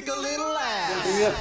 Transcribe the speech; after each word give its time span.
Привет. 0.00 1.32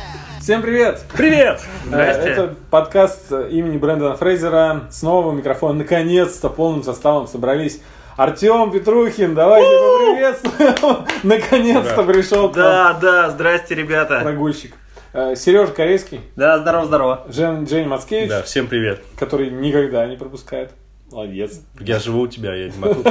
Всем 0.42 0.64
привет! 0.64 1.04
Привет! 1.16 1.62
Здрасте. 1.86 2.30
Это 2.30 2.56
подкаст 2.72 3.32
имени 3.32 3.78
Брэндона 3.78 4.16
Фрейзера. 4.16 4.88
Снова 4.90 5.28
у 5.28 5.32
микрофона. 5.32 5.80
Наконец-то 5.80 6.50
полным 6.50 6.82
составом 6.82 7.28
собрались 7.28 7.82
Артем 8.16 8.72
Петрухин, 8.72 9.36
давайте 9.36 9.68
поприветствуем. 9.70 11.06
Наконец-то 11.24 12.02
пришел 12.02 12.50
к 12.52 12.56
нам 12.56 12.66
Да, 12.66 12.94
да, 13.00 13.30
здрасте, 13.30 13.76
ребята. 13.76 14.22
прогульщик. 14.24 14.74
Э, 15.14 15.36
Сережа 15.36 15.72
Корейский, 15.72 16.22
Да, 16.36 16.58
здорово, 16.58 16.86
здорово. 16.88 17.28
Жен, 17.30 17.66
Джейн 17.66 17.88
Мацкевич, 17.90 18.30
Да, 18.30 18.42
всем 18.42 18.66
привет. 18.66 19.04
который 19.20 19.52
никогда 19.52 20.08
не 20.08 20.18
пропускает. 20.18 20.72
Молодец. 21.12 21.62
Я 21.80 22.00
живу 22.00 22.22
у 22.22 22.28
тебя, 22.28 22.56
я 22.56 22.70
не 22.70 22.78
могу. 22.80 23.04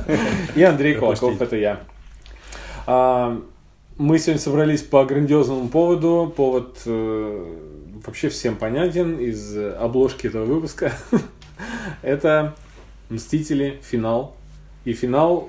И 0.54 0.62
Андрей. 0.62 0.94
Колоков, 0.94 1.42
это 1.42 1.56
я. 1.56 1.80
Мы 3.96 4.18
сегодня 4.18 4.40
собрались 4.40 4.82
по 4.82 5.04
грандиозному 5.04 5.68
поводу. 5.68 6.32
Повод 6.36 6.78
э, 6.84 7.54
вообще 8.04 8.28
всем 8.28 8.56
понятен 8.56 9.18
из 9.18 9.56
обложки 9.56 10.26
этого 10.26 10.44
выпуска. 10.44 10.92
Это 12.02 12.54
«Мстители. 13.08 13.80
Финал». 13.82 14.36
И 14.84 14.92
финал 14.92 15.48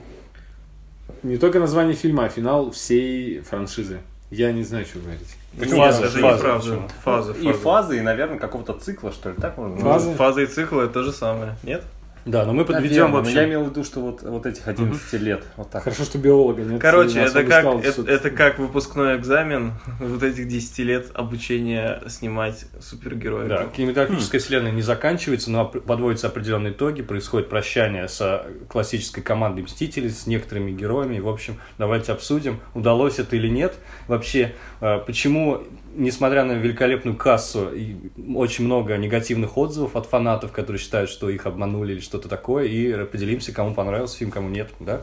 не 1.23 1.37
только 1.37 1.59
название 1.59 1.95
фильма, 1.95 2.25
а 2.25 2.29
финал 2.29 2.71
всей 2.71 3.41
франшизы. 3.41 3.99
Я 4.29 4.51
не 4.53 4.63
знаю, 4.63 4.85
что 4.85 4.99
говорить. 4.99 5.35
Почему 5.57 5.77
Нет, 5.77 5.93
фаза? 5.93 6.05
это 6.05 6.19
Фаза, 6.19 6.37
неправда. 6.37 6.59
почему? 6.59 6.87
Фаза, 7.03 7.31
И 7.33 7.51
фазы, 7.53 7.97
и, 7.97 8.01
наверное, 8.01 8.37
какого-то 8.37 8.73
цикла, 8.73 9.11
что 9.11 9.29
ли, 9.29 9.35
так 9.35 9.57
можно 9.57 9.77
Фазы? 9.77 10.13
Фаза 10.13 10.41
и 10.41 10.45
цикл 10.45 10.79
это 10.79 10.93
то 10.93 11.03
же 11.03 11.11
самое, 11.11 11.55
нет? 11.63 11.83
Да, 12.25 12.43
но 12.45 12.53
мы 12.53 12.65
подведем 12.65 12.89
Наверное, 12.89 13.11
но 13.11 13.17
вообще. 13.17 13.35
Я 13.35 13.45
имел 13.45 13.63
в 13.65 13.69
виду, 13.69 13.83
что 13.83 13.99
вот, 14.01 14.23
вот 14.23 14.45
этих 14.47 14.67
11 14.67 15.13
лет, 15.21 15.43
вот 15.57 15.69
так. 15.69 15.83
Хорошо, 15.83 16.03
что 16.03 16.17
биолога 16.17 16.63
нет. 16.63 16.81
Короче, 16.81 17.19
это 17.19 17.43
как, 17.43 17.65
это, 17.65 17.91
что- 17.91 18.11
это 18.11 18.31
как 18.31 18.57
выпускной 18.57 19.15
экзамен 19.17 19.73
вот 19.99 20.23
этих 20.23 20.47
10 20.47 20.79
лет 20.79 21.11
обучения 21.13 22.01
снимать 22.07 22.65
супергероев. 22.79 23.47
Да, 23.47 23.65
кинематографическая 23.65 24.41
вселенная 24.41 24.71
не 24.71 24.81
заканчивается, 24.81 25.51
но 25.51 25.65
подводятся 25.65 26.27
определенные 26.27 26.73
итоги, 26.73 27.03
происходит 27.03 27.47
прощание 27.47 28.07
с 28.07 28.43
классической 28.69 29.21
командой 29.21 29.61
Мстителей, 29.61 30.09
с 30.09 30.25
некоторыми 30.25 30.71
героями. 30.71 31.17
И, 31.17 31.19
в 31.19 31.29
общем, 31.29 31.57
давайте 31.77 32.11
обсудим, 32.11 32.59
удалось 32.73 33.19
это 33.19 33.35
или 33.35 33.47
нет. 33.47 33.75
Вообще, 34.07 34.53
э, 34.81 34.99
почему, 35.05 35.61
несмотря 35.95 36.43
на 36.43 36.53
великолепную 36.53 37.17
кассу, 37.17 37.69
и 37.73 37.95
очень 38.35 38.65
много 38.65 38.97
негативных 38.97 39.57
отзывов 39.57 39.95
от 39.95 40.05
фанатов, 40.05 40.51
которые 40.51 40.79
считают, 40.79 41.09
что 41.09 41.29
их 41.29 41.45
обманули 41.45 41.93
или 41.93 41.99
что-то 41.99 42.29
такое, 42.29 42.65
и 42.65 43.05
поделимся, 43.05 43.51
кому 43.51 43.73
понравился 43.73 44.17
фильм, 44.17 44.31
кому 44.31 44.49
нет, 44.49 44.69
да? 44.79 45.01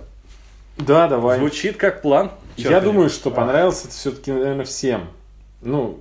Да, 0.79 1.09
давай. 1.09 1.39
Звучит 1.39 1.77
как 1.77 2.03
план. 2.03 2.31
Я 2.57 2.71
Чёрт 2.71 2.85
думаю, 2.85 3.11
что 3.11 3.31
понравился 3.31 3.87
это 3.87 3.95
все-таки, 3.95 4.33
наверное, 4.33 4.65
всем. 4.65 5.09
Ну, 5.61 6.01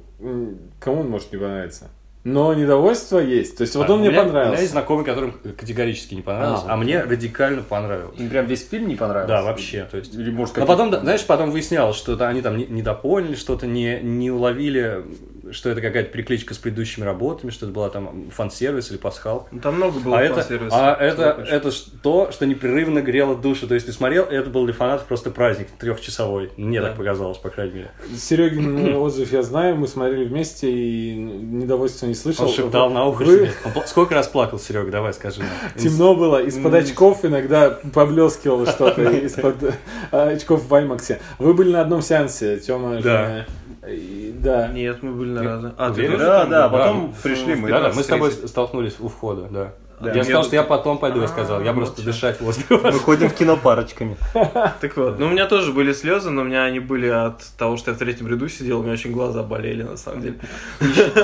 кому 0.80 1.02
он 1.02 1.10
может 1.10 1.32
не 1.32 1.38
понравиться? 1.38 1.90
Но 2.24 2.54
недовольство 2.54 3.18
есть. 3.18 3.58
То 3.58 3.62
есть, 3.64 3.76
вот 3.76 3.90
А, 3.90 3.94
он 3.94 4.00
мне 4.02 4.10
меня- 4.10 4.20
У 4.22 4.24
меня 4.26 4.32
понравился. 4.34 4.62
есть 4.62 4.74
знакомый, 4.74 5.04
которым 5.06 5.34
категорически 5.58 6.14
не 6.14 6.22
понравился, 6.22 6.66
А, 6.68 6.74
а, 6.74 6.78
мне 6.78 7.02
радикально 7.02 7.64
понравилось. 7.64 8.20
Им 8.20 8.30
прям 8.30 8.46
весь 8.46 8.68
фильм 8.68 8.88
не 8.88 8.96
понравился? 8.96 9.28
Да, 9.36 9.42
вообще. 9.42 9.88
То 9.90 9.98
есть... 9.98 10.14
Или, 10.14 10.30
может, 10.30 10.56
Но 10.56 10.68
потом, 10.68 10.92
знаешь, 10.94 11.26
потом 11.26 11.50
выяснялось, 11.50 11.96
что 11.96 12.14
это 12.14 12.28
они 12.28 12.42
там 12.42 12.58
не- 12.58 12.68
недопоняли, 12.68 13.34
что-то 13.34 13.66
не, 13.66 14.00
не 14.02 14.30
уловили, 14.30 15.04
что 15.52 15.70
это 15.70 15.82
какая-то 15.82 16.10
перекличка 16.12 16.54
с 16.54 16.58
предыдущими 16.58 17.04
работами, 17.04 17.50
что 17.52 17.66
это 17.66 17.74
была 17.74 17.90
там 17.90 18.30
фан-сервис 18.32 18.92
или 18.92 18.98
пасхалка. 18.98 19.48
Ну, 19.52 19.60
Там 19.60 19.76
много 19.76 20.00
было 20.00 20.18
А 20.18 20.22
это, 20.22 20.36
фан-сервиса. 20.36 20.76
а 20.76 20.96
это, 21.04 21.46
это 21.50 21.72
то, 22.02 22.32
что 22.32 22.46
непрерывно 22.46 23.02
грело 23.02 23.36
душу. 23.36 23.68
То 23.68 23.74
есть 23.74 23.86
ты 23.86 23.92
смотрел, 23.92 24.26
и 24.26 24.34
это 24.36 24.50
был 24.50 24.66
для 24.66 24.74
фанатов 24.74 25.08
просто 25.08 25.30
праздник 25.32 25.68
трехчасовой. 25.80 26.52
Мне 26.58 26.82
Да. 26.82 26.88
так 26.88 26.98
показалось, 26.98 27.38
по 27.38 27.50
крайней 27.50 27.74
мере. 27.74 27.92
Серегин 28.18 28.96
отзыв 28.96 29.32
я 29.32 29.44
знаю, 29.44 29.76
мы 29.76 29.88
смотрели 29.88 30.26
вместе 30.26 30.72
и 30.72 31.14
недовольства 31.16 32.06
не 32.08 32.16
слышал. 32.16 32.46
Он 32.48 32.54
шептал 32.54 32.90
на 32.90 33.06
ухо 33.06 33.24
Вы- 33.24 33.36
себе. 33.38 33.52
Он 33.76 33.84
Сколько 33.88 34.16
раз 34.16 34.28
плакал, 34.28 34.60
Серега, 34.60 34.92
давай 34.92 35.14
скажи. 35.14 35.40
нам. 35.42 35.50
Темно 35.78 36.16
было, 36.16 36.42
из-под 36.44 36.74
очков 36.74 37.26
иногда 37.26 37.70
поблескивало 37.94 38.66
что-то, 38.66 39.02
из-под 39.26 39.64
э, 39.64 39.74
очков 40.12 40.66
в 40.68 40.74
Аймаксе. 40.74 41.20
Вы 41.40 41.54
были 41.54 41.72
на 41.72 41.82
одном 41.82 42.02
сеансе, 42.02 42.58
Тёма, 42.60 43.02
Да. 43.02 43.46
И- 43.88 44.36
Да. 44.38 44.68
Нет, 44.68 45.02
мы 45.02 45.12
были 45.14 45.32
на 45.32 45.44
разных. 45.44 45.74
А, 45.78 45.92
ты 45.92 46.18
Да, 46.18 46.46
да, 46.46 46.70
был? 46.70 46.78
потом 46.80 47.12
В- 47.14 47.22
пришли 47.24 47.56
мы. 47.56 47.70
Да, 47.70 47.80
да, 47.82 47.92
мы 47.94 48.04
с 48.04 48.08
тобой 48.08 48.30
15:30. 48.30 48.48
столкнулись 48.50 49.00
у 49.00 49.08
входа, 49.08 49.48
да. 49.50 49.74
Да. 50.02 50.12
Я 50.14 50.24
сказал, 50.24 50.44
что 50.44 50.56
я 50.56 50.64
потом 50.64 50.98
пойду, 50.98 51.22
я 51.22 51.28
сказал. 51.28 51.62
Я 51.62 51.72
А, 51.72 51.74
просто 51.74 51.98
вот 51.98 52.06
дышать 52.06 52.42
воздухом. 52.42 52.80
Мы 52.84 53.00
ходим 53.00 53.30
в 53.30 53.34
кино 53.34 53.58
парочками. 53.58 54.18
Так 54.82 54.98
вот, 54.98 55.20
ну 55.20 55.28
у 55.28 55.30
меня 55.30 55.46
тоже 55.48 55.72
были 55.74 55.94
слезы, 55.94 56.30
но 56.32 56.42
у 56.42 56.46
меня 56.46 56.64
они 56.64 56.80
были 56.80 57.08
от 57.08 57.44
того, 57.58 57.78
что 57.78 57.92
я 57.92 57.96
в 57.96 58.00
третьем 58.00 58.28
ряду 58.28 58.48
сидел, 58.50 58.80
у 58.80 58.84
меня 58.84 58.94
очень 58.94 59.12
глаза 59.12 59.44
болели, 59.44 59.84
на 59.84 59.98
самом 59.98 60.22
деле. 60.22 60.40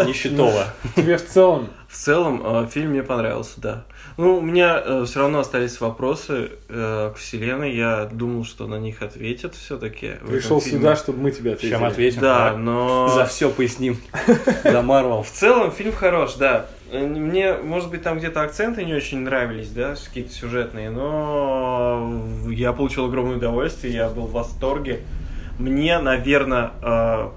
Нищетово. 0.05 0.65
Тебе 0.95 1.17
в 1.17 1.25
целом 1.25 1.69
В 1.87 1.95
целом, 1.95 2.41
э, 2.43 2.67
фильм 2.71 2.91
мне 2.91 3.03
понравился, 3.03 3.59
да. 3.61 3.83
Ну, 4.17 4.37
у 4.37 4.41
меня 4.41 5.03
все 5.05 5.19
равно 5.19 5.39
остались 5.39 5.79
вопросы 5.79 6.51
э, 6.69 7.11
к 7.13 7.17
вселенной. 7.17 7.75
Я 7.75 8.05
думал, 8.11 8.45
что 8.45 8.67
на 8.67 8.75
них 8.79 9.01
ответят 9.01 9.55
все-таки. 9.55 10.13
пришел 10.27 10.61
сюда, 10.61 10.95
чтобы 10.95 11.19
мы 11.21 11.31
тебе 11.31 11.51
Чем 11.55 11.83
ответили. 11.83 11.85
ответим? 11.85 12.21
Да, 12.21 12.53
но 12.57 13.07
За 13.09 13.25
все 13.25 13.49
поясним. 13.49 13.97
За 14.63 14.81
Марвел. 14.81 15.23
в 15.23 15.29
целом 15.29 15.71
фильм 15.71 15.93
хорош, 15.93 16.33
да. 16.35 16.65
Э, 16.91 17.05
Мне, 17.05 17.53
может 17.53 17.89
быть, 17.89 18.03
там 18.03 18.17
где-то 18.17 18.41
акценты 18.41 18.85
не 18.85 18.93
очень 18.93 19.19
нравились, 19.19 19.69
да, 19.69 19.95
какие-то 19.95 20.31
сюжетные, 20.31 20.89
но 20.89 22.23
я 22.49 22.73
получил 22.73 23.05
огромное 23.05 23.37
удовольствие, 23.37 23.93
я 23.93 24.09
был 24.09 24.27
в 24.27 24.31
восторге. 24.31 25.01
Мне, 25.59 25.97
наверное, 25.97 26.71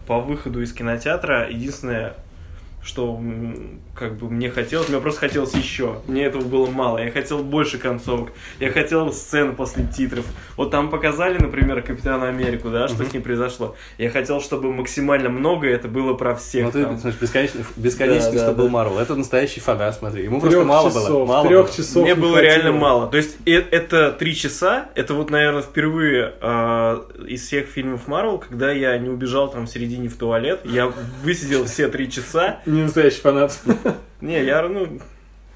по 0.06 0.20
выходу 0.20 0.60
из 0.60 0.74
кинотеатра 0.74 1.48
единственное, 1.48 2.14
что 2.82 3.20
как 3.94 4.16
бы 4.16 4.30
мне 4.30 4.48
хотелось, 4.50 4.88
мне 4.88 4.98
просто 5.00 5.20
хотелось 5.20 5.52
еще. 5.54 6.00
Мне 6.06 6.24
этого 6.24 6.42
было 6.42 6.70
мало. 6.70 6.98
Я 6.98 7.10
хотел 7.10 7.42
больше 7.44 7.78
концовок. 7.78 8.32
Я 8.58 8.70
хотел 8.70 9.12
сцену 9.12 9.54
после 9.54 9.84
титров. 9.86 10.24
Вот 10.56 10.70
там 10.70 10.88
показали, 10.88 11.36
например, 11.38 11.82
Капитана 11.82 12.28
Америку, 12.28 12.70
да, 12.70 12.88
что 12.88 13.04
с 13.04 13.12
ним 13.12 13.22
произошло. 13.22 13.76
Я 13.98 14.08
хотел, 14.10 14.40
чтобы 14.40 14.72
максимально 14.72 15.28
много 15.28 15.68
это 15.68 15.88
было 15.88 16.14
про 16.14 16.34
всех. 16.34 16.66
Ну, 16.66 16.72
ты, 16.72 16.98
смотри, 16.98 17.18
бесконечный, 17.20 17.64
бесконечный, 17.76 18.32
Да, 18.32 18.38
да, 18.38 18.44
что 18.46 18.52
был 18.54 18.64
да. 18.66 18.70
Марвел. 18.70 18.98
Это 18.98 19.14
настоящий 19.14 19.60
фанат, 19.60 19.96
смотри. 19.96 20.24
Ему 20.24 20.40
Трех 20.40 20.52
просто 20.52 20.68
мало 20.68 20.88
часов, 20.90 21.04
было. 21.10 21.24
Мало 21.26 21.48
трех 21.48 21.66
было. 21.66 21.76
часов 21.76 22.02
Мне 22.02 22.14
не 22.14 22.20
было 22.20 22.32
хватило. 22.32 22.50
реально 22.50 22.72
мало. 22.72 23.06
То 23.08 23.16
есть 23.18 23.36
э- 23.44 23.52
это 23.70 24.12
три 24.12 24.34
часа, 24.34 24.88
это 24.94 25.12
вот, 25.14 25.28
наверное, 25.30 25.62
впервые 25.62 26.32
э, 26.40 27.00
из 27.28 27.42
всех 27.46 27.66
фильмов 27.66 28.08
Марвел, 28.08 28.38
когда 28.38 28.72
я 28.72 28.96
не 28.96 29.10
убежал 29.10 29.50
там 29.50 29.66
в 29.66 29.70
середине 29.70 30.08
в 30.08 30.16
туалет, 30.16 30.60
я 30.64 30.90
высидел 31.22 31.66
все 31.66 31.88
три 31.88 32.10
часа. 32.10 32.60
Не 32.70 32.82
настоящий 32.82 33.20
фанат. 33.20 33.58
Не, 34.20 34.44
я, 34.44 34.62
ну, 34.68 35.00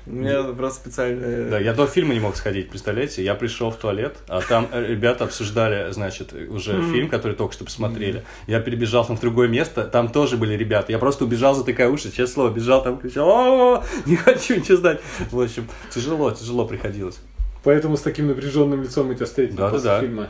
у 0.06 0.10
меня 0.10 0.42
просто 0.42 0.80
специально... 0.80 1.48
Да, 1.48 1.58
я 1.58 1.72
до 1.72 1.86
фильма 1.86 2.12
не 2.12 2.20
мог 2.20 2.36
сходить, 2.36 2.68
представляете? 2.68 3.24
Я 3.24 3.34
пришел 3.34 3.70
в 3.70 3.76
туалет, 3.76 4.16
а 4.28 4.40
там 4.42 4.68
э, 4.70 4.86
ребята 4.86 5.24
обсуждали, 5.24 5.92
значит, 5.92 6.32
уже 6.32 6.82
фильм, 6.92 7.08
который 7.08 7.34
только 7.34 7.54
что 7.54 7.64
посмотрели. 7.64 8.22
Я 8.46 8.60
перебежал 8.60 9.06
там 9.06 9.16
в 9.16 9.20
другое 9.20 9.48
место, 9.48 9.84
там 9.84 10.08
тоже 10.08 10.36
были 10.36 10.54
ребята. 10.54 10.92
Я 10.92 10.98
просто 10.98 11.24
убежал, 11.24 11.54
затыкая 11.54 11.88
уши, 11.88 12.08
честное 12.08 12.26
слово, 12.26 12.50
бежал 12.50 12.82
там, 12.82 12.98
кричал, 12.98 13.28
«О, 13.28 13.84
не 14.04 14.16
хочу 14.16 14.56
ничего 14.56 14.76
знать. 14.76 15.00
В 15.30 15.40
общем, 15.40 15.68
тяжело, 15.90 16.30
тяжело 16.32 16.66
приходилось. 16.66 17.18
Поэтому 17.62 17.96
с 17.96 18.02
таким 18.02 18.26
напряженным 18.26 18.82
лицом 18.82 19.06
мы 19.06 19.14
тебя 19.14 19.26
встретили 19.26 19.56
после 19.56 20.00
фильма. 20.00 20.28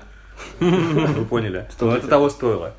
Вы 0.61 1.25
поняли? 1.25 1.67
Но 1.81 1.97
это 1.97 2.07
того 2.07 2.31
стоило. 2.31 2.75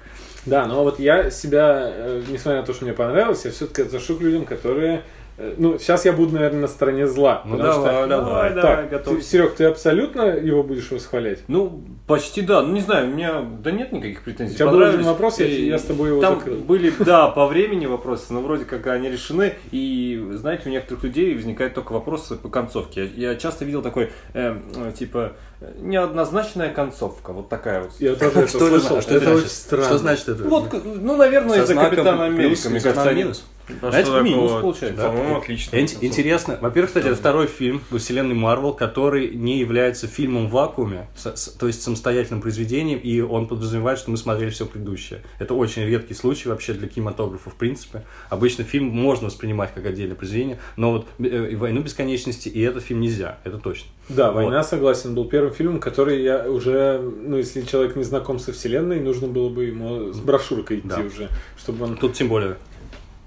Да, 0.45 0.67
но 0.67 0.83
вот 0.83 0.99
я 0.99 1.31
себя, 1.31 1.91
э, 1.91 2.23
несмотря 2.27 2.61
на 2.61 2.65
то, 2.65 2.73
что 2.73 2.85
мне 2.85 2.93
понравилось, 2.93 3.45
я 3.45 3.51
все-таки 3.51 3.81
отношу 3.81 4.17
к 4.17 4.21
людям, 4.21 4.45
которые... 4.45 5.03
э, 5.37 5.55
Ну, 5.57 5.77
сейчас 5.79 6.05
я 6.05 6.13
буду, 6.13 6.33
наверное, 6.35 6.61
на 6.61 6.67
стороне 6.67 7.07
зла. 7.07 7.41
Ну, 7.45 7.57
потому 7.57 7.83
давай, 7.85 7.99
что... 8.01 8.07
давай, 8.07 8.53
Так, 8.53 8.61
давай, 8.63 8.83
ты- 8.83 8.89
готовься. 8.89 9.29
Серег, 9.29 9.55
ты 9.55 9.63
абсолютно 9.65 10.21
его 10.23 10.63
будешь 10.63 10.89
восхвалять? 10.91 11.39
Ну, 11.47 11.81
почти 12.07 12.41
да. 12.41 12.61
Ну, 12.61 12.73
не 12.73 12.81
знаю, 12.81 13.07
у 13.07 13.11
меня 13.11 13.41
да 13.63 13.71
нет 13.71 13.91
никаких 13.91 14.23
претензий. 14.23 14.53
У 14.53 14.57
тебя 14.57 14.67
был 14.67 14.81
один 14.83 15.03
вопрос, 15.03 15.39
я- 15.39 15.47
я 15.47 15.77
с 15.79 15.83
тобой 15.83 16.09
его 16.09 16.21
Там 16.21 16.35
закрыл. 16.39 16.57
были, 16.57 16.93
да, 16.99 17.27
по 17.27 17.47
времени 17.47 17.85
вопросы, 17.85 18.33
но 18.33 18.41
вроде 18.41 18.65
как 18.65 18.87
они 18.87 19.09
решены. 19.09 19.53
И, 19.71 20.29
знаете, 20.33 20.63
у 20.69 20.71
некоторых 20.71 21.03
людей 21.03 21.35
возникают 21.35 21.73
только 21.73 21.91
вопросы 21.93 22.35
по 22.35 22.49
концовке. 22.49 23.05
Я, 23.15 23.31
я 23.31 23.35
часто 23.35 23.65
видел 23.65 23.81
такой, 23.81 24.11
э, 24.33 24.57
э, 24.75 24.91
типа, 24.97 25.33
неоднозначная 25.79 26.71
концовка. 26.73 27.31
Вот 27.33 27.49
такая 27.49 27.81
вот. 27.83 27.91
Я 27.99 28.15
тоже 28.15 28.31
это 28.39 28.47
Что 28.47 28.67
это 28.67 28.79
слышал. 28.79 29.01
что 29.01 29.15
это 29.15 29.29
очень 29.29 29.39
значит? 29.39 29.51
странно. 29.51 29.85
Что 29.85 29.97
значит 29.97 30.29
это? 30.29 30.43
Вот, 30.43 30.73
ну, 30.83 31.15
наверное, 31.17 31.61
из-за 31.63 31.75
Капитана 31.75 32.25
Америка, 32.25 32.69
мне 32.69 32.79
кажется, 32.81 33.13
минус? 33.13 33.45
А 33.81 33.89
Знаете, 33.89 34.09
что 34.09 34.21
минус 34.21 34.41
такого? 34.51 34.61
получается. 34.61 35.03
По-моему, 35.07 35.37
отлично. 35.37 35.75
Ин- 35.77 35.87
Интересно. 36.01 36.57
Во-первых, 36.61 36.89
кстати, 36.89 37.07
это 37.07 37.15
второй 37.15 37.47
фильм 37.47 37.81
во 37.89 37.97
вселенной 37.97 38.35
Марвел, 38.35 38.73
который 38.73 39.29
не 39.35 39.57
является 39.59 40.07
фильмом 40.07 40.47
в 40.47 40.51
вакууме, 40.51 41.07
с- 41.15 41.35
с- 41.35 41.49
то 41.49 41.67
есть 41.67 41.81
самостоятельным 41.81 42.41
произведением, 42.41 42.99
и 42.99 43.19
он 43.21 43.47
подразумевает, 43.47 43.97
что 43.97 44.11
мы 44.11 44.17
смотрели 44.17 44.49
все 44.51 44.65
предыдущее. 44.65 45.21
Это 45.39 45.53
очень 45.55 45.83
редкий 45.85 46.13
случай 46.13 46.47
вообще 46.49 46.73
для 46.73 46.87
кинематографа, 46.87 47.49
в 47.49 47.55
принципе. 47.55 48.03
Обычно 48.29 48.63
фильм 48.63 48.85
можно 48.89 49.27
воспринимать 49.27 49.73
как 49.73 49.85
отдельное 49.85 50.15
произведение, 50.15 50.59
но 50.77 50.91
вот 50.91 51.07
э, 51.19 51.49
и 51.51 51.55
«Войну 51.55 51.81
бесконечности» 51.81 52.49
и 52.49 52.61
этот 52.61 52.83
фильм 52.83 53.01
нельзя, 53.01 53.39
это 53.43 53.57
точно. 53.57 53.87
Да, 54.09 54.31
Вот. 54.31 54.43
«Война», 54.43 54.63
согласен, 54.63 55.15
был 55.15 55.25
первым 55.25 55.53
фильмом, 55.53 55.79
который 55.79 56.21
я 56.21 56.49
уже, 56.49 56.99
ну, 56.99 57.37
если 57.37 57.61
человек 57.63 57.95
не 57.95 58.03
знаком 58.03 58.37
со 58.39 58.53
вселенной, 58.53 58.99
нужно 58.99 59.27
было 59.27 59.49
бы 59.49 59.65
ему 59.65 60.13
с 60.13 60.19
брошюркой 60.19 60.79
идти 60.79 60.87
Да. 60.87 60.99
уже, 61.01 61.29
чтобы 61.57 61.85
он... 61.85 61.97
Тут 61.97 62.13
тем 62.13 62.27
более. 62.27 62.57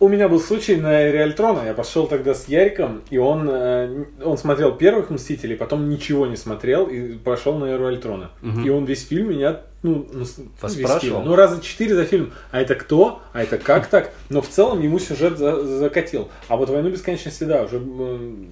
У 0.01 0.07
меня 0.07 0.29
был 0.29 0.39
случай 0.41 0.77
на 0.77 1.11
Реальтрона, 1.11 1.63
я 1.67 1.75
пошел 1.75 2.07
тогда 2.07 2.33
с 2.33 2.47
Яриком, 2.47 3.03
и 3.11 3.19
он, 3.19 3.49
э, 3.51 4.05
он 4.25 4.39
смотрел 4.39 4.73
первых 4.77 5.11
«Мстителей», 5.11 5.57
потом 5.57 5.91
ничего 5.91 6.27
не 6.29 6.37
смотрел 6.37 6.87
и 6.87 7.15
пошел 7.19 7.59
на 7.59 7.65
Эру 7.65 7.87
Альтрона. 7.87 8.31
Мгм. 8.41 8.65
И 8.65 8.71
он 8.71 8.85
весь 8.85 9.05
фильм 9.09 9.31
меня, 9.31 9.61
ну, 9.83 10.07
ну, 10.13 10.25
фильм, 10.69 11.25
ну, 11.25 11.35
раза 11.35 11.61
четыре 11.61 11.97
за 11.97 12.05
фильм. 12.05 12.33
А 12.53 12.61
это 12.61 12.77
кто? 12.77 13.23
А 13.33 13.43
это 13.43 13.59
как 13.59 13.89
так? 13.89 14.13
Но 14.29 14.41
в 14.41 14.49
целом 14.49 14.81
ему 14.83 15.01
сюжет 15.01 15.37
за- 15.37 15.65
закатил. 15.65 16.29
А 16.47 16.57
вот 16.57 16.71
«Войну 16.71 16.91
бесконечности», 16.91 17.43
да, 17.43 17.65
уже... 17.65 17.79
э, 17.79 17.81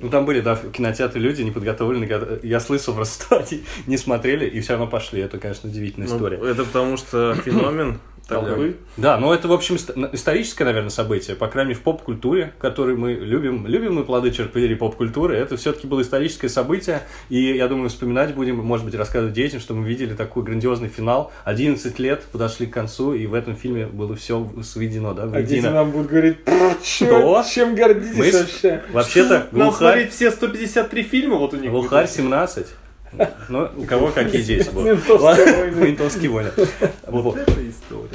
Ну, 0.02 0.08
там 0.10 0.26
были, 0.26 0.40
да, 0.40 0.56
в 0.56 0.72
кинотеатре 0.72 1.20
люди 1.20 1.42
неподготовленные. 1.42 2.40
Я 2.42 2.58
слышал 2.58 2.92
просто, 2.94 3.24
что 3.24 3.36
они 3.48 3.62
не 3.86 3.98
смотрели 3.98 4.46
и 4.46 4.58
все 4.60 4.72
равно 4.72 4.88
пошли. 4.88 5.20
Это, 5.20 5.38
конечно, 5.38 5.70
удивительная 5.70 6.08
Ну, 6.08 6.16
история. 6.16 6.38
это 6.38 6.64
потому 6.64 6.96
что 6.96 7.34
феномен 7.36 8.00
такой. 8.28 8.76
Да, 8.96 9.18
но 9.18 9.32
это, 9.32 9.46
в 9.48 9.52
общем, 9.52 9.76
ист- 9.76 9.92
историческое, 10.12 10.64
наверное, 10.64 10.90
событие, 10.90 11.36
по 11.36 11.46
крайней 11.48 11.70
мере, 11.70 11.80
в 11.80 11.82
поп-культуре, 11.82 12.52
который 12.58 12.96
мы 12.96 13.12
любим. 13.12 13.66
Любим 13.66 13.94
мы 13.94 14.04
плоды 14.04 14.30
черт 14.30 14.52
побери 14.52 14.74
поп-культуры. 14.74 15.36
Это 15.36 15.56
все-таки 15.56 15.86
было 15.86 16.02
историческое 16.02 16.48
событие, 16.48 17.02
и 17.28 17.40
я 17.56 17.68
думаю, 17.68 17.88
вспоминать 17.88 18.34
будем, 18.34 18.56
может 18.56 18.84
быть, 18.84 18.94
рассказывать 18.94 19.34
детям, 19.34 19.60
что 19.60 19.74
мы 19.74 19.86
видели 19.86 20.14
такой 20.14 20.42
грандиозный 20.42 20.88
финал. 20.88 21.30
11 21.44 21.98
лет 21.98 22.22
подошли 22.32 22.66
к 22.66 22.72
концу, 22.72 23.14
и 23.14 23.26
в 23.26 23.34
этом 23.34 23.54
фильме 23.54 23.86
было 23.86 24.16
все 24.16 24.50
сведено, 24.62 25.14
да, 25.14 25.24
А 25.24 25.42
дети 25.42 25.52
воедино. 25.60 25.70
нам 25.72 25.90
будут 25.90 26.08
говорить, 26.10 26.36
Что? 26.82 27.44
Чем 27.48 27.74
гордитесь 27.74 28.16
Мы 28.16 28.30
вообще? 28.32 28.82
Вообще-то, 28.92 29.46
Нам 29.52 29.72
смотреть 29.72 30.12
все 30.12 30.30
153 30.30 31.02
фильма, 31.02 31.36
вот 31.36 31.54
у 31.54 31.56
них. 31.58 31.70
глухарь 31.70 32.08
17. 32.08 32.66
Ну, 33.48 33.68
у 33.76 33.84
кого 33.84 34.08
какие 34.08 34.42
дети 34.42 34.68
были. 34.70 34.90
Ментовские 35.86 36.30
войны. 36.30 36.50
Вот. 37.06 37.36
Это 37.36 37.68
история. 37.68 38.10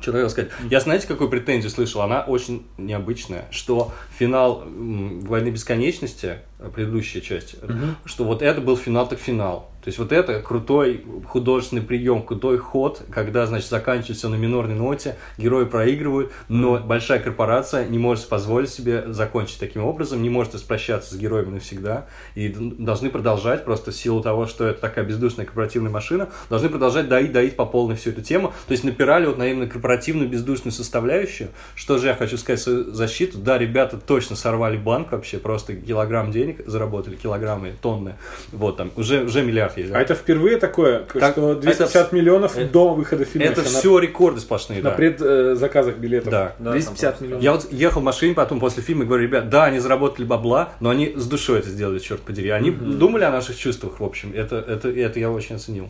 Что 0.00 0.12
хотел 0.12 0.30
сказать? 0.30 0.50
Я 0.70 0.80
знаете, 0.80 1.08
какую 1.08 1.28
претензию 1.28 1.70
слышал? 1.70 2.02
Она 2.02 2.22
очень 2.22 2.66
необычная, 2.78 3.46
что 3.50 3.92
финал 4.16 4.62
«Войны 4.64 5.48
бесконечности», 5.48 6.38
э, 6.60 6.70
предыдущая 6.72 7.20
часть, 7.20 7.56
что 8.04 8.24
вот 8.24 8.40
это 8.40 8.60
был 8.60 8.76
финал 8.76 9.08
так 9.08 9.18
финал. 9.18 9.70
То 9.88 9.90
есть 9.90 9.98
вот 10.00 10.12
это 10.12 10.42
крутой 10.42 11.02
художественный 11.26 11.80
прием, 11.80 12.22
крутой 12.22 12.58
ход, 12.58 13.00
когда, 13.10 13.46
значит, 13.46 13.70
заканчивается 13.70 14.28
на 14.28 14.34
минорной 14.34 14.74
ноте, 14.74 15.16
герои 15.38 15.64
проигрывают, 15.64 16.30
но 16.50 16.76
большая 16.76 17.20
корпорация 17.20 17.88
не 17.88 17.96
может 17.96 18.28
позволить 18.28 18.68
себе 18.68 19.10
закончить 19.10 19.58
таким 19.58 19.86
образом, 19.86 20.22
не 20.22 20.28
может 20.28 20.54
распрощаться 20.54 21.14
с 21.14 21.16
героями 21.16 21.54
навсегда, 21.54 22.04
и 22.34 22.48
должны 22.50 23.08
продолжать, 23.08 23.64
просто 23.64 23.90
в 23.90 23.94
силу 23.94 24.20
того, 24.22 24.46
что 24.46 24.66
это 24.66 24.78
такая 24.78 25.06
бездушная 25.06 25.46
корпоративная 25.46 25.90
машина, 25.90 26.28
должны 26.50 26.68
продолжать 26.68 27.08
доить, 27.08 27.32
доить 27.32 27.56
по 27.56 27.64
полной 27.64 27.96
всю 27.96 28.10
эту 28.10 28.20
тему, 28.20 28.52
то 28.66 28.72
есть 28.72 28.84
напирали 28.84 29.24
вот 29.24 29.38
на 29.38 29.50
именно 29.50 29.66
корпоративную 29.66 30.28
бездушную 30.28 30.72
составляющую. 30.72 31.48
Что 31.74 31.96
же 31.96 32.08
я 32.08 32.14
хочу 32.14 32.36
сказать 32.36 32.60
свою 32.60 32.92
защиту? 32.92 33.38
Да, 33.38 33.56
ребята 33.56 33.96
точно 33.96 34.36
сорвали 34.36 34.76
банк 34.76 35.12
вообще, 35.12 35.38
просто 35.38 35.74
килограмм 35.76 36.30
денег 36.30 36.60
заработали, 36.66 37.16
килограммы, 37.16 37.72
тонны, 37.80 38.16
вот 38.52 38.76
там, 38.76 38.90
уже, 38.94 39.24
уже 39.24 39.42
миллиард 39.42 39.77
есть. 39.78 39.92
да? 39.92 39.98
А 39.98 40.02
это 40.02 40.14
впервые 40.14 40.58
такое, 40.58 41.00
Как- 41.04 41.32
что 41.32 41.54
250 41.54 42.06
это- 42.08 42.14
миллионов 42.16 42.56
это- 42.56 42.70
до 42.72 42.94
выхода 42.94 43.24
фильма. 43.24 43.46
Это 43.48 43.60
еще 43.62 43.70
на- 43.72 43.78
все 43.78 43.98
рекорды 43.98 44.40
сплошные, 44.40 44.82
на 44.82 44.90
да. 44.90 44.96
предзаказах 44.96 45.96
билетов. 45.96 46.30
Да. 46.30 46.54
Да, 46.58 46.72
250 46.72 47.18
там 47.18 47.26
миллионов. 47.26 47.44
Я 47.44 47.52
вот 47.52 47.72
ехал 47.72 48.00
в 48.00 48.04
машине 48.04 48.34
потом 48.34 48.60
после 48.60 48.82
фильма 48.82 49.04
и 49.04 49.06
говорю, 49.06 49.24
ребят, 49.24 49.48
да, 49.48 49.64
они 49.64 49.78
заработали 49.78 50.24
бабла, 50.26 50.72
но 50.80 50.90
они 50.90 51.14
с 51.16 51.26
душой 51.26 51.60
это 51.60 51.68
сделали, 51.68 51.98
черт 51.98 52.20
подери. 52.20 52.50
Они 52.50 52.70
думали 52.70 53.24
о 53.24 53.30
наших 53.30 53.56
чувствах, 53.56 54.00
в 54.00 54.04
общем. 54.04 54.32
Это, 54.34 54.56
это, 54.56 54.88
это 54.88 55.18
я 55.20 55.30
очень 55.30 55.56
оценил. 55.56 55.88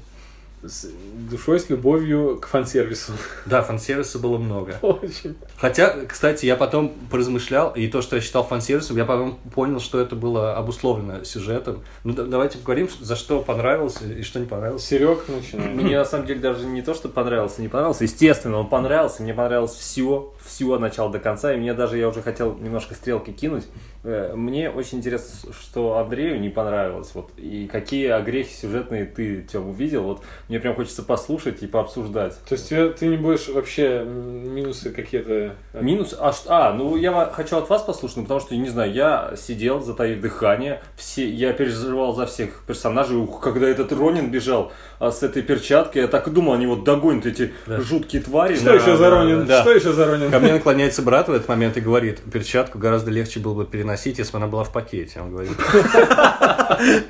С 0.63 0.89
душой, 1.31 1.61
с 1.61 1.71
любовью 1.71 2.39
к 2.41 2.49
фан-сервису. 2.49 3.13
Да, 3.47 3.63
фан-сервиса 3.63 4.19
было 4.19 4.39
много. 4.39 4.77
Очень. 4.83 5.37
Хотя, 5.57 6.05
кстати, 6.07 6.47
я 6.47 6.57
потом 6.57 6.95
поразмышлял, 7.11 7.71
и 7.75 7.87
то, 7.87 8.03
что 8.03 8.17
я 8.17 8.23
считал 8.23 8.45
фан-сервисом, 8.45 8.97
я 8.97 9.05
потом 9.05 9.39
понял, 9.55 9.79
что 9.79 10.01
это 10.01 10.17
было 10.17 10.57
обусловлено 10.57 11.23
сюжетом. 11.23 11.85
Ну, 12.03 12.13
да- 12.13 12.25
давайте 12.25 12.59
поговорим, 12.59 12.89
за 13.01 13.15
что 13.15 13.41
понравилось 13.41 13.99
и 14.03 14.23
что 14.23 14.41
не 14.41 14.47
понравилось. 14.47 14.83
Серег 14.85 15.29
начинает. 15.29 15.75
Мне 15.77 15.97
на 15.97 16.05
самом 16.05 16.27
деле 16.27 16.41
даже 16.41 16.67
не 16.67 16.83
то, 16.83 16.93
что 16.95 17.09
понравился, 17.09 17.63
не 17.63 17.69
понравился. 17.69 18.03
Естественно, 18.05 18.59
он 18.59 18.69
понравился. 18.69 19.23
Мне 19.23 19.35
понравилось 19.35 19.75
все, 19.75 20.33
все 20.45 20.73
от 20.75 20.81
начала 20.81 21.11
до 21.13 21.21
конца. 21.21 21.55
И 21.55 21.57
мне 21.57 21.73
даже 21.73 21.99
я 21.99 22.09
уже 22.09 22.21
хотел 22.21 22.57
немножко 22.57 22.95
стрелки 22.95 23.31
кинуть. 23.31 23.67
Э, 24.05 24.33
Мне 24.35 24.71
очень 24.71 24.99
интересно, 24.99 25.53
что 25.53 25.99
Андрею 25.99 26.41
не 26.41 26.49
понравилось. 26.49 27.11
Вот, 27.15 27.31
и 27.37 27.69
какие 27.71 28.09
огрехи 28.09 28.55
сюжетные 28.55 29.05
ты, 29.07 29.43
Тем, 29.43 29.69
увидел. 29.71 30.05
Вот 30.05 30.23
мне 30.49 30.61
прям 30.61 30.75
хочется 30.75 31.03
послушать 31.03 31.63
и 31.63 31.67
пообсуждать. 31.67 32.39
То 32.49 32.55
есть 32.55 32.69
ты 32.69 33.07
не 33.07 33.17
будешь 33.17 33.49
вообще 33.49 34.05
минусы 34.05 34.91
какие-то... 34.91 35.55
Минус, 35.75 36.15
а, 36.19 36.33
а, 36.47 36.73
ну 36.73 36.97
я 36.97 37.27
хочу 37.33 37.57
от 37.57 37.69
вас 37.69 37.83
послушать, 37.83 38.19
ну, 38.19 38.23
потому 38.23 38.41
что, 38.41 38.55
не 38.57 38.69
знаю, 38.69 38.93
я 38.93 39.33
сидел, 39.37 39.81
затаив 39.81 40.21
дыхание, 40.21 40.81
все, 40.97 41.29
я 41.29 41.53
переживал 41.53 42.15
за 42.15 42.27
всех 42.27 42.63
персонажей, 42.67 43.17
Ух, 43.17 43.41
когда 43.41 43.69
этот 43.69 43.93
Ронин 43.93 44.31
бежал 44.31 44.73
а, 45.01 45.11
с 45.11 45.23
этой 45.23 45.43
перчаткой, 45.43 46.03
я 46.03 46.09
так 46.09 46.29
и 46.29 46.31
думал, 46.31 46.53
они 46.55 46.67
вот 46.67 46.85
догонят 46.85 47.27
эти 47.27 47.53
Да. 47.67 47.81
жуткие 47.81 48.23
твари. 48.23 48.55
Что 48.55 48.67
Да, 48.67 48.75
еще 48.75 48.97
за 48.97 49.03
да, 49.05 49.11
Ронин? 49.11 49.47
да. 49.47 49.61
Что 49.63 49.73
еще 49.73 49.93
за 49.93 50.07
Ронин? 50.07 50.31
Ко 50.31 50.39
мне 50.39 50.53
наклоняется 50.53 51.03
брат 51.03 51.29
в 51.29 51.33
этот 51.33 51.49
момент 51.49 51.77
и 51.77 51.81
говорит, 51.81 52.21
перчатку 52.33 52.79
гораздо 52.79 53.11
легче 53.11 53.41
было 53.41 53.55
бы 53.55 53.65
переносить, 53.67 53.88
если 54.19 54.33
бы 54.33 54.39
она 54.39 54.47
была 54.47 54.65
в 54.65 54.73
пакете, 54.73 55.21
он 55.21 55.31
говорит. 55.33 55.53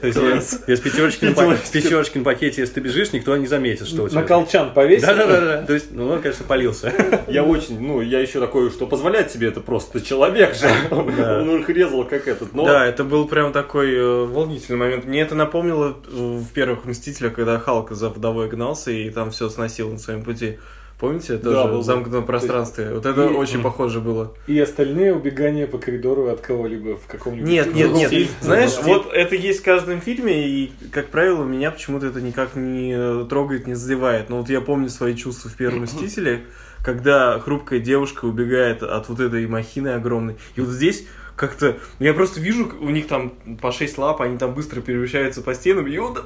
С 0.02 1.70
пятерочки 1.70 2.18
на 2.18 2.24
пакете, 2.24 2.60
если 2.60 2.74
ты 2.74 2.80
бежишь, 2.80 3.12
никто 3.12 3.36
не 3.36 3.46
заметит, 3.46 3.86
что 3.86 4.04
у 4.04 4.08
тебя. 4.08 4.20
На 4.20 4.26
колчан 4.26 4.72
повесил? 4.72 5.08
Да-да-да, 5.08 5.62
то 5.62 5.74
есть, 5.74 5.90
ну, 5.90 6.08
он, 6.08 6.20
конечно, 6.20 6.44
полился. 6.44 6.92
Я 7.28 7.44
очень, 7.44 7.80
ну, 7.80 8.00
я 8.00 8.20
еще 8.20 8.40
такой, 8.40 8.70
что 8.70 8.86
позволяет 8.86 9.30
себе 9.30 9.48
это 9.48 9.60
просто 9.60 10.00
человек 10.00 10.54
же. 10.54 10.68
Он 10.90 11.60
их 11.60 11.68
резал, 11.68 12.04
как 12.04 12.26
этот. 12.28 12.52
Да, 12.52 12.86
это 12.86 13.04
был 13.04 13.26
прям 13.26 13.52
такой 13.52 13.94
э, 13.94 14.24
волнительный 14.24 14.78
момент. 14.78 15.04
Мне 15.04 15.20
это 15.20 15.34
напомнило 15.34 15.96
в 16.06 16.46
первых 16.52 16.84
Мстителях, 16.84 17.34
когда 17.34 17.58
Халк 17.58 17.92
за 17.92 18.08
вдовой 18.08 18.48
гнался 18.48 18.90
и 18.90 19.10
там 19.10 19.30
все 19.30 19.48
сносил 19.48 19.90
на 19.90 19.98
своем 19.98 20.22
пути. 20.22 20.58
Помните, 20.98 21.36
Да, 21.36 21.52
тоже 21.52 21.72
был, 21.72 21.80
в 21.80 21.84
замкнутом 21.84 22.26
пространстве. 22.26 22.90
Вот 22.92 23.06
это 23.06 23.26
И- 23.26 23.28
очень 23.28 23.62
похоже 23.62 24.00
было. 24.00 24.34
И 24.48 24.58
остальные 24.58 25.14
убегания 25.14 25.68
по 25.68 25.78
коридору 25.78 26.26
от 26.26 26.40
кого-либо 26.40 26.96
в 26.96 27.06
каком-нибудь... 27.06 27.48
Нет, 27.48 27.72
нет, 27.72 27.92
нет. 27.92 28.28
Знаешь, 28.40 28.72
вот 28.82 29.12
это 29.12 29.36
есть 29.36 29.60
в 29.60 29.64
каждом 29.64 30.00
фильме, 30.00 30.48
и, 30.48 30.72
как 30.90 31.06
правило, 31.08 31.44
меня 31.44 31.70
почему-то 31.70 32.06
это 32.06 32.20
никак 32.20 32.56
не 32.56 32.94
э, 32.96 33.26
трогает, 33.30 33.68
не 33.68 33.74
задевает. 33.74 34.28
Но 34.28 34.38
вот 34.38 34.50
я 34.50 34.60
помню 34.60 34.88
свои 34.88 35.14
чувства 35.14 35.50
в 35.50 35.54
первом 35.54 35.82
Мстителе, 35.82 36.42
когда 36.84 37.38
хрупкая 37.38 37.78
девушка 37.78 38.24
убегает 38.24 38.82
от 38.82 39.08
вот 39.08 39.20
этой 39.20 39.46
махины 39.46 39.88
огромной. 39.88 40.36
И 40.56 40.60
вот 40.60 40.70
здесь 40.70 41.06
как-то... 41.38 41.78
Я 42.00 42.12
просто 42.12 42.40
вижу, 42.40 42.70
у 42.80 42.90
них 42.90 43.06
там 43.06 43.30
по 43.62 43.72
6 43.72 43.96
лап, 43.98 44.20
они 44.20 44.36
там 44.36 44.54
быстро 44.54 44.80
перемещаются 44.80 45.40
по 45.40 45.54
стенам, 45.54 45.86
и 45.86 45.96
он 45.96 46.16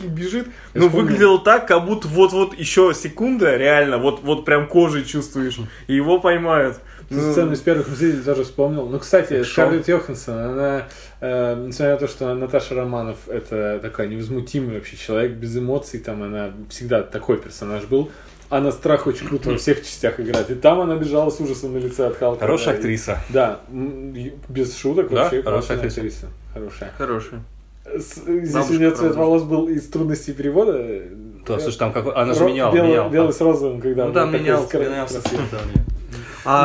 бежит. 0.00 0.46
Я 0.74 0.80
Ну, 0.80 0.86
вспомнил. 0.86 1.06
выглядело 1.06 1.38
так, 1.40 1.66
как 1.68 1.84
будто 1.84 2.08
вот-вот 2.08 2.54
еще 2.58 2.94
секунда, 2.94 3.56
реально, 3.56 3.98
вот, 3.98 4.22
вот 4.22 4.44
прям 4.44 4.68
кожей 4.68 5.04
чувствуешь, 5.04 5.58
и 5.88 5.94
его 5.94 6.20
поймают. 6.20 6.78
Ну, 7.08 7.32
Сцену 7.32 7.52
из 7.52 7.60
первых 7.60 7.88
мстителей 7.88 8.22
тоже 8.22 8.42
вспомнил. 8.44 8.88
Ну, 8.88 8.98
кстати? 8.98 9.42
Скарлетт 9.44 9.86
Йоханссон, 9.86 10.38
она, 10.38 10.88
э, 11.20 11.54
несмотря 11.68 11.92
на 11.92 11.98
то, 11.98 12.08
что 12.08 12.34
Наташа 12.34 12.74
Романов 12.74 13.28
это 13.28 13.78
такой 13.80 14.08
невозмутимый 14.08 14.74
вообще 14.74 14.96
человек, 14.96 15.32
без 15.32 15.56
эмоций, 15.56 16.00
там 16.00 16.24
она 16.24 16.50
всегда 16.68 17.02
такой 17.02 17.38
персонаж 17.38 17.84
был. 17.84 18.10
Она 18.48 18.70
страх 18.70 19.06
очень 19.06 19.26
круто 19.26 19.50
во 19.50 19.56
всех 19.58 19.78
частях 19.82 20.20
играет. 20.20 20.50
И 20.50 20.54
там 20.54 20.80
она 20.80 20.96
бежала 20.96 21.30
с 21.30 21.40
ужасом 21.40 21.72
на 21.74 21.78
лице 21.78 22.06
от 22.06 22.16
Халка. 22.16 22.40
Хорошая 22.40 22.66
да, 22.68 22.72
и- 22.72 22.78
актриса. 22.78 23.18
Да, 23.28 23.60
и 23.72 24.32
без 24.48 24.76
шуток 24.76 25.08
Да, 25.10 25.22
вообще 25.24 25.42
хорошая 25.42 25.78
классная 25.78 25.88
актриса. 26.04 26.26
Хорошая. 26.54 26.92
Хороший. 26.96 27.38
С- 27.84 28.14
Здесь 28.24 28.52
Бабушка 28.52 28.72
у 28.72 28.76
нее 28.76 28.90
цвет 28.90 28.98
правда. 28.98 29.18
волос 29.18 29.42
был 29.44 29.68
из 29.68 29.86
трудностей 29.88 30.32
перевода. 30.32 31.02
Да, 31.46 31.58
слушай, 31.58 31.78
там 31.78 31.92
какой... 31.92 32.12
Она 32.14 32.34
же 32.34 32.44
Ро- 32.44 32.48
меняла, 32.48 32.72
белый, 32.74 32.90
меняла. 32.90 33.08
белый 33.10 33.32
с 33.32 33.40
розовым, 33.40 33.80
когда 33.80 34.06
Ну, 34.06 34.12
нее 34.12 34.24
такой 34.24 34.40
менялся, 34.40 34.78
менялся 34.78 35.22
цвет, 35.22 35.40
да, 35.52 35.58
нет. 35.74 35.86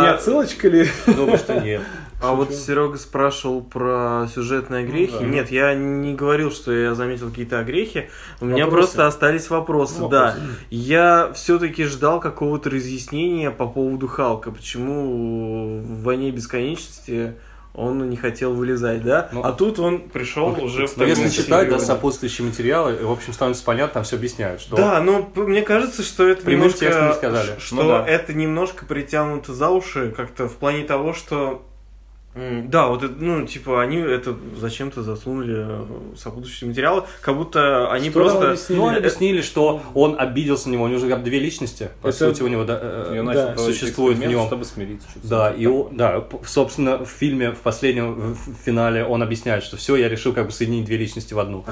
Не 0.03 0.09
отсылочка 0.09 0.67
ли? 0.67 0.87
Думаю, 1.07 1.37
что 1.37 1.59
нет. 1.59 1.81
А 2.21 2.33
вот. 2.33 2.53
Серега 2.53 2.97
спрашивал 2.97 3.61
про 3.61 4.27
сюжетные 4.33 4.83
огрехи. 4.83 5.13
да. 5.19 5.25
Нет, 5.25 5.51
я 5.51 5.73
не 5.73 6.13
говорил, 6.13 6.51
что 6.51 6.71
я 6.71 6.93
заметил 6.95 7.29
какие-то 7.29 7.59
огрехи. 7.59 8.09
У 8.39 8.45
меня 8.45 8.65
Вопросы. 8.65 8.87
просто 8.87 9.07
остались 9.07 9.49
вопросы, 9.49 9.95
Ну, 10.01 10.09
да. 10.09 10.25
вопросы. 10.27 10.47
Я 10.69 11.31
все-таки 11.33 11.83
ждал 11.85 12.19
какого-то 12.19 12.69
разъяснения 12.69 13.51
по 13.51 13.67
поводу 13.67 14.07
Халка. 14.07 14.51
Почему 14.51 15.79
в 15.81 16.03
войне 16.03 16.31
бесконечности 16.31 17.33
он 17.73 18.09
не 18.09 18.17
хотел 18.17 18.53
вылезать, 18.53 19.01
да? 19.01 19.29
Ну, 19.31 19.41
а 19.43 19.53
тут 19.53 19.79
он 19.79 20.09
пришел 20.09 20.49
уже 20.61 20.87
в 20.87 20.97
Но 20.97 21.05
если 21.05 21.23
таком 21.23 21.35
читать 21.37 21.69
да, 21.69 21.79
сопутствующие 21.79 22.45
материалы, 22.45 22.97
в 23.01 23.09
общем, 23.11 23.31
становится 23.31 23.63
понятно, 23.63 23.93
там 23.95 24.03
все 24.03 24.17
объясняют, 24.17 24.59
что 24.61 24.75
Да, 24.75 25.01
но 25.01 25.31
мне 25.35 25.61
кажется, 25.61 26.03
что 26.03 26.27
это 26.27 26.43
Прямым 26.43 26.67
немножко, 26.67 27.07
не 27.07 27.13
сказали. 27.13 27.47
ш- 27.47 27.59
что 27.59 27.75
Ну 27.77 27.87
да. 27.87 28.05
это 28.05 28.33
немножко 28.33 28.85
притянуто 28.85 29.53
за 29.53 29.69
уши, 29.69 30.13
как-то 30.15 30.49
в 30.49 30.53
плане 30.57 30.83
того, 30.83 31.13
что 31.13 31.65
да, 32.33 32.87
вот 32.87 33.03
это, 33.03 33.13
ну, 33.19 33.45
типа, 33.45 33.81
они 33.81 33.97
это 33.97 34.35
зачем-то 34.57 35.03
засунули 35.03 35.53
э, 35.67 35.85
сопутствующие 36.17 36.69
материалы, 36.69 37.03
как 37.21 37.35
будто 37.35 37.91
они 37.91 38.09
Что 38.09 38.19
просто... 38.19 38.47
объяснили? 38.51 38.79
Ну, 38.79 38.87
они 38.87 38.95
Э, 38.95 38.99
объяснили, 38.99 39.41
что 39.41 39.81
он 39.93 40.15
обиделся 40.17 40.69
на 40.69 40.73
него, 40.73 40.85
у 40.85 40.87
него 40.87 40.99
же 40.99 41.13
две 41.17 41.39
личности, 41.39 41.89
по 42.01 42.07
Это- 42.07 42.17
сути, 42.17 42.41
у 42.41 42.47
него 42.47 42.63
да, 42.63 42.79
э, 42.81 43.11
Я 43.15 43.23
да, 43.23 43.57
существует 43.57 44.17
в 44.17 44.21
нем. 44.25 44.47
чтобы 44.47 44.63
смириться. 44.63 45.09
что-то 45.09 45.27
Да, 45.27 45.51
и 45.51 45.67
о- 45.67 45.89
да, 45.91 46.23
собственно, 46.45 47.03
в 47.03 47.09
фильме, 47.09 47.51
в 47.51 47.57
последнем 47.59 48.33
в- 48.33 48.37
финале 48.65 49.03
он 49.03 49.21
объясняет, 49.21 49.63
что 49.65 49.75
все, 49.75 49.97
я 49.97 50.07
решил 50.07 50.31
как 50.31 50.45
бы 50.45 50.51
соединить 50.53 50.85
две 50.85 50.95
личности 50.95 51.33
в 51.33 51.39
одну. 51.39 51.65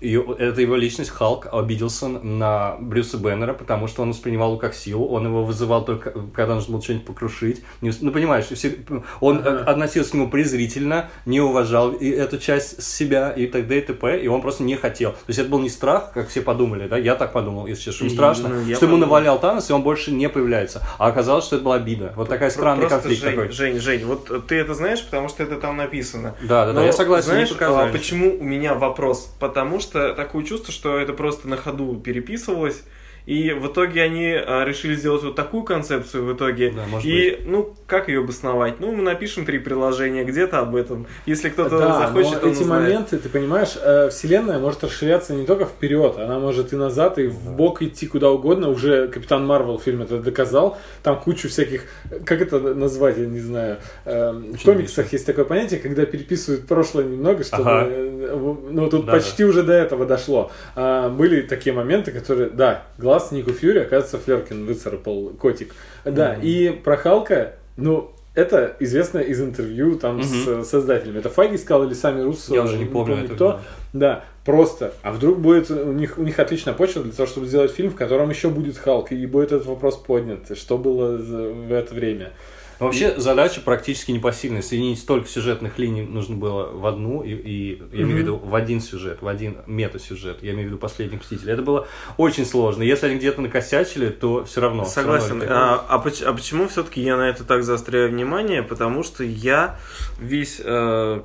И 0.00 0.16
о- 0.16 0.34
это 0.38 0.60
его 0.60 0.76
личность, 0.76 1.10
Халк, 1.10 1.48
обиделся 1.52 2.06
на 2.08 2.76
Брюса 2.78 3.16
Беннера, 3.18 3.52
потому 3.52 3.88
что 3.88 4.02
он 4.02 4.10
воспринимал 4.10 4.50
его 4.50 4.58
как 4.58 4.74
силу, 4.74 5.06
он 5.08 5.26
его 5.26 5.44
вызывал 5.44 5.84
только, 5.84 6.12
когда 6.34 6.54
нужно 6.54 6.74
было 6.74 6.82
что-нибудь 6.82 7.06
покрушить. 7.06 7.64
Ну, 7.80 8.12
понимаешь, 8.12 8.44
все- 8.46 8.76
он 9.20 9.38
э, 9.38 9.42
относился 9.64 10.03
нему 10.12 10.28
презрительно, 10.28 11.10
не 11.24 11.40
уважал 11.40 11.92
и 11.92 12.10
эту 12.10 12.38
часть 12.38 12.82
себя 12.82 13.30
и 13.30 13.46
т.д. 13.46 13.78
и 13.78 13.80
т.п., 13.80 14.20
и 14.20 14.28
он 14.28 14.42
просто 14.42 14.62
не 14.62 14.76
хотел. 14.76 15.12
То 15.12 15.18
есть 15.28 15.38
это 15.38 15.48
был 15.48 15.60
не 15.60 15.70
страх, 15.70 16.12
как 16.12 16.28
все 16.28 16.42
подумали, 16.42 16.88
да, 16.88 16.98
я 16.98 17.14
так 17.14 17.32
подумал, 17.32 17.66
если 17.66 17.84
честно, 17.84 18.06
что 18.06 18.14
страшно, 18.14 18.48
ну, 18.48 18.74
что 18.74 18.86
ему 18.86 18.96
навалял 18.96 19.38
Танос, 19.40 19.70
и 19.70 19.72
он 19.72 19.82
больше 19.82 20.10
не 20.10 20.28
появляется. 20.28 20.82
А 20.98 21.06
оказалось, 21.06 21.44
что 21.44 21.56
это 21.56 21.64
была 21.64 21.76
обида. 21.76 22.12
Вот 22.16 22.28
такая 22.28 22.50
странный 22.50 22.88
просто, 22.88 22.98
конфликт 22.98 23.22
Жень, 23.22 23.30
такой. 23.30 23.52
Жень, 23.52 23.80
Жень, 23.80 24.04
вот 24.04 24.30
э, 24.30 24.40
ты 24.46 24.56
это 24.56 24.74
знаешь, 24.74 25.04
потому 25.04 25.28
что 25.28 25.42
это 25.42 25.56
там 25.56 25.76
написано. 25.76 26.34
Да, 26.42 26.66
да, 26.66 26.72
да, 26.72 26.80
Но, 26.80 26.86
я 26.86 26.92
согласен, 26.92 27.30
Знаешь, 27.30 27.52
а, 27.60 27.88
почему 27.92 28.38
у 28.38 28.42
меня 28.42 28.74
вопрос? 28.74 29.30
Потому 29.38 29.80
что 29.80 30.14
такое 30.14 30.44
чувство, 30.44 30.72
что 30.72 30.98
это 30.98 31.12
просто 31.12 31.48
на 31.48 31.56
ходу 31.56 31.94
переписывалось. 31.96 32.82
И 33.26 33.52
в 33.52 33.68
итоге 33.68 34.02
они 34.02 34.32
а, 34.34 34.64
решили 34.66 34.94
сделать 34.94 35.22
вот 35.22 35.34
такую 35.34 35.62
концепцию 35.62 36.24
в 36.26 36.34
итоге. 36.34 36.72
Да, 36.72 36.82
может 36.90 37.06
и, 37.06 37.38
ну, 37.46 37.74
как 37.86 38.08
ее 38.08 38.20
обосновать? 38.20 38.80
Ну, 38.80 38.92
мы 38.92 39.02
напишем 39.02 39.46
три 39.46 39.58
приложения 39.58 40.24
где-то 40.24 40.58
об 40.58 40.76
этом. 40.76 41.06
Если 41.24 41.48
кто-то 41.48 41.78
Да, 41.78 41.98
захочет, 42.00 42.42
но 42.42 42.48
он 42.48 42.52
эти 42.54 42.60
узнает. 42.62 42.82
моменты, 42.84 43.16
ты 43.18 43.30
понимаешь, 43.30 43.76
э, 43.82 44.10
вселенная 44.10 44.58
может 44.58 44.84
расширяться 44.84 45.32
не 45.32 45.46
только 45.46 45.64
вперед, 45.64 46.16
она 46.18 46.38
может 46.38 46.74
и 46.74 46.76
назад, 46.76 47.18
и 47.18 47.26
в 47.28 47.52
бок 47.52 47.80
идти 47.80 48.06
куда 48.06 48.30
угодно. 48.30 48.68
Уже 48.68 49.08
Капитан 49.08 49.46
Марвел 49.46 49.78
фильм 49.78 50.02
это 50.02 50.18
доказал. 50.18 50.76
Там 51.02 51.18
кучу 51.18 51.48
всяких, 51.48 51.84
как 52.26 52.42
это 52.42 52.58
назвать, 52.74 53.16
я 53.16 53.24
не 53.26 53.40
знаю. 53.40 53.78
э, 54.04 54.32
в 54.32 54.62
комиксах 54.64 55.10
есть 55.14 55.24
такое 55.24 55.46
понятие, 55.46 55.80
когда 55.80 56.04
переписывают 56.04 56.66
прошлое 56.66 57.04
немного, 57.04 57.42
чтобы, 57.42 57.62
Ага. 57.70 57.86
э, 57.88 58.54
ну 58.70 58.90
тут 58.90 59.06
Да, 59.06 59.12
почти 59.12 59.44
уже 59.44 59.62
до 59.62 59.72
этого 59.72 60.04
дошло. 60.04 60.50
А, 60.76 61.08
были 61.08 61.40
такие 61.40 61.72
моменты, 61.74 62.12
которые, 62.12 62.50
да, 62.50 62.82
глаз 63.14 63.30
Нику 63.32 63.52
Фьюри, 63.52 63.80
оказывается, 63.80 64.18
Флеркин 64.18 64.66
выцарапал 64.66 65.30
котик. 65.38 65.74
Да, 66.04 66.34
и 66.34 66.70
про 66.70 66.96
Халка, 66.96 67.54
ну, 67.76 68.10
это 68.34 68.76
известно 68.80 69.18
из 69.18 69.40
интервью 69.40 69.96
там 69.96 70.22
с 70.22 70.64
создателями. 70.64 71.18
Это 71.18 71.28
Файги 71.28 71.56
сказал 71.56 71.84
или 71.84 71.94
сами 71.94 72.20
Руссо. 72.22 72.52
Я 72.52 72.64
уже 72.64 72.76
не 72.76 72.84
помню 72.84 73.24
это, 73.24 73.34
кто. 73.34 73.48
да. 73.48 73.60
Да, 73.92 74.24
просто. 74.44 74.92
А 75.02 75.12
вдруг 75.12 75.38
будет 75.38 75.70
у 75.70 75.92
них, 75.92 76.18
у 76.18 76.22
них 76.22 76.40
отличная 76.40 76.74
почва 76.74 77.04
для 77.04 77.12
того, 77.12 77.28
чтобы 77.28 77.46
сделать 77.46 77.70
фильм, 77.70 77.90
в 77.90 77.94
котором 77.94 78.30
еще 78.30 78.48
будет 78.48 78.76
Халк, 78.76 79.12
и 79.12 79.26
будет 79.26 79.52
этот 79.52 79.66
вопрос 79.66 79.96
поднят. 79.96 80.58
Что 80.58 80.76
было 80.78 81.16
в 81.16 81.72
это 81.72 81.94
время? 81.94 82.32
Вообще 82.78 83.14
задача 83.18 83.60
практически 83.60 84.10
непосильная. 84.12 84.62
Соединить 84.62 84.98
столько 84.98 85.28
сюжетных 85.28 85.78
линий 85.78 86.02
нужно 86.02 86.36
было 86.36 86.70
в 86.72 86.84
одну, 86.86 87.22
и, 87.22 87.30
и 87.32 87.82
я 87.92 88.02
имею 88.02 88.16
в 88.16 88.20
виду 88.20 88.36
в 88.36 88.54
один 88.54 88.80
сюжет, 88.80 89.18
в 89.22 89.28
один 89.28 89.56
мета-сюжет. 89.66 90.38
Я 90.42 90.52
имею 90.52 90.68
в 90.68 90.70
виду 90.70 90.78
«Последних 90.78 91.20
мстителей». 91.20 91.52
Это 91.52 91.62
было 91.62 91.86
очень 92.16 92.44
сложно. 92.46 92.82
Если 92.82 93.06
они 93.06 93.16
где-то 93.16 93.40
накосячили, 93.40 94.08
то 94.08 94.44
все 94.44 94.60
равно. 94.60 94.78
равно 94.84 94.90
Согласен. 94.92 95.42
это- 95.42 95.54
А, 95.56 95.84
а 95.88 95.98
поч- 95.98 96.22
а 96.22 96.32
почему 96.32 96.68
все-таки 96.68 97.00
я 97.00 97.16
на 97.16 97.28
это 97.28 97.44
так 97.44 97.62
заостряю 97.64 98.10
внимание? 98.10 98.62
Потому 98.62 99.02
что 99.02 99.22
я 99.24 99.78
весь 100.20 100.60
э, 100.64 101.20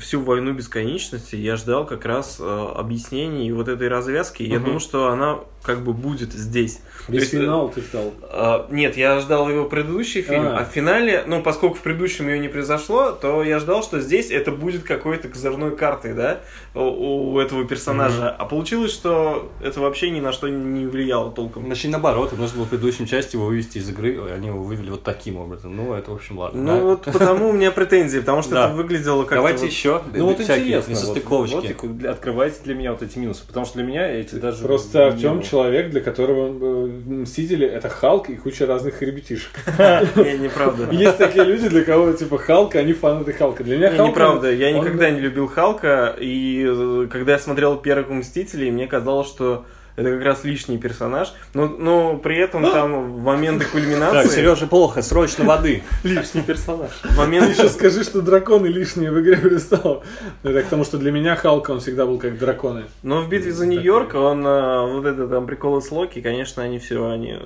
всю 0.00 0.20
войну 0.20 0.52
бесконечности 0.52 1.36
я 1.36 1.56
ждал 1.56 1.86
как 1.86 2.04
раз 2.04 2.38
э, 2.40 2.66
объяснений 2.76 3.48
и 3.48 3.52
вот 3.52 3.68
этой 3.68 3.88
развязки. 3.88 4.42
Я 4.42 4.56
Мгм. 4.56 4.64
думал, 4.66 4.80
что 4.80 5.08
она 5.08 5.40
как 5.62 5.80
бы 5.82 5.92
будет 5.94 6.32
здесь. 6.32 6.80
Весь 7.08 7.22
есть, 7.22 7.34
э, 7.34 7.40
финал 7.40 7.70
ты 7.70 7.80
ждал. 7.80 8.12
а, 8.22 8.66
нет, 8.70 8.96
я 8.98 9.18
ждал 9.20 9.48
его 9.48 9.64
предыдущий 9.64 10.20
фильм, 10.22 10.46
А. 10.46 10.58
а. 10.58 10.64
в 10.64 10.72
финале, 10.84 11.24
ну, 11.26 11.42
поскольку 11.42 11.76
в 11.76 11.80
предыдущем 11.80 12.28
ее 12.28 12.38
не 12.38 12.48
произошло, 12.48 13.10
то 13.12 13.42
я 13.42 13.58
ждал, 13.58 13.82
что 13.82 14.00
здесь 14.00 14.30
это 14.30 14.50
будет 14.50 14.84
какой-то 14.84 15.28
козырной 15.28 15.76
картой, 15.76 16.12
да, 16.12 16.40
у, 16.74 17.32
у 17.32 17.38
этого 17.40 17.64
персонажа. 17.64 18.30
А 18.30 18.44
получилось, 18.44 18.92
что 18.92 19.50
это 19.62 19.80
вообще 19.80 20.10
ни 20.10 20.20
на 20.20 20.32
что 20.32 20.48
не 20.48 20.86
влияло 20.86 21.30
толком. 21.32 21.66
Значит, 21.66 21.90
наоборот, 21.90 22.32
нужно 22.36 22.58
было 22.58 22.66
в 22.66 22.68
предыдущем 22.68 23.06
части 23.06 23.36
его 23.36 23.46
вывести 23.46 23.78
из 23.78 23.88
игры, 23.88 24.14
и 24.14 24.32
они 24.32 24.48
его 24.48 24.62
вывели 24.62 24.90
вот 24.90 25.02
таким 25.02 25.36
образом. 25.36 25.74
Ну, 25.74 25.94
это, 25.94 26.10
в 26.10 26.14
общем, 26.14 26.38
ладно. 26.38 26.62
Ну, 26.62 26.78
Да. 26.78 26.84
вот 26.84 27.04
потому 27.04 27.48
у 27.48 27.52
меня 27.52 27.70
претензии, 27.70 28.18
потому 28.18 28.42
что 28.42 28.56
это 28.64 28.74
выглядело 28.74 29.22
как-то... 29.22 29.36
Давайте 29.36 29.66
еще 29.66 30.02
Ну 30.12 30.26
вот 30.26 30.40
интересно, 30.40 30.80
вот, 30.80 30.88
несостыковочки. 30.88 31.76
вот 31.80 32.04
открывайте 32.04 32.60
для 32.64 32.74
меня 32.74 32.92
вот 32.92 33.02
эти 33.02 33.18
минусы, 33.18 33.46
потому 33.46 33.64
что 33.66 33.76
для 33.78 33.84
меня 33.84 34.06
эти 34.10 34.34
даже... 34.34 34.64
Просто 34.64 35.06
Артем 35.06 35.42
человек, 35.42 35.90
для 35.90 36.00
которого 36.00 36.48
э, 36.48 36.86
Мстители 37.24 37.66
это 37.66 37.88
Халк 37.88 38.28
и 38.28 38.36
куча 38.36 38.66
разных 38.66 39.00
ребятишек. 39.02 39.52
Не, 40.16 40.38
неправда. 40.44 40.73
Есть 40.90 41.18
такие 41.18 41.44
люди, 41.44 41.68
для 41.68 41.84
кого 41.84 42.12
типа 42.12 42.38
Халк, 42.38 42.74
они 42.76 42.92
фанаты 42.92 43.32
Халка. 43.32 43.64
Для 43.64 43.76
меня 43.76 43.90
Не, 43.90 43.96
Халк... 43.96 44.10
неправда, 44.10 44.52
я 44.52 44.72
никогда 44.72 45.10
не 45.10 45.20
любил 45.20 45.46
Халка, 45.48 46.14
и 46.18 46.64
э, 46.66 47.06
когда 47.10 47.32
я 47.32 47.38
смотрел 47.38 47.76
первых 47.76 48.08
Мстителей, 48.10 48.70
мне 48.70 48.86
казалось, 48.86 49.28
что 49.28 49.64
это 49.96 50.10
как 50.10 50.24
раз 50.24 50.42
лишний 50.44 50.76
персонаж, 50.76 51.32
но, 51.52 51.68
но 51.68 52.16
при 52.16 52.36
этом 52.38 52.68
там 52.68 53.12
в 53.12 53.22
моменты 53.22 53.64
Так, 53.64 53.72
кульминации... 53.72 54.28
Сережа, 54.28 54.66
плохо, 54.66 55.02
срочно 55.02 55.44
воды. 55.44 55.84
Лишний 56.02 56.42
персонаж. 56.42 56.90
в 56.90 57.16
момент- 57.16 57.46
Ты 57.46 57.52
еще 57.62 57.68
скажи, 57.68 58.02
что 58.02 58.20
драконы 58.20 58.66
лишние 58.66 59.12
в 59.12 59.20
игре 59.20 59.36
престолов. 59.36 60.04
Ну, 60.42 60.50
Это 60.50 60.62
к 60.62 60.66
тому, 60.66 60.84
что 60.84 60.98
для 60.98 61.12
меня 61.12 61.36
Халк, 61.36 61.68
он 61.68 61.78
всегда 61.78 62.06
был 62.06 62.18
как 62.18 62.38
драконы. 62.38 62.86
Но 63.04 63.20
в 63.20 63.28
битве 63.28 63.52
за 63.52 63.66
Нью-Йорк, 63.66 64.14
он 64.14 64.44
э, 64.44 64.92
вот 64.92 65.06
это 65.06 65.28
там 65.28 65.46
приколы 65.46 65.80
с 65.80 65.90
Локи, 65.92 66.20
конечно, 66.20 66.64
они 66.64 66.80
все, 66.80 67.08
они... 67.08 67.38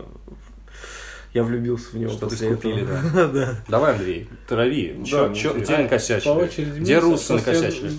Я 1.35 1.43
влюбился 1.45 1.91
в 1.93 1.95
него 1.95 2.11
Что-то 2.11 2.27
после 2.31 2.53
скупили, 2.53 2.83
этого. 2.83 3.29
да. 3.33 3.57
Давай, 3.69 3.93
Андрей, 3.95 4.29
трави. 4.49 4.97
Чё- 5.05 5.29
ну, 5.29 5.35
чё- 5.35 5.51
интересно. 5.51 5.61
где 5.61 5.77
По 5.77 5.83
накосячили? 5.83 6.81
Где 6.81 7.01
Просто 7.01 7.35
накосячили? 7.35 7.93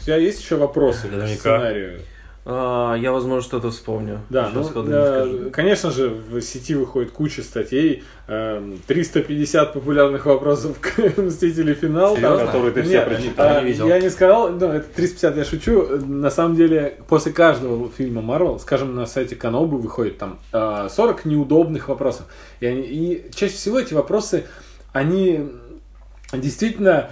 У 0.00 0.04
тебя 0.04 0.16
есть 0.16 0.40
еще 0.40 0.56
вопросы 0.56 1.08
к 1.08 1.26
сценарию? 1.28 2.00
А, 2.48 2.94
Я, 2.94 3.10
возможно, 3.10 3.42
что-то 3.42 3.72
вспомню. 3.72 4.20
Да, 4.30 4.44
Сейчас 4.44 4.54
ну, 4.54 4.64
сходу 4.64 4.88
не 4.88 4.94
э, 4.94 5.24
скажу. 5.26 5.50
конечно 5.50 5.90
же, 5.90 6.08
в 6.10 6.40
сети 6.40 6.76
выходит 6.76 7.10
куча 7.10 7.42
статей, 7.42 8.04
эм, 8.28 8.78
350 8.86 9.72
популярных 9.72 10.26
вопросов 10.26 10.78
к 10.80 10.96
Мстители 11.20 11.74
финал. 11.74 12.14
Серьезно? 12.14 12.36
там- 12.38 12.46
Которые 12.46 12.72
ты 12.72 12.82
все 12.82 12.92
Нет, 12.92 13.04
прочитал. 13.08 13.46
а, 13.48 13.60
не 13.62 13.66
видел. 13.72 13.88
Я 13.88 13.98
не 14.00 14.10
сказал, 14.10 14.50
ну, 14.50 14.66
это 14.68 14.86
350, 14.94 15.36
я 15.36 15.44
шучу. 15.44 15.88
На 16.06 16.30
самом 16.30 16.54
деле, 16.54 16.94
после 17.08 17.32
каждого 17.32 17.90
фильма 17.90 18.22
Marvel, 18.22 18.60
скажем, 18.60 18.94
на 18.94 19.06
сайте 19.06 19.34
Канобы 19.34 19.78
выходит 19.78 20.18
там 20.18 20.38
э, 20.52 20.86
40 20.88 21.24
неудобных 21.24 21.88
вопросов. 21.88 22.26
И, 22.60 22.66
они- 22.66 22.82
и 22.86 23.28
чаще 23.34 23.54
всего 23.54 23.80
эти 23.80 23.92
вопросы, 23.92 24.44
они 24.92 25.50
действительно... 26.32 27.10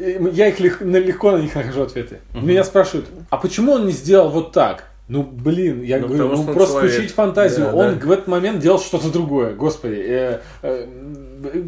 э, 0.00 0.30
Я 0.32 0.48
их 0.48 0.60
лег- 0.60 0.80
на- 0.84 0.96
легко 0.98 1.32
на 1.32 1.38
них 1.38 1.54
нахожу 1.54 1.82
ответы. 1.82 2.18
Меня 2.34 2.64
спрашивают, 2.64 3.06
а 3.30 3.36
почему 3.36 3.72
он 3.72 3.86
не 3.86 3.92
сделал 3.92 4.28
вот 4.30 4.52
так? 4.52 4.84
Ну, 5.08 5.24
блин, 5.24 5.82
я 5.82 5.98
Ну, 5.98 6.06
говорю, 6.06 6.28
ну 6.36 6.44
просто 6.54 6.74
человек. 6.74 6.92
включить 6.92 7.14
фантазию. 7.14 7.66
Да, 7.66 7.74
он 7.74 7.98
да. 7.98 8.06
в 8.06 8.10
этот 8.12 8.28
момент 8.28 8.60
делал 8.60 8.78
что-то 8.78 9.10
другое. 9.10 9.54
Господи, 9.54 9.96
э, 10.06 10.38
э, 10.62 10.86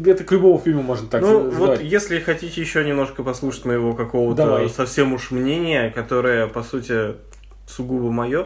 это 0.05 0.23
к 0.23 0.31
любому 0.31 0.61
фильму 0.63 0.81
можно 0.81 1.07
так 1.09 1.21
Ну, 1.21 1.43
называть. 1.43 1.79
вот 1.79 1.81
если 1.81 2.19
хотите 2.19 2.61
еще 2.61 2.85
немножко 2.85 3.21
послушать 3.21 3.65
моего 3.65 3.93
какого-то 3.93 4.45
Давай. 4.45 4.69
совсем 4.69 5.11
уж 5.13 5.31
мнения, 5.31 5.91
которое, 5.93 6.47
по 6.47 6.63
сути, 6.63 7.15
сугубо 7.67 8.11
мое, 8.11 8.45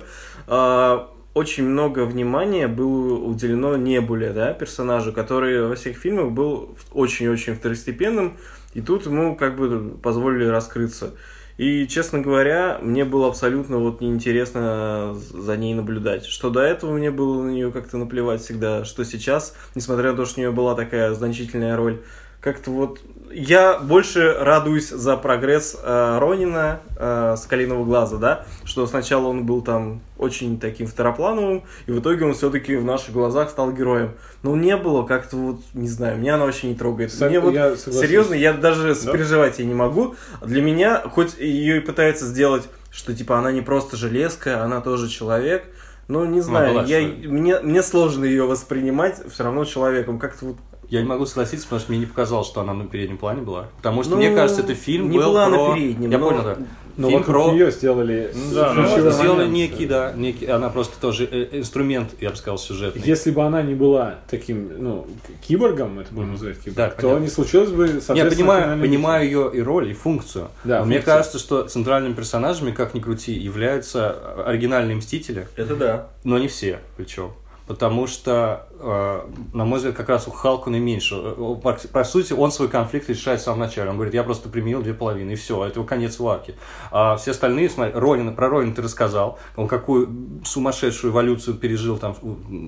очень 1.33 1.65
много 1.65 2.05
внимания 2.05 2.67
было 2.67 3.19
уделено 3.19 3.77
Небуле, 3.77 4.31
да, 4.31 4.53
персонажу, 4.53 5.13
который 5.13 5.67
во 5.67 5.75
всех 5.75 5.95
фильмах 5.97 6.31
был 6.31 6.75
очень-очень 6.93 7.53
второстепенным, 7.55 8.37
и 8.77 8.81
тут 8.81 9.07
ему 9.07 9.35
как 9.35 9.57
бы 9.57 9.97
позволили 10.03 10.45
раскрыться. 10.45 11.15
И, 11.57 11.87
честно 11.87 12.19
говоря, 12.19 12.77
мне 12.79 13.05
было 13.05 13.27
абсолютно 13.27 13.79
вот 13.79 14.01
неинтересно 14.01 15.15
за 15.15 15.57
ней 15.57 15.73
наблюдать. 15.73 16.27
Что 16.27 16.51
до 16.51 16.59
этого 16.59 16.93
мне 16.93 17.09
было 17.09 17.41
на 17.41 17.49
нее 17.49 17.71
как-то 17.71 17.97
наплевать 17.97 18.39
всегда, 18.39 18.85
что 18.85 19.03
сейчас, 19.03 19.55
несмотря 19.73 20.11
на 20.11 20.17
то, 20.17 20.25
что 20.25 20.39
у 20.39 20.43
нее 20.43 20.51
была 20.51 20.75
такая 20.75 21.15
значительная 21.15 21.75
роль, 21.75 22.03
как-то 22.39 22.69
вот 22.69 22.99
я 23.31 23.79
больше 23.79 24.33
радуюсь 24.39 24.89
за 24.89 25.17
прогресс 25.17 25.77
э, 25.81 26.17
Ронина 26.19 26.79
э, 26.97 27.35
с 27.37 27.45
Калиного 27.45 27.83
глаза, 27.85 28.17
да, 28.17 28.45
что 28.63 28.85
сначала 28.87 29.27
он 29.27 29.45
был 29.45 29.61
там 29.61 30.01
очень 30.17 30.59
таким 30.59 30.87
второплановым, 30.87 31.63
и 31.85 31.91
в 31.91 31.99
итоге 31.99 32.25
он 32.25 32.33
все-таки 32.33 32.75
в 32.75 32.85
наших 32.85 33.13
глазах 33.13 33.49
стал 33.49 33.71
героем. 33.71 34.13
Но 34.43 34.55
не 34.55 34.75
было 34.77 35.03
как-то 35.03 35.35
вот, 35.35 35.61
не 35.73 35.87
знаю, 35.87 36.17
меня 36.17 36.35
она 36.35 36.45
вообще 36.45 36.67
не 36.67 36.75
трогает. 36.75 37.11
Сог- 37.11 37.29
Мне 37.29 37.39
вот, 37.39 37.53
я 37.53 37.75
соглашусь. 37.75 38.01
серьезно, 38.01 38.33
я 38.33 38.53
даже 38.53 38.95
сопереживать 38.95 39.59
ей 39.59 39.65
не 39.65 39.75
могу. 39.75 40.15
Для 40.41 40.61
меня, 40.61 41.01
хоть 41.01 41.37
ее 41.37 41.77
и 41.77 41.79
пытается 41.79 42.25
сделать, 42.25 42.67
что 42.91 43.13
типа 43.13 43.37
она 43.37 43.51
не 43.51 43.61
просто 43.61 43.97
железка, 43.97 44.63
она 44.63 44.81
тоже 44.81 45.07
человек, 45.09 45.65
но 46.07 46.25
не 46.25 46.39
знаю, 46.41 46.73
была 46.73 46.83
я, 46.83 47.01
мне, 47.01 47.59
мне 47.59 47.83
сложно 47.83 48.23
ее 48.23 48.45
воспринимать 48.45 49.21
все 49.31 49.43
равно 49.43 49.65
человеком. 49.65 50.19
Как-то 50.19 50.45
вот 50.45 50.57
Я 50.89 51.01
не 51.01 51.07
могу 51.07 51.25
согласиться, 51.25 51.65
потому 51.65 51.81
что 51.81 51.91
мне 51.91 51.99
не 51.99 52.05
показалось, 52.05 52.47
что 52.47 52.61
она 52.61 52.73
на 52.73 52.85
переднем 52.85 53.17
плане 53.17 53.41
была. 53.41 53.67
Потому 53.77 54.03
что, 54.03 54.11
Ну, 54.11 54.17
мне 54.17 54.33
кажется, 54.33 54.61
это 54.61 54.73
фильм 54.73 55.09
не 55.09 55.17
был 55.17 55.25
была 55.25 55.49
на 55.49 55.57
про... 55.57 55.75
переднем, 55.75 56.11
Я 56.11 56.17
но- 56.17 56.29
понял, 56.29 56.43
да. 56.43 56.57
Но 56.95 57.09
фильм 57.09 57.19
вокруг 57.19 57.45
про... 57.45 57.53
нее 57.53 57.69
сделали 57.71 58.31
Ну 58.33 58.55
да, 58.55 58.73
ну, 58.73 58.81
момент. 58.81 59.13
Сделали 59.13 59.47
некий, 59.47 59.85
да, 59.85 60.13
некий, 60.13 60.47
она 60.47 60.69
просто 60.69 60.99
тоже 60.99 61.29
э, 61.31 61.59
инструмент, 61.59 62.15
я 62.19 62.31
бы 62.31 62.35
сказал, 62.37 62.57
сюжетный. 62.57 63.03
Если 63.05 63.29
бы 63.29 63.43
она 63.43 63.61
не 63.61 63.75
была 63.75 64.15
таким, 64.27 64.71
ну, 64.79 65.05
киборгом, 65.47 65.99
это 65.99 66.11
будем 66.11 66.31
называть 66.31 66.57
киборгом, 66.57 66.75
Да, 66.75 66.89
то 66.89 67.01
понятно. 67.01 67.23
не 67.23 67.29
случилось 67.29 67.69
бы, 67.69 67.85
Я 67.85 68.01
соответственно, 68.01 68.29
понимаю, 68.31 68.63
финальный 68.63 68.87
понимаю 68.87 69.25
ее 69.25 69.51
и 69.53 69.61
роль, 69.61 69.91
и 69.91 69.93
функцию. 69.93 70.47
Да, 70.63 70.79
Но 70.79 70.85
мне 70.85 70.95
функцию. 70.95 71.15
кажется, 71.17 71.37
что 71.37 71.63
центральными 71.67 72.13
персонажами, 72.13 72.71
как 72.71 72.95
ни 72.95 72.99
крути, 72.99 73.33
являются 73.33 74.43
оригинальные 74.45 74.95
мстители, 74.97 75.47
это 75.55 75.75
да. 75.75 76.07
но 76.23 76.39
не 76.39 76.47
все 76.47 76.79
причем. 76.95 77.31
Потому 77.67 78.07
что, 78.07 78.67
э, 78.79 79.21
на 79.53 79.65
мой 79.65 79.77
взгляд, 79.77 79.95
как 79.95 80.07
раз 80.07 80.27
у 80.27 80.31
Халка 80.31 80.69
наименьше. 80.69 81.15
Э, 81.15 81.55
По, 81.91 82.03
сути, 82.05 82.31
он 82.33 82.51
свой 82.51 82.69
конфликт 82.69 83.09
решает 83.09 83.41
в 83.41 83.43
самом 83.43 83.59
начале. 83.59 83.89
Он 83.89 83.95
говорит, 83.97 84.13
я 84.13 84.23
просто 84.23 84.47
применил 84.47 84.81
две 84.81 84.93
половины, 84.93 85.31
и 85.31 85.35
все, 85.35 85.65
это 85.65 85.75
его 85.79 85.85
конец 85.85 86.17
варки. 86.19 86.55
А 86.91 87.17
все 87.17 87.31
остальные, 87.31 87.69
смотри, 87.69 87.93
Ронин, 87.93 88.33
про 88.35 88.47
Ронина 88.49 88.73
ты 88.73 88.81
рассказал, 88.81 89.37
он 89.57 89.67
какую 89.67 90.09
сумасшедшую 90.45 91.11
эволюцию 91.11 91.55
пережил, 91.57 91.97
там, 91.97 92.15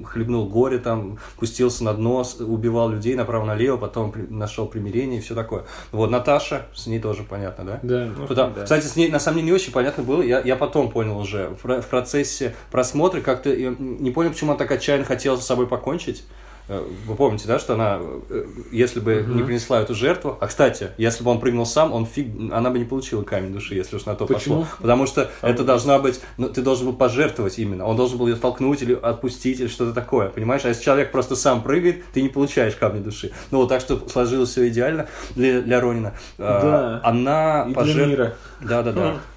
хлебнул 0.04 0.48
горе, 0.50 0.80
там, 0.80 1.18
пустился 1.38 1.84
на 1.86 1.94
дно, 1.94 2.26
убивал 2.40 2.90
людей 2.90 3.16
направо-налево, 3.16 3.78
потом 3.78 4.12
при- 4.12 4.28
нашел 4.28 4.68
примирение 4.68 5.20
и 5.20 5.22
все 5.22 5.34
такое. 5.34 5.64
Вот, 5.94 6.10
Наташа, 6.10 6.66
с 6.76 6.88
ней 6.88 7.00
тоже 7.00 7.24
понятно, 7.24 7.64
да? 7.64 7.80
Да. 7.84 8.10
Потому- 8.28 8.54
да. 8.54 8.64
Кстати, 8.64 8.86
с 8.86 8.96
ней 8.98 9.10
на 9.10 9.20
самом 9.20 9.38
деле 9.38 9.48
не 9.52 9.54
очень 9.54 9.72
понятно 9.72 10.04
было. 10.04 10.22
Я, 10.22 10.42
я 10.42 10.56
потом 10.58 10.92
понял 10.92 11.18
уже. 11.18 11.50
В, 11.52 11.62
про- 11.62 11.82
в 11.82 11.88
процессе 11.88 12.54
просмотра 12.72 13.22
как-то 13.22 13.50
я 13.54 13.74
не 13.80 14.12
понял, 14.12 14.32
почему 14.32 14.52
она 14.52 14.58
так 14.58 14.72
отчаянно 14.90 15.06
хотела 15.06 15.38
за 15.38 15.44
собой 15.44 15.68
покончить. 15.68 16.24
Э, 16.68 16.84
Вы 17.08 17.16
помните, 17.16 17.48
да, 17.48 17.58
что 17.60 17.74
она, 17.74 18.00
э, 18.30 18.46
если 18.72 19.00
бы 19.00 19.24
не 19.28 19.44
принесла 19.44 19.82
эту 19.82 19.94
жертву, 19.96 20.38
а 20.40 20.48
кстати, 20.48 20.90
если 20.98 21.24
бы 21.24 21.32
он 21.32 21.40
прыгнул 21.40 21.66
сам, 21.66 21.94
он 21.94 22.06
фиг, 22.06 22.28
она 22.52 22.70
бы 22.70 22.78
не 22.80 22.86
получила 22.86 23.24
камень 23.24 23.52
души, 23.54 23.74
если 23.76 23.96
уж 23.96 24.06
на 24.06 24.16
то 24.16 24.26
Почему? 24.28 24.62
пошло. 24.62 24.68
Потому 24.80 25.06
что 25.08 25.30
это 25.42 25.64
должна 25.64 25.98
быть, 26.00 26.22
ну, 26.38 26.48
ты 26.50 26.62
должен 26.62 26.86
был 26.88 26.94
пожертвовать 26.94 27.58
именно, 27.60 27.86
он 27.88 27.96
должен 27.98 28.18
был 28.20 28.28
ее 28.28 28.36
толкнуть 28.36 28.82
или 28.84 28.94
отпустить 28.94 29.60
или 29.60 29.68
что-то 29.68 29.94
такое, 29.94 30.30
понимаешь? 30.30 30.64
А 30.66 30.70
если 30.70 30.84
человек 30.84 31.12
просто 31.12 31.36
сам 31.36 31.62
прыгает, 31.64 32.04
ты 32.14 32.22
не 32.22 32.30
получаешь 32.30 32.76
камня 32.76 33.02
души. 33.02 33.32
Ну 33.52 33.60
вот 33.60 33.70
так 33.70 33.82
что 33.82 34.08
сложилось 34.08 34.50
все 34.50 34.68
идеально 34.70 35.08
для, 35.36 35.62
для 35.62 35.80
Ронина. 35.82 36.14
А, 36.38 36.62
Да. 37.02 37.10
Она 37.10 37.66
И 37.68 37.74
для 37.74 37.82
пожер- 37.84 38.08
мира. 38.08 38.36
да, 38.62 38.84
да, 38.84 38.92
да. 38.92 39.14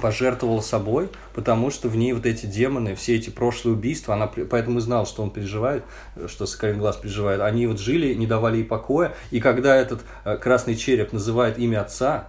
Пожертвовала 0.00 0.60
собой, 0.60 1.10
потому 1.34 1.70
что 1.70 1.88
в 1.88 1.96
ней 1.96 2.12
вот 2.12 2.26
эти 2.26 2.46
демоны, 2.46 2.94
все 2.94 3.16
эти 3.16 3.30
прошлые 3.30 3.76
убийства, 3.76 4.14
она 4.14 4.26
поэтому 4.26 4.78
и 4.78 4.80
знала, 4.80 5.06
что 5.06 5.22
он 5.22 5.30
переживает, 5.30 5.84
э, 6.16 6.28
что 6.28 6.46
Соколиный 6.46 6.78
глаз 6.78 6.96
переживает. 6.96 7.40
Они 7.40 7.66
вот 7.66 7.78
жили, 7.78 8.14
не 8.14 8.26
давали 8.26 8.58
ей 8.58 8.64
покоя. 8.64 9.14
И 9.30 9.40
когда 9.40 9.76
этот 9.76 10.00
э, 10.24 10.36
красный 10.38 10.76
череп 10.76 11.12
называет 11.12 11.58
имя 11.58 11.82
отца, 11.82 12.28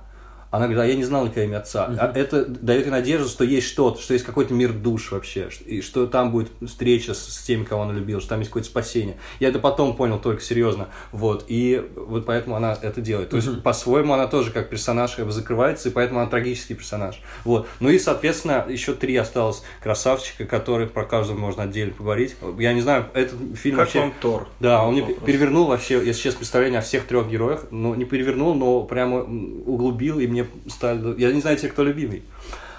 она 0.54 0.68
говорит, 0.68 0.84
а 0.84 0.86
я 0.86 0.96
не 0.96 1.04
знала 1.04 1.26
никогда 1.26 1.46
имя 1.46 1.58
отца. 1.58 1.86
А 1.98 2.12
это 2.16 2.46
дает 2.46 2.86
ей 2.86 2.92
надежду, 2.92 3.28
что 3.28 3.44
есть 3.44 3.66
что-то, 3.66 4.00
что 4.00 4.14
есть 4.14 4.24
какой-то 4.24 4.54
мир 4.54 4.72
душ 4.72 5.12
вообще, 5.12 5.50
и 5.66 5.82
что 5.82 6.06
там 6.06 6.32
будет 6.32 6.52
встреча 6.64 7.16
с, 7.16 7.24
с 7.24 7.42
теми, 7.42 7.64
кого 7.64 7.82
она 7.82 7.94
любила, 7.94 8.20
что 8.20 8.30
там 8.30 8.40
есть 8.40 8.52
какое-то 8.52 8.70
спасение. 8.70 9.18
Я 9.40 9.50
это 9.50 9.58
потом 9.58 9.96
понял 9.96 10.20
только 10.20 10.44
серьезно. 10.44 10.90
Вот. 11.12 11.46
И 11.48 11.84
вот 11.96 12.28
поэтому 12.28 12.56
она 12.56 12.78
это 12.80 13.02
делает. 13.02 13.32
То 13.32 13.38
есть, 13.38 13.64
по-своему, 13.64 14.14
она 14.14 14.28
тоже 14.28 14.52
как 14.52 14.70
персонаж 14.70 15.16
как 15.16 15.26
бы 15.26 15.32
закрывается, 15.32 15.90
и 15.90 15.92
поэтому 15.92 16.20
она 16.20 16.30
трагический 16.30 16.76
персонаж. 16.76 17.20
Вот. 17.46 17.68
Ну 17.80 17.90
и, 17.90 17.98
соответственно, 17.98 18.64
еще 18.70 18.94
три 18.94 19.16
осталось 19.16 19.64
красавчика, 19.82 20.46
которых 20.46 20.92
про 20.92 21.04
каждого 21.04 21.36
можно 21.36 21.64
отдельно 21.64 21.96
поговорить. 21.96 22.36
Я 22.60 22.74
не 22.74 22.82
знаю, 22.82 23.08
этот 23.16 23.40
фильм 23.58 23.78
Как 23.78 23.86
вообще... 23.88 24.00
вам 24.02 24.14
Тор? 24.22 24.48
Да, 24.60 24.84
он 24.84 24.94
мне 24.94 25.02
Вопрос. 25.02 25.26
перевернул 25.26 25.66
вообще, 25.66 25.96
если 26.06 26.22
честно, 26.22 26.38
представление 26.38 26.78
о 26.78 26.84
всех 26.84 27.08
трех 27.08 27.28
героях. 27.28 27.66
Ну, 27.72 27.96
не 27.96 28.06
перевернул, 28.06 28.54
но 28.54 28.84
прямо 28.84 29.24
углубил, 29.24 30.20
и 30.20 30.28
мне 30.28 30.43
стали... 30.68 31.20
Я 31.20 31.32
не 31.32 31.42
знаю, 31.42 31.58
те, 31.58 31.70
кто 31.70 31.84
любимый. 31.84 32.24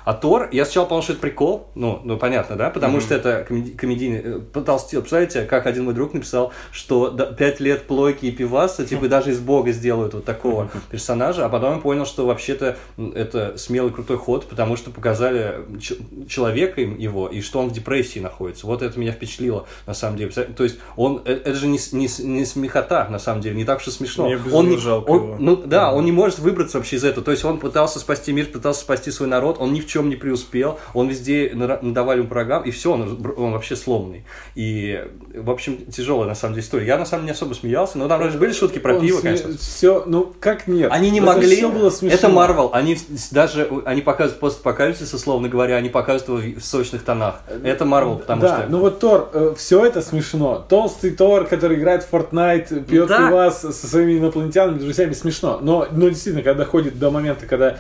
А 0.05 0.13
Тор, 0.13 0.49
я 0.53 0.65
сначала 0.65 0.85
подумал, 0.85 1.03
что 1.03 1.13
это 1.13 1.23
прикол, 1.23 1.67
ну, 1.75 2.01
ну 2.05 2.19
понятно, 2.19 2.57
да, 2.57 2.69
потому 2.71 3.01
что 3.01 3.15
это 3.15 3.47
комеди- 3.49 3.71
комедийный, 3.75 4.21
э, 4.23 4.39
потолстел. 4.53 5.01
Представляете, 5.01 5.43
как 5.43 5.67
один 5.67 5.85
мой 5.85 5.95
друг 5.95 6.13
написал, 6.13 6.53
что 6.73 7.09
пять 7.39 7.59
лет 7.59 7.85
плойки 7.85 8.27
и 8.27 8.31
пиваса, 8.31 8.85
типа, 8.85 9.09
даже 9.09 9.31
из 9.31 9.41
бога 9.41 9.73
сделают 9.73 10.13
вот 10.13 10.25
такого 10.27 10.69
персонажа, 10.91 11.47
а 11.47 11.49
потом 11.49 11.77
я 11.77 11.81
понял, 11.81 12.05
что 12.05 12.27
вообще-то 12.27 12.77
это 13.15 13.57
смелый 13.57 13.93
крутой 13.93 14.19
ход, 14.19 14.47
потому 14.47 14.77
что 14.77 14.91
показали 14.91 15.61
ч- 15.81 15.97
человека 16.29 16.83
им 16.83 16.99
его, 16.99 17.29
и 17.29 17.41
что 17.41 17.61
он 17.61 17.69
в 17.69 17.73
депрессии 17.73 18.19
находится. 18.19 18.67
Вот 18.67 18.83
это 18.83 19.01
меня 19.01 19.13
впечатлило, 19.13 19.67
на 19.87 19.95
самом 19.95 20.19
деле. 20.19 20.31
То 20.31 20.65
есть 20.65 20.77
он, 20.97 21.23
э, 21.25 21.33
это 21.33 21.55
же 21.55 21.67
не, 21.67 21.79
не, 21.93 22.09
не 22.25 22.45
смехота, 22.45 23.09
на 23.09 23.19
самом 23.19 23.41
деле, 23.41 23.57
не 23.57 23.65
так 23.65 23.79
уж 23.79 23.89
и 23.89 23.91
смешно. 23.91 24.27
Мне 24.27 24.37
он, 24.53 24.69
не- 24.69 24.77
он- 25.09 25.17
его. 25.23 25.37
ну 25.39 25.57
да, 25.57 25.93
он 25.95 26.05
не 26.05 26.13
может 26.13 26.41
выбраться 26.41 26.77
вообще 26.77 26.97
из 26.97 27.05
этого. 27.05 27.25
То 27.25 27.31
есть 27.31 27.45
он 27.45 27.59
пытался 27.59 27.99
спасти 27.99 28.33
мир, 28.33 28.47
пытался 28.47 28.81
спасти 28.83 29.11
свой 29.11 29.29
народ, 29.31 29.57
он 29.61 29.73
ни 29.73 29.81
в 29.81 29.87
чем 29.87 29.94
не 30.03 30.17
преуспел, 30.17 30.79
он 30.93 31.09
везде 31.09 31.51
надавали 31.55 32.19
ему 32.19 32.29
программ, 32.29 32.63
и 32.63 32.71
все, 32.71 32.93
он, 32.93 33.03
он 33.37 33.53
вообще 33.53 33.77
сломанный. 33.77 34.25
И, 34.55 35.03
в 35.35 35.51
общем, 35.51 35.79
тяжелая 35.87 36.29
на 36.29 36.35
самом 36.35 36.55
деле 36.55 36.65
история. 36.65 36.87
Я 36.87 36.99
на 36.99 37.05
самом 37.05 37.23
деле 37.23 37.33
не 37.33 37.37
особо 37.37 37.55
смеялся, 37.55 37.99
но 37.99 38.09
там 38.09 38.21
вроде 38.21 38.39
были 38.39 38.53
шутки 38.53 38.79
про 38.79 38.99
пиво, 38.99 39.21
конечно. 39.21 39.57
Все, 39.59 40.03
ну 40.07 40.33
как 40.41 40.67
нет? 40.67 40.91
Они 40.93 41.11
не 41.11 41.19
Это 41.19 41.27
могли. 41.27 41.57
всё 41.57 41.71
было 41.71 41.91
смешно. 41.91 42.17
это 42.17 42.29
Марвел. 42.29 42.71
Они 42.73 42.97
даже 43.31 43.69
они 43.85 44.01
показывают 44.03 44.41
постапокалипсис, 44.41 45.13
условно 45.15 45.49
говоря, 45.49 45.77
они 45.77 45.89
показывают 45.89 46.45
его 46.45 46.61
в 46.61 46.65
сочных 46.65 47.03
тонах. 47.05 47.43
Это 47.63 47.85
Марвел, 47.85 48.17
потому 48.17 48.43
да, 48.43 48.59
что. 48.61 48.67
ну 48.71 48.79
вот 48.79 48.99
Тор, 49.01 49.55
все 49.57 49.85
это 49.85 50.01
смешно. 50.03 50.65
Толстый 50.69 51.11
Тор, 51.11 51.45
который 51.47 51.79
играет 51.79 52.03
в 52.05 52.13
Fortnite, 52.13 52.85
пьет 52.85 53.09
Да. 53.09 53.29
пивас 53.29 53.61
со 53.61 53.73
своими 53.87 54.19
инопланетянами, 54.19 54.79
друзьями, 54.79 55.13
смешно. 55.13 55.59
Но, 55.61 55.87
но 55.91 56.09
действительно, 56.09 56.43
когда 56.43 56.65
доходит 56.65 56.99
до 56.99 57.11
момента, 57.11 57.47
когда 57.47 57.77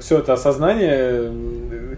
все 0.00 0.18
это 0.18 0.32
осознание, 0.32 0.94
э, 0.94 1.03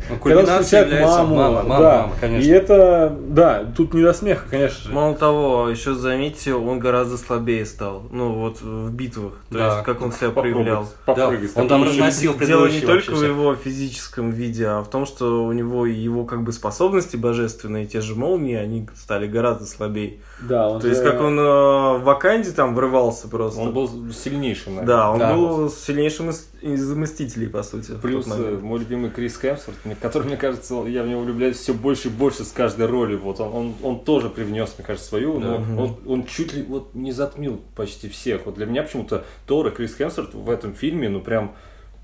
Ну, 0.08 0.16
когда 0.18 0.40
является 0.58 1.18
маму, 1.22 1.34
мама, 1.36 1.62
мама, 1.62 1.78
да. 1.80 2.00
мама, 2.02 2.12
конечно. 2.20 2.46
И 2.46 2.50
это, 2.52 3.16
да, 3.28 3.64
тут 3.76 3.94
не 3.94 4.02
до 4.02 4.12
смеха, 4.12 4.48
конечно 4.48 4.84
же. 4.84 4.92
Мало 4.94 5.14
того, 5.14 5.68
еще 5.68 5.94
заметьте, 5.94 6.54
он 6.54 6.78
гораздо 6.78 7.16
слабее 7.16 7.64
стал. 7.66 8.04
Ну, 8.10 8.32
вот 8.34 8.60
в 8.60 8.92
битвах. 8.92 9.32
То 9.50 9.58
Да. 9.58 9.66
есть, 9.74 9.84
как 9.84 10.02
он 10.02 10.12
себя 10.12 10.28
Попробовать, 10.30 10.54
проявлял. 10.66 10.88
попрыгать. 11.04 11.50
он 11.56 11.68
там 11.68 11.84
разносил 11.84 12.34
Дело 12.38 12.66
не 12.66 12.80
только 12.80 13.12
в 13.12 13.24
его 13.24 13.54
физическом 13.54 14.30
виде, 14.30 14.66
а 14.66 14.82
в 14.82 14.88
том, 14.90 15.06
что 15.06 15.44
у 15.44 15.52
него 15.52 15.86
и 15.86 15.92
его 15.94 16.24
как 16.24 16.42
бы 16.42 16.52
способности 16.52 17.16
божественные, 17.16 17.86
те 17.86 18.00
же 18.00 18.14
молнии, 18.14 18.54
они 18.56 18.88
стали 18.94 19.26
гораздо 19.26 19.64
слабее. 19.66 20.18
Да, 20.40 20.68
он 20.68 20.80
То 20.80 20.88
есть, 20.88 21.02
же- 21.02 21.10
как 21.10 21.20
он 21.22 21.38
э, 21.38 21.42
в 21.42 22.02
Ваканде 22.02 22.50
там 22.52 22.74
врывался 22.74 23.26
просто. 23.26 23.58
Он 23.60 23.72
был 23.72 23.88
сильнейшим, 24.12 24.74
наверное. 24.76 24.96
Да, 24.96 25.10
он 25.12 25.18
Да. 25.18 25.34
был 25.34 25.70
сильнейшим 25.70 26.28
из, 26.28 26.48
из 26.60 26.90
Мстителей, 26.90 27.48
по 27.48 27.62
сути. 27.62 27.92
Плюс 28.02 28.26
э, 28.30 28.58
мой 28.60 28.78
любимый 28.80 29.10
Крис 29.10 29.38
Хемсворт, 29.38 29.78
который, 30.00 30.24
мне 30.24 30.36
кажется, 30.36 30.74
я 30.86 31.02
в 31.02 31.08
него 31.08 31.22
влюбляюсь 31.22 31.56
все 31.56 31.72
больше 31.72 32.08
и 32.08 32.10
больше 32.10 32.44
с 32.44 32.52
каждой 32.52 32.86
ролью. 32.86 33.18
Вот 33.20 33.40
он, 33.40 33.54
он, 33.54 33.74
он 33.82 34.00
тоже 34.00 34.28
привнес, 34.28 34.74
мне 34.76 34.86
кажется, 34.86 35.08
свою, 35.08 35.40
но 35.40 35.56
Да. 35.58 35.82
он, 35.82 35.96
он 36.06 36.24
чуть 36.26 36.52
ли 36.52 36.62
вот 36.64 36.94
не 36.94 37.12
затмил 37.12 37.60
почти 37.74 38.08
всех. 38.10 38.44
Вот 38.44 38.56
для 38.56 38.66
меня 38.66 38.82
почему-то 38.82 39.24
Тор 39.46 39.68
и 39.68 39.70
Крис 39.70 39.94
Хемсворт 39.96 40.34
в 40.34 40.50
этом 40.50 40.74
фильме, 40.74 41.08
ну 41.08 41.20
прям, 41.20 41.54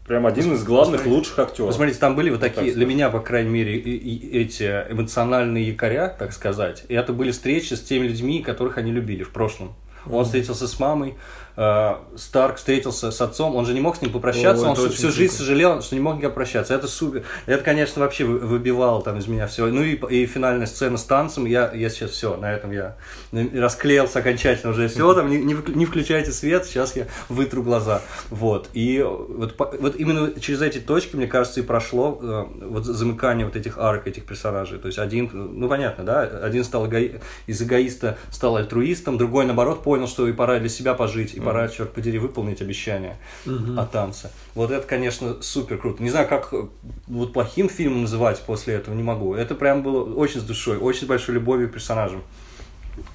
прям 0.07 0.27
один 0.27 0.53
из 0.53 0.65
главных 0.65 1.01
Посмотри. 1.01 1.13
лучших 1.13 1.39
актеров. 1.39 1.69
Посмотрите, 1.71 1.99
там 1.99 2.17
были 2.17 2.31
вот 2.31 2.41
так 2.41 2.55
такие, 2.55 2.73
сказать. 2.73 2.77
для 2.77 2.87
меня, 2.95 3.11
по 3.11 3.21
крайней 3.21 3.51
мере, 3.51 3.77
и- 3.77 3.97
и 3.97 4.39
эти 4.39 4.65
эмоциональные 4.91 5.69
якоря, 5.69 6.09
так 6.09 6.33
сказать. 6.33 6.85
И 6.89 6.95
это 6.95 7.13
были 7.13 7.31
встречи 7.31 7.75
с 7.75 7.81
теми 7.81 8.07
людьми, 8.07 8.43
которых 8.43 8.79
они 8.79 8.93
любили 8.93 9.23
в 9.23 9.31
прошлом. 9.31 9.75
Он 10.11 10.25
встретился 10.25 10.67
с 10.67 10.81
мамой, 10.81 11.15
Старк 11.55 12.57
встретился 12.57 13.11
с 13.11 13.21
отцом, 13.21 13.57
он 13.57 13.67
же 13.67 13.75
не 13.75 13.81
мог 13.81 13.97
с 13.97 14.03
ним 14.03 14.11
попрощаться, 14.13 14.67
О, 14.67 14.71
он 14.71 14.77
всю, 14.77 14.89
всю 14.89 15.11
жизнь 15.11 15.29
круто. 15.35 15.45
сожалел, 15.45 15.83
что 15.83 15.95
не 15.95 16.01
мог 16.01 16.17
никогда 16.17 16.35
прощаться. 16.35 16.75
Это 16.75 16.89
супер. 16.89 17.25
Это, 17.47 17.63
конечно, 17.63 18.01
вообще 18.03 18.25
вы- 18.25 18.39
выбивало 18.39 19.03
там 19.03 19.19
из 19.19 19.27
меня 19.27 19.47
все. 19.47 19.67
Ну 19.67 19.83
и, 19.83 19.95
и 19.95 20.27
финальная 20.27 20.67
сцена 20.67 20.97
с 20.97 21.05
танцем, 21.05 21.45
я, 21.47 21.71
я 21.75 21.91
сейчас 21.91 22.11
все, 22.11 22.37
на 22.37 22.53
этом 22.53 22.71
я 22.73 22.97
расклеился 23.33 24.21
окончательно 24.21 24.73
уже. 24.73 24.89
Все, 24.89 25.13
там 25.15 25.29
не, 25.29 25.39
не 25.39 25.57
не 25.75 25.87
включайте 25.87 26.33
свет, 26.33 26.65
сейчас 26.65 26.97
я 26.97 27.07
вытру 27.29 27.63
глаза. 27.63 28.03
Вот. 28.31 28.69
И 28.73 29.03
вот, 29.03 29.55
вот 29.59 29.97
именно 29.97 30.39
через 30.41 30.63
эти 30.63 30.79
точки, 30.79 31.17
мне 31.17 31.27
кажется, 31.27 31.61
и 31.61 31.63
прошло 31.63 32.19
э, 32.23 32.45
вот 32.67 32.85
замыкание 32.85 33.47
вот 33.47 33.57
этих 33.57 33.79
арок, 33.79 34.07
этих 34.07 34.25
персонажей. 34.25 34.79
То 34.79 34.87
есть 34.87 34.99
один, 34.99 35.31
ну 35.33 35.69
понятно, 35.69 36.05
да, 36.05 36.23
один 36.23 36.65
стал 36.65 36.87
эго- 36.87 37.21
из 37.47 37.63
эгоиста 37.63 38.17
стал 38.31 38.57
альтруистом, 38.57 39.19
другой, 39.19 39.45
наоборот, 39.47 39.83
понял, 39.83 40.09
что 40.09 40.27
и 40.29 40.33
пора 40.33 40.59
для 40.59 40.69
себя 40.69 40.95
пожить, 40.95 41.35
пора, 41.45 41.69
черт 41.69 41.93
подери, 41.93 42.19
выполнить 42.19 42.61
обещание 42.63 43.17
о 43.47 43.85
танце. 43.87 44.31
Вот 44.55 44.71
это, 44.71 44.87
конечно, 44.87 45.37
супер 45.43 45.79
круто. 45.79 46.03
Не 46.03 46.11
знаю, 46.11 46.29
как 46.29 46.49
э, 46.53 46.67
вот 47.07 47.33
плохим 47.33 47.69
фильмом 47.69 48.03
называть 48.03 48.41
после 48.43 48.75
этого, 48.75 48.95
не 48.95 49.03
могу. 49.03 49.35
Это 49.35 49.55
прям 49.55 49.83
было 49.83 50.03
очень 50.15 50.41
с 50.41 50.45
душой, 50.45 50.77
очень 50.79 51.03
с 51.03 51.09
большой 51.09 51.35
любовью 51.37 51.69
к 51.69 51.73
персонажам. 51.73 52.23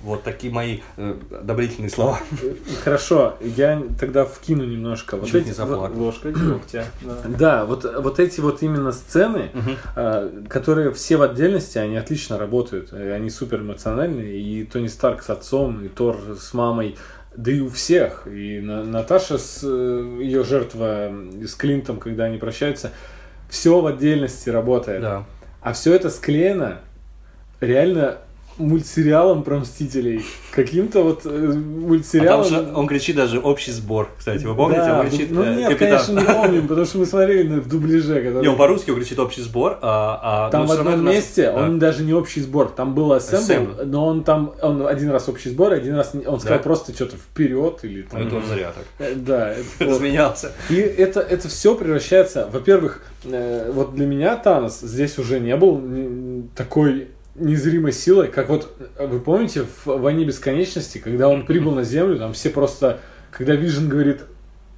Вот 0.01 0.23
такие 0.23 0.51
мои 0.51 0.79
э, 0.97 1.15
одобрительные 1.39 1.91
слова. 1.91 2.19
Хорошо, 2.83 3.35
я 3.41 3.83
тогда 3.99 4.25
вкину 4.25 4.63
немножко. 4.65 5.17
Вот 5.17 5.27
Чуть 5.27 5.41
эти- 5.43 5.47
не 5.49 5.53
заплакал. 5.53 5.95
Ложка 5.99 6.31
дегтя. 6.31 6.85
да. 7.03 7.15
Да, 7.27 7.65
вот, 7.65 7.83
вот 7.83 8.19
эти 8.19 8.39
вот 8.39 8.63
именно 8.63 8.91
сцены, 8.91 9.51
а, 9.95 10.31
которые 10.49 10.91
все 10.93 11.17
в 11.17 11.21
отдельности, 11.21 11.77
они 11.77 11.95
отлично 11.95 12.39
работают. 12.39 12.91
И 12.91 12.95
Они 12.95 13.29
супер 13.29 13.61
эмоциональные. 13.61 14.39
И 14.41 14.63
Тони 14.63 14.87
Старк 14.87 15.21
с 15.21 15.29
отцом, 15.29 15.83
и 15.85 15.89
Тор 15.89 16.17
с 16.39 16.55
мамой. 16.55 16.97
Да 17.37 17.51
и 17.51 17.59
у 17.59 17.69
всех. 17.69 18.27
И 18.27 18.59
На- 18.59 18.83
Наташа 18.83 19.37
с 19.37 19.61
э, 19.63 20.19
ее 20.21 20.43
жертва 20.43 21.11
с 21.45 21.53
Клинтом, 21.55 21.99
когда 21.99 22.25
они 22.25 22.37
прощаются. 22.37 22.91
Все 23.49 23.79
в 23.79 23.85
отдельности 23.85 24.49
работает. 24.49 25.01
Да. 25.01 25.25
А 25.61 25.73
все 25.73 25.93
это 25.93 26.09
склеено 26.09 26.79
реально 27.61 28.17
мультсериалом 28.57 29.43
про 29.43 29.59
Мстителей. 29.59 30.23
Каким-то 30.51 31.03
вот 31.03 31.25
э, 31.25 31.29
А 31.29 31.51
там 31.51 31.79
мультсериалом. 31.81 32.45
же 32.45 32.71
он 32.75 32.87
кричит 32.87 33.15
даже 33.15 33.39
общий 33.39 33.71
сбор, 33.71 34.09
кстати. 34.17 34.43
Вы 34.45 34.55
помните? 34.55 34.81
Да, 34.81 34.99
он 35.01 35.09
кричит 35.09 35.31
ну 35.31 35.43
э, 35.43 35.55
нет, 35.55 35.69
капитан. 35.69 35.89
конечно, 36.05 36.11
не 36.19 36.25
помним, 36.41 36.67
потому 36.67 36.85
что 36.85 36.97
мы 36.99 37.05
смотрели 37.05 37.47
на- 37.47 37.61
в 37.61 37.67
дубляже. 37.69 38.21
который- 38.21 38.41
Не, 38.41 38.47
он 38.49 38.57
по-русски 38.57 38.93
кричит 38.93 39.19
общий 39.19 39.41
сбор, 39.41 39.77
а, 39.81 40.47
а 40.47 40.49
Там 40.49 40.61
ну, 40.61 40.67
в 40.67 40.69
всё 40.69 40.77
равно 40.77 40.91
одном 40.91 41.05
нас- 41.05 41.15
месте 41.15 41.51
да. 41.51 41.63
он 41.63 41.79
даже 41.79 42.03
не 42.03 42.13
общий 42.13 42.41
сбор. 42.41 42.69
Там 42.69 42.95
был 42.95 43.13
ассембл, 43.13 43.85
но 43.85 44.05
он 44.07 44.23
там 44.23 44.53
он 44.61 44.87
один 44.87 45.11
раз 45.11 45.29
общий 45.29 45.49
сбор, 45.49 45.73
один 45.73 45.95
раз 45.95 46.11
он 46.13 46.39
сказал 46.39 46.57
Да? 46.57 46.63
просто 46.63 46.93
что-то 46.93 47.15
вперед 47.17 47.79
или 47.83 48.01
там. 48.03 48.21
Ну, 48.21 48.27
это 48.27 48.35
он 48.37 48.45
зря 48.45 48.71
так. 48.75 48.85
Э, 49.07 49.13
Да. 49.15 49.53
Разменялся. 49.79 50.51
И 50.69 50.75
это, 50.75 51.19
это 51.19 51.47
все 51.47 51.75
превращается, 51.75 52.49
во-первых, 52.51 53.03
вот 53.23 53.93
для 53.95 54.05
меня 54.05 54.35
Танос 54.37 54.79
здесь 54.81 55.17
уже 55.19 55.39
не 55.39 55.55
был 55.55 55.81
такой 56.55 57.09
незримой 57.37 57.91
силой, 57.93 58.27
как 58.27 58.49
вот, 58.49 58.75
вы 58.99 59.19
помните, 59.19 59.63
в 59.63 59.99
«Войне 59.99 60.25
бесконечности», 60.25 60.97
когда 60.97 61.29
он 61.29 61.45
прибыл 61.45 61.71
на 61.71 61.83
Землю, 61.83 62.17
там 62.17 62.33
все 62.33 62.49
просто, 62.49 62.99
когда 63.31 63.55
Вижен 63.55 63.89
говорит, 63.89 64.21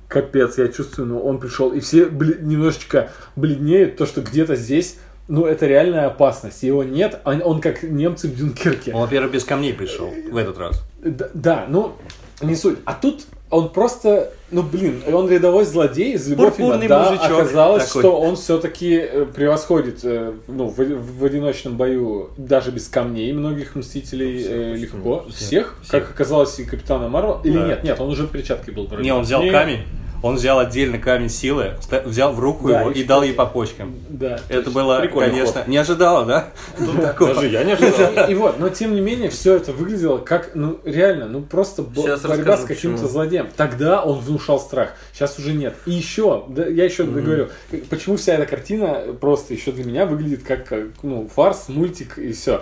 капец, 0.08 0.58
я 0.58 0.68
чувствую, 0.68 1.08
но 1.08 1.20
он 1.20 1.40
пришел, 1.40 1.72
и 1.72 1.80
все 1.80 2.06
бли- 2.06 2.42
немножечко 2.42 3.12
бледнеют, 3.36 3.98
то, 3.98 4.06
что 4.06 4.22
где-то 4.22 4.56
здесь, 4.56 4.98
ну, 5.28 5.46
это 5.46 5.68
реальная 5.68 6.08
опасность, 6.08 6.64
его 6.64 6.84
нет, 6.84 7.20
он, 7.24 7.42
он 7.44 7.62
как 7.62 7.84
немцы 7.84 8.28
в 8.28 8.36
Дюнкерке. 8.36 8.94
Он, 8.94 9.02
во-первых, 9.02 9.32
без 9.32 9.44
камней 9.44 9.74
пришел 9.74 10.12
в 10.32 10.36
этот 10.36 10.58
раз. 10.58 10.82
Да, 11.04 11.30
да, 11.34 11.66
ну, 11.70 11.94
не 12.42 12.56
суть. 12.56 12.80
А 12.86 12.94
тут 12.94 13.26
он 13.50 13.70
просто, 13.70 14.34
ну, 14.52 14.64
блин, 14.64 15.02
он 15.12 15.30
рядовой 15.30 15.66
злодей 15.66 16.14
из 16.14 16.28
любовь 16.28 16.56
Пурпурный 16.56 16.88
да, 16.88 17.12
мужичок 17.12 17.40
оказалось, 17.40 17.86
такой. 17.86 18.02
что 18.02 18.20
он 18.20 18.36
все-таки 18.36 19.04
превосходит, 19.36 20.00
э, 20.04 20.34
ну, 20.48 20.68
в, 20.68 20.78
в 20.78 21.26
одиночном 21.26 21.78
бою 21.78 22.30
даже 22.38 22.72
без 22.72 22.88
камней 22.88 23.32
многих 23.34 23.76
Мстителей 23.76 24.44
э, 24.46 24.76
легко. 24.76 25.26
Всех, 25.34 25.78
как 25.90 26.10
оказалось, 26.10 26.60
и 26.60 26.66
Капитана 26.66 27.10
Марвел. 27.10 27.42
Или 27.44 27.58
Да. 27.58 27.68
нет, 27.68 27.84
нет, 27.84 28.00
он 28.00 28.10
уже 28.10 28.24
в 28.24 28.32
перчатке 28.32 28.72
был. 28.72 28.88
вроде. 28.88 29.04
Не, 29.04 29.14
он 29.14 29.24
взял 29.24 29.42
Не, 29.44 29.52
камень, 29.52 29.80
он 30.22 30.36
взял 30.36 30.60
отдельно 30.60 31.00
камень 31.00 31.30
силы, 31.30 31.74
взял 32.06 32.34
в 32.34 32.40
руку 32.40 32.70
Да, 32.70 32.82
его 32.82 32.92
и 32.92 33.00
и 33.00 33.04
дал 33.04 33.24
ей 33.24 33.34
по 33.34 33.46
почкам. 33.46 33.96
Да. 34.10 34.40
Это 34.50 34.70
было, 34.72 35.06
конечно, 35.08 35.64
не 35.68 35.78
ожидала, 35.78 36.26
да? 36.26 36.50
Тут 36.78 37.02
такого. 37.02 37.36
Даже 37.36 37.48
я 37.48 37.64
не 37.64 37.74
ожидал. 37.74 38.28
И, 38.28 38.32
и 38.32 38.36
вот, 38.36 38.60
но 38.60 38.70
тем 38.70 38.94
не 38.94 39.02
менее, 39.02 39.30
все 39.30 39.56
это 39.56 39.72
выглядело 39.72 40.18
как, 40.18 40.52
ну, 40.56 40.80
реально, 40.84 41.28
ну, 41.28 41.42
просто 41.42 41.86
Сейчас 41.96 42.22
борьба 42.22 42.54
расскажу, 42.54 42.64
с 42.64 42.68
каким-то 42.68 43.08
злодеем. 43.08 43.50
Тогда 43.56 44.04
он 44.04 44.20
внушал 44.20 44.60
страх, 44.60 44.94
сейчас 45.14 45.40
уже 45.40 45.54
нет. 45.54 45.76
И 45.86 45.92
еще, 45.92 46.46
да, 46.50 46.66
я 46.66 46.86
еще 46.86 47.04
договорю, 47.04 47.50
почему 47.90 48.18
вся 48.18 48.36
эта 48.36 48.46
картина 48.46 49.04
просто 49.20 49.54
еще 49.54 49.72
для 49.72 49.84
меня 49.84 50.06
выглядит 50.06 50.44
как, 50.44 50.66
как, 50.68 50.88
ну, 51.02 51.30
фарс, 51.34 51.70
мультик 51.70 52.18
и 52.18 52.34
все. 52.34 52.62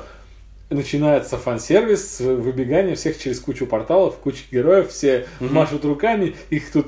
Начинается 0.70 1.38
фан-сервис, 1.38 2.20
выбегание 2.20 2.96
всех 2.96 3.18
через 3.18 3.40
кучу 3.40 3.66
порталов, 3.66 4.18
куча 4.18 4.44
героев, 4.52 4.90
все 4.90 5.26
машут 5.40 5.86
руками, 5.86 6.36
их 6.50 6.70
тут 6.74 6.88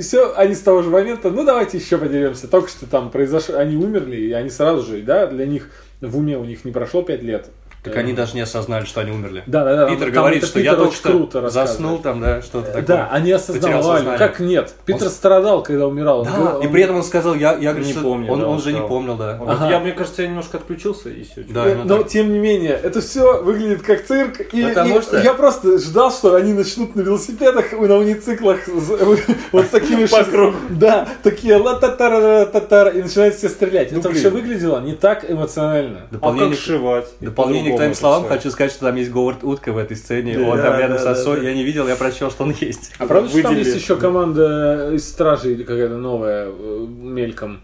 все, 0.00 0.34
они 0.36 0.54
с 0.54 0.60
того 0.60 0.82
же 0.82 0.90
момента, 0.90 1.30
ну 1.30 1.42
давайте 1.42 1.78
еще 1.78 1.96
подеремся. 1.96 2.48
Только 2.48 2.68
что 2.68 2.86
там 2.86 3.10
произошло, 3.10 3.56
они 3.56 3.76
умерли, 3.76 4.16
и 4.16 4.32
они 4.32 4.50
сразу 4.50 4.84
же, 4.84 5.00
да, 5.00 5.26
для 5.26 5.46
них 5.46 5.70
в 6.02 6.18
уме 6.18 6.36
у 6.36 6.44
них 6.44 6.66
не 6.66 6.72
прошло 6.72 7.00
5 7.00 7.22
лет. 7.22 7.48
Так 7.84 7.96
они 7.96 8.12
даже 8.12 8.34
не 8.34 8.40
осознали, 8.40 8.84
что 8.84 9.00
они 9.02 9.10
умерли. 9.12 9.42
Да, 9.46 9.64
да, 9.64 9.76
да. 9.76 9.88
Питер 9.88 10.06
там 10.06 10.14
говорит, 10.14 10.44
что 10.44 10.54
Питер 10.58 10.72
я 10.72 10.76
только 10.76 10.94
что 10.94 11.50
заснул 11.50 11.98
там, 11.98 12.20
да, 12.20 12.40
что-то 12.42 12.66
такое. 12.68 12.82
Да, 12.82 13.08
они 13.12 13.30
осознавали. 13.32 14.16
Как 14.16 14.40
нет? 14.40 14.72
Питер 14.86 15.08
страдал, 15.08 15.62
когда 15.62 15.86
умирал. 15.86 16.20
Он 16.20 16.24
Да, 16.26 16.32
говорил, 16.32 16.60
и 16.62 16.66
он- 16.66 16.72
при 16.72 16.82
этом 16.82 16.96
он 16.96 17.02
сказал, 17.04 17.34
я, 17.34 17.52
я 17.52 17.70
говорю, 17.72 17.84
Не 17.86 17.92
что 17.92 18.02
помню, 18.02 18.32
он, 18.32 18.40
да, 18.40 18.46
он 18.46 18.52
он 18.54 18.60
же 18.62 18.72
не 18.72 18.80
помнил, 18.80 19.16
да. 19.16 19.36
Вот 19.38 19.48
Ага. 19.50 19.68
Я, 19.70 19.80
мне 19.80 19.92
кажется, 19.92 20.22
я 20.22 20.28
немножко 20.28 20.56
отключился 20.56 21.10
и 21.10 21.22
все. 21.24 21.44
Да, 21.48 21.66
Э, 21.66 21.72
именно 21.72 21.84
Но 21.84 21.98
так. 21.98 22.08
тем 22.08 22.32
не 22.32 22.38
менее, 22.38 22.78
это 22.82 23.00
все 23.00 23.42
выглядит 23.42 23.82
как 23.82 24.04
цирк. 24.06 24.40
И, 24.52 24.62
Потому 24.64 24.98
и 24.98 25.02
что- 25.02 25.18
я 25.20 25.34
просто 25.34 25.78
ждал, 25.78 26.10
что 26.10 26.34
они 26.36 26.52
начнут 26.54 26.96
на 26.96 27.02
велосипедах, 27.02 27.72
на 27.72 27.96
унициклах, 27.96 28.60
вот 29.52 29.64
с 29.66 29.68
такими 29.68 30.06
По 30.14 30.24
кругу. 30.24 30.56
Да, 30.70 31.06
такие 31.22 31.56
ла 31.56 31.74
та 31.74 31.88
та 31.88 32.44
та 32.46 32.60
та 32.60 32.88
и 32.90 33.02
начинают 33.02 33.34
все 33.34 33.48
стрелять. 33.48 33.92
Ну, 33.92 33.98
Это 34.00 34.12
все 34.12 34.30
выглядело 34.30 34.80
не 34.80 34.92
так 34.94 35.28
эмоционально. 35.30 36.02
А 36.10 36.14
Дополнение, 36.14 36.50
как 36.50 36.58
сшивать? 36.58 37.06
И 37.20 37.24
дополнение 37.26 37.73
по-другому 37.74 37.94
твоим 37.94 37.94
словам, 37.94 38.28
хочу 38.28 38.50
сказать, 38.50 38.72
что 38.72 38.86
там 38.86 38.96
есть 38.96 39.10
Говард 39.10 39.44
Утка 39.44 39.72
в 39.72 39.78
этой 39.78 39.96
сцене. 39.96 40.38
Да, 40.38 40.48
он 40.48 40.58
там 40.58 40.78
рядом 40.78 40.96
да, 40.96 41.02
с 41.02 41.04
да, 41.04 41.10
осой. 41.12 41.40
да. 41.40 41.48
Я 41.48 41.54
не 41.54 41.64
видел, 41.64 41.88
я 41.88 41.96
прочел, 41.96 42.30
что 42.30 42.44
он 42.44 42.54
есть. 42.60 42.92
А 42.98 43.06
правда, 43.06 43.28
что 43.28 43.42
там 43.42 43.56
есть 43.56 43.74
еще 43.74 43.96
команда 43.96 44.90
из 44.92 45.08
Стражей 45.08 45.52
или 45.52 45.62
какая-то 45.62 45.96
новая, 45.96 46.48
э, 46.48 46.86
мельком? 46.88 47.60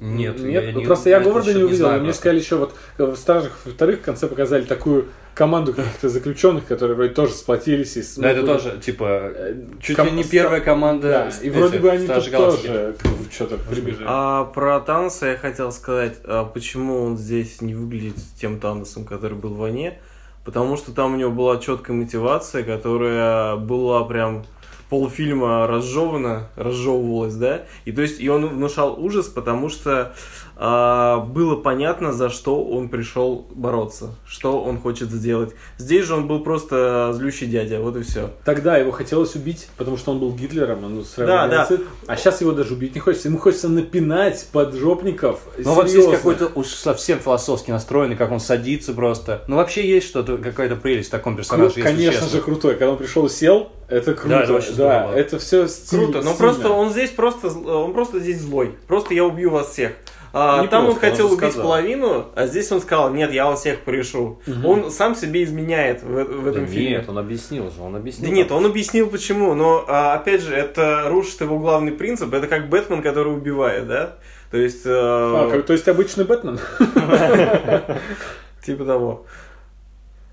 Нет, 0.00 0.38
Нет, 0.40 0.64
я 0.64 0.72
ну 0.72 0.80
не- 0.80 0.86
просто 0.86 1.08
я 1.10 1.20
Говарда 1.20 1.54
не 1.54 1.62
увидел. 1.62 1.78
знаю 1.78 1.94
Мне 2.00 2.06
просто. 2.08 2.20
сказали 2.20 2.38
еще 2.40 2.56
вот 2.56 2.74
э, 2.98 3.04
в 3.04 3.16
Стражах 3.16 3.52
во-вторых 3.64 4.00
в 4.00 4.02
конце 4.02 4.26
показали 4.26 4.62
такую 4.64 5.06
команду 5.34 5.72
каких-то 5.72 6.08
заключенных, 6.08 6.66
которые 6.66 6.96
вроде 6.96 7.14
тоже 7.14 7.32
сплотились. 7.32 7.96
И 7.96 8.02
с- 8.02 8.16
Да, 8.16 8.30
это 8.30 8.40
ну, 8.42 8.46
тоже, 8.48 8.78
типа, 8.84 9.04
э, 9.34 9.54
чуть 9.80 9.96
ком- 9.96 10.06
ли 10.06 10.12
не 10.12 10.24
первая 10.24 10.60
команда. 10.60 11.30
Да, 11.32 11.46
и 11.46 11.50
вроде 11.50 11.78
бы 11.78 11.90
они 11.90 12.06
тут 12.06 12.30
тоже 12.30 12.96
что-то 13.32 13.56
прибежали. 13.56 14.04
А 14.06 14.44
про 14.44 14.80
Таноса 14.80 15.26
я 15.26 15.36
хотел 15.36 15.72
сказать, 15.72 16.14
а 16.24 16.44
почему 16.44 17.02
он 17.02 17.16
здесь 17.16 17.60
не 17.62 17.74
выглядит 17.74 18.16
тем 18.38 18.60
Таносом, 18.60 19.04
который 19.04 19.36
был 19.38 19.50
в 19.54 19.58
войне. 19.58 19.98
Потому 20.44 20.76
что 20.76 20.92
там 20.92 21.14
у 21.14 21.16
него 21.16 21.30
была 21.30 21.56
четкая 21.56 21.96
мотивация, 21.96 22.62
которая 22.64 23.56
была 23.56 24.04
прям 24.04 24.44
полфильма 24.88 25.66
разжевана, 25.66 26.48
разжевывалась, 26.56 27.34
да, 27.34 27.62
и 27.84 27.92
то 27.92 28.02
есть 28.02 28.20
и 28.20 28.28
он 28.28 28.46
внушал 28.46 28.98
ужас, 28.98 29.26
потому 29.26 29.68
что 29.68 30.14
было 30.56 31.56
понятно, 31.56 32.12
за 32.12 32.30
что 32.30 32.64
он 32.64 32.88
пришел 32.88 33.46
бороться, 33.54 34.14
что 34.26 34.62
он 34.62 34.78
хочет 34.78 35.10
сделать. 35.10 35.52
Здесь 35.78 36.04
же 36.04 36.14
он 36.14 36.28
был 36.28 36.40
просто 36.40 37.10
злющий 37.12 37.46
дядя, 37.46 37.80
вот 37.80 37.96
и 37.96 38.02
все. 38.02 38.30
Тогда 38.44 38.76
его 38.76 38.92
хотелось 38.92 39.34
убить, 39.34 39.68
потому 39.76 39.96
что 39.96 40.12
он 40.12 40.20
был 40.20 40.32
Гитлером, 40.32 40.84
он 40.84 40.98
устраивал 40.98 41.48
Да, 41.48 41.66
да. 41.68 41.76
А 42.06 42.16
сейчас 42.16 42.40
его 42.40 42.52
даже 42.52 42.74
убить 42.74 42.94
не 42.94 43.00
хочется. 43.00 43.28
Ему 43.28 43.38
хочется 43.38 43.68
напинать 43.68 44.46
поджопников. 44.52 45.40
Ну, 45.58 45.74
вообще 45.74 45.94
есть 45.96 46.06
серьезно. 46.06 46.16
какой-то 46.16 46.58
уж 46.58 46.66
совсем 46.68 47.18
философски 47.18 47.70
настроенный, 47.72 48.16
как 48.16 48.30
он 48.30 48.40
садится 48.40 48.92
просто. 48.92 49.42
Ну, 49.48 49.56
вообще 49.56 49.86
есть 49.88 50.06
что-то, 50.06 50.36
какая-то 50.38 50.76
прелесть 50.76 51.08
в 51.08 51.10
таком 51.12 51.34
Кру- 51.34 51.38
персонаже, 51.38 51.70
если 51.70 51.82
Конечно 51.82 52.12
честно. 52.12 52.28
же 52.28 52.40
крутой. 52.42 52.74
Когда 52.74 52.92
он 52.92 52.98
пришел 52.98 53.26
и 53.26 53.28
сел, 53.28 53.70
это 53.88 54.14
круто. 54.14 54.36
это 54.36 54.52
очень 54.54 54.76
да, 54.76 55.10
это 55.14 55.38
все 55.38 55.66
Круто, 55.90 56.22
но 56.22 56.34
просто 56.34 56.70
он 56.70 56.90
здесь 56.90 57.10
просто, 57.10 57.48
он 57.48 57.92
просто 57.92 58.20
здесь 58.20 58.40
злой. 58.40 58.74
Просто 58.86 59.14
я 59.14 59.24
убью 59.24 59.50
вас 59.50 59.70
всех. 59.70 59.92
А, 60.36 60.62
Не 60.62 60.66
там 60.68 60.86
он 60.86 60.90
просто, 60.90 61.06
он 61.06 61.10
хотел 61.12 61.28
же 61.28 61.34
убить 61.34 61.50
сказал. 61.52 61.62
половину, 61.70 62.26
а 62.34 62.46
здесь 62.48 62.72
он 62.72 62.80
сказал, 62.80 63.10
нет, 63.12 63.30
я 63.32 63.46
вас 63.46 63.60
всех 63.60 63.80
порешу. 63.82 64.40
Он 64.64 64.90
сам 64.90 65.14
себе 65.14 65.44
изменяет 65.44 66.02
в, 66.02 66.08
в 66.08 66.44
Да 66.44 66.50
этом 66.50 66.66
фильме. 66.66 66.90
нет, 66.90 67.08
он 67.08 67.18
объяснил 67.18 67.70
же, 67.70 67.80
он 67.80 67.94
объяснил. 67.94 68.28
Да 68.30 68.34
нет, 68.36 68.50
он 68.50 68.66
объяснил 68.66 69.08
почему, 69.08 69.54
но 69.54 69.84
а, 69.86 70.14
опять 70.14 70.42
же, 70.42 70.52
это 70.52 71.04
рушит 71.08 71.40
его 71.40 71.58
главный 71.60 71.92
принцип, 71.92 72.34
это 72.34 72.48
как 72.48 72.68
Бэтмен, 72.68 73.00
который 73.00 73.32
убивает, 73.32 73.86
да? 73.86 74.16
То 74.50 74.56
есть, 74.58 74.84
э, 74.84 74.90
А, 74.92 75.50
как- 75.52 75.66
то 75.66 75.72
есть 75.72 75.86
обычный 75.88 76.24
Бэтмен? 76.24 76.58
типа 78.64 78.84
того. 78.84 79.26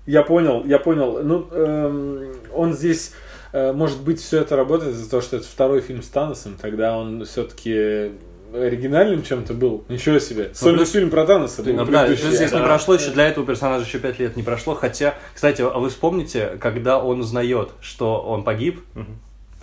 Я 0.06 0.22
понял, 0.22 0.64
я 0.64 0.78
понял. 0.78 1.20
Ну, 1.22 1.46
эм, 1.52 2.32
он 2.52 2.72
здесь, 2.72 3.12
э, 3.52 3.72
может 3.72 4.00
быть, 4.02 4.20
все 4.20 4.40
это 4.40 4.56
работает 4.56 4.94
из-за 4.94 5.08
того, 5.08 5.22
что 5.22 5.36
это 5.36 5.46
второй 5.46 5.80
фильм 5.80 6.02
с 6.02 6.08
Таносом, 6.08 6.56
тогда 6.60 6.96
он 6.96 7.24
все-таки 7.24 8.12
оригинальным 8.54 9.22
чем-то 9.22 9.54
был. 9.54 9.84
Ничего 9.88 10.18
себе. 10.18 10.50
Сольный 10.54 10.78
плюс- 10.78 10.90
фильм 10.92 11.10
про 11.10 11.24
Таноса 11.26 11.62
был 11.62 11.72
Ну, 11.72 11.84
да, 11.86 12.02
предыдущий. 12.04 12.22
плюс 12.24 12.34
здесь 12.36 12.52
не 12.52 12.58
А, 12.58 12.64
прошло 12.64 12.94
еще 12.94 13.10
для 13.10 13.28
этого 13.28 13.46
персонажа 13.46 13.84
еще 13.84 13.98
пять 13.98 14.18
лет 14.18 14.36
не 14.36 14.42
прошло. 14.42 14.74
Хотя, 14.74 15.14
кстати, 15.34 15.62
а 15.62 15.78
вы 15.78 15.88
вспомните, 15.88 16.56
когда 16.60 17.02
он 17.02 17.20
узнает, 17.20 17.70
что 17.80 18.20
он 18.20 18.44
погиб, 18.44 18.80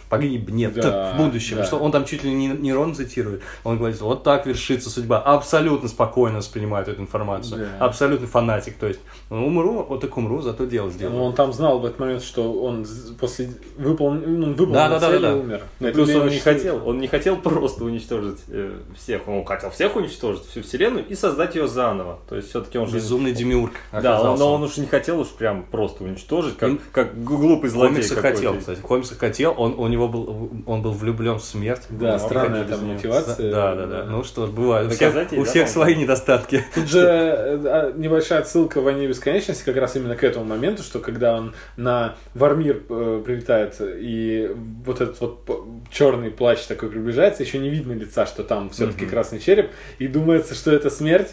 погибнет 0.10 0.74
Да, 0.74 1.14
в 1.18 1.18
будущем. 1.24 1.58
да. 1.58 1.66
Что 1.66 1.78
он 1.78 1.92
там 1.92 2.06
чуть 2.06 2.24
ли 2.24 2.34
не 2.34 2.48
Нерон 2.48 2.96
цитирует. 2.96 3.42
Он 3.64 3.78
говорит, 3.78 4.02
вот 4.02 4.24
так 4.24 4.46
вершится 4.46 4.90
судьба. 4.90 5.20
Абсолютно 5.20 5.88
спокойно 5.88 6.38
воспринимает 6.40 6.88
эту 6.88 7.02
информацию. 7.02 7.68
Да. 7.80 7.86
Абсолютно 7.86 8.28
фанатик. 8.28 8.76
То 8.78 8.88
есть, 8.88 9.00
ну, 9.30 9.46
умру, 9.48 9.84
вот 9.88 10.02
так 10.02 10.16
умру, 10.18 10.42
зато 10.42 10.66
дело 10.66 10.90
сделаю. 10.90 11.18
Ну, 11.18 11.24
он 11.26 11.34
там 11.34 11.54
знал 11.54 11.80
в 11.80 11.86
этот 11.86 12.00
момент, 12.00 12.24
что 12.24 12.52
он 12.62 12.86
после 13.20 13.52
выполнил, 13.78 14.28
ну, 14.28 14.44
он 14.48 14.52
выполнил 14.54 14.74
Да, 14.74 14.90
да, 14.90 15.00
да, 15.00 15.10
цель 15.12 15.22
да, 15.22 15.30
и 15.30 15.34
да. 15.34 15.38
умер. 15.38 15.62
Ну, 15.80 15.92
плюс 15.92 16.16
он 16.16 16.28
не 16.30 16.40
хотел, 16.40 16.88
он 16.88 17.00
не 17.00 17.08
хотел 17.08 17.38
просто 17.38 17.84
уничтожить 17.84 18.40
э, 18.48 18.78
всех, 18.98 19.28
он 19.28 19.46
хотел 19.46 19.70
всех 19.70 19.96
уничтожить, 19.96 20.46
всю 20.46 20.62
вселенную 20.64 21.06
и 21.08 21.16
создать 21.16 21.56
ее 21.56 21.68
заново. 21.68 22.20
То 22.30 22.36
есть 22.36 22.50
все-таки 22.50 22.78
он 22.78 22.88
же... 22.88 22.96
Безумный 22.96 23.32
демиург. 23.32 23.74
Да, 23.92 24.22
он- 24.22 24.40
но 24.40 24.54
он 24.54 24.64
уж 24.64 24.78
не 24.78 24.88
хотел 24.88 25.20
уж 25.20 25.28
прям 25.30 25.64
просто 25.70 26.04
уничтожить, 26.04 26.58
как, 26.58 26.70
Им- 26.70 26.82
как 26.92 27.24
глупый 27.24 27.70
злодей 27.70 28.02
какой-то. 28.02 28.22
хотел, 28.22 28.58
кстати. 28.58 28.80
В 28.80 28.84
комиксах 28.84 29.18
хотел, 29.20 29.54
он, 29.58 29.76
у 29.78 29.88
него 29.88 29.99
был, 30.08 30.52
он 30.66 30.82
был 30.82 30.92
влюблен 30.92 31.40
в 31.40 31.44
смерть. 31.44 31.84
Да, 31.90 32.20
странная 32.20 32.66
там 32.66 32.84
него. 32.84 32.94
мотивация. 32.94 33.52
Да, 33.52 33.76
да, 33.76 33.86
да. 33.86 34.06
Ну 34.06 34.24
что 34.24 34.48
ж, 34.48 34.50
бывает. 34.50 34.88
У 34.88 34.90
всех, 34.92 35.14
Доказать 35.14 35.32
ей, 35.32 35.40
у 35.40 35.44
всех 35.44 35.68
свои 35.68 35.96
недостатки. 35.96 36.64
Тут 36.74 36.88
же 36.88 37.00
э, 37.00 37.60
а, 37.66 37.94
небольшая 37.96 38.40
отсылка 38.40 38.82
в 38.82 38.84
«Войне 38.84 39.08
бесконечности» 39.08 39.64
как 39.64 39.76
раз 39.78 39.96
именно 39.96 40.16
к 40.16 40.24
этому 40.24 40.46
моменту, 40.46 40.84
что 40.84 41.00
когда 41.00 41.36
он 41.36 41.54
на 41.78 42.16
Вармир 42.34 42.84
э, 42.90 43.22
прилетает, 43.26 43.76
и 43.80 44.52
вот 44.86 45.02
этот 45.02 45.20
вот 45.20 45.68
черный 45.92 46.32
плащ 46.32 46.66
такой 46.66 46.90
приближается, 46.90 47.44
еще 47.44 47.60
не 47.60 47.70
видно 47.70 47.94
лица, 47.94 48.26
что 48.26 48.44
там 48.44 48.70
все-таки 48.70 49.06
красный 49.06 49.40
череп, 49.40 49.72
и 49.98 50.08
думается, 50.08 50.56
что 50.56 50.72
это 50.72 50.90
смерть. 50.90 51.30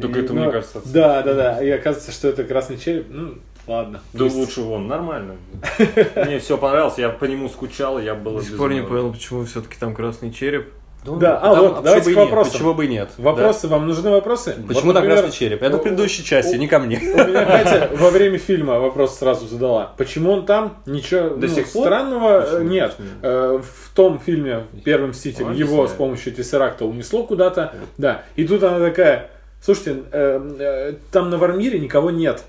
Только 0.00 0.20
И, 0.20 0.24
это, 0.24 0.34
ну, 0.34 0.42
мне 0.42 0.50
кажется. 0.52 0.80
Да, 0.84 1.22
да, 1.22 1.34
да. 1.34 1.64
И 1.64 1.70
оказывается, 1.70 2.12
что 2.12 2.28
это 2.28 2.44
красный 2.44 2.78
череп. 2.78 3.06
Ну, 3.08 3.38
ладно. 3.66 4.00
Да 4.12 4.24
Пусть. 4.24 4.36
лучше 4.36 4.60
вон, 4.62 4.86
нормально. 4.88 5.36
Мне 6.16 6.38
все 6.38 6.58
понравилось, 6.58 6.98
я 6.98 7.08
по 7.08 7.24
нему 7.24 7.48
скучал, 7.48 7.98
я 7.98 8.14
был... 8.14 8.36
До 8.36 8.42
сих 8.42 8.56
пор 8.56 8.72
не 8.72 8.82
понял, 8.82 9.12
почему 9.12 9.44
все-таки 9.44 9.76
там 9.78 9.94
красный 9.94 10.32
череп. 10.32 10.72
Да, 11.04 11.36
а 11.38 11.54
Там 11.54 11.58
вот, 11.64 11.68
почему 11.68 11.82
давайте 11.82 12.04
бы 12.04 12.10
и 12.10 12.14
к 12.14 12.16
нет, 12.16 12.24
вопросам. 12.26 12.52
Почему 12.52 12.74
бы 12.74 12.84
и 12.84 12.88
нет? 12.88 13.10
Вопросы, 13.18 13.66
вам 13.66 13.88
нужны 13.88 14.10
вопросы? 14.10 14.54
Да. 14.56 14.62
Вот, 14.62 14.68
Почему 14.68 14.92
там 14.92 15.02
например, 15.02 15.18
красный 15.18 15.36
череп? 15.36 15.62
Это 15.62 15.78
в 15.78 15.82
предыдущей 15.82 16.24
части, 16.24 16.54
у- 16.54 16.58
не 16.58 16.68
ко 16.68 16.78
мне. 16.78 16.98
У 16.98 17.02
меня 17.02 17.44
Катя 17.44 17.90
во 17.96 18.10
время 18.10 18.38
фильма 18.38 18.78
вопрос 18.78 19.18
сразу 19.18 19.48
задала. 19.48 19.94
Почему 19.96 20.30
он 20.30 20.46
там? 20.46 20.76
Ничего 20.86 21.30
До 21.30 21.48
ну, 21.48 21.54
сих 21.54 21.72
пор? 21.72 21.86
странного 21.86 22.28
э, 22.28 22.42
Почему? 22.42 22.70
нет. 22.70 22.90
Почему? 22.96 23.08
Э, 23.22 23.60
В 23.62 23.94
том 23.96 24.20
фильме 24.20 24.66
«Первый 24.84 25.08
мститель» 25.08 25.44
Он 25.46 25.54
его 25.54 25.88
с 25.88 25.90
помощью 25.92 26.32
Тессеракта 26.34 26.84
унесло 26.84 27.24
куда-то. 27.24 27.74
Да. 27.98 28.22
И 28.36 28.44
тут 28.46 28.62
она 28.62 28.78
такая, 28.78 29.28
слушайте, 29.60 30.04
э, 30.12 30.40
э, 30.60 30.94
там 31.10 31.30
на 31.30 31.36
Вармире 31.36 31.80
никого 31.80 32.12
нет. 32.12 32.44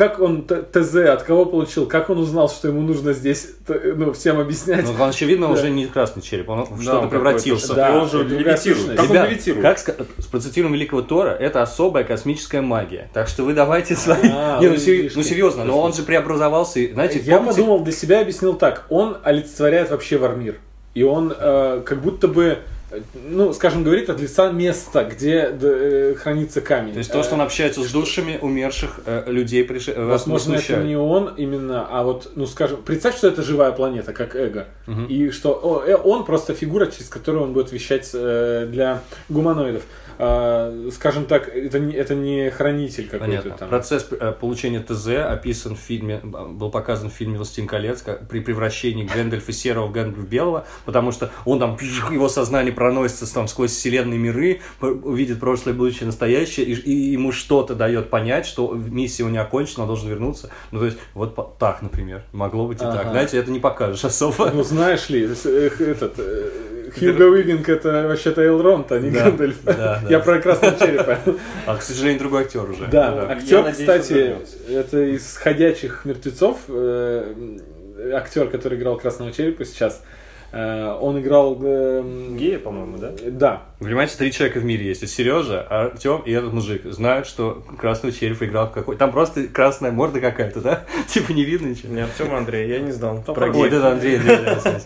Как 0.00 0.18
он 0.18 0.46
ТЗ, 0.46 0.94
от 0.94 1.24
кого 1.24 1.44
получил? 1.44 1.84
Как 1.84 2.08
он 2.08 2.16
узнал, 2.20 2.48
что 2.48 2.68
ему 2.68 2.80
нужно 2.80 3.12
здесь 3.12 3.48
ну, 3.68 4.14
всем 4.14 4.40
объяснять? 4.40 4.86
Ну, 4.86 4.94
он, 4.94 5.10
очевидно, 5.10 5.48
Да. 5.48 5.52
уже 5.52 5.68
не 5.68 5.84
красный 5.88 6.22
череп, 6.22 6.48
он 6.48 6.60
Да, 6.70 6.82
что-то 6.82 6.98
он 7.00 7.10
превратился. 7.10 7.74
Да, 7.74 7.90
И 7.90 7.98
он 7.98 8.08
же 8.08 8.24
левитирует. 8.24 8.96
Как 8.96 9.00
он 9.00 9.10
Ребят, 9.10 9.28
левитирует? 9.28 9.62
как 9.62 9.96
процитируем 10.30 10.72
Великого 10.72 11.02
Тора, 11.02 11.32
это 11.38 11.60
особая 11.60 12.04
космическая 12.04 12.62
магия. 12.62 13.10
Так 13.12 13.28
что 13.28 13.44
вы 13.44 13.52
давайте 13.52 13.94
свои... 13.94 14.30
А, 14.32 14.58
Не, 14.58 14.68
ну, 14.68 14.74
видишь, 14.76 15.14
ну, 15.14 15.22
серьезно, 15.22 15.64
но 15.64 15.78
он 15.78 15.92
же 15.92 16.02
преобразовался, 16.02 16.80
и, 16.80 16.90
знаете, 16.94 17.20
Я 17.22 17.36
помните- 17.36 17.56
подумал, 17.58 17.84
для 17.84 17.92
себя 17.92 18.22
объяснил 18.22 18.54
так. 18.54 18.86
Он 18.88 19.18
олицетворяет 19.22 19.90
вообще 19.90 20.16
Вармир. 20.16 20.60
И 20.94 21.02
он 21.02 21.30
э, 21.38 21.82
как 21.84 22.00
будто 22.00 22.26
бы, 22.26 22.56
ну, 23.14 23.52
скажем, 23.52 23.84
говорит 23.84 24.10
от 24.10 24.20
лица 24.20 24.50
места, 24.50 25.04
где 25.04 25.50
э, 25.50 26.14
хранится 26.16 26.60
камень. 26.60 26.92
То 26.92 26.98
есть 26.98 27.12
то, 27.12 27.22
что 27.22 27.34
он 27.34 27.40
Э, 27.40 27.44
общается 27.44 27.82
с 27.82 27.90
душами 27.92 28.38
умерших 28.40 29.00
э, 29.06 29.24
людей, 29.26 29.66
э, 29.68 29.94
не 29.96 30.04
Возможно, 30.04 30.54
это 30.54 30.82
не 30.82 30.96
он 30.96 31.34
именно, 31.36 31.86
а 31.88 32.02
вот, 32.02 32.32
ну, 32.34 32.46
скажем, 32.46 32.82
представь, 32.82 33.16
что 33.16 33.28
это 33.28 33.42
живая 33.42 33.72
планета, 33.72 34.12
как 34.12 34.34
эго. 34.34 34.66
И 35.08 35.30
что 35.30 35.52
о, 35.52 35.96
он 35.96 36.24
просто 36.24 36.54
фигура, 36.54 36.86
через 36.86 37.08
которую 37.08 37.44
он 37.44 37.52
будет 37.52 37.72
вещать 37.72 38.10
э, 38.12 38.66
для 38.70 39.02
гуманоидов. 39.28 39.82
А, 40.22 40.88
скажем 40.92 41.24
так, 41.24 41.48
это 41.48 41.78
не, 41.78 41.94
это 41.94 42.14
не 42.14 42.50
хранитель 42.50 43.08
какой-то 43.08 43.50
там. 43.52 43.70
Процесс 43.70 44.06
получения 44.38 44.80
ТЗ 44.80 45.08
описан 45.08 45.76
в 45.76 45.78
фильме, 45.78 46.20
был 46.22 46.70
показан 46.70 47.08
в 47.08 47.14
фильме 47.14 47.38
«Властелин 47.38 47.66
колец» 47.66 48.02
как 48.02 48.28
при 48.28 48.40
превращении 48.40 49.04
Гэндальфа 49.04 49.50
серого 49.50 49.86
в 49.86 49.92
Гэндальфа 49.92 50.28
белого, 50.28 50.66
потому 50.84 51.12
что 51.12 51.30
он 51.46 51.58
там, 51.58 51.78
его 52.10 52.28
сознание 52.28 52.70
проносится 52.80 53.30
там 53.34 53.46
сквозь 53.46 53.72
вселенные 53.72 54.18
миры, 54.18 54.62
увидит 54.80 55.38
прошлое, 55.38 55.74
будущее, 55.74 56.06
настоящее, 56.06 56.64
и, 56.64 56.72
и 56.72 57.12
ему 57.12 57.30
что-то 57.30 57.74
дает 57.74 58.08
понять, 58.08 58.46
что 58.46 58.72
миссия 58.72 59.24
его 59.24 59.30
не 59.30 59.36
окончена, 59.36 59.82
он 59.82 59.88
должен 59.88 60.08
вернуться. 60.08 60.48
Ну, 60.70 60.78
то 60.78 60.86
есть, 60.86 60.96
вот 61.12 61.58
так, 61.58 61.82
например, 61.82 62.22
могло 62.32 62.66
быть 62.66 62.78
и 62.78 62.80
так. 62.80 63.02
Ага. 63.02 63.10
Знаете, 63.10 63.36
это 63.36 63.50
не 63.50 63.60
покажешь 63.60 64.02
особо. 64.02 64.50
Ну, 64.54 64.62
знаешь 64.62 65.10
ли, 65.10 65.24
этот, 65.24 66.14
э, 66.20 66.50
Хьюго 66.98 67.24
Уивинг 67.24 67.68
это 67.68 68.08
вообще-то 68.08 68.46
Элронд, 68.46 68.90
а 68.92 68.98
не 68.98 69.10
Да, 69.10 69.30
Гэндальф. 69.30 69.56
да, 69.62 69.74
да. 69.74 70.02
Я 70.08 70.20
про 70.20 70.40
красного 70.40 70.78
черепа. 70.78 71.18
А, 71.66 71.76
к 71.76 71.82
сожалению, 71.82 72.20
другой 72.20 72.44
актер 72.44 72.62
уже. 72.62 72.86
Да, 72.86 73.14
Я 73.14 73.30
актер, 73.30 73.62
надеюсь, 73.62 73.76
кстати, 73.76 74.36
это 74.70 75.04
из 75.04 75.36
ходячих 75.36 76.06
мертвецов, 76.06 76.60
э, 76.68 77.58
актер, 78.14 78.48
который 78.48 78.78
играл 78.78 78.96
красного 78.96 79.32
черепа 79.32 79.66
сейчас. 79.66 80.02
Э, 80.52 80.96
Он 81.00 81.20
играл... 81.20 81.58
э, 81.62 82.02
Гея, 82.36 82.58
по-моему, 82.58 82.98
да? 82.98 83.12
Да, 83.26 83.62
Понимаете, 83.78 84.16
три 84.18 84.32
человека 84.32 84.58
в 84.58 84.64
мире 84.64 84.86
есть. 84.86 85.02
Это 85.02 85.10
Сережа, 85.10 85.62
Артем 85.62 86.22
и 86.26 86.32
этот 86.32 86.52
мужик. 86.52 86.82
Знают, 86.84 87.26
что 87.26 87.62
красного 87.78 88.14
черепа 88.14 88.44
играл 88.44 88.66
в 88.68 88.72
какой. 88.72 88.96
Там 88.96 89.12
просто 89.12 89.44
красная 89.44 89.92
морда 89.92 90.20
какая-то, 90.20 90.60
да? 90.60 90.84
Типа 91.08 91.32
не 91.32 91.44
видно 91.44 91.68
ничего. 91.68 91.94
Не, 91.94 92.02
Артем 92.02 92.34
Андрей, 92.34 92.68
я 92.68 92.80
не 92.80 92.92
знал. 92.92 93.22
Про 93.22 93.50
Ой, 93.50 93.68
это 93.68 93.92
Андрей, 93.92 94.18
Андрей. 94.18 94.38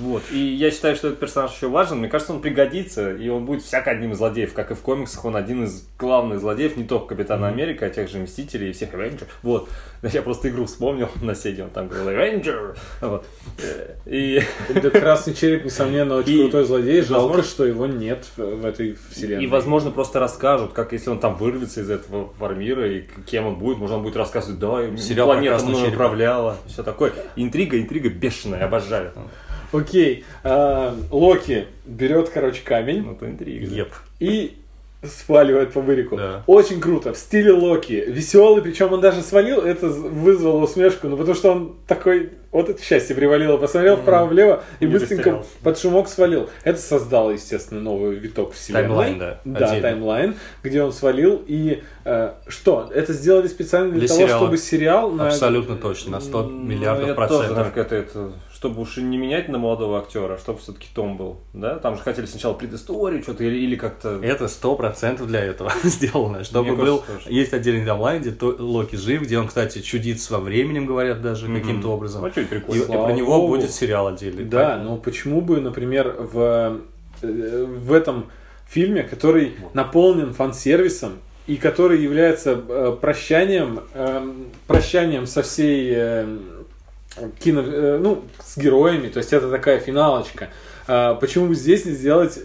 Вот. 0.00 0.22
И 0.32 0.38
я 0.38 0.70
считаю, 0.70 0.96
что 0.96 1.08
этот 1.08 1.20
персонаж 1.20 1.52
еще 1.54 1.68
важен. 1.68 1.98
Мне 1.98 2.08
кажется, 2.08 2.32
он 2.32 2.40
пригодится, 2.40 3.12
и 3.14 3.28
он 3.28 3.44
будет 3.44 3.62
всяко 3.62 3.90
одним 3.90 4.12
из 4.12 4.16
злодеев. 4.18 4.52
Как 4.54 4.70
и 4.70 4.74
в 4.74 4.80
комиксах, 4.80 5.24
он 5.24 5.36
один 5.36 5.64
из 5.64 5.84
главных 5.98 6.40
злодеев, 6.40 6.76
не 6.76 6.84
только 6.84 7.08
Капитана 7.14 7.48
Америка, 7.48 7.86
а 7.86 7.90
тех 7.90 8.08
же 8.08 8.18
Мстителей 8.18 8.70
и 8.70 8.72
всех 8.72 8.94
Avengers. 8.94 9.26
Вот. 9.42 9.68
Я 10.02 10.22
просто 10.22 10.48
игру 10.48 10.64
вспомнил 10.64 11.08
на 11.22 11.34
седе, 11.34 11.64
он 11.64 11.70
там 11.70 11.88
говорил 11.88 12.08
Avenger. 12.10 12.76
Вот. 13.00 13.26
Э, 13.62 13.94
И, 14.06 14.42
да, 14.74 14.90
красный 14.90 15.34
череп, 15.34 15.64
несомненно, 15.64 16.16
очень 16.16 16.32
И- 16.32 16.42
крутой 16.42 16.64
злодей. 16.64 17.02
Жалко, 17.02 17.26
возможно- 17.28 17.42
что 17.42 17.66
его 17.66 17.86
нет 17.86 18.24
в 18.36 18.64
этой 18.64 18.96
вселенной. 19.10 19.44
и, 19.44 19.46
возможно, 19.46 19.90
просто 19.90 20.18
расскажут, 20.20 20.72
как 20.72 20.92
если 20.92 21.10
он 21.10 21.18
там 21.18 21.34
вырвется 21.36 21.80
из 21.82 21.90
этого 21.90 22.32
Вармира, 22.38 22.90
и 22.90 23.04
кем 23.26 23.46
он 23.46 23.56
будет. 23.56 23.78
Может, 23.78 23.96
он 23.96 24.02
будет 24.02 24.16
рассказывать, 24.16 24.58
да, 24.58 24.96
Сериал 24.96 25.26
планета 25.26 25.64
мной 25.64 25.88
управляла. 25.90 26.56
Все 26.66 26.82
такое. 26.82 27.12
Интрига, 27.36 27.78
интрига 27.78 28.08
бешеная, 28.08 28.64
обожаю. 28.64 29.12
Окей, 29.72 30.24
а, 30.44 30.94
Локи 31.10 31.66
берет, 31.86 32.28
короче, 32.30 32.62
камень 32.64 33.02
Ну, 33.02 33.12
это 33.12 33.26
интрига. 33.26 33.66
Еп. 33.74 33.88
и 34.18 34.56
сваливает 35.02 35.72
по 35.72 35.80
бырику. 35.80 36.16
Да. 36.18 36.42
Очень 36.46 36.78
круто, 36.78 37.14
в 37.14 37.16
стиле 37.16 37.52
Локи. 37.52 38.04
Веселый, 38.06 38.60
причем 38.62 38.92
он 38.92 39.00
даже 39.00 39.22
свалил, 39.22 39.60
это 39.62 39.86
вызвало 39.88 40.62
усмешку, 40.64 41.08
ну 41.08 41.16
потому 41.16 41.34
что 41.34 41.52
он 41.52 41.76
такой, 41.86 42.32
вот 42.52 42.68
это 42.68 42.82
счастье 42.82 43.16
привалило, 43.16 43.56
посмотрел 43.56 43.96
вправо-влево 43.96 44.62
и 44.78 44.84
Не 44.84 44.92
быстренько 44.92 45.30
растерялся. 45.30 45.48
под 45.62 45.78
шумок 45.78 46.06
свалил. 46.08 46.50
Это 46.64 46.78
создало, 46.78 47.30
естественно, 47.30 47.80
новый 47.80 48.16
виток 48.16 48.52
вселенной. 48.52 48.82
Таймлайн, 48.88 49.18
да, 49.18 49.40
Да, 49.46 49.66
отдельно. 49.68 49.82
таймлайн, 49.82 50.34
где 50.62 50.82
он 50.82 50.92
свалил. 50.92 51.42
И 51.46 51.82
э, 52.04 52.32
что, 52.48 52.90
это 52.94 53.14
сделали 53.14 53.46
специально 53.48 53.90
для, 53.92 54.00
Для 54.00 54.08
того, 54.08 54.20
сериала. 54.20 54.38
чтобы 54.42 54.58
сериал... 54.58 55.10
на- 55.12 55.28
Абсолютно 55.28 55.76
точно, 55.76 56.10
на 56.10 56.20
100 56.20 56.42
Ну, 56.42 56.50
миллиардов 56.62 57.06
я 57.08 57.14
тоже, 57.14 57.26
процентов. 57.28 57.56
наверное, 57.56 57.82
это, 57.84 57.94
это, 57.96 58.32
чтобы 58.60 58.82
уж 58.82 58.98
и 58.98 59.02
не 59.02 59.16
менять 59.16 59.48
на 59.48 59.56
молодого 59.56 59.98
актера, 60.00 60.34
а 60.34 60.38
чтобы 60.38 60.58
все-таки 60.58 60.86
Том 60.94 61.16
был, 61.16 61.38
да? 61.54 61.78
Там 61.78 61.96
же 61.96 62.02
хотели 62.02 62.26
сначала 62.26 62.52
предысторию 62.52 63.22
что-то 63.22 63.42
или, 63.42 63.56
или 63.56 63.74
как-то... 63.74 64.18
Это 64.22 64.48
сто 64.48 64.76
процентов 64.76 65.28
для 65.28 65.42
этого 65.42 65.72
сделано. 65.82 66.44
Чтобы 66.44 66.72
Мне 66.72 66.76
был... 66.76 66.98
кажется, 66.98 67.24
тоже. 67.24 67.34
Есть 67.34 67.54
отдельный 67.54 67.86
таймлайн, 67.86 68.20
где 68.20 68.34
Локи 68.38 68.96
жив, 68.96 69.22
где 69.22 69.38
он, 69.38 69.48
кстати, 69.48 69.78
чудит 69.80 70.20
со 70.20 70.38
временем, 70.38 70.84
говорят 70.84 71.22
даже, 71.22 71.48
Мгм. 71.48 71.58
каким-то 71.58 71.88
образом. 71.88 72.20
Ну, 72.20 72.30
что, 72.30 72.42
И, 72.42 72.44
и 72.44 72.46
прикольно. 72.48 72.84
Слава 72.84 73.04
про 73.06 73.12
него 73.14 73.34
богу. 73.38 73.48
будет 73.56 73.70
сериал 73.70 74.08
отдельный. 74.08 74.44
Да, 74.44 74.76
но 74.76 74.98
почему 74.98 75.40
бы, 75.40 75.58
например, 75.62 76.14
в, 76.18 76.80
э, 77.22 77.64
в 77.66 77.92
этом 77.94 78.26
фильме, 78.68 79.04
который 79.04 79.54
наполнен 79.72 80.34
фан-сервисом 80.34 81.12
и 81.46 81.56
который 81.56 82.02
является 82.02 82.60
э, 82.68 82.94
прощанием, 83.00 83.80
эм, 83.94 84.48
прощанием 84.66 85.26
со 85.26 85.42
всей 85.42 85.92
э, 85.96 86.38
кино, 87.38 87.62
э, 87.62 87.98
ну, 88.00 88.24
с 88.44 88.56
героями, 88.56 89.08
то 89.08 89.18
есть 89.18 89.32
это 89.32 89.50
такая 89.50 89.80
финалочка. 89.80 90.48
А 90.86 91.14
почему 91.14 91.48
бы 91.48 91.54
здесь 91.54 91.84
не 91.84 91.92
сделать 91.92 92.38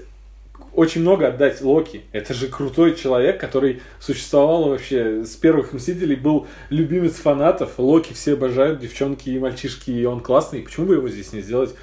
очень 0.76 1.02
много 1.02 1.28
отдать 1.28 1.62
Локи. 1.62 2.04
Это 2.12 2.34
же 2.34 2.48
крутой 2.48 2.96
человек, 2.96 3.40
который 3.40 3.82
существовал 4.00 4.70
вообще 4.70 5.24
с 5.24 5.36
первых 5.36 5.74
Мстителей, 5.74 6.16
был 6.16 6.48
любимец 6.70 7.14
фанатов. 7.14 7.80
Локи 7.80 8.14
все 8.14 8.34
обожают, 8.34 8.80
девчонки 8.80 9.30
и 9.30 9.40
мальчишки, 9.40 9.92
и 9.92 10.06
он 10.06 10.20
классный. 10.20 10.62
Почему 10.62 10.88
бы 10.88 10.96
его 10.96 11.10
здесь 11.10 11.34
не 11.34 11.42
сделать 11.42 11.76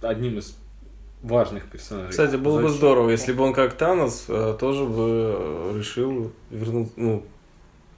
одним 0.00 0.38
из 0.38 0.56
важных 1.22 1.70
персонажей? 1.70 2.10
Кстати, 2.10 2.36
было 2.36 2.56
бы 2.56 2.68
Зачем? 2.68 2.78
здорово, 2.78 3.10
если 3.10 3.32
бы 3.32 3.44
он 3.44 3.52
как 3.52 3.74
Танос 3.74 4.24
э, 4.28 4.56
тоже 4.58 4.84
бы 4.84 5.74
решил 5.76 6.32
вернуть, 6.50 6.96
ну, 6.96 7.24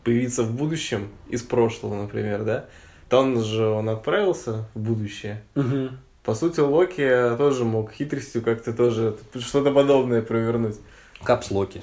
появиться 0.03 0.43
в 0.43 0.53
будущем 0.53 1.09
из 1.29 1.43
прошлого, 1.43 2.03
например, 2.03 2.43
да? 2.43 2.67
Танос 3.11 3.45
же 3.45 3.67
он 3.67 3.89
отправился 3.89 4.69
в 4.75 4.79
будущее, 4.79 5.43
Мгм. 5.55 5.99
По 6.23 6.35
сути, 6.35 6.61
Локи 6.61 7.37
тоже 7.39 7.65
мог 7.65 7.93
хитростью 7.93 8.43
как-то 8.43 8.73
тоже 8.73 9.17
что-то 9.37 9.73
подобное 9.73 10.23
провернуть. 10.23 10.77
Капслоки. 11.23 11.83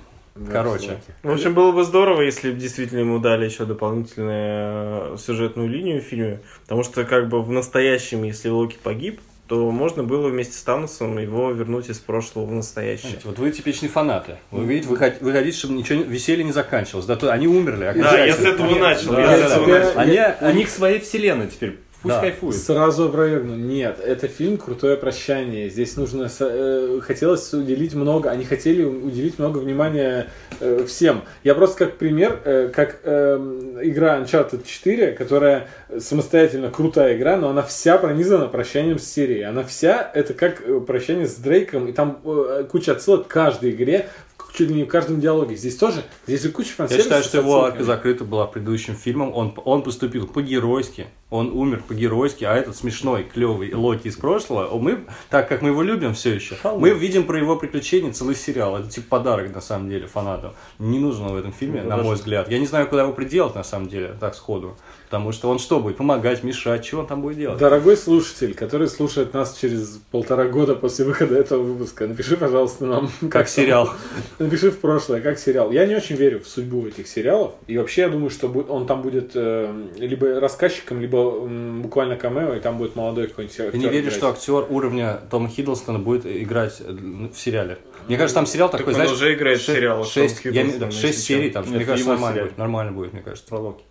Короче. 0.51 0.99
В 1.23 1.31
общем, 1.31 1.53
было 1.53 1.71
бы 1.71 1.83
здорово, 1.83 2.21
если 2.21 2.51
бы 2.51 2.57
действительно 2.59 2.99
ему 2.99 3.19
дали 3.19 3.45
еще 3.45 3.65
дополнительную 3.65 5.17
сюжетную 5.17 5.67
линию 5.67 6.01
в 6.01 6.05
фильме. 6.05 6.39
Потому 6.63 6.83
что, 6.83 7.03
как 7.03 7.29
бы, 7.29 7.41
в 7.41 7.51
настоящем, 7.51 8.23
если 8.23 8.49
Локи 8.49 8.77
погиб, 8.81 9.19
то 9.47 9.71
можно 9.71 10.03
было 10.03 10.27
вместе 10.27 10.57
с 10.57 10.61
Таносом 10.61 11.17
его 11.17 11.51
вернуть 11.51 11.89
из 11.89 11.99
прошлого 11.99 12.45
в 12.45 12.51
настоящее. 12.51 13.09
Знаете, 13.11 13.27
Вот 13.27 13.39
вы 13.39 13.51
типичные 13.51 13.89
фанаты. 13.89 14.35
Вы 14.51 14.65
видите, 14.65 14.89
вы, 14.89 14.97
хот- 14.97 15.17
вы 15.21 15.31
хотите, 15.31 15.57
чтобы 15.57 15.75
ничего 15.75 16.03
веселье 16.03 16.43
не 16.43 16.51
заканчивалось. 16.51 17.05
Да, 17.05 17.15
то 17.15 17.31
они 17.31 17.47
умерли. 17.47 17.93
Да, 17.95 18.25
я 18.25 18.33
с 18.35 18.39
этого 18.39 18.75
начал. 18.75 19.13
Да, 19.13 19.21
я 19.21 19.27
да, 19.27 19.49
с 19.49 19.51
этого 19.53 19.67
да. 19.67 19.79
начал. 19.79 19.99
Они, 19.99 20.19
У 20.19 20.45
они 20.45 20.57
них 20.59 20.69
своей 20.69 20.99
вселенной 20.99 21.47
теперь. 21.47 21.79
Пусть 22.07 22.15
Да. 22.15 22.21
кайфуют. 22.21 22.55
Сразу 22.55 23.05
опровергну. 23.05 23.55
Нет, 23.55 23.99
это 24.03 24.27
фильм 24.27 24.57
«Крутое 24.57 24.97
прощание». 24.97 25.69
Здесь 25.69 25.95
нужно... 25.97 26.29
э, 26.39 26.99
хотелось 27.01 27.53
уделить 27.53 27.93
много... 27.93 28.29
Они 28.29 28.45
хотели 28.45 28.83
уделить 28.83 29.39
много 29.39 29.59
внимания 29.59 30.29
э, 30.59 30.85
всем. 30.87 31.23
Я 31.43 31.55
просто 31.55 31.85
как 31.85 31.97
пример, 31.97 32.39
э, 32.43 32.69
как 32.73 32.99
э, 33.03 33.79
игра 33.83 34.19
Uncharted 34.19 34.65
4, 34.65 35.11
которая 35.13 35.67
самостоятельно 35.99 36.69
крутая 36.69 37.17
игра, 37.17 37.37
но 37.37 37.49
она 37.49 37.61
вся 37.61 37.97
пронизана 37.97 38.47
прощанием 38.47 38.99
с 38.99 39.05
серией. 39.05 39.43
Она 39.45 39.63
вся... 39.63 40.09
Это 40.13 40.33
как 40.33 40.61
э, 40.61 40.79
прощание 40.79 41.27
с 41.27 41.35
Дрейком, 41.35 41.87
и 41.87 41.91
там 41.91 42.19
э, 42.23 42.65
куча 42.69 42.93
отсылок 42.93 43.27
к 43.27 43.31
каждой 43.31 43.71
игре, 43.71 44.07
чуть 44.53 44.69
ли 44.69 44.75
не 44.75 44.83
в 44.85 44.87
каждом 44.87 45.19
диалоге. 45.21 45.55
Здесь 45.55 45.75
тоже... 45.75 46.03
Здесь 46.25 46.41
же 46.41 46.49
куча 46.49 46.69
Я 46.69 46.75
фан-сервиса 46.75 47.03
считаю, 47.03 47.23
что 47.23 47.37
его 47.37 47.63
арка 47.63 47.83
закрыта 47.83 48.23
была 48.23 48.47
предыдущим 48.47 48.95
фильмом. 48.95 49.31
Он, 49.35 49.53
он 49.65 49.83
поступил 49.83 50.25
по-геройски, 50.27 51.05
он 51.29 51.49
умер 51.51 51.83
по-геройски, 51.87 52.45
а 52.45 52.55
этот 52.55 52.75
смешной, 52.75 53.23
клевый 53.23 53.73
Локи 53.73 54.07
из 54.07 54.15
прошлого, 54.15 54.77
мы, 54.79 54.99
так 55.29 55.49
как 55.49 55.61
мы 55.61 55.69
его 55.69 55.81
любим 55.83 56.13
все 56.13 56.33
еще, 56.35 56.55
мы 56.77 56.91
видим 56.91 57.25
про 57.25 57.37
его 57.37 57.57
приключения 57.57 58.13
целый 58.13 58.35
сериал. 58.35 58.77
Это 58.77 58.89
типа 58.89 59.17
подарок, 59.17 59.53
на 59.53 59.59
самом 59.61 59.89
деле, 59.89 60.07
фанатам. 60.07 60.53
Не 60.79 60.99
нужно 60.99 61.27
в 61.29 61.35
этом 61.35 61.51
фильме, 61.51 61.81
Ну, 61.83 61.89
на 61.89 61.95
даже- 61.97 62.07
мой 62.07 62.15
взгляд. 62.15 62.49
Я 62.49 62.59
не 62.59 62.65
знаю, 62.65 62.87
куда 62.87 63.03
его 63.03 63.11
приделать, 63.11 63.55
на 63.55 63.63
самом 63.63 63.89
деле, 63.89 64.15
так 64.19 64.35
сходу. 64.35 64.77
Потому 65.05 65.31
что 65.31 65.49
он 65.49 65.57
что 65.59 65.79
будет? 65.79 65.95
Помогать, 65.97 66.43
мешать? 66.43 66.83
Чего 66.83 67.01
он 67.01 67.07
там 67.07 67.21
будет 67.21 67.37
делать? 67.37 67.57
Дорогой 67.59 67.95
слушатель, 67.95 68.53
который 68.53 68.89
слушает 68.89 69.33
нас 69.33 69.57
через 69.57 70.01
полтора 70.11 70.45
года 70.45 70.75
после 70.75 71.05
выхода 71.05 71.35
этого 71.37 71.63
выпуска, 71.63 72.07
напиши, 72.07 72.35
пожалуйста, 72.35 72.85
нам, 72.85 73.09
Как 73.31 73.47
сериал. 73.47 73.89
Напиши 74.39 74.69
в 74.69 74.79
прошлое, 74.79 75.21
как 75.21 75.39
сериал. 75.39 75.71
Я 75.71 75.85
не 75.85 75.95
очень 75.95 76.15
верю 76.17 76.41
в 76.41 76.47
судьбу 76.47 76.85
этих 76.87 77.07
сериалов. 77.07 77.53
И 77.67 77.77
вообще 77.77 78.01
я 78.01 78.09
думаю, 78.09 78.29
что 78.29 78.47
он 78.49 78.85
там 78.85 79.01
будет 79.01 79.31
э, 79.35 79.73
либо 79.97 80.39
рассказчиком, 80.41 80.99
либо 80.99 81.16
м, 81.45 81.81
буквально 81.81 82.15
камео, 82.15 82.53
и 82.55 82.59
там 82.59 82.77
будет 82.77 82.95
молодой 82.95 83.27
какой-нибудь 83.27 83.59
актер. 83.59 83.77
не 83.79 83.87
верю, 83.87 84.01
играть. 84.03 84.13
что 84.13 84.29
актер 84.29 84.65
уровня 84.69 85.19
Тома 85.29 85.49
Хиддлстона 85.49 85.99
будет 85.99 86.25
играть 86.25 86.79
э, 86.79 86.91
в 86.91 87.33
сериале. 87.37 87.77
Мне 88.07 88.17
кажется, 88.17 88.35
там 88.35 88.45
сериал 88.45 88.69
Так 88.69 88.79
такой, 88.79 88.93
он 88.93 88.95
знаешь... 88.95 89.11
уже 89.11 89.33
играет 89.33 89.59
в 89.59 89.63
ше- 89.65 89.73
сериалах, 89.75 90.07
Шесть, 90.07 90.43
Том 90.43 90.51
я 90.53 90.61
имею- 90.61 90.73
Хиддлстон, 90.73 90.89
да, 90.89 90.95
если 90.95 91.07
шесть 91.07 91.23
серий 91.25 91.49
там, 91.49 91.63
Нет, 91.65 91.75
мне 91.75 91.85
кажется, 91.85 92.09
нормально 92.09 92.33
сериал. 92.35 92.47
будет. 92.47 92.57
Нормально 92.57 92.91
будет, 92.93 93.13
мне 93.13 93.21
кажется. 93.21 93.47
Про 93.49 93.59
Локи. 93.59 93.83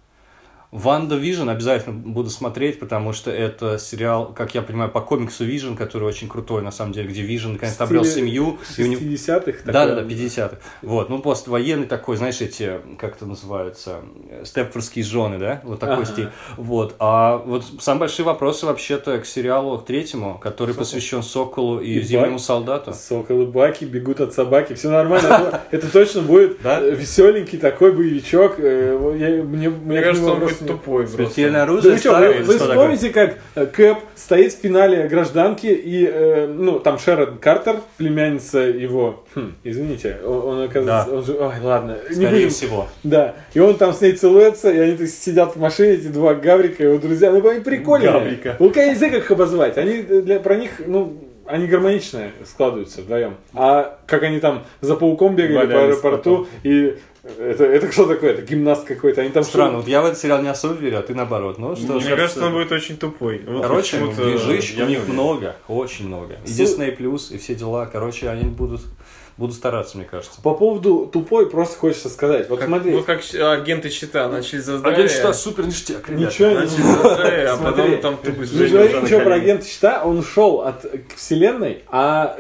WandaVision 0.76 1.48
обязательно 1.48 1.94
буду 1.96 2.28
смотреть, 2.30 2.78
потому 2.78 3.12
что 3.12 3.30
это 3.30 3.78
сериал, 3.78 4.32
как 4.36 4.54
я 4.54 4.62
понимаю, 4.62 4.90
по 4.90 5.00
комиксу 5.00 5.44
Vision, 5.44 5.74
который 5.74 6.04
очень 6.06 6.28
крутой, 6.28 6.62
на 6.62 6.70
самом 6.70 6.92
деле, 6.92 7.08
где 7.08 7.22
Vision 7.22 7.52
наконец-то 7.52 7.84
обрел 7.84 8.04
семью. 8.04 8.58
и 8.76 8.82
у 8.82 8.86
него- 8.86 9.00
60-х. 9.00 9.60
Да, 9.64 9.86
да, 9.86 9.94
да, 9.96 10.02
50-х. 10.02 10.58
Вот, 10.82 11.08
ну, 11.08 11.18
поствоенный 11.20 11.86
такой, 11.86 12.16
знаешь, 12.16 12.40
эти, 12.40 12.80
как 12.98 13.16
это 13.16 13.26
называется, 13.26 14.00
э, 14.30 14.44
степфордские 14.44 15.04
жены, 15.04 15.38
да, 15.38 15.60
вот 15.64 15.80
такой 15.80 15.96
Ага. 15.96 16.04
стиль. 16.06 16.28
Вот, 16.56 16.94
а 16.98 17.38
вот 17.38 17.64
самые 17.80 18.00
большие 18.00 18.26
вопросы 18.26 18.66
вообще-то 18.66 19.18
к 19.18 19.26
сериалу, 19.26 19.78
к 19.78 19.86
третьему, 19.86 20.38
который 20.38 20.74
посвящен 20.74 21.22
Соколу 21.22 21.80
и, 21.80 21.94
И 21.94 22.00
Зимнему 22.02 22.32
Бак. 22.32 22.40
солдату. 22.40 22.92
Соколы 22.92 23.46
Баки 23.46 23.84
бегут 23.84 24.20
от 24.20 24.34
собаки, 24.34 24.74
все 24.74 24.90
нормально. 24.90 25.62
Это- 25.70 25.90
точно 25.90 26.20
будет 26.22 26.60
Да? 26.62 26.80
веселенький 26.80 27.58
такой 27.58 27.92
боевичок. 27.92 28.56
Э, 28.58 29.42
Мне 29.46 30.02
кажется, 30.02 30.32
он 30.32 30.40
тупой 30.66 31.02
просто. 31.04 31.16
Смертельное 31.24 31.60
Да 31.60 31.62
оружие 31.64 31.92
вы 31.94 31.98
что, 31.98 32.08
старое 32.10 32.42
вы, 32.42 32.54
что 32.54 32.66
такое? 32.68 32.76
вспомните, 32.76 33.10
как 33.10 33.38
э, 33.54 33.66
Кэп 33.66 33.98
стоит 34.14 34.52
в 34.52 34.60
финале 34.60 35.08
гражданки, 35.08 35.66
и, 35.66 36.06
э, 36.12 36.46
ну, 36.46 36.78
там 36.80 36.98
Шерон 36.98 37.38
Картер, 37.38 37.76
племянница 37.96 38.60
его, 38.60 39.24
хм, 39.34 39.54
извините, 39.64 40.18
он, 40.24 40.34
он 40.46 40.62
оказывается, 40.64 41.10
Да. 41.10 41.16
он 41.16 41.24
же, 41.24 41.32
ой, 41.34 41.54
ладно, 41.62 41.96
не 42.10 42.14
Скорее 42.14 42.30
будем, 42.30 42.50
всего. 42.50 42.88
да, 43.02 43.34
и 43.54 43.60
он 43.60 43.76
там 43.76 43.92
с 43.92 44.00
ней 44.00 44.12
целуется, 44.12 44.70
и 44.70 44.78
они 44.78 45.06
сидят 45.06 45.56
в 45.56 45.60
машине, 45.60 45.94
эти 45.94 46.06
два 46.08 46.34
Гаврика, 46.34 46.82
его 46.84 46.98
друзья, 46.98 47.30
ну, 47.32 47.46
они 47.48 47.60
прикольные. 47.60 48.10
Гаврика. 48.12 48.56
Ну, 48.58 48.72
я 48.74 48.88
не 48.88 48.94
знаю, 48.94 49.12
как 49.14 49.22
их 49.24 49.30
обозвать, 49.30 49.76
они 49.78 50.02
для, 50.02 50.40
про 50.40 50.56
них, 50.56 50.70
ну, 50.86 51.22
они 51.46 51.68
гармонично 51.68 52.30
складываются 52.44 53.02
вдвоем. 53.02 53.36
А 53.54 53.98
как 54.06 54.24
они 54.24 54.40
там 54.40 54.64
за 54.80 54.96
пауком 54.96 55.36
бегали 55.36 55.58
по 55.58 55.66
Валялись 55.66 55.94
аэропорту, 55.94 56.48
и 56.64 56.96
это, 57.38 57.64
это 57.64 57.92
что 57.92 58.06
такое? 58.06 58.32
Это 58.32 58.42
гимнаст 58.42 58.84
какой-то. 58.86 59.20
Они 59.20 59.30
там 59.30 59.44
Странно, 59.44 59.78
вот 59.78 59.88
я 59.88 60.02
в 60.02 60.06
этот 60.06 60.18
сериал 60.18 60.42
не 60.42 60.48
особо 60.48 60.74
верю, 60.74 60.98
а 60.98 61.02
ты 61.02 61.14
наоборот. 61.14 61.58
Ну 61.58 61.74
что 61.76 61.94
Мне 61.94 62.00
ж. 62.00 62.16
кажется, 62.16 62.46
он 62.46 62.52
будет 62.52 62.72
очень 62.72 62.96
тупой. 62.96 63.42
Вот 63.46 63.62
Короче, 63.62 63.98
движищ 63.98 64.74
я 64.74 64.84
у 64.84 64.88
них 64.88 65.06
много, 65.08 65.56
очень 65.68 66.06
много. 66.06 66.36
И 66.44 66.50
Дисней 66.50 66.92
плюс, 66.92 67.30
и 67.30 67.38
все 67.38 67.54
дела. 67.54 67.86
Короче, 67.86 68.28
они 68.28 68.44
будут, 68.44 68.82
будут 69.36 69.54
стараться, 69.54 69.96
мне 69.96 70.06
кажется. 70.06 70.40
По 70.42 70.54
поводу 70.54 71.08
тупой 71.12 71.48
просто 71.50 71.78
хочется 71.78 72.08
сказать. 72.08 72.48
Вот 72.48 72.58
Как- 72.60 72.68
смотри, 72.68 72.92
Вот 72.92 73.04
как 73.04 73.20
агенты 73.34 73.90
щита 73.90 74.28
начали 74.28 74.58
за 74.60 74.72
Агент 74.74 74.80
здравие. 74.88 75.08
Щита 75.08 75.32
супер 75.34 75.66
ништяк, 75.66 76.08
ребята. 76.08 76.26
ничего 76.26 76.48
не 76.48 76.54
Начали 76.54 76.82
за 76.82 76.92
здравие, 77.14 77.46
а 77.48 77.56
Смотри, 77.56 77.82
потом 77.96 78.00
там 78.00 78.16
тупость 78.18 78.52
Не 78.54 78.66
говори 78.68 78.94
ничего 79.02 79.20
про 79.20 79.34
агента 79.34 79.66
Щита, 79.66 80.02
он 80.04 80.18
ушел 80.18 80.62
от 80.62 80.86
вселенной, 81.16 81.82
а 81.88 82.36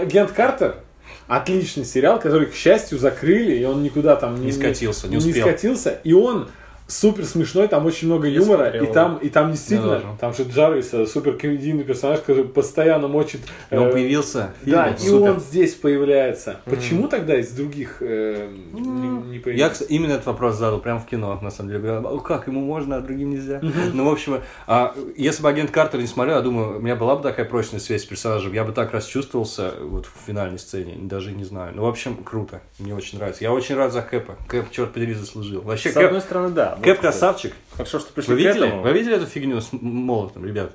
агент 0.00 0.32
Картер 0.32 0.76
отличный 1.26 1.84
сериал, 1.84 2.18
который, 2.20 2.46
к 2.46 2.54
счастью, 2.54 2.98
закрыли, 2.98 3.56
и 3.56 3.64
он 3.64 3.82
никуда 3.82 4.16
там 4.16 4.40
не, 4.40 4.46
Не 4.46 4.52
скатился, 4.52 5.08
не 5.08 5.16
успел. 5.16 5.46
скатился, 5.46 6.00
и 6.04 6.12
он 6.12 6.48
супер 6.86 7.24
смешной, 7.24 7.66
там 7.68 7.86
очень 7.86 8.08
много 8.08 8.28
Я 8.28 8.40
юмора, 8.40 8.64
смотрел 8.64 8.84
и 8.84 8.92
там, 8.92 9.16
и 9.16 9.28
там 9.30 9.50
действительно, 9.52 9.92
Я 9.94 10.16
там 10.20 10.34
же 10.34 10.42
Джарвис, 10.44 10.92
э, 10.92 11.06
супер 11.06 11.36
комедийный 11.38 11.82
персонаж, 11.84 12.20
который 12.20 12.44
постоянно 12.44 13.08
мочит. 13.08 13.40
И 13.70 13.76
он 13.76 13.88
э, 13.88 13.92
появился 13.92 14.50
в 14.62 14.70
Да, 14.70 14.92
фильме, 14.92 14.98
и 15.06 15.08
супер. 15.10 15.30
он 15.32 15.40
здесь 15.40 15.74
появляется. 15.74 16.60
Почему 16.66 17.08
тогда 17.08 17.38
из 17.38 17.50
других 17.52 17.98
э, 18.00 18.48
не, 18.72 18.80
не 18.80 19.36
Я 19.36 19.40
появился? 19.42 19.70
кстати, 19.70 19.90
именно 19.90 20.12
этот 20.12 20.26
вопрос 20.26 20.56
задал 20.56 20.78
прямо 20.80 21.00
в 21.00 21.06
кино, 21.06 21.38
на 21.40 21.50
самом 21.50 21.70
деле. 21.70 21.80
Говорю, 21.80 22.06
«А 22.16 22.20
как, 22.20 22.46
ему 22.48 22.60
можно, 22.60 22.96
а 22.96 23.00
другим 23.00 23.30
нельзя? 23.30 23.60
Ну, 23.62 24.08
в 24.08 24.12
общем, 24.12 24.40
а, 24.66 24.94
если 25.16 25.42
бы 25.42 25.48
агент 25.48 25.70
Картер 25.70 26.00
не 26.00 26.06
смотрел, 26.06 26.36
я 26.36 26.42
думаю, 26.42 26.78
у 26.78 26.80
меня 26.80 26.96
была 26.96 27.16
бы 27.16 27.22
такая 27.22 27.46
прочная 27.46 27.80
связь 27.80 28.02
с 28.02 28.04
персонажем, 28.06 28.52
я 28.52 28.64
бы 28.64 28.72
так 28.72 28.92
расчувствовался 28.92 29.72
вот 29.80 30.06
в 30.06 30.26
финальной 30.26 30.58
сцене, 30.58 30.96
даже 30.98 31.32
не 31.32 31.44
знаю. 31.44 31.72
Ну, 31.74 31.82
в 31.82 31.86
общем, 31.88 32.16
круто, 32.22 32.60
мне 32.78 32.94
очень 32.94 33.18
нравится. 33.18 33.42
Я 33.42 33.52
очень 33.52 33.74
рад 33.74 33.92
за 33.92 34.02
Кэпа. 34.02 34.36
Кэп, 34.48 34.70
черт 34.70 34.92
подери, 34.92 35.14
заслужил. 35.14 35.62
Вообще, 35.62 35.90
С 35.90 35.94
Кэп, 35.94 36.06
одной 36.06 36.20
стороны, 36.20 36.50
да. 36.50 36.73
Кэп 36.82 36.96
Вот, 36.96 37.00
красавчик. 37.00 37.54
Хорошо, 37.72 37.98
что 37.98 38.12
пришли 38.12 38.34
Вы 38.34 38.38
видели? 38.40 38.70
Вы 38.70 38.92
видели 38.92 39.16
эту 39.16 39.26
фигню 39.26 39.60
с 39.60 39.68
молотом, 39.72 40.44
ребят? 40.44 40.72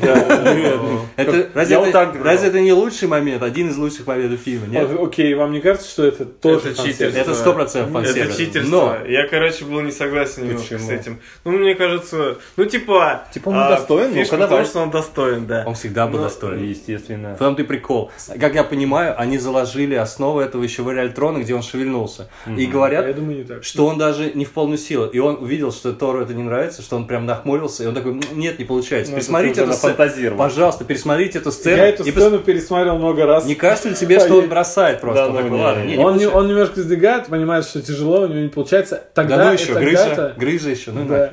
Да. 0.00 0.14
Это, 1.16 1.48
разве, 1.54 1.76
это, 1.76 2.12
это 2.24 2.60
не 2.60 2.72
лучший 2.72 3.08
момент, 3.08 3.42
один 3.42 3.70
из 3.70 3.76
лучших 3.76 4.06
моментов 4.06 4.40
фильма? 4.40 4.66
Нет? 4.66 4.88
Окей, 4.98 5.34
вам 5.34 5.52
не 5.52 5.60
кажется, 5.60 5.88
что 5.90 6.04
это 6.04 6.24
тоже 6.24 6.70
Это 6.70 6.82
читерство. 6.82 7.18
Это 7.18 7.34
сто 7.34 7.52
процентов 7.52 7.90
Это 7.90 8.04
фан-сервис. 8.06 8.36
читерство. 8.36 8.98
Но 9.00 9.06
Я, 9.06 9.26
короче, 9.26 9.64
был 9.64 9.80
не 9.80 9.90
согласен 9.90 10.46
немножко 10.46 10.78
с 10.78 10.88
этим. 10.88 11.20
Ну, 11.44 11.52
мне 11.52 11.74
кажется, 11.74 12.36
ну, 12.56 12.64
типа... 12.66 13.24
Типа 13.32 13.48
он 13.48 13.56
а, 13.58 13.66
недостоин, 13.66 14.12
Фишка 14.14 14.36
ну-ка 14.36 14.46
в 14.46 14.50
том, 14.50 14.64
что 14.66 14.80
он 14.80 14.90
достоин, 14.90 15.46
да. 15.46 15.64
он 15.66 15.74
всегда 15.74 16.06
был 16.06 16.18
Ну, 16.18 16.24
достоин. 16.24 16.62
Естественно. 16.62 17.34
В 17.34 17.38
том-то 17.38 17.62
и 17.62 17.64
прикол. 17.64 18.10
Как 18.40 18.54
я 18.54 18.64
понимаю, 18.64 19.14
они 19.18 19.38
заложили 19.38 19.94
основу 19.94 20.40
этого 20.40 20.62
еще 20.62 20.82
в 20.82 20.88
Эре 20.88 21.08
Трона, 21.08 21.38
где 21.38 21.54
он 21.54 21.62
шевельнулся. 21.62 22.28
И 22.46 22.66
говорят, 22.66 23.16
что 23.62 23.86
он 23.86 23.98
даже 23.98 24.32
не 24.34 24.44
в 24.44 24.52
полную 24.52 24.78
силу. 24.78 25.06
И 25.06 25.18
он 25.18 25.36
увидел, 25.42 25.72
что 25.72 25.92
Тору 25.92 26.22
это 26.22 26.34
не 26.34 26.42
нравится, 26.42 26.82
что 26.82 26.96
он 26.96 27.06
прям 27.06 27.26
нахмурился, 27.26 27.84
и 27.84 27.86
он 27.86 27.94
такой, 27.94 28.12
«М, 28.12 28.20
нет, 28.32 28.58
не 28.58 28.64
получается. 28.64 29.12
Ну, 29.12 29.67
сцену. 29.72 29.92
нафантазировал. 29.92 30.38
Пожалуйста, 30.38 30.84
пересмотрите 30.84 31.38
эту 31.38 31.52
сцену. 31.52 31.76
Я 31.76 31.88
эту 31.88 32.04
и 32.04 32.08
пос- 32.10 32.12
сцену 32.12 32.38
пересмотрел 32.38 32.96
много 32.96 33.26
раз. 33.26 33.44
Не 33.46 33.54
кажется 33.54 33.88
ли 33.88 33.94
тебе, 33.94 34.20
что 34.20 34.36
он 34.38 34.48
бросает 34.48 35.00
просто? 35.00 35.30
Да, 35.32 35.38
Он 35.40 35.48
ну, 35.48 35.58
ладно, 35.58 35.82
не, 35.84 35.96
не, 35.96 35.98
он, 36.04 36.16
не- 36.16 36.26
он 36.26 36.48
немножко 36.48 36.80
сдвигает, 36.82 37.26
понимает, 37.26 37.64
что 37.64 37.80
тяжело, 37.82 38.22
у 38.22 38.26
него 38.28 38.40
не 38.40 38.48
получается. 38.48 39.02
Тогда, 39.14 39.36
Да 39.36 39.46
ну 39.46 39.52
еще, 39.52 39.66
тогда 39.66 39.80
грыжа, 39.80 40.02
это- 40.04 40.34
грыжа 40.36 40.70
еще, 40.70 40.90
ну 40.92 41.04
Да. 41.06 41.30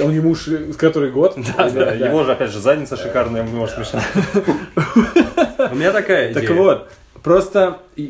Он 0.00 0.12
ему 0.12 0.34
который 0.78 1.10
год. 1.10 1.36
Да, 1.56 1.92
его 1.92 2.24
же, 2.24 2.32
опять 2.32 2.50
же, 2.50 2.58
задница 2.60 2.96
шикарная, 2.96 3.42
может, 3.42 3.74
смешно. 3.76 4.00
У 5.70 5.74
меня 5.74 5.92
такая 5.92 6.32
Так 6.32 6.44
идея. 6.44 6.56
вот, 6.56 6.88
просто 7.22 7.78
э, 7.96 8.02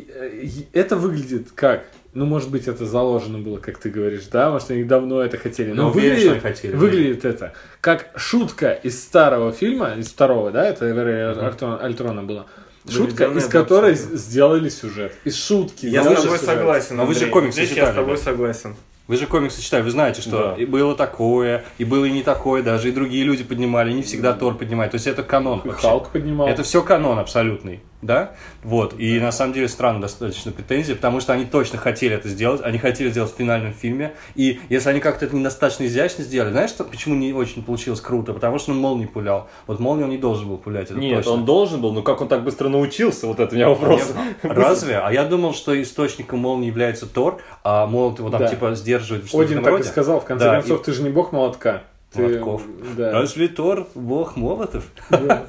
это 0.73 0.95
выглядит 0.95 1.49
как? 1.53 1.83
Ну, 2.13 2.25
может 2.25 2.49
быть, 2.51 2.67
это 2.67 2.85
заложено 2.85 3.37
было, 3.39 3.57
как 3.57 3.77
ты 3.77 3.89
говоришь, 3.89 4.23
да? 4.31 4.51
Может, 4.51 4.71
они 4.71 4.83
давно 4.83 5.21
это 5.21 5.37
хотели. 5.37 5.69
Я 5.69 5.75
Но 5.75 5.91
уверен, 5.91 6.17
что 6.17 6.29
выглядит, 6.29 6.31
они 6.45 6.53
хотели. 6.55 6.75
выглядит 6.75 7.25
это 7.25 7.53
как 7.79 8.09
шутка 8.17 8.71
из 8.73 9.01
старого 9.01 9.51
фильма, 9.53 9.93
из 9.97 10.09
второго, 10.09 10.51
да? 10.51 10.65
Это 10.65 10.85
Эра 10.85 11.47
Альтрона, 11.47 11.77
Альтрона 11.77 12.23
была. 12.23 12.45
Шутка, 12.89 13.25
из 13.25 13.45
которой 13.45 13.93
абсурда. 13.93 14.17
сделали 14.17 14.67
сюжет. 14.69 15.13
Из 15.23 15.35
шутки. 15.35 15.85
Я 15.85 16.01
с 16.03 16.05
тобой 16.07 16.21
сюжет. 16.23 16.41
согласен, 16.41 16.99
А 16.99 17.05
вы 17.05 17.13
же 17.13 17.27
комиксы 17.27 17.63
Здесь 17.63 17.69
я 17.69 17.75
читали, 17.75 17.91
с 17.91 17.95
тобой 17.95 18.15
да? 18.17 18.21
согласен. 18.23 18.75
Вы 19.07 19.17
же 19.17 19.27
комиксы 19.27 19.61
читали, 19.61 19.81
вы 19.83 19.91
знаете, 19.91 20.21
что 20.21 20.55
Да. 20.55 20.55
и 20.61 20.65
было 20.65 20.95
такое, 20.95 21.63
и 21.77 21.85
было 21.85 22.05
и 22.05 22.11
не 22.11 22.23
такое 22.23 22.63
даже, 22.63 22.89
и 22.89 22.91
другие 22.91 23.23
люди 23.23 23.43
поднимали, 23.43 23.91
не 23.93 24.01
всегда 24.03 24.33
Тор 24.33 24.55
поднимает. 24.57 24.91
То 24.91 24.95
есть 24.95 25.07
это 25.07 25.21
канон 25.23 25.61
вообще. 25.63 25.81
Халк 25.87 26.09
поднимал. 26.09 26.47
Это 26.47 26.63
все 26.63 26.81
канон 26.81 27.19
абсолютный, 27.19 27.81
да? 28.01 28.31
Вот. 28.63 28.95
И 28.99 29.19
на 29.19 29.31
самом 29.31 29.53
деле 29.53 29.67
странно 29.67 30.01
достаточно 30.01 30.51
претензии, 30.51 30.93
потому 30.93 31.19
что 31.19 31.33
они 31.33 31.45
точно 31.45 31.77
хотели 31.77 32.15
это 32.15 32.27
сделать. 32.29 32.61
Они 32.63 32.77
хотели 32.77 33.09
сделать 33.09 33.31
в 33.33 33.35
финальном 33.37 33.73
фильме. 33.73 34.13
И 34.35 34.59
если 34.69 34.89
они 34.89 34.99
как-то 34.99 35.25
это 35.25 35.35
недостаточно 35.35 35.85
изящно 35.85 36.23
сделали, 36.23 36.51
знаешь, 36.51 36.69
что, 36.71 36.83
почему 36.83 37.15
не 37.15 37.33
очень 37.33 37.63
получилось 37.63 38.01
круто? 38.01 38.33
Потому 38.33 38.59
что 38.59 38.71
он 38.71 38.77
молнии 38.79 39.05
пулял. 39.05 39.47
Вот 39.67 39.79
молнии 39.79 40.03
он 40.03 40.09
не 40.09 40.17
должен 40.17 40.47
был 40.47 40.57
пулять, 40.57 40.89
это 40.91 40.99
Нет, 40.99 41.17
точно. 41.17 41.31
он 41.33 41.45
должен 41.45 41.81
был, 41.81 41.91
но 41.93 42.01
как 42.01 42.21
он 42.21 42.27
так 42.27 42.43
быстро 42.43 42.69
научился, 42.69 43.27
вот 43.27 43.39
это 43.39 43.53
у 43.53 43.55
меня 43.57 43.69
вопрос. 43.69 44.11
Разве? 44.41 44.97
А 44.97 45.11
я 45.11 45.23
думал, 45.25 45.53
что 45.53 45.79
источником 45.81 46.39
молнии 46.39 46.67
является 46.67 47.05
Тор, 47.05 47.41
а 47.63 47.85
молот 47.87 48.19
его 48.19 48.29
там 48.29 48.41
Да. 48.41 48.47
типа 48.47 48.75
сдерживает. 48.75 49.25
что-то 49.27 49.37
в 49.37 49.45
Один 49.45 49.57
так 49.59 49.67
и 49.67 49.71
роде. 49.77 49.83
сказал, 49.83 50.19
в 50.19 50.25
конце 50.25 50.45
Да, 50.45 50.53
концов, 50.55 50.83
ты 50.83 50.91
же 50.93 51.03
не 51.03 51.09
бог 51.09 51.31
молотка. 51.31 51.83
Ты- 52.13 52.21
Молотков. 52.23 52.61
Да. 52.97 53.11
Разве 53.13 53.47
Тор 53.47 53.87
бог 53.95 54.35
молотов? 54.35 54.83
Да. 55.09 55.45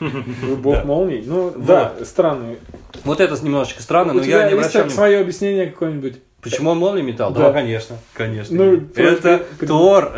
Вы 0.00 0.56
бог 0.56 0.84
молний. 0.84 1.22
Ну, 1.26 1.52
да, 1.56 1.94
странный. 2.04 2.58
Вот 3.04 3.20
это 3.20 3.34
немножечко 3.44 3.82
странно, 3.82 4.12
У 4.12 4.16
но 4.16 4.22
тебя 4.22 4.46
я 4.46 4.50
не 4.52 4.58
есть 4.58 4.72
так 4.72 4.90
свое 4.90 5.20
объяснение 5.20 5.66
какое-нибудь? 5.66 6.16
Почему 6.42 6.70
он 6.70 6.78
молнии 6.78 7.02
метал? 7.02 7.32
Да. 7.32 7.48
Да, 7.48 7.52
конечно, 7.52 7.96
конечно. 8.12 8.56
Ну, 8.56 8.74
это 8.94 9.38
просто- 9.48 9.66
Тор 9.66 10.12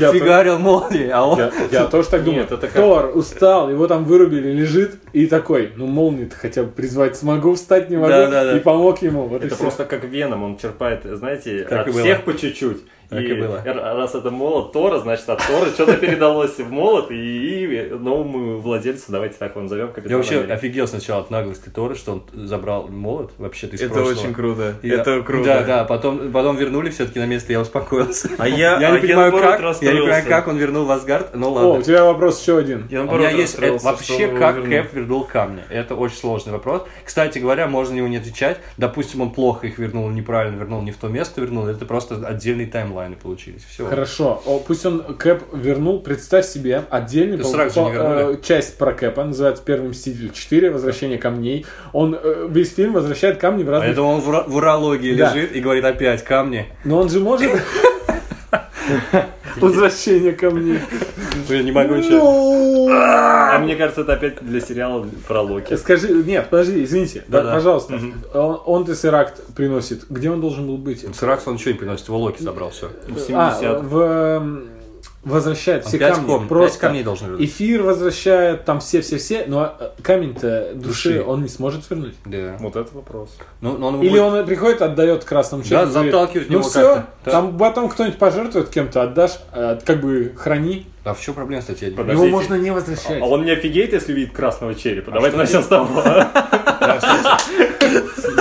Я 0.00 0.12
фигарил 0.14 0.58
молнии, 0.58 1.10
а 1.10 1.24
он... 1.24 1.38
Я, 1.38 1.52
я 1.70 1.84
тоже 1.90 2.08
так 2.08 2.24
думаю. 2.24 2.42
Нет, 2.42 2.52
это 2.52 2.68
как- 2.68 2.76
Тор 2.76 3.10
устал, 3.14 3.68
его 3.68 3.86
там 3.86 4.04
вырубили, 4.04 4.50
лежит, 4.50 4.94
и 5.12 5.26
такой, 5.26 5.72
ну 5.76 5.86
молнии-то 5.86 6.36
хотя 6.36 6.62
бы 6.62 6.70
призвать 6.70 7.18
смогу, 7.18 7.54
встать 7.54 7.90
не 7.90 7.96
могу, 7.96 8.08
Да-да-да. 8.08 8.56
и 8.56 8.60
помог 8.60 9.02
ему. 9.02 9.24
Вот 9.26 9.44
Это 9.44 9.56
просто 9.56 9.84
как 9.84 10.04
Веном, 10.04 10.42
он 10.42 10.56
черпает, 10.56 11.02
знаете, 11.04 11.66
Так 11.68 11.86
от 11.88 11.94
всех 11.94 12.24
по 12.24 12.32
чуть-чуть. 12.32 12.78
Так 13.08 13.20
и 13.22 13.34
было. 13.34 13.60
р- 13.64 13.76
раз 13.96 14.14
это 14.14 14.30
молот 14.30 14.72
Тора, 14.72 14.98
значит 14.98 15.28
от 15.28 15.38
Тора 15.46 15.66
что-то 15.66 15.94
передалось 15.96 16.58
в 16.58 16.70
молот, 16.70 17.10
и, 17.10 17.14
и 17.64 17.90
новому 17.94 18.58
владельцу, 18.58 19.12
давайте 19.12 19.36
так 19.38 19.52
его 19.52 19.62
назовем, 19.62 19.90
Я 20.04 20.16
вообще 20.16 20.36
Америка. 20.36 20.54
офигел 20.54 20.86
сначала 20.88 21.20
от 21.22 21.30
наглости 21.30 21.68
Тора, 21.68 21.94
что 21.94 22.12
он 22.12 22.22
забрал 22.46 22.88
молот 22.88 23.32
вообще-то 23.38 23.76
из 23.76 23.82
Это 23.82 23.94
прошлого. 23.94 24.18
очень 24.20 24.34
круто. 24.34 24.74
И 24.82 24.88
я- 24.88 24.94
Это 25.00 25.22
круто. 25.22 25.44
Да, 25.44 25.62
да, 25.62 25.84
потом, 25.84 26.32
потом 26.32 26.56
вернули 26.56 26.90
все-таки 26.90 27.18
на 27.18 27.26
место, 27.26 27.52
я 27.52 27.60
успокоился. 27.60 28.30
А 28.38 28.48
я, 28.48 28.78
Я 28.80 28.88
а 28.88 28.92
не 28.92 28.98
понимаю, 29.00 29.32
как, 29.32 29.60
я 29.82 29.92
не 29.92 30.00
понимаю, 30.00 30.24
как 30.26 30.48
он 30.48 30.56
вернул 30.56 30.84
в 30.84 30.90
Асгард, 30.90 31.34
ну 31.34 31.48
О, 31.48 31.50
ладно. 31.50 31.70
у 31.72 31.82
тебя 31.82 32.04
вопрос 32.04 32.40
еще 32.40 32.58
один. 32.58 32.86
Я 32.90 33.02
У 33.02 33.16
меня 33.16 33.30
есть 33.30 33.54
это, 33.58 33.76
вообще, 33.84 34.22
его 34.22 34.38
как 34.38 34.56
вернул. 34.56 34.70
Кэп 34.70 34.94
вернул 34.94 35.24
камни. 35.24 35.62
Это 35.70 35.94
очень 35.94 36.16
сложный 36.16 36.52
вопрос. 36.52 36.82
Кстати 37.04 37.38
говоря, 37.38 37.66
можно 37.66 37.92
на 37.94 37.98
него 37.98 38.08
не 38.08 38.16
отвечать. 38.16 38.58
Допустим, 38.78 39.20
он 39.20 39.30
плохо 39.30 39.66
их 39.66 39.78
вернул, 39.78 40.08
неправильно 40.10 40.56
вернул, 40.58 40.82
не 40.82 40.90
в 40.90 40.96
то 40.96 41.08
место 41.08 41.40
вернул. 41.40 41.66
Это 41.66 41.84
просто 41.86 42.16
отдельные 42.26 42.66
таймлайны 43.04 43.16
получились. 43.16 43.62
Все. 43.68 43.86
Хорошо. 43.86 44.42
О, 44.46 44.58
пусть 44.58 44.84
он 44.86 45.02
Кэп 45.16 45.42
вернул. 45.52 46.00
Представь 46.00 46.46
себе 46.46 46.82
отдельный 46.90 47.38
по- 47.38 47.50
по- 47.52 47.90
э, 47.92 48.36
часть 48.42 48.76
про 48.78 48.92
Кэпа, 48.92 49.24
называется 49.24 49.62
Первый 49.64 49.90
Мститель 49.90 50.30
4, 50.32 50.70
Возвращение 50.70 51.18
камней. 51.18 51.66
Он 51.92 52.18
э, 52.20 52.48
весь 52.50 52.74
фильм 52.74 52.92
возвращает 52.94 53.38
камни 53.38 53.62
в 53.62 53.68
А 53.68 53.72
разные... 53.72 53.92
это 53.92 54.02
он 54.02 54.20
в, 54.20 54.44
в 54.48 54.56
урологии 54.56 55.14
Да. 55.14 55.32
лежит 55.34 55.54
и 55.54 55.60
говорит 55.60 55.84
опять 55.84 56.24
камни. 56.24 56.66
Но 56.84 56.98
он 57.00 57.08
же 57.08 57.20
может... 57.20 57.50
Возвращение 59.56 60.32
камней. 60.32 60.80
Я 61.48 61.62
не 61.62 61.72
могу 61.72 61.94
ничего. 61.94 62.88
А 62.90 63.58
мне 63.58 63.76
кажется, 63.76 64.02
это 64.02 64.14
опять 64.14 64.44
для 64.44 64.60
сериала 64.60 65.06
про 65.26 65.42
Локи. 65.42 65.74
Скажи, 65.76 66.08
нет, 66.08 66.48
подожди, 66.50 66.84
извините, 66.84 67.24
да, 67.28 67.42
пожалуйста. 67.42 68.00
Он, 68.34 68.84
Тессеракт 68.84 69.40
приносит. 69.54 70.04
Где 70.10 70.30
он 70.30 70.40
должен 70.40 70.66
был 70.66 70.78
быть? 70.78 71.06
Сракс 71.16 71.46
он 71.46 71.54
ничего 71.54 71.72
не 71.72 71.78
приносит, 71.78 72.08
его 72.08 72.18
Локи 72.18 72.42
забрал 72.42 72.70
все. 72.70 72.90
В 73.08 73.18
70 73.18 73.34
А, 73.34 73.78
в, 73.80 74.64
возвращает 75.24 75.84
все 75.86 75.98
пять 75.98 76.14
камни. 76.14 76.26
ком- 76.26 76.40
пять 76.40 76.48
просто 76.48 76.78
камней 76.78 77.02
должен 77.02 77.28
вернуть. 77.28 77.44
Эфир 77.48 77.82
возвращает, 77.82 78.64
там 78.64 78.80
все-все-все, 78.80 79.44
но 79.46 79.74
э, 79.78 79.90
камень-то 80.02 80.72
души, 80.74 81.14
Души. 81.14 81.24
он 81.26 81.42
не 81.42 81.48
сможет 81.48 81.88
вернуть. 81.90 82.14
Да. 82.24 82.56
Вот 82.60 82.76
это 82.76 82.94
вопрос. 82.94 83.36
Ну, 83.60 83.76
но 83.78 83.88
он 83.88 84.00
Или 84.02 84.10
будет- 84.10 84.22
он 84.22 84.46
приходит, 84.46 84.82
отдает 84.82 85.24
красному 85.24 85.62
Да, 85.62 85.68
человеку. 85.68 85.92
говорит, 85.92 86.12
заталкивает 86.12 86.50
Ну 86.50 86.62
все. 86.62 87.04
Да. 87.24 87.30
там 87.30 87.58
потом 87.58 87.88
кто-нибудь 87.88 88.18
пожертвует 88.18 88.68
кем-то, 88.68 89.02
отдашь, 89.02 89.38
э, 89.52 89.78
как 89.84 90.00
бы 90.00 90.32
храни. 90.36 90.86
А 91.04 91.12
в 91.12 91.20
чем 91.20 91.34
проблема, 91.34 91.60
кстати? 91.60 91.84
я 91.84 91.90
не. 91.90 92.12
Его 92.12 92.26
можно 92.26 92.54
не 92.54 92.70
возвращать. 92.70 93.20
А 93.20 93.26
он 93.26 93.44
не 93.44 93.50
офигеет, 93.50 93.92
если 93.92 94.12
увидит 94.12 94.32
красного 94.32 94.74
черепа. 94.74 95.10
А 95.10 95.14
Давайте 95.14 95.36
начнем 95.36 95.62
с 95.62 95.66
того. 95.66 95.88
Да, 97.04 97.38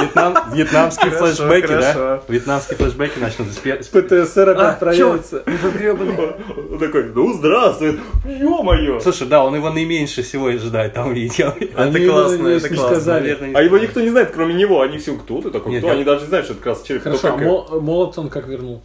Вьетнам, 0.01 0.38
вьетнамские 0.53 1.11
Хорошо, 1.11 1.36
флешбеки, 1.47 1.68
да? 1.68 1.93
хорошо. 1.93 2.24
Вьетнамские 2.28 2.78
флешбеки 2.78 3.20
начнут 3.20 3.49
с 3.49 3.57
пе- 3.57 3.84
с- 3.84 3.88
ПТСР 3.88 4.49
опять 4.49 4.76
А, 4.76 4.78
проявится. 4.80 5.43
Он 5.45 6.80
такой, 6.80 7.11
ну 7.14 7.34
здравствуй, 7.34 7.99
ё-моё. 8.26 8.99
Слушай, 8.99 9.28
да, 9.28 9.43
он 9.43 9.55
его 9.55 9.70
наименьше 9.70 10.22
всего 10.24 10.47
ожидает 10.47 10.93
там 10.93 11.09
увидеть. 11.09 11.39
Это 11.39 11.55
Они, 11.84 12.07
классно, 12.07 12.47
это 12.47 12.70
не 12.70 12.76
классно. 12.76 12.95
сказали. 12.95 13.22
Наверное, 13.24 13.49
не 13.49 13.55
А 13.55 13.61
его 13.61 13.78
никто 13.78 14.01
не 14.01 14.09
знает, 14.09 14.32
кроме 14.34 14.53
него. 14.53 14.82
Они 14.82 14.97
все, 14.97 15.16
кто 15.16 15.41
ты 15.41 15.49
такой, 15.51 15.72
Нет, 15.74 15.82
кто? 15.82 15.88
я- 15.89 15.93
Они 15.95 16.03
даже 16.03 16.22
не 16.22 16.28
знают, 16.28 16.45
что 16.45 16.53
это 16.53 16.64
красный 16.64 16.88
череп. 16.88 17.03
Хорошо, 17.03 17.68
а 17.72 17.80
молот 17.80 18.18
он 18.18 18.30
как 18.30 18.47
вернул? 18.47 18.82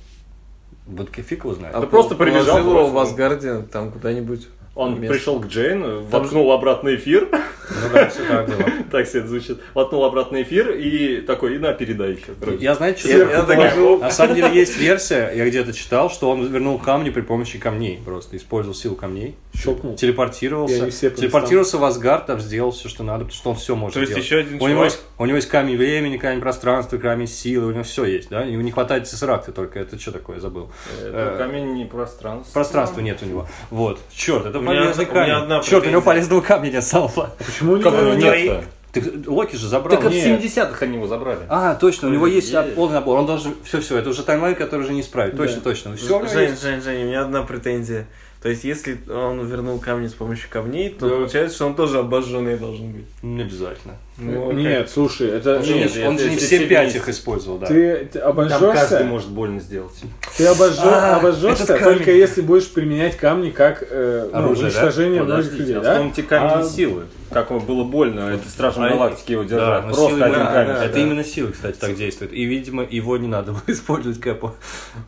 Вот 0.87 1.09
фиг 1.15 1.45
его 1.45 1.55
знает. 1.55 1.75
А 1.75 1.81
Да 1.81 1.87
просто 1.87 2.15
положил 2.15 2.35
прибежал 2.37 2.59
его 2.59 2.73
просто. 2.73 2.95
в 2.95 2.99
Асгарде, 2.99 3.59
там 3.71 3.91
куда-нибудь. 3.93 4.49
Он 4.79 5.01
место. 5.01 5.15
пришел 5.15 5.41
к 5.41 5.47
Джейн, 5.49 6.03
воткнул 6.05 6.53
обратно 6.53 6.95
эфир, 6.95 7.29
Ну 7.33 7.89
да, 7.93 8.09
все 8.09 8.25
так 8.29 8.47
было. 8.47 8.65
так 8.93 9.07
себе 9.09 9.21
это 9.21 9.29
звучит, 9.29 9.59
воткнул 9.75 10.05
обратно 10.05 10.41
эфир 10.43 10.71
и 10.71 11.21
такой, 11.21 11.57
и 11.57 11.59
на, 11.59 11.73
передай 11.73 12.13
еще. 12.13 12.33
Я, 12.61 12.75
знаете, 12.77 13.01
что... 13.01 13.09
Я- 13.11 13.43
такой, 13.43 13.99
На 13.99 14.11
самом 14.11 14.37
деле 14.37 14.55
есть 14.55 14.79
версия, 14.79 15.33
я 15.35 15.47
где-то 15.49 15.73
читал, 15.73 16.11
что 16.11 16.31
он 16.31 16.47
вернул 16.47 16.79
камни 16.79 17.11
при 17.11 17.23
помощи 17.23 17.59
камней. 17.59 18.01
Просто 18.05 18.37
использовал 18.37 18.75
силу 18.77 18.95
камней. 18.95 19.35
Щелкнул. 19.53 19.95
И 19.95 19.97
Телепортировался. 19.97 20.89
все 20.91 21.11
Телепортировался 21.11 21.79
в 21.79 21.85
Асгард, 21.85 22.27
там 22.27 22.39
сделал 22.39 22.71
все, 22.71 22.89
что 22.89 23.03
надо, 23.03 23.25
потому 23.25 23.37
что 23.41 23.51
он 23.51 23.57
все 23.57 23.75
может 23.75 23.95
То 23.95 24.01
есть 24.01 24.13
делать. 24.13 24.25
еще 24.25 24.39
один 24.39 24.63
у 24.63 24.69
него, 24.69 24.85
есть, 24.85 25.01
у 25.19 25.27
него 25.27 25.35
есть 25.37 25.49
камень 25.49 25.77
времени, 25.77 26.17
камень 26.17 26.41
пространства, 26.41 26.99
камень 26.99 27.27
силы, 27.27 27.67
у 27.67 27.71
него 27.73 27.83
все 27.83 28.05
есть, 28.05 28.29
да? 28.29 28.45
Ему 28.45 28.63
не 28.63 28.71
хватает 28.71 29.05
тессеракта 29.05 29.51
только. 29.51 29.81
Это 29.81 29.99
что 29.99 30.13
такое, 30.13 30.39
забыл. 30.39 30.71
Это 31.01 31.35
Э, 31.35 31.39
камень 31.39 31.75
не 31.75 31.85
пространство. 31.85 32.53
Пространства 32.53 33.01
нет 33.01 33.19
у 33.23 33.27
него. 33.27 33.49
Вот. 33.71 33.99
Черт, 34.15 34.47
это 34.47 34.61
Камень. 35.07 35.31
одна 35.33 35.61
Черт, 35.63 35.87
у 35.87 35.91
него 35.91 36.01
претензия. 36.01 36.01
полезного 36.01 36.41
камня 36.41 36.71
нет 36.71 36.85
самого. 36.85 37.35
Почему 37.39 37.77
нет? 37.77 38.65
Ты, 38.91 39.03
Локи 39.27 39.55
же 39.55 39.69
забрал. 39.69 40.01
Так 40.01 40.11
в 40.11 40.15
Нет. 40.15 40.41
70-х 40.43 40.79
они 40.87 40.97
его 40.97 41.07
забрали. 41.07 41.41
А, 41.51 41.75
точно, 41.75 42.09
у 42.09 42.11
него 42.11 42.27
есть 42.27 42.51
Есть. 42.51 42.75
полный 42.75 42.95
набор. 42.95 43.19
Он 43.19 43.27
должен. 43.27 43.55
Все, 43.63 43.81
все, 43.83 43.99
это 43.99 44.09
уже 44.09 44.23
таймлайн, 44.23 44.55
который 44.55 44.81
уже 44.81 44.93
не 44.95 45.03
исправить. 45.03 45.37
Точно, 45.37 45.57
Да. 45.57 45.61
точно. 45.63 45.95
Все, 45.97 46.27
Жень, 46.27 46.57
Жень, 46.57 46.81
Жень, 46.81 47.03
у 47.05 47.07
меня 47.09 47.21
одна 47.23 47.43
претензия. 47.43 48.07
То 48.43 48.49
есть, 48.49 48.63
если 48.65 48.99
он 49.11 49.45
вернул 49.47 49.79
камни 49.79 50.07
с 50.07 50.15
помощью 50.15 50.49
камней, 50.49 50.91
то 50.91 51.07
Да. 51.09 51.17
получается, 51.17 51.57
что 51.57 51.67
он 51.67 51.75
тоже 51.75 51.99
обожженный 51.99 52.57
должен 52.57 52.93
быть. 52.93 53.05
Не 53.21 53.43
обязательно. 53.43 53.97
Ну, 54.17 54.51
окей. 54.51 54.63
Нет, 54.63 54.89
слушай, 54.89 55.29
это... 55.29 55.57
Он 55.57 55.65
же 55.65 55.75
Нет, 55.75 55.95
не, 55.97 56.05
он 56.05 56.19
же 56.19 56.31
не 56.31 56.37
все 56.37 56.67
пять 56.67 56.95
их 56.95 57.09
использовал, 57.09 57.59
да. 57.59 57.67
Ты, 57.67 58.09
ты 58.13 58.21
Там 58.21 58.37
каждый 58.37 58.57
обожжешься, 58.71 59.05
может 59.05 59.29
больно 59.29 59.61
сделать. 59.61 59.93
Ты 60.39 60.47
обожжё- 60.47 60.83
А, 60.89 61.17
обожжешься 61.17 61.67
камень. 61.67 61.83
только 61.99 62.13
если 62.13 62.41
будешь 62.41 62.69
применять 62.71 63.17
камни 63.17 63.51
как 63.51 63.85
э, 63.91 64.29
ну, 64.33 64.39
Оружие, 64.39 64.63
да? 64.71 64.79
уничтожение 64.79 65.23
многих 65.23 65.45
Подождите, 65.51 65.59
людей, 65.65 65.77
а 65.77 65.81
да? 65.81 65.93
вспомните 65.93 66.23
камень 66.23 66.51
А- 66.55 66.65
силы. 66.65 67.03
Как 67.31 67.51
было 67.67 67.85
больно, 67.85 68.21
это 68.31 68.49
Стражам 68.49 68.85
А, 68.85 68.89
Галактики 68.89 69.33
его 69.33 69.43
Да, 69.43 69.49
держать. 69.51 69.83
но 69.87 69.93
Просто 69.93 70.11
силы- 70.17 70.25
один 70.25 70.39
да, 70.39 70.53
камень. 70.53 70.75
да, 70.75 70.85
Это 70.85 70.95
да. 70.95 71.01
именно 71.01 71.25
силы, 71.25 71.53
кстати, 71.53 71.77
так 71.79 71.95
действует. 71.95 72.33
И, 72.33 72.45
видимо, 72.45 72.87
его 72.89 73.17
не 73.19 73.29
надо 73.29 73.53
было 73.53 73.63
использовать 73.67 74.19
Кэпу. 74.21 74.55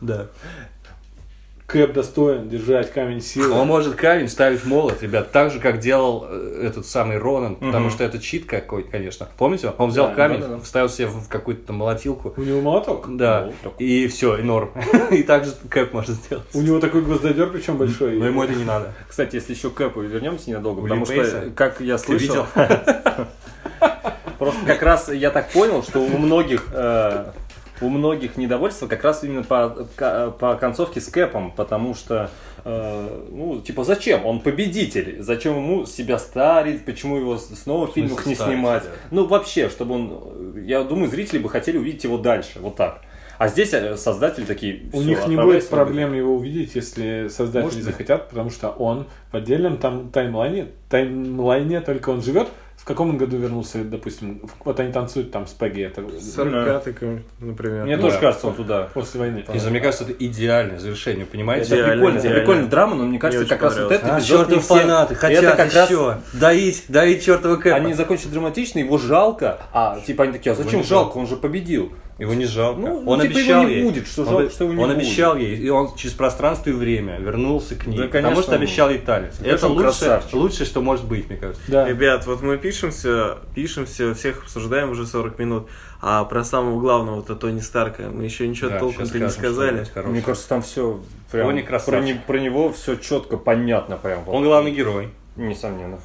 Да. 0.01 0.27
Кэп 1.71 1.93
достоин 1.93 2.49
держать 2.49 2.91
камень 2.91 3.21
силы. 3.21 3.53
Он 3.57 3.65
может 3.65 3.95
камень 3.95 4.27
ставить 4.27 4.65
молот, 4.65 5.01
ребят, 5.01 5.31
так 5.31 5.51
же, 5.51 5.59
как 5.59 5.79
делал 5.79 6.25
э, 6.29 6.63
этот 6.67 6.85
самый 6.85 7.17
Ронан, 7.17 7.55
потому 7.55 7.85
Мгм. 7.85 7.91
что 7.91 8.03
это 8.03 8.19
чит 8.19 8.45
какой 8.45 8.83
конечно. 8.83 9.29
Помните? 9.37 9.71
Он 9.77 9.89
взял 9.89 10.09
Да, 10.09 10.15
камень, 10.15 10.39
да-да-да. 10.41 10.61
вставил 10.61 10.89
себе 10.89 11.07
в 11.07 11.27
какую-то 11.29 11.71
молотилку. 11.71 12.33
У 12.35 12.41
него 12.41 12.59
молоток. 12.61 13.05
Да, 13.15 13.45
Ну, 13.47 13.53
так. 13.63 13.73
и 13.79 14.07
все, 14.07 14.35
и 14.37 14.41
норм. 14.41 14.71
И 15.11 15.23
так 15.23 15.45
же 15.45 15.53
Кэп 15.69 15.93
может 15.93 16.15
сделать. 16.15 16.43
У 16.53 16.61
него 16.61 16.79
такой 16.79 17.01
гвоздодер, 17.03 17.47
причем 17.49 17.77
большой. 17.77 18.17
Но 18.17 18.25
ему 18.27 18.43
это 18.43 18.53
не 18.53 18.65
надо. 18.65 18.93
Кстати, 19.07 19.35
если 19.35 19.53
еще 19.53 19.69
к 19.69 19.75
Кэпу 19.75 20.01
вернемся 20.01 20.49
ненадолго, 20.49 20.81
потому 20.81 21.05
что, 21.05 21.51
как 21.55 21.79
я 21.79 21.97
слышал, 21.97 22.45
просто 24.39 24.65
как 24.65 24.81
раз 24.81 25.09
я 25.11 25.29
так 25.29 25.49
понял, 25.51 25.83
что 25.83 25.99
у 25.99 26.17
многих 26.17 26.67
э, 26.73 27.25
у 27.81 27.89
многих 27.89 28.37
недовольство 28.37 28.87
как 28.87 29.03
раз 29.03 29.23
именно 29.23 29.43
по, 29.43 29.69
по 30.39 30.55
концовке 30.55 31.01
с 31.01 31.07
Кэпом, 31.07 31.51
потому 31.51 31.95
что 31.95 32.29
э, 32.63 33.25
ну, 33.31 33.61
типа, 33.61 33.83
зачем? 33.83 34.25
Он 34.25 34.39
победитель. 34.39 35.21
Зачем 35.21 35.55
ему 35.55 35.85
себя 35.85 36.19
старить? 36.19 36.85
Почему 36.85 37.17
его 37.17 37.37
снова 37.37 37.87
в 37.87 37.93
фильмах 37.93 38.25
не 38.25 38.35
старить 38.35 38.53
снимать? 38.53 38.83
себя? 38.83 38.93
Ну, 39.11 39.25
вообще, 39.25 39.69
чтобы 39.69 39.95
он... 39.95 40.63
Я 40.63 40.83
думаю, 40.83 41.09
зрители 41.09 41.39
бы 41.39 41.49
хотели 41.49 41.77
увидеть 41.77 42.03
его 42.03 42.17
дальше, 42.17 42.59
вот 42.59 42.75
так. 42.75 43.01
А 43.37 43.47
здесь 43.47 43.73
э, 43.73 43.97
создатели 43.97 44.45
такие... 44.45 44.81
У 44.93 44.99
«Всё, 44.99 45.09
них 45.09 45.27
не 45.27 45.35
будет 45.35 45.67
проблем 45.67 46.13
его 46.13 46.35
увидеть, 46.35 46.75
если 46.75 47.27
создатели 47.27 47.63
Может 47.63 47.83
захотят, 47.83 48.29
потому 48.29 48.51
что 48.51 48.69
он 48.69 49.07
в 49.31 49.35
отдельном 49.35 49.77
там 49.77 50.09
таймлайне, 50.09 50.67
таймлайне 50.89 51.81
только 51.81 52.09
он 52.09 52.21
живет 52.21 52.49
В 52.81 52.83
каком 52.83 53.11
он 53.11 53.17
году 53.17 53.37
вернулся, 53.37 53.83
допустим, 53.83 54.41
вот 54.65 54.79
они 54.79 54.91
танцуют 54.91 55.31
там 55.31 55.45
с 55.45 55.51
Пегги, 55.51 55.83
это 55.83 56.01
45-й, 56.01 56.93
какой-нибудь, 56.93 57.23
например. 57.39 57.83
Мне 57.85 57.95
Да. 57.95 58.01
тоже 58.01 58.17
кажется, 58.19 58.47
он 58.47 58.55
туда. 58.55 58.89
после 58.91 59.19
войны. 59.19 59.45
Не 59.53 59.59
знаю, 59.59 59.71
мне 59.71 59.79
кажется, 59.81 60.03
это 60.03 60.13
идеальное 60.13 60.79
завершение, 60.79 61.27
понимаете? 61.27 61.67
Идеально, 61.67 61.85
Это 61.85 61.93
прикольно, 61.93 62.17
это 62.17 62.21
идеально. 62.27 62.39
прикольная 62.39 62.67
драма, 62.69 62.95
но 62.95 63.03
мне 63.03 63.19
кажется, 63.19 63.41
очень 63.43 63.49
как 63.49 63.61
раз 63.61 63.73
вот 63.77 63.89
понравилось. 63.89 64.03
этот 64.23 64.23
А, 64.23 64.27
чертовы 64.37 64.61
все- 64.61 64.79
фанаты 64.79 65.15
хотят 65.15 65.43
это 65.43 65.55
как 65.57 65.73
раз 65.75 65.89
еще 65.91 66.17
доить, 66.33 66.85
доить 66.87 67.23
чертова 67.23 67.55
Кэпа. 67.57 67.75
Они 67.75 67.93
закончат 67.93 68.31
драматично, 68.31 68.79
его 68.79 68.97
жалко, 68.97 69.59
а 69.73 69.99
типа 69.99 70.23
они 70.23 70.33
такие, 70.33 70.51
а 70.53 70.55
зачем 70.55 70.83
жалко, 70.83 71.17
он 71.19 71.27
же 71.27 71.35
победил. 71.35 71.91
Его 72.21 72.35
не 72.35 72.45
жалко. 72.45 72.79
Ну, 72.79 73.03
он 73.07 73.19
типа, 73.19 73.33
обещал 73.33 73.61
его 73.61 73.69
не 73.69 73.75
ей. 73.77 73.83
будет, 73.83 74.07
что 74.07 74.21
он, 74.21 74.27
жалко, 74.29 74.49
что 74.51 74.63
его 74.65 74.73
не 74.75 74.79
он 74.83 74.89
будет. 74.89 74.97
обещал 74.99 75.35
ей, 75.35 75.57
и 75.57 75.69
он 75.69 75.95
через 75.95 76.13
пространство 76.13 76.69
и 76.69 76.73
время 76.73 77.17
вернулся 77.17 77.73
к 77.75 77.87
ней. 77.87 77.97
Да, 77.97 78.03
потому 78.03 78.23
конечно, 78.23 78.43
что 78.43 78.55
обещал 78.55 78.89
ей 78.91 78.99
танец. 78.99 79.39
Это 79.43 79.65
он 79.65 79.71
лучшее, 79.71 80.21
лучшее, 80.33 80.67
что 80.67 80.81
может 80.81 81.05
быть, 81.05 81.27
мне 81.29 81.37
кажется. 81.37 81.63
Да. 81.67 81.87
Ребят, 81.89 82.27
вот 82.27 82.43
мы 82.43 82.59
пишемся, 82.59 83.39
пишемся, 83.55 84.13
всех 84.13 84.43
обсуждаем 84.43 84.91
уже 84.91 85.07
40 85.07 85.39
минут, 85.39 85.67
а 85.99 86.23
про 86.25 86.43
самого 86.43 86.79
главного-то 86.79 87.35
Тони 87.35 87.59
Старка 87.59 88.03
мы 88.13 88.23
еще 88.23 88.47
ничего 88.47 88.69
Да, 88.69 88.77
толком-то 88.77 89.17
не 89.19 89.29
сказали. 89.29 89.87
Мне 90.05 90.21
кажется, 90.21 90.47
там 90.47 90.61
все 90.61 91.01
прям 91.31 91.47
Тони 91.47 91.65
про, 91.87 92.01
не- 92.01 92.13
про 92.13 92.37
него 92.37 92.71
все 92.71 92.97
четко, 92.97 93.37
понятно 93.37 93.97
прям. 93.97 94.29
Он 94.29 94.43
главный 94.43 94.69
герой. 94.69 95.09
Несомненно. 95.35 95.97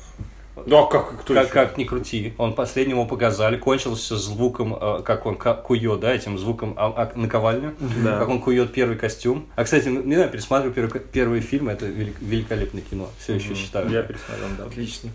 Да, 0.65 0.85
как, 0.87 1.21
кто 1.21 1.35
как, 1.35 1.45
еще? 1.45 1.53
как 1.53 1.77
ни 1.77 1.85
крути. 1.85 2.33
Он 2.39 2.55
последнему 2.55 3.07
показали. 3.07 3.57
Кончилось 3.59 4.01
все 4.01 4.17
звуком, 4.17 4.75
э, 4.81 5.03
как 5.05 5.27
он 5.27 5.37
кует, 5.37 6.01
да, 6.01 6.15
этим 6.15 6.39
звуком 6.39 6.75
а- 6.79 6.93
а- 6.97 7.13
наковальню. 7.19 7.75
Да. 8.03 8.19
Как 8.19 8.29
он 8.29 8.41
кует 8.41 8.73
первый 8.73 8.97
костюм. 8.97 9.47
А, 9.57 9.65
кстати, 9.65 9.89
не 9.89 10.15
знаю, 10.15 10.31
пересматриваю 10.31 10.75
первый- 10.75 11.01
первые 11.01 11.43
фильмы. 11.43 11.73
Это 11.73 11.87
велик- 11.87 12.17
великолепное 12.21 12.83
кино. 12.83 13.11
Все 13.19 13.35
еще 13.35 13.55
считаю. 13.55 13.91
Я 13.91 14.03
пересмотрел, 14.03 14.47
да. 14.59 14.65
Отлично. 14.65 15.11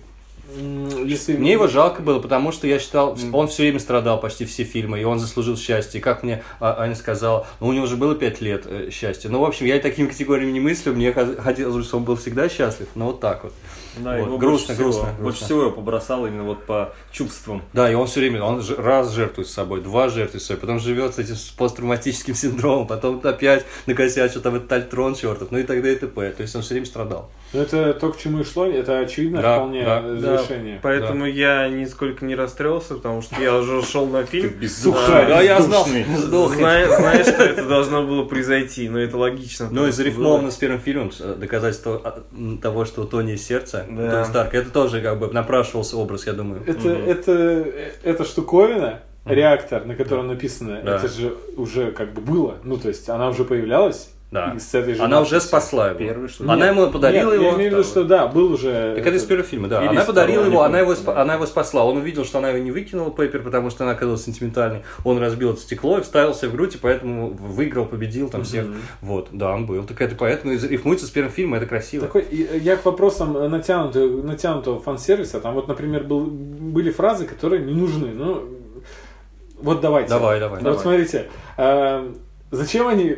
Если... 1.05 1.37
Мне 1.37 1.53
его 1.53 1.67
жалко 1.67 2.01
было, 2.01 2.19
потому 2.19 2.51
что 2.51 2.67
я 2.67 2.77
считал, 2.77 3.17
он 3.31 3.47
все 3.47 3.63
время 3.63 3.79
страдал, 3.79 4.19
почти 4.19 4.45
все 4.45 4.63
фильмы, 4.65 4.99
и 4.99 5.03
он 5.05 5.17
заслужил 5.17 5.55
счастье. 5.57 5.99
И 5.99 6.03
как 6.03 6.23
мне 6.23 6.43
а, 6.59 6.75
Аня 6.81 6.95
сказала, 6.95 7.47
ну 7.61 7.67
у 7.67 7.73
него 7.73 7.85
уже 7.85 7.95
было 7.95 8.15
пять 8.15 8.41
лет 8.41 8.63
э, 8.65 8.89
счастья. 8.91 9.29
Ну, 9.29 9.39
в 9.39 9.45
общем, 9.45 9.65
я 9.65 9.77
и 9.77 9.79
такими 9.79 10.07
категориями 10.07 10.51
не 10.51 10.59
мыслю, 10.59 10.93
мне 10.93 11.13
хо- 11.13 11.35
хотелось, 11.41 11.85
чтобы 11.87 12.01
он 12.01 12.05
был 12.05 12.15
всегда 12.17 12.49
счастлив, 12.49 12.87
но 12.95 13.07
вот 13.07 13.21
так 13.21 13.43
вот. 13.45 13.53
Да, 13.97 14.17
Вот, 14.17 14.25
его 14.25 14.37
грустно, 14.37 14.73
больше 14.73 14.73
всего, 14.73 14.83
грустно, 14.83 15.03
Больше 15.03 15.21
грустно. 15.21 15.45
всего 15.45 15.61
его 15.61 15.71
побросало 15.71 16.27
именно 16.27 16.43
вот 16.43 16.65
по 16.65 16.93
чувствам. 17.11 17.61
Да, 17.73 17.91
и 17.91 17.95
он 17.95 18.07
все 18.07 18.21
время, 18.21 18.41
он 18.43 18.63
раз 18.77 19.11
жертвует 19.11 19.49
собой, 19.49 19.81
два 19.81 20.09
жертвует 20.09 20.43
собой, 20.43 20.61
потом 20.61 20.79
живет 20.79 21.15
с 21.15 21.19
этим 21.19 21.35
посттравматическим 21.57 22.35
синдромом, 22.35 22.87
потом 22.87 23.19
опять 23.23 23.65
накосячил 23.85 24.41
там 24.41 24.55
этот 24.55 24.71
альтрон 24.71 25.15
чертов, 25.15 25.51
ну 25.51 25.57
и 25.57 25.63
так 25.63 25.77
далее 25.81 25.95
и 25.97 25.99
т.п. 25.99 26.31
То 26.31 26.41
есть 26.41 26.55
он 26.55 26.61
все 26.61 26.73
время 26.75 26.85
страдал. 26.85 27.29
Ну, 27.53 27.61
это 27.61 27.93
то, 27.93 28.11
к 28.11 28.17
чему 28.17 28.39
и 28.39 28.43
шло, 28.45 28.65
это 28.65 28.99
очевидно 28.99 29.41
Да, 29.41 29.55
вполне 29.57 29.83
да. 29.83 29.99
э, 29.99 30.15
Да, 30.15 30.37
завершение. 30.37 30.79
поэтому 30.81 31.25
я 31.25 31.67
нисколько 31.67 32.23
не 32.23 32.35
расстроился, 32.35 32.95
потому 32.95 33.21
что 33.21 33.41
я 33.41 33.55
уже 33.57 33.81
шел 33.83 34.05
на 34.07 34.23
фильм. 34.23 34.53
Сухарь, 34.69 35.27
Да, 35.27 35.41
я 35.41 35.61
знал, 35.61 35.85
бездушный. 35.85 36.57
Зная, 36.57 36.87
зная, 36.87 37.23
что 37.23 37.43
это 37.43 37.65
должно 37.67 38.03
было 38.03 38.23
произойти, 38.23 38.87
но 38.87 38.99
это 38.99 39.17
логично. 39.17 39.67
Ну 39.69 39.87
и 39.87 39.91
зарифмовано 39.91 40.49
с 40.49 40.55
первым 40.55 40.79
фильмом 40.79 41.11
э, 41.19 41.35
доказательство 41.37 42.01
а, 42.03 42.57
того, 42.61 42.85
что 42.85 43.03
Тони 43.03 43.35
сердце, 43.35 43.85
Да. 43.89 44.11
Тони 44.11 44.23
Старка. 44.23 44.57
Это 44.57 44.69
тоже 44.69 45.01
как 45.01 45.19
бы 45.19 45.27
напрашивался 45.31 45.97
образ, 45.97 46.27
я 46.27 46.33
думаю. 46.33 46.63
Это, 46.65 46.89
это, 46.89 47.31
э, 47.33 47.91
эта 48.03 48.23
штуковина, 48.23 49.01
реактор, 49.25 49.85
на 49.85 49.95
котором 49.95 50.27
написано, 50.27 50.81
Да. 50.83 50.95
это 50.95 51.07
же 51.09 51.35
уже 51.57 51.91
как 51.91 52.13
бы 52.13 52.21
было. 52.21 52.55
Ну, 52.63 52.77
то 52.77 52.87
есть 52.87 53.07
она 53.09 53.27
уже 53.29 53.43
появлялась. 53.43 54.09
Да. 54.32 54.53
и 54.55 54.59
с 54.59 54.73
этой 54.73 54.93
же 54.93 55.03
Она 55.03 55.19
уже 55.19 55.41
спасла 55.41 55.89
его. 55.89 55.99
Первый, 55.99 56.29
что? 56.29 56.45
Она 56.45 56.55
Нет, 56.55 56.77
ему 56.77 56.89
подарила 56.89 57.32
нет, 57.32 57.41
его. 57.41 57.43
Я 57.49 57.55
имею 57.55 57.71
в 57.71 57.73
виду, 57.73 57.84
что 57.84 58.05
да, 58.05 58.27
был 58.27 58.53
уже. 58.53 58.95
Так 58.95 59.05
это 59.05 59.17
из 59.17 59.25
первого 59.25 59.45
фильма, 59.45 59.67
да. 59.67 59.89
Она 59.89 60.05
подарила 60.05 60.45
его, 60.45 60.61
она 60.63 60.79
его, 60.79 60.95
да. 60.95 61.21
она 61.21 61.34
его 61.34 61.45
спасла. 61.45 61.84
Он 61.84 61.97
увидел, 61.97 62.23
что 62.23 62.38
она 62.38 62.49
его 62.49 62.59
не 62.59 62.71
выкинула, 62.71 63.11
Пеппер, 63.11 63.43
потому 63.43 63.69
что 63.69 63.84
она 63.84 63.91
оказалась 63.91 64.23
сентиментальной. 64.23 64.84
Он 65.03 65.19
разбил 65.19 65.51
это 65.51 65.59
стекло 65.59 65.97
и 65.97 66.01
вставил 66.01 66.34
себе 66.34 66.47
в 66.47 66.53
грудь, 66.53 66.75
и 66.75 66.77
поэтому 66.77 67.32
выиграл, 67.32 67.86
победил 67.86 68.29
там 68.29 68.45
всех. 68.45 68.67
Вот, 69.01 69.27
да, 69.34 69.51
он 69.51 69.65
был. 69.65 69.84
Так 69.84 70.01
это 70.01 70.15
поэтому 70.15 70.53
рифмуется 70.53 71.07
с 71.07 71.09
первым 71.09 71.34
фильмом, 71.34 71.55
это 71.55 71.65
красиво. 71.65 72.05
Такой, 72.05 72.21
и- 72.21 72.59
я 72.59 72.77
к 72.77 72.86
вопросам 72.86 73.34
натянутого, 73.34 74.23
натянутого 74.23 74.79
фан-сервиса. 74.79 75.41
Там 75.41 75.55
вот, 75.55 75.67
например, 75.67 76.05
был, 76.05 76.21
были 76.21 76.89
фразы, 76.89 77.25
которые 77.25 77.63
не 77.65 77.73
нужны. 77.73 78.11
Ну, 78.13 78.45
вот 79.61 79.82
давайте. 79.82 80.09
Давай, 80.09 80.39
давай, 80.39 80.59
Вот 80.59 80.63
давай. 80.63 80.79
смотрите, 80.79 81.27
э, 81.57 82.11
зачем 82.51 82.88
они 82.88 83.17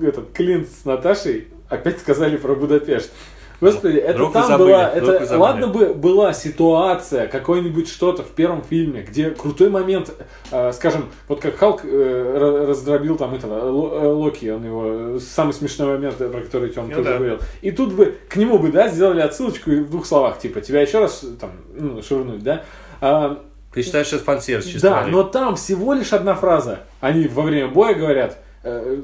этот 0.00 0.32
Клинт 0.32 0.68
с 0.68 0.84
Наташей 0.84 1.48
опять 1.68 1.98
сказали 2.00 2.36
про 2.36 2.54
Будапешт? 2.54 3.10
Господи, 3.58 3.96
это 3.96 4.22
вы 4.22 4.32
там 4.34 4.46
забыли, 4.48 4.66
была, 4.66 4.88
это 4.90 5.38
ладно 5.38 5.68
бы 5.68 5.94
была 5.94 6.34
ситуация, 6.34 7.26
какой-нибудь 7.26 7.88
что-то 7.88 8.22
в 8.22 8.28
первом 8.28 8.62
фильме, 8.62 9.00
где 9.00 9.30
крутой 9.30 9.70
момент, 9.70 10.12
э, 10.50 10.72
скажем, 10.72 11.06
вот 11.26 11.40
как 11.40 11.56
Халк 11.56 11.80
э, 11.84 11.88
ра- 11.88 12.66
раздробил 12.66 13.16
там 13.16 13.34
этого 13.34 13.54
э, 13.54 14.08
Локи, 14.08 14.50
он 14.50 14.62
его 14.62 15.18
самый 15.20 15.54
смешной 15.54 15.88
момент, 15.96 16.20
э, 16.20 16.28
про 16.28 16.42
который 16.42 16.68
Тём 16.68 16.88
Ну 16.90 16.96
тоже 16.96 17.08
да. 17.08 17.16
говорил. 17.16 17.38
И 17.62 17.70
тут 17.70 17.94
бы 17.94 18.14
к 18.28 18.36
нему 18.36 18.58
бы, 18.58 18.70
да, 18.70 18.88
сделали 18.88 19.20
отсылочку 19.22 19.70
и 19.70 19.80
в 19.80 19.88
двух 19.88 20.04
словах, 20.04 20.38
типа, 20.38 20.60
тебя 20.60 20.82
еще 20.82 20.98
раз 20.98 21.24
там 21.40 21.52
ну, 21.74 22.02
швырнуть, 22.02 22.42
да? 22.42 22.62
А, 23.00 23.42
Ты 23.72 23.82
считаешь, 23.82 24.08
что 24.08 24.16
это 24.16 24.24
фан-сервис 24.26 24.66
чисто 24.66 24.90
да, 24.90 25.06
но 25.06 25.22
там 25.22 25.56
всего 25.56 25.94
лишь 25.94 26.12
одна 26.12 26.34
фраза. 26.34 26.80
Они 27.00 27.26
во 27.26 27.40
время 27.42 27.68
боя 27.68 27.94
говорят, 27.94 28.36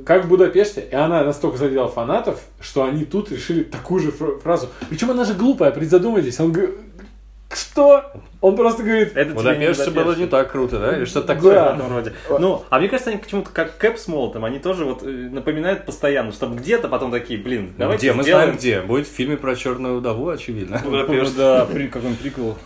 как 0.04 0.24
в 0.24 0.28
Будапеште, 0.28 0.86
и 0.90 0.94
она 0.94 1.22
настолько 1.24 1.56
задела 1.58 1.88
фанатов, 1.88 2.40
что 2.60 2.84
они 2.84 3.04
тут 3.04 3.30
решили 3.30 3.62
такую 3.62 4.00
же 4.00 4.10
фр- 4.10 4.38
фразу. 4.40 4.68
Причем 4.88 5.10
она 5.10 5.24
же 5.24 5.34
глупая, 5.34 5.70
призадумайтесь. 5.70 6.40
Он 6.40 6.52
говорит, 6.52 6.74
что? 7.54 8.12
Он 8.40 8.56
просто 8.56 8.82
говорит, 8.82 9.12
Это 9.14 9.34
Будапеште 9.34 9.90
было 9.90 10.14
не 10.14 10.26
так 10.26 10.50
круто, 10.50 10.78
да? 10.78 10.96
Или 10.96 11.04
что-то 11.04 11.28
Да. 11.28 11.34
такое? 11.34 11.52
в 11.72 11.74
этом 11.78 11.92
роде. 11.92 12.12
Ну, 12.38 12.64
а 12.70 12.78
мне 12.78 12.88
кажется, 12.88 13.10
они 13.10 13.18
почему-то 13.18 13.50
как 13.50 13.76
Кэп 13.76 13.98
с 13.98 14.08
Молотом, 14.08 14.44
они 14.44 14.58
тоже 14.58 14.84
вот 14.84 15.02
э, 15.02 15.06
напоминают 15.06 15.84
постоянно, 15.86 16.32
чтобы 16.32 16.56
где-то 16.56 16.88
потом 16.88 17.10
такие, 17.10 17.38
блин, 17.38 17.72
давайте 17.76 18.06
где? 18.08 18.12
Мы 18.14 18.22
сделаем... 18.22 18.44
знаем 18.46 18.58
где. 18.58 18.80
Будет 18.80 19.06
в 19.06 19.10
фильме 19.12 19.36
про 19.36 19.54
черную 19.54 19.98
вдову, 19.98 20.28
очевидно. 20.30 20.80
Будапешт. 20.84 21.36
Да, 21.36 21.66
при 21.66 21.88
какой-нибудь 21.88 22.20
прикол. 22.20 22.56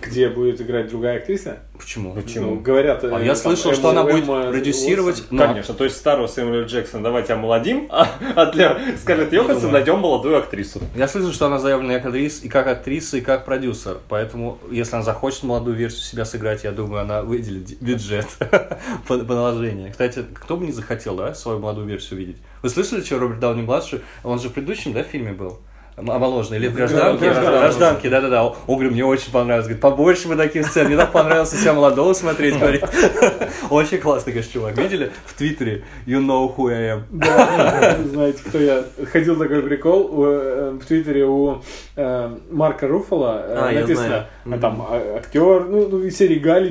Где 0.00 0.28
будет 0.28 0.60
играть 0.60 0.88
другая 0.88 1.18
актриса. 1.18 1.58
Почему? 1.76 2.14
Ну, 2.14 2.60
говорят, 2.60 3.02
А 3.04 3.20
э, 3.20 3.24
я 3.24 3.34
там, 3.34 3.36
слышал, 3.36 3.70
Эмма- 3.70 3.76
что 3.76 3.88
она 3.90 4.04
будет 4.04 4.24
Эмма 4.24 4.50
продюсировать... 4.50 5.20
Уотсон. 5.20 5.36
ну, 5.36 5.46
Конечно, 5.46 5.74
то 5.74 5.84
есть 5.84 5.96
старого 5.96 6.26
Сэмюэля 6.26 6.64
Джексона 6.64 7.02
давайте 7.02 7.32
омолодим, 7.32 7.86
а, 7.90 8.08
а 8.36 8.46
для 8.46 8.78
Скарлетт 8.98 9.32
Йоханссон 9.32 9.72
найдем 9.72 9.98
молодую 9.98 10.38
актрису. 10.38 10.80
Я 10.94 11.08
слышал, 11.08 11.32
что 11.32 11.46
она 11.46 11.58
заявлена 11.58 11.94
как 11.94 12.06
актриса, 12.06 12.46
и 12.46 12.48
как 12.48 12.66
актриса, 12.66 13.16
и 13.16 13.20
как 13.20 13.44
продюсер. 13.44 13.98
Поэтому, 14.08 14.58
если 14.70 14.94
она 14.94 15.02
захочет 15.02 15.42
молодую 15.42 15.76
версию 15.76 16.02
себя 16.02 16.24
сыграть, 16.24 16.64
я 16.64 16.72
думаю, 16.72 17.02
она 17.02 17.22
выделит 17.22 17.80
бюджет 17.80 18.26
по, 19.08 19.18
по 19.18 19.34
наложению. 19.34 19.90
Кстати, 19.90 20.24
кто 20.34 20.56
бы 20.56 20.66
не 20.66 20.72
захотел, 20.72 21.16
да, 21.16 21.34
свою 21.34 21.58
молодую 21.58 21.86
версию 21.86 22.20
видеть? 22.20 22.36
Вы 22.62 22.68
слышали, 22.68 23.02
что 23.02 23.18
Роберт 23.18 23.40
Дауни 23.40 23.62
младший? 23.62 24.02
Он 24.22 24.38
же 24.38 24.50
в 24.50 24.52
предыдущем, 24.52 24.92
да, 24.92 25.02
фильме 25.02 25.32
был? 25.32 25.60
Омоложенный, 25.96 26.58
или 26.58 26.68
в 26.68 26.74
гражданке? 26.74 27.26
Гражданке. 27.26 27.58
Гражданке, 27.58 28.10
да-да-да. 28.10 28.44
Он 28.44 28.54
говорит, 28.66 28.92
мне 28.92 29.04
очень 29.04 29.30
понравилось. 29.30 29.66
Говорит, 29.66 29.82
побольше 29.82 30.28
бы 30.28 30.36
таких 30.36 30.66
сцен. 30.66 30.86
Мне 30.86 30.96
так 30.96 31.12
понравилось 31.12 31.50
себя 31.50 31.74
молодого 31.74 32.12
смотреть, 32.14 32.58
говорит. 32.58 32.84
Очень 33.70 33.98
классный, 33.98 34.32
конечно, 34.32 34.52
чувак. 34.52 34.78
Видели 34.78 35.12
в 35.26 35.34
Твиттере? 35.34 35.84
You 36.06 36.24
know 36.24 36.54
who 36.56 36.70
I 36.70 36.96
am. 36.96 37.02
Да, 37.10 37.98
знаете, 38.04 38.40
кто 38.46 38.58
я. 38.58 38.84
Ходил 39.12 39.36
такой 39.36 39.62
прикол 39.62 40.10
э, 40.24 40.78
в 40.80 40.86
Твиттере 40.86 41.24
у 41.26 41.62
э, 41.96 42.36
Марка 42.50 42.88
Руффала 42.88 43.44
э, 43.46 43.80
написано, 43.80 44.26
знаю. 44.44 44.58
а 44.58 44.60
там 44.60 44.86
а, 44.88 45.16
актер, 45.18 45.64
ну, 45.66 45.88
ну, 45.88 46.02
из 46.02 46.16
серии 46.16 46.38
Гали 46.38 46.70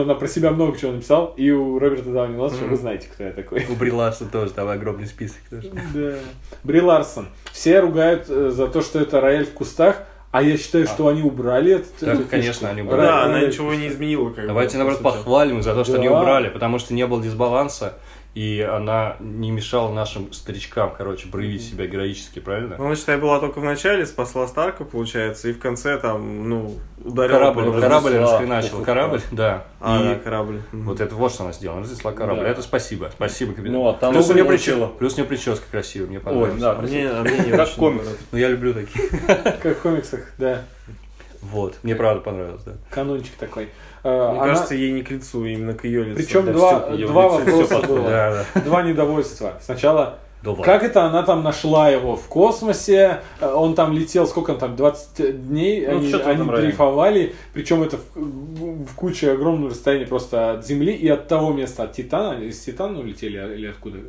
она 0.00 0.14
про 0.14 0.28
себя 0.28 0.50
много 0.50 0.78
чего 0.78 0.92
написал, 0.92 1.34
и 1.36 1.50
у 1.50 1.78
Роберта 1.78 2.10
Дауни 2.10 2.36
младшего 2.36 2.68
вы 2.68 2.76
знаете, 2.76 3.08
кто 3.12 3.24
я 3.24 3.32
такой. 3.32 3.66
У 3.68 3.74
Бри 3.74 3.92
Ларсон 3.92 4.28
тоже 4.28 4.52
там 4.52 4.68
огромный 4.68 5.06
список. 5.06 5.38
тоже. 5.50 5.70
Да. 5.94 6.14
Бри 6.64 6.80
Ларсон. 6.80 7.28
Все 7.52 7.80
ругают 7.80 8.26
э, 8.28 8.50
за 8.50 8.66
то, 8.68 8.82
что 8.82 9.00
это 9.00 9.20
рояль 9.20 9.46
в 9.46 9.52
кустах, 9.52 10.02
а 10.30 10.42
я 10.42 10.58
считаю, 10.58 10.86
что 10.86 11.08
они 11.08 11.22
убрали 11.22 11.76
этот. 11.76 11.92
Да, 12.00 12.12
эту 12.12 12.24
конечно, 12.24 12.68
они 12.68 12.82
убрали. 12.82 13.00
Да, 13.00 13.22
она 13.24 13.40
ничего 13.40 13.72
не 13.72 13.88
изменила. 13.88 14.28
Как 14.30 14.42
бы, 14.44 14.48
Давайте, 14.48 14.76
наоборот, 14.76 15.00
по 15.00 15.10
сути. 15.10 15.18
похвалим 15.20 15.62
за 15.62 15.74
то, 15.74 15.84
что 15.84 15.94
они 15.94 16.08
Да. 16.08 16.20
убрали, 16.20 16.50
потому 16.50 16.78
что 16.78 16.92
не 16.92 17.06
было 17.06 17.22
дисбаланса, 17.22 17.94
и 18.36 18.60
она 18.60 19.16
не 19.18 19.50
мешала 19.50 19.90
нашим 19.90 20.30
старичкам, 20.30 20.92
короче, 20.94 21.26
проявить 21.26 21.62
себя 21.62 21.86
героически, 21.86 22.38
правильно? 22.38 22.76
Ну, 22.76 22.94
считай, 22.94 23.16
была 23.16 23.40
только 23.40 23.60
в 23.60 23.64
начале, 23.64 24.04
спасла 24.04 24.46
Старка, 24.46 24.84
получается, 24.84 25.48
и 25.48 25.54
в 25.54 25.58
конце 25.58 25.96
там, 25.96 26.46
ну, 26.46 26.74
ударила 27.02 27.38
Корабль, 27.38 27.72
по- 27.72 27.80
корабль 27.80 28.16
расхреначил. 28.18 28.84
Корабль, 28.84 29.22
да. 29.32 29.64
А, 29.80 30.02
и 30.02 30.04
да, 30.04 30.14
корабль. 30.16 30.60
Вот 30.70 31.00
это 31.00 31.14
вот 31.14 31.32
что 31.32 31.44
она 31.44 31.54
сделала. 31.54 31.78
Она 31.78 31.86
разнесла 31.86 32.12
корабль. 32.12 32.42
Да. 32.42 32.48
Это 32.48 32.60
спасибо. 32.60 33.10
Спасибо, 33.10 33.54
капитан. 33.54 33.72
Ну, 33.72 33.88
а 33.88 33.94
там 33.94 34.12
плюс, 34.12 34.28
у 34.28 34.34
нее 34.34 34.44
прическа, 34.44 34.86
плюс 34.86 35.14
у 35.14 35.16
нее 35.16 35.24
прическа 35.26 35.64
красивая, 35.70 36.08
мне 36.08 36.18
Ой, 36.18 36.22
понравилось. 36.22 36.60
да, 36.60 36.74
мне, 36.74 37.08
а 37.08 37.22
мне 37.22 37.38
не 37.38 37.56
Как 37.56 37.70
комикс. 37.70 38.04
Ну, 38.32 38.38
я 38.38 38.48
люблю 38.48 38.74
такие. 38.74 39.08
Как 39.62 39.78
в 39.78 39.80
комиксах, 39.80 40.20
да. 40.36 40.62
Вот. 41.40 41.76
Мне 41.82 41.94
правда 41.94 42.20
понравилось, 42.20 42.62
да. 42.64 42.72
Канончик 42.90 43.32
такой. 43.36 43.70
Э, 44.06 44.30
Мне 44.30 44.40
она- 44.40 44.48
кажется, 44.54 44.74
ей 44.76 44.92
не 44.92 45.02
к 45.02 45.10
лицу, 45.10 45.44
именно 45.44 45.74
к 45.74 45.84
ее 45.84 46.04
лицу. 46.04 46.16
Причем 46.16 46.46
Да 46.46 46.52
два, 46.52 46.80
два 46.90 47.28
вопроса 47.28 47.80
было. 47.88 48.08
Да, 48.08 48.44
да. 48.54 48.60
Два 48.60 48.82
недовольства. 48.82 49.54
Сначала 49.60 50.18
Да 50.42 50.50
ладно. 50.50 50.64
Как 50.64 50.84
это 50.84 51.02
она 51.04 51.24
там 51.24 51.42
нашла 51.42 51.88
его 51.90 52.14
в 52.14 52.28
космосе? 52.28 53.20
Э, 53.40 53.52
Он 53.52 53.74
там 53.74 53.92
летел, 53.92 54.28
сколько 54.28 54.52
он 54.52 54.58
там, 54.58 54.76
20 54.76 55.48
дней? 55.48 55.84
Ну, 55.88 55.98
они 55.98 56.12
они 56.12 56.22
районе. 56.22 56.56
дрейфовали. 56.56 57.34
Причем 57.52 57.82
это 57.82 57.96
в, 58.14 58.84
в 58.84 58.94
куче 58.94 59.32
огромного 59.32 59.70
расстояния 59.70 60.06
просто 60.06 60.52
от 60.52 60.64
Земли 60.66 60.92
и 60.92 61.08
от 61.08 61.26
того 61.26 61.52
места, 61.52 61.82
от 61.84 61.92
Титана. 61.94 62.38
Из 62.40 62.60
Титана 62.60 63.00
улетели 63.00 63.38
а- 63.38 63.52
или 63.52 63.66
откуда? 63.66 63.98
Э, 63.98 64.02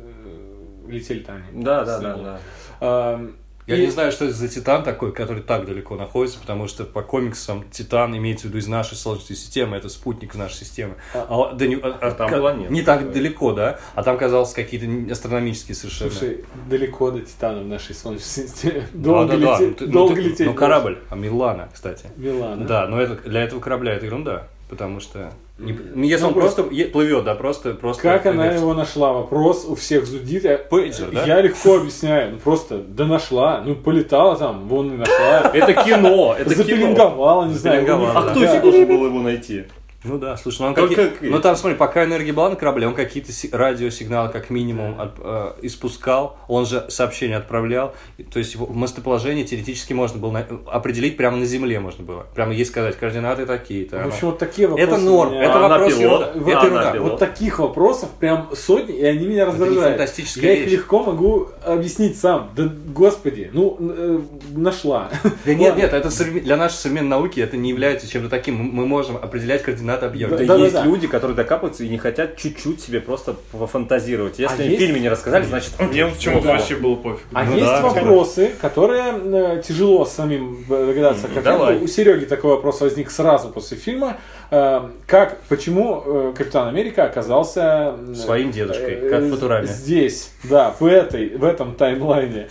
Летели-то 0.86 1.32
они. 1.32 1.62
Да, 1.64 1.84
да, 1.84 1.98
да, 1.98 2.38
да. 2.80 3.20
Я 3.68 3.76
и- 3.76 3.84
не 3.84 3.90
знаю, 3.90 4.10
что 4.12 4.24
это 4.24 4.34
за 4.34 4.48
Титан 4.48 4.82
такой, 4.82 5.12
который 5.12 5.42
так 5.42 5.66
далеко 5.66 5.94
находится, 5.94 6.38
потому 6.40 6.66
что 6.68 6.84
по 6.84 7.02
комиксам 7.02 7.64
Титан 7.70 8.16
имеется 8.16 8.46
в 8.46 8.48
виду 8.48 8.58
из 8.58 8.66
нашей 8.66 8.94
Солнечной 8.96 9.36
системы, 9.36 9.76
это 9.76 9.88
спутник 9.88 10.34
нашей 10.34 10.54
системы. 10.64 10.94
А, 11.14 11.52
да 11.52 11.66
не, 11.66 11.76
а- 11.76 11.98
а- 12.00 12.10
там 12.12 12.30
ка- 12.30 12.38
планета. 12.38 12.72
не 12.72 12.82
так 12.82 13.12
далеко, 13.12 13.52
да? 13.52 13.78
А 13.94 14.02
там, 14.02 14.16
казалось, 14.18 14.52
какие-то 14.54 15.12
астрономические 15.12 15.74
совершенно. 15.74 16.10
Слушай, 16.10 16.44
далеко 16.68 17.10
до 17.10 17.20
Титана 17.20 17.60
в 17.62 17.66
нашей 17.66 17.94
Солнечной 17.94 18.24
системе. 18.48 18.88
Да, 18.94 19.04
Долго, 19.10 19.36
да, 19.36 19.38
да. 19.38 19.58
лететь, 19.60 19.68
Ну, 19.68 19.74
ты- 19.74 19.86
ну, 19.86 19.92
долго 19.92 20.14
ты- 20.14 20.20
лететь. 20.22 20.46
Ну, 20.46 20.54
корабль, 20.54 20.98
а 21.10 21.14
Милана, 21.16 21.68
кстати. 21.72 22.06
Милана. 22.16 22.64
Да, 22.66 22.86
но 22.88 23.00
это, 23.00 23.16
для 23.28 23.42
этого 23.42 23.60
корабля 23.60 23.92
это 23.94 24.06
ерунда, 24.06 24.48
потому 24.68 25.00
что... 25.00 25.32
не- 25.58 26.08
если 26.08 26.22
Ну, 26.22 26.28
он 26.28 26.34
просто 26.34 26.62
е- 26.70 26.86
плывет, 26.86 27.24
да, 27.24 27.34
просто... 27.34 27.74
просто 27.74 28.02
Как 28.02 28.26
она 28.26 28.44
плывет. 28.44 28.60
его 28.60 28.74
нашла? 28.74 29.12
Вопрос 29.12 29.64
у 29.68 29.74
всех 29.74 30.06
зудит. 30.06 30.44
Я, 30.44 30.58
Пейджер, 30.58 31.10
да? 31.10 31.24
я 31.24 31.40
легко 31.40 31.76
объясняю. 31.76 32.32
Ну 32.32 32.38
просто, 32.38 32.78
да 32.78 33.06
нашла. 33.06 33.62
Ну 33.64 33.74
полетала 33.74 34.36
там, 34.36 34.68
вон 34.68 34.94
и 34.94 34.96
нашла. 34.96 35.50
Это 35.52 35.72
кино, 35.84 36.34
это 36.38 36.50
кино. 36.54 36.62
Запеленговала, 36.64 37.46
не 37.46 37.54
знаю. 37.54 37.86
А 38.16 38.30
кто 38.30 38.40
еще 38.42 38.60
должен 38.60 38.86
был 38.86 39.06
его 39.06 39.20
найти? 39.20 39.64
Ну 40.08 40.18
да, 40.18 40.36
слушай, 40.36 40.62
ну 40.62 40.68
он 40.68 40.74
Как- 40.74 40.88
какие- 40.88 41.06
как 41.08 41.20
ну 41.22 41.40
там 41.40 41.56
смотри, 41.56 41.76
пока 41.78 42.04
энергия 42.04 42.32
была 42.32 42.50
на 42.50 42.56
корабле, 42.56 42.86
он 42.86 42.94
какие-то 42.94 43.32
си- 43.32 43.50
радиосигналы 43.52 44.30
как 44.30 44.50
минимум 44.50 45.00
от- 45.00 45.14
э, 45.18 45.52
испускал, 45.62 46.36
он 46.48 46.66
же 46.66 46.86
сообщения 46.88 47.36
отправлял, 47.36 47.94
то 48.32 48.38
есть 48.38 48.54
его 48.54 48.66
местоположение 48.66 49.44
теоретически 49.44 49.92
можно 49.92 50.18
было 50.18 50.30
на- 50.32 50.46
определить 50.72 51.16
прямо 51.16 51.36
на 51.36 51.44
Земле 51.44 51.78
можно 51.80 52.04
было, 52.04 52.26
прямо 52.34 52.52
ей 52.54 52.64
сказать 52.64 52.96
координаты 52.96 53.46
такие-то. 53.46 53.98
В 53.98 54.06
общем, 54.08 54.28
вот 54.28 54.38
такие 54.38 54.68
вопросы. 54.68 54.90
это 54.90 54.98
норм, 55.00 55.30
меня- 55.32 55.42
это 55.44 55.52
А 55.54 55.66
она 55.66 55.68
вопрос 55.68 55.94
пилот? 55.94 56.20
Вот, 56.34 56.48
это 56.48 56.60
она 56.60 56.66
ерунда. 56.68 56.92
пилот. 56.92 57.10
вот 57.10 57.18
таких 57.18 57.58
вопросов 57.58 58.08
прям 58.18 58.48
сотни, 58.54 58.96
и 58.96 59.04
они 59.04 59.26
меня 59.26 59.46
раздражают. 59.46 59.82
фантастическая 59.98 60.44
Я 60.44 60.52
их 60.54 60.64
вещь. 60.64 60.72
легко 60.72 61.02
могу 61.02 61.48
объяснить 61.64 62.18
сам. 62.18 62.50
Да 62.56 62.64
господи, 62.88 63.50
ну 63.52 63.76
э, 63.80 64.20
нашла. 64.56 65.10
Да 65.44 65.54
нет, 65.54 65.76
нет, 65.76 65.92
это 65.92 66.08
для 66.40 66.56
нашей 66.56 66.74
современной 66.74 67.08
науки 67.10 67.40
это 67.40 67.56
не 67.56 67.70
является 67.70 68.08
чем-то 68.08 68.28
таким. 68.28 68.56
Мы 68.56 68.86
можем 68.86 69.16
определять 69.16 69.62
координаты 69.62 69.97
объекта. 70.02 70.38
Да, 70.38 70.44
Да, 70.44 70.56
да, 70.56 70.60
есть 70.62 70.74
да. 70.74 70.84
люди, 70.84 71.06
которые 71.06 71.36
докапываются 71.36 71.84
и 71.84 71.88
не 71.88 71.98
хотят 71.98 72.36
чуть-чуть 72.36 72.80
себе 72.80 73.00
просто 73.00 73.34
пофантазировать. 73.52 74.38
Если 74.38 74.54
А 74.54 74.64
они 74.64 74.70
есть- 74.70 74.82
в 74.82 74.86
фильме 74.86 75.00
не 75.00 75.08
рассказали, 75.08 75.44
значит... 75.44 75.72
Мне 75.80 76.06
почему-то 76.06 76.46
Вот. 76.48 76.52
вообще 76.58 76.76
было 76.76 76.94
пофиг. 76.96 77.26
А 77.32 77.44
Ну 77.44 77.52
есть 77.54 77.64
да, 77.66 77.80
вопросы, 77.82 78.50
которые 78.60 79.14
э, 79.14 79.62
тяжело 79.66 80.04
самим 80.04 80.64
догадаться. 80.68 81.28
Как 81.32 81.42
Давай. 81.44 81.76
я- 81.76 81.82
у 81.82 81.86
Сереги 81.86 82.24
такой 82.24 82.50
вопрос 82.52 82.80
возник 82.80 83.10
сразу 83.10 83.48
после 83.48 83.76
фильма. 83.76 84.16
Э, 84.50 84.88
как, 85.06 85.40
почему 85.48 86.02
э, 86.06 86.32
Капитан 86.36 86.68
Америка 86.68 87.04
оказался 87.04 87.94
э, 87.98 88.14
Своим 88.14 88.50
дедушкой, 88.50 89.10
как 89.10 89.20
в 89.22 89.30
Футураме. 89.30 89.66
Здесь, 89.66 90.30
да, 90.44 90.74
в 90.80 90.86
этой, 90.86 91.36
в 91.36 91.44
этом 91.44 91.74
таймлайне. 91.74 92.48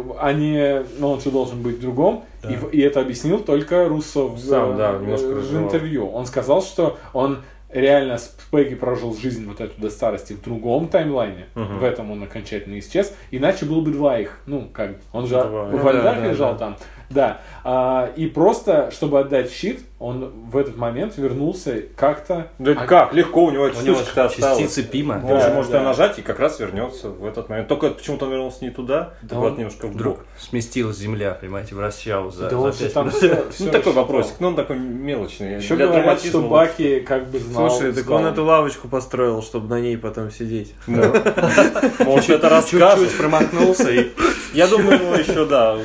Э, 0.00 0.14
а 0.20 0.32
не, 0.32 0.82
ну, 0.98 1.10
он 1.10 1.20
же 1.20 1.30
должен 1.30 1.62
быть 1.62 1.76
в 1.78 1.80
другом. 1.80 2.24
И, 2.48 2.54
в- 2.54 2.70
и 2.70 2.80
это 2.80 3.00
объяснил 3.00 3.40
только 3.40 3.88
Руссо 3.88 4.24
в, 4.24 4.38
Сам, 4.38 4.76
да, 4.76 4.92
э, 4.94 5.00
немножко 5.00 5.26
в 5.28 5.36
разжевал. 5.38 5.64
интервью. 5.66 6.08
Он 6.08 6.26
сказал, 6.26 6.62
что 6.62 6.98
он 7.12 7.38
реально 7.68 8.18
с 8.18 8.34
Пегги 8.50 8.74
прожил 8.74 9.14
жизнь 9.16 9.46
вот 9.46 9.60
эту 9.60 9.80
до 9.80 9.90
старости 9.90 10.32
в 10.32 10.42
другом 10.42 10.88
таймлайне. 10.88 11.46
Мгм. 11.54 11.78
В 11.78 11.84
этом 11.84 12.10
он 12.10 12.22
окончательно 12.22 12.78
исчез. 12.80 13.14
Иначе 13.30 13.64
было 13.64 13.80
бы 13.80 13.92
два 13.92 14.18
их. 14.18 14.40
Ну, 14.46 14.68
как, 14.72 14.96
он 15.12 15.26
же 15.26 15.34
Два. 15.34 15.44
в 15.66 15.70
Ну 15.72 15.78
во 15.78 15.92
да, 15.92 16.00
льдах 16.00 16.16
да, 16.20 16.26
лежал 16.26 16.52
да. 16.54 16.58
там. 16.58 16.76
Да. 17.10 17.40
А, 17.64 18.10
и 18.16 18.26
просто, 18.26 18.90
чтобы 18.92 19.18
отдать 19.20 19.50
щит, 19.52 19.80
он 19.98 20.30
в 20.50 20.56
этот 20.56 20.76
момент 20.76 21.18
вернулся 21.18 21.82
как-то... 21.96 22.46
Да 22.58 22.70
это 22.70 22.82
А- 22.82 22.86
как? 22.86 23.12
Легко, 23.12 23.44
у 23.44 23.50
него 23.50 23.66
эта 23.66 23.78
У 23.78 23.82
него 23.82 23.96
штучка 23.96 24.24
осталась. 24.26 24.58
частицы 24.60 24.82
Пима. 24.84 25.14
Он 25.22 25.26
Да, 25.28 25.40
же 25.40 25.52
может 25.54 25.72
да. 25.72 25.78
ее 25.78 25.84
нажать 25.84 26.18
и 26.18 26.22
как 26.22 26.38
раз 26.40 26.58
вернется 26.60 27.10
в 27.10 27.26
этот 27.26 27.48
момент. 27.50 27.68
Только 27.68 27.90
почему-то 27.90 28.24
он 28.26 28.30
вернулся 28.32 28.64
не 28.64 28.70
туда, 28.70 29.10
Да 29.22 29.36
вот 29.36 29.52
он 29.52 29.58
немножко 29.58 29.88
Вдруг 29.88 30.18
бок. 30.18 30.26
сместилась 30.38 30.96
земля, 30.96 31.36
понимаете, 31.38 31.74
вращал 31.74 32.30
за, 32.30 32.44
Да 32.44 32.50
за 32.50 32.58
он 32.58 32.72
же 32.72 32.78
пять 32.78 32.94
там 32.94 33.06
минут. 33.08 33.18
все, 33.52 33.64
Ну, 33.64 33.70
такой 33.72 33.92
вопросик, 33.92 34.34
но 34.38 34.48
он 34.48 34.56
такой 34.56 34.78
мелочный. 34.78 35.56
Еще 35.56 35.76
Для 35.76 35.88
говорят, 35.88 36.20
что 36.24 36.38
лучше. 36.38 36.48
Баки 36.50 37.00
как 37.00 37.28
бы 37.28 37.38
знал. 37.40 37.70
Слушай, 37.70 37.92
так 37.92 38.04
знал. 38.04 38.18
он 38.20 38.26
эту 38.26 38.44
лавочку 38.44 38.88
построил, 38.88 39.42
чтобы 39.42 39.68
на 39.68 39.80
ней 39.80 39.98
потом 39.98 40.30
сидеть. 40.30 40.74
Может, 40.86 41.16
это 41.16 42.14
Чуть-чуть 42.14 42.42
расскажет. 42.44 43.16
промахнулся 43.18 43.90
и 43.90 44.10
Я 44.54 44.66
думаю, 44.66 44.98
его 45.00 45.14
еще, 45.16 45.44
да, 45.44 45.76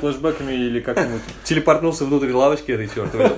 флешбеками 0.00 0.51
или 0.54 0.80
как-нибудь. 0.80 1.20
телепортнулся 1.44 2.04
внутрь 2.04 2.32
лавочки 2.32 2.72
этой 2.72 2.88
чертовой. 2.88 3.30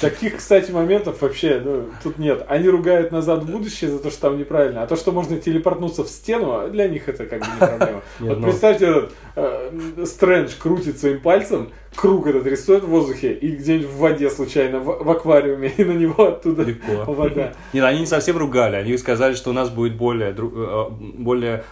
Таких, 0.00 0.38
кстати, 0.38 0.72
моментов 0.72 1.22
вообще, 1.22 1.62
ну, 1.64 1.88
тут 2.02 2.18
нет. 2.18 2.44
Они 2.48 2.68
ругают 2.68 3.12
назад 3.12 3.44
в 3.44 3.50
будущее 3.50 3.88
за 3.88 4.00
то, 4.00 4.10
что 4.10 4.22
там 4.22 4.38
неправильно. 4.38 4.82
А 4.82 4.86
то, 4.88 4.96
что 4.96 5.12
можно 5.12 5.38
телепортнуться 5.38 6.02
в 6.02 6.08
стену, 6.08 6.68
для 6.70 6.88
них 6.88 7.08
это 7.08 7.24
как 7.26 7.40
бы 7.40 7.46
не 7.46 7.58
проблема. 7.58 8.02
Вот 8.18 8.38
ну. 8.38 8.44
представьте, 8.44 9.08
э, 9.36 10.04
Стрэндж 10.04 10.52
крутит 10.58 10.98
своим 10.98 11.20
пальцем, 11.20 11.70
круг 11.94 12.26
этот 12.26 12.46
рисует 12.46 12.84
в 12.84 12.88
воздухе 12.88 13.34
и 13.34 13.50
где-нибудь 13.54 13.86
в 13.88 13.96
воде 13.98 14.30
случайно, 14.30 14.78
в, 14.80 15.04
в 15.04 15.10
аквариуме, 15.10 15.68
и 15.76 15.84
на 15.84 15.92
него 15.92 16.26
оттуда 16.28 16.62
Легко. 16.62 17.12
вода. 17.12 17.52
Нет, 17.72 17.84
они 17.84 18.00
не 18.00 18.06
совсем 18.06 18.38
ругали, 18.38 18.76
они 18.76 18.96
сказали, 18.96 19.34
что 19.34 19.50
у 19.50 19.52
нас 19.52 19.68
будет 19.70 19.94
более, 19.96 20.34
э, 20.36 20.84
более, 21.18 21.64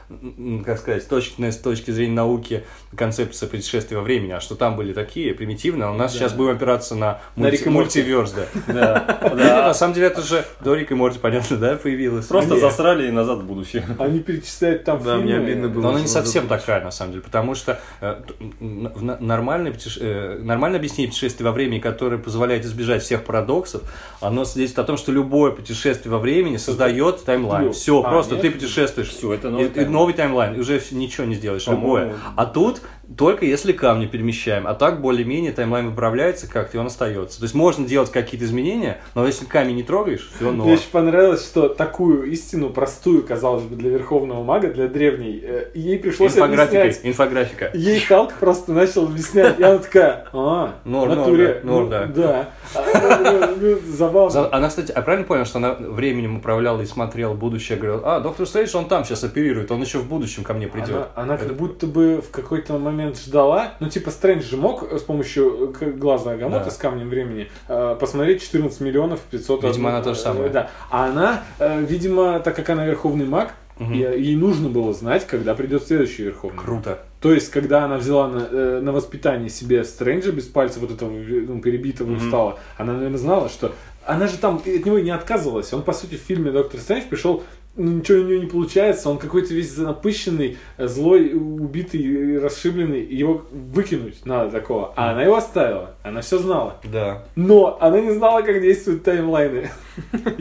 как 0.64 0.78
сказать, 0.78 1.08
точная 1.08 1.52
с 1.52 1.56
точки 1.56 1.90
зрения 1.90 2.14
науки 2.14 2.64
концепция 2.94 3.48
путешествия 3.48 3.96
во 3.96 4.02
времени, 4.02 4.32
а 4.32 4.40
что 4.40 4.54
там 4.56 4.76
были 4.76 4.92
такие 4.92 5.32
примитивные, 5.34 5.86
а 5.88 5.90
у 5.92 5.94
нас 5.94 6.12
сейчас 6.12 6.32
будем 6.34 6.50
опираться 6.56 6.94
на, 6.94 7.20
На 7.36 7.44
мульти- 7.46 7.68
Морти. 7.68 7.68
мультиверс, 7.70 8.32
да. 8.34 8.46
Да, 8.66 9.18
да. 9.34 9.66
на 9.68 9.74
самом 9.74 9.94
деле 9.94 10.08
это 10.08 10.20
же 10.22 10.44
до 10.62 10.74
Рик 10.74 10.90
и 10.92 10.94
Морти, 10.94 11.18
понятно, 11.18 11.56
да, 11.56 11.76
появилось? 11.76 12.26
Просто 12.26 12.56
засрали 12.58 13.08
и 13.08 13.11
назад 13.11 13.38
в 13.38 13.44
будущее. 13.44 13.84
Они 13.98 14.18
перечисляют 14.20 14.84
там 14.84 15.02
Да, 15.02 15.16
мне 15.16 15.32
фильмы. 15.32 15.44
обидно 15.46 15.68
было. 15.68 15.82
Но 15.82 15.88
она 15.90 16.00
не 16.00 16.06
совсем 16.08 16.46
такая, 16.46 16.82
на 16.84 16.90
самом 16.90 17.12
деле, 17.12 17.22
потому 17.24 17.49
что 17.55 17.80
э, 18.01 18.20
нормальное, 18.61 19.74
э, 20.01 20.38
нормальное 20.42 20.78
объяснение 20.78 21.09
путешествия 21.09 21.44
во 21.44 21.53
времени, 21.53 21.78
которое 21.78 22.18
позволяет 22.18 22.64
избежать 22.64 23.03
всех 23.03 23.24
парадоксов, 23.24 23.82
оно 24.20 24.44
свидетельствует 24.44 24.84
о 24.84 24.86
том, 24.86 24.96
что 24.96 25.12
любое 25.12 25.53
путешествие 25.53 26.12
во 26.12 26.18
времени 26.18 26.57
создает 26.57 27.24
таймлайн. 27.24 27.72
Все, 27.72 28.01
а, 28.01 28.09
просто 28.09 28.34
нет? 28.34 28.42
ты 28.42 28.51
путешествуешь. 28.51 29.09
Всё, 29.09 29.32
это 29.32 29.51
новый 29.51 29.66
и 29.66 29.68
таймлайн. 29.68 29.92
новый 29.92 30.14
таймлайн, 30.14 30.55
и 30.55 30.59
уже 30.61 30.80
ничего 30.90 31.26
не 31.26 31.34
сделаешь, 31.34 31.66
любое. 31.66 32.14
А 32.36 32.46
тут 32.46 32.82
только 33.16 33.44
если 33.44 33.72
камни 33.72 34.06
перемещаем, 34.06 34.66
а 34.66 34.74
так 34.74 35.00
более-менее 35.00 35.52
таймлайн 35.52 35.88
выправляется 35.90 36.48
как-то, 36.48 36.76
и 36.76 36.80
он 36.80 36.86
остается. 36.86 37.38
То 37.38 37.44
есть 37.44 37.54
можно 37.54 37.86
делать 37.86 38.11
какие-то 38.11 38.44
изменения, 38.46 38.98
но 39.14 39.26
если 39.26 39.44
камень 39.44 39.76
не 39.76 39.82
трогаешь, 39.82 40.30
все 40.34 40.44
Мне 40.48 40.58
норм. 40.58 40.70
очень 40.72 40.90
понравилось, 40.90 41.44
что 41.44 41.68
такую 41.68 42.30
истину, 42.30 42.70
простую, 42.70 43.22
казалось 43.24 43.64
бы, 43.64 43.76
для 43.76 43.90
верховного 43.90 44.44
мага, 44.44 44.68
для 44.68 44.86
древней, 44.86 45.40
э, 45.42 45.70
ей 45.74 45.98
пришлось 45.98 46.32
Инфографика, 46.36 46.82
объяснять. 46.82 47.06
инфографика. 47.06 47.70
Ей 47.74 48.00
Халк 48.00 48.32
просто 48.34 48.72
начал 48.72 49.04
объяснять, 49.06 49.58
и 49.58 49.62
она 49.62 49.78
такая, 49.78 50.26
а, 50.32 50.74
Норм, 50.84 51.11
в 51.12 51.16
натуре, 51.16 51.61
норм, 51.64 51.90
да, 51.90 51.98
норм, 52.06 52.12
ну, 52.14 52.22
да. 52.22 52.48
да. 52.74 52.80
А, 52.80 53.30
ну, 53.32 53.56
ну, 53.61 53.78
Забавно. 53.90 54.30
За- 54.30 54.54
Она, 54.54 54.68
кстати, 54.68 54.92
я 54.94 55.02
правильно 55.02 55.26
понял, 55.26 55.44
что 55.44 55.58
она 55.58 55.74
временем 55.74 56.36
управляла 56.36 56.80
и 56.82 56.86
смотрела 56.86 57.34
будущее, 57.34 57.76
говорила, 57.78 58.02
а, 58.04 58.20
доктор 58.20 58.46
Стрэндж, 58.46 58.76
он 58.76 58.86
там 58.86 59.04
сейчас 59.04 59.24
оперирует, 59.24 59.70
он 59.72 59.80
еще 59.82 59.98
в 59.98 60.06
будущем 60.08 60.44
ко 60.44 60.54
мне 60.54 60.68
придет. 60.68 60.90
Она, 60.90 61.08
она 61.14 61.36
как 61.36 61.54
будто 61.56 61.86
бы 61.86 62.20
в 62.20 62.30
какой-то 62.30 62.78
момент 62.78 62.99
ждала, 63.14 63.74
ну 63.80 63.88
типа 63.88 64.11
Стрэндж 64.11 64.42
же 64.44 64.57
мог 64.57 64.82
с 64.92 65.03
помощью 65.03 65.74
э, 65.80 65.90
глаза 65.90 66.32
Агамота 66.32 66.64
Да. 66.66 66.70
с 66.70 66.76
камнем 66.76 67.09
времени 67.09 67.48
э, 67.68 67.96
посмотреть 67.98 68.42
14 68.42 68.80
миллионов 68.80 69.20
500 69.30 69.64
Видимо, 69.64 69.90
она 69.90 70.03
то 70.03 70.14
же 70.14 70.20
самое. 70.20 70.46
э, 70.46 70.53
Да. 70.53 70.70
А 70.90 71.07
она, 71.07 71.42
э, 71.59 71.80
видимо, 71.82 72.40
так 72.40 72.55
как 72.57 72.70
она 72.70 72.86
верховный 72.86 73.26
маг, 73.26 73.55
е- 73.78 74.14
ей 74.18 74.36
нужно 74.36 74.68
было 74.68 74.92
знать, 74.92 75.26
когда 75.26 75.55
придет 75.55 75.84
следующий 75.84 76.24
верховный. 76.24 76.59
Круто. 76.59 76.98
То 77.20 77.32
есть, 77.32 77.51
когда 77.51 77.84
она 77.84 77.96
взяла 77.98 78.28
на, 78.28 78.46
э, 78.51 78.80
на 78.82 78.92
воспитание 78.92 79.48
себе 79.48 79.84
Стрэнджа 79.84 80.32
без 80.32 80.44
пальца 80.44 80.80
вот 80.80 80.90
этого 80.90 81.11
ну, 81.11 81.61
перебитого 81.61 82.12
устала, 82.14 82.59
она, 82.76 82.92
наверное, 82.94 83.18
знала, 83.18 83.48
что 83.48 83.72
она 84.07 84.26
же 84.26 84.38
там 84.38 84.57
от 84.57 84.66
него 84.86 84.98
и 84.98 85.03
не 85.03 85.11
отказывалась. 85.11 85.72
Он, 85.72 85.82
по 85.82 85.92
сути, 85.92 86.14
в 86.16 86.20
фильме 86.20 86.51
Доктор 86.51 86.80
Стрэндж 86.80 87.05
пришел, 87.09 87.42
ну, 87.76 87.92
ничего 87.92 88.18
у 88.18 88.24
него 88.24 88.42
не 88.42 88.48
получается, 88.48 89.10
он 89.10 89.18
какой-то 89.18 89.54
весь 89.54 89.76
напыщенный, 89.76 90.58
злой, 90.76 91.32
убитый, 91.32 92.38
расшибленный, 92.38 93.02
его 93.04 93.44
выкинуть 93.50 94.26
надо 94.26 94.50
такого. 94.50 94.92
А 94.96 95.12
она 95.12 95.22
его 95.22 95.36
оставила, 95.36 95.94
она 96.02 96.20
все 96.20 96.38
знала. 96.38 96.76
Да. 96.84 97.24
Но 97.36 97.78
она 97.80 98.00
не 98.00 98.10
знала, 98.12 98.42
как 98.42 98.60
действуют 98.60 99.04
таймлайны. 99.04 99.70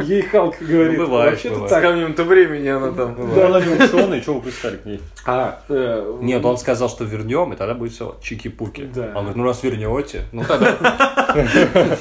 Ей 0.03 0.22
Халк 0.24 0.55
говорит, 0.62 0.97
Ну, 0.97 1.05
бывает, 1.05 1.32
вообще-то 1.32 1.55
бывает. 1.55 1.72
С 1.72 1.74
так. 1.74 1.84
камнем-то 1.84 2.24
времени 2.24 2.68
она 2.68 2.91
там. 2.91 3.16
Да, 3.36 3.47
она 3.47 3.62
не 3.62 3.74
ученый, 3.76 4.22
что 4.22 4.34
вы 4.36 4.41
пристали 4.41 4.78
к 4.78 4.86
ней? 4.86 4.99
А, 5.26 5.62
э, 5.70 6.18
Нет, 6.22 6.43
он 6.45 6.57
сказал, 6.57 6.89
что 6.89 7.03
вернем, 7.03 7.53
и 7.53 7.55
тогда 7.55 7.74
будет 7.74 7.91
все 7.93 8.16
чики-пуки. 8.22 8.89
Да. 8.93 9.07
Он 9.16 9.26
говорит, 9.26 9.36
ну 9.36 9.43
раз 9.43 9.64
вернете, 9.64 10.24
ну 10.32 10.43
тогда... 10.43 10.76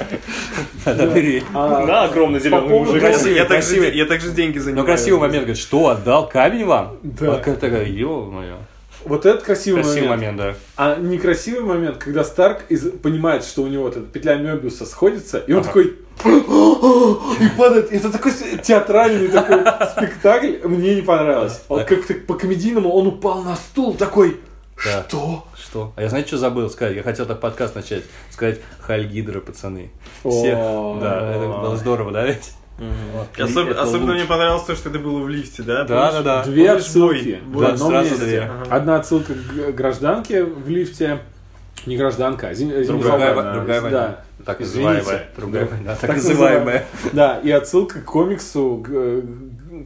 Тогда 0.85 1.05
бери. 1.07 1.43
а, 1.53 1.85
Да, 1.85 2.03
огромный 2.05 2.39
зеленый 2.39 2.69
мужик. 2.69 2.99
красивый, 3.01 3.35
Я 3.35 3.45
так 3.45 3.61
же 3.61 3.67
красивый. 3.67 3.95
я 3.97 4.05
так 4.05 4.21
же 4.21 4.31
деньги 4.31 4.57
Но 4.57 4.63
занимаю. 4.63 4.85
красивый 4.85 5.09
ключевой 5.09 5.27
момент, 5.27 5.43
говорит, 5.45 5.61
что, 5.61 5.87
отдал 5.89 6.29
камень 6.29 6.65
вам? 6.65 6.97
Да. 7.03 7.35
А 7.35 7.39
такая, 7.55 7.85
ё-моё. 7.85 8.55
Вот 9.05 9.25
этот 9.25 9.43
красивый, 9.43 9.83
Красивый 9.83 10.09
момент. 10.09 10.37
момент, 10.37 10.57
да. 10.57 10.63
А 10.75 10.95
некрасивый 10.99 11.63
момент, 11.63 11.97
когда 11.97 12.23
Старк 12.23 12.63
из- 12.69 12.91
понимает, 13.01 13.43
что 13.43 13.63
у 13.63 13.67
него 13.67 13.83
вот 13.83 13.95
эта 13.97 14.05
петля 14.05 14.35
Мебиуса 14.35 14.85
сходится, 14.85 15.37
и 15.39 15.53
он 15.53 15.63
такой... 15.63 15.95
И 16.25 17.49
падает. 17.57 17.91
Это 17.93 18.11
такой 18.11 18.33
театральный 18.61 19.29
такой 19.29 19.59
спектакль. 19.91 20.57
Мне 20.67 20.95
не 20.95 21.01
понравилось. 21.01 21.61
Он 21.69 21.85
как-то 21.85 22.13
по-комедийному 22.13 22.89
он 22.91 23.07
упал 23.07 23.41
на 23.43 23.55
стул 23.55 23.93
такой... 23.93 24.37
Да. 24.83 25.03
Что? 25.07 25.45
Что? 25.57 25.93
А 25.97 26.01
я 26.01 26.09
знаете, 26.09 26.29
что 26.29 26.37
забыл 26.37 26.69
сказать? 26.69 26.95
Я 26.95 27.03
хотел 27.03 27.25
так 27.25 27.39
подкаст 27.41 27.75
начать. 27.75 28.03
Сказать 28.31 28.59
Халь 28.79 29.05
Гидра, 29.07 29.39
пацаны. 29.41 29.91
Все. 30.21 30.97
Да, 31.01 31.31
это 31.35 31.47
было 31.47 31.75
здорово, 31.75 32.11
да 32.11 32.25
ведь? 32.25 32.53
Особ- 33.37 33.69
Это 33.71 33.81
Особенно 33.81 34.05
лучше. 34.11 34.17
мне 34.19 34.25
понравилось 34.25 34.63
то, 34.63 34.75
что 34.75 34.89
это 34.89 34.99
было 34.99 35.19
в 35.19 35.29
лифте, 35.29 35.63
да? 35.63 35.83
Да, 35.83 36.11
да, 36.11 36.21
да. 36.21 36.43
Две 36.43 36.67
Помнишь, 36.67 36.85
отсылки 36.85 37.39
бой? 37.45 37.65
в 37.65 37.69
одном 37.69 37.89
сразу 37.89 38.09
месте. 38.11 38.25
две. 38.25 38.39
Ага. 38.41 38.75
Одна 38.75 38.95
отсылка 38.97 39.33
к 39.33 39.75
гражданке 39.75 40.43
в 40.43 40.69
лифте. 40.69 41.19
Не 41.85 41.97
гражданка, 41.97 42.49
а 42.49 42.53
зим- 42.53 42.85
Другая, 42.85 43.33
во- 43.33 43.53
другая 43.53 43.81
война. 43.81 43.99
Да. 44.39 44.43
Так 44.45 44.59
называемая. 44.61 45.27
Другая 45.37 45.65
война. 45.65 45.91
Так 45.95 45.99
Так 46.01 46.15
называемая. 46.15 46.85
Да, 47.13 47.39
и 47.43 47.51
отсылка 47.51 47.99
к 48.01 48.05
комиксу, 48.05 48.85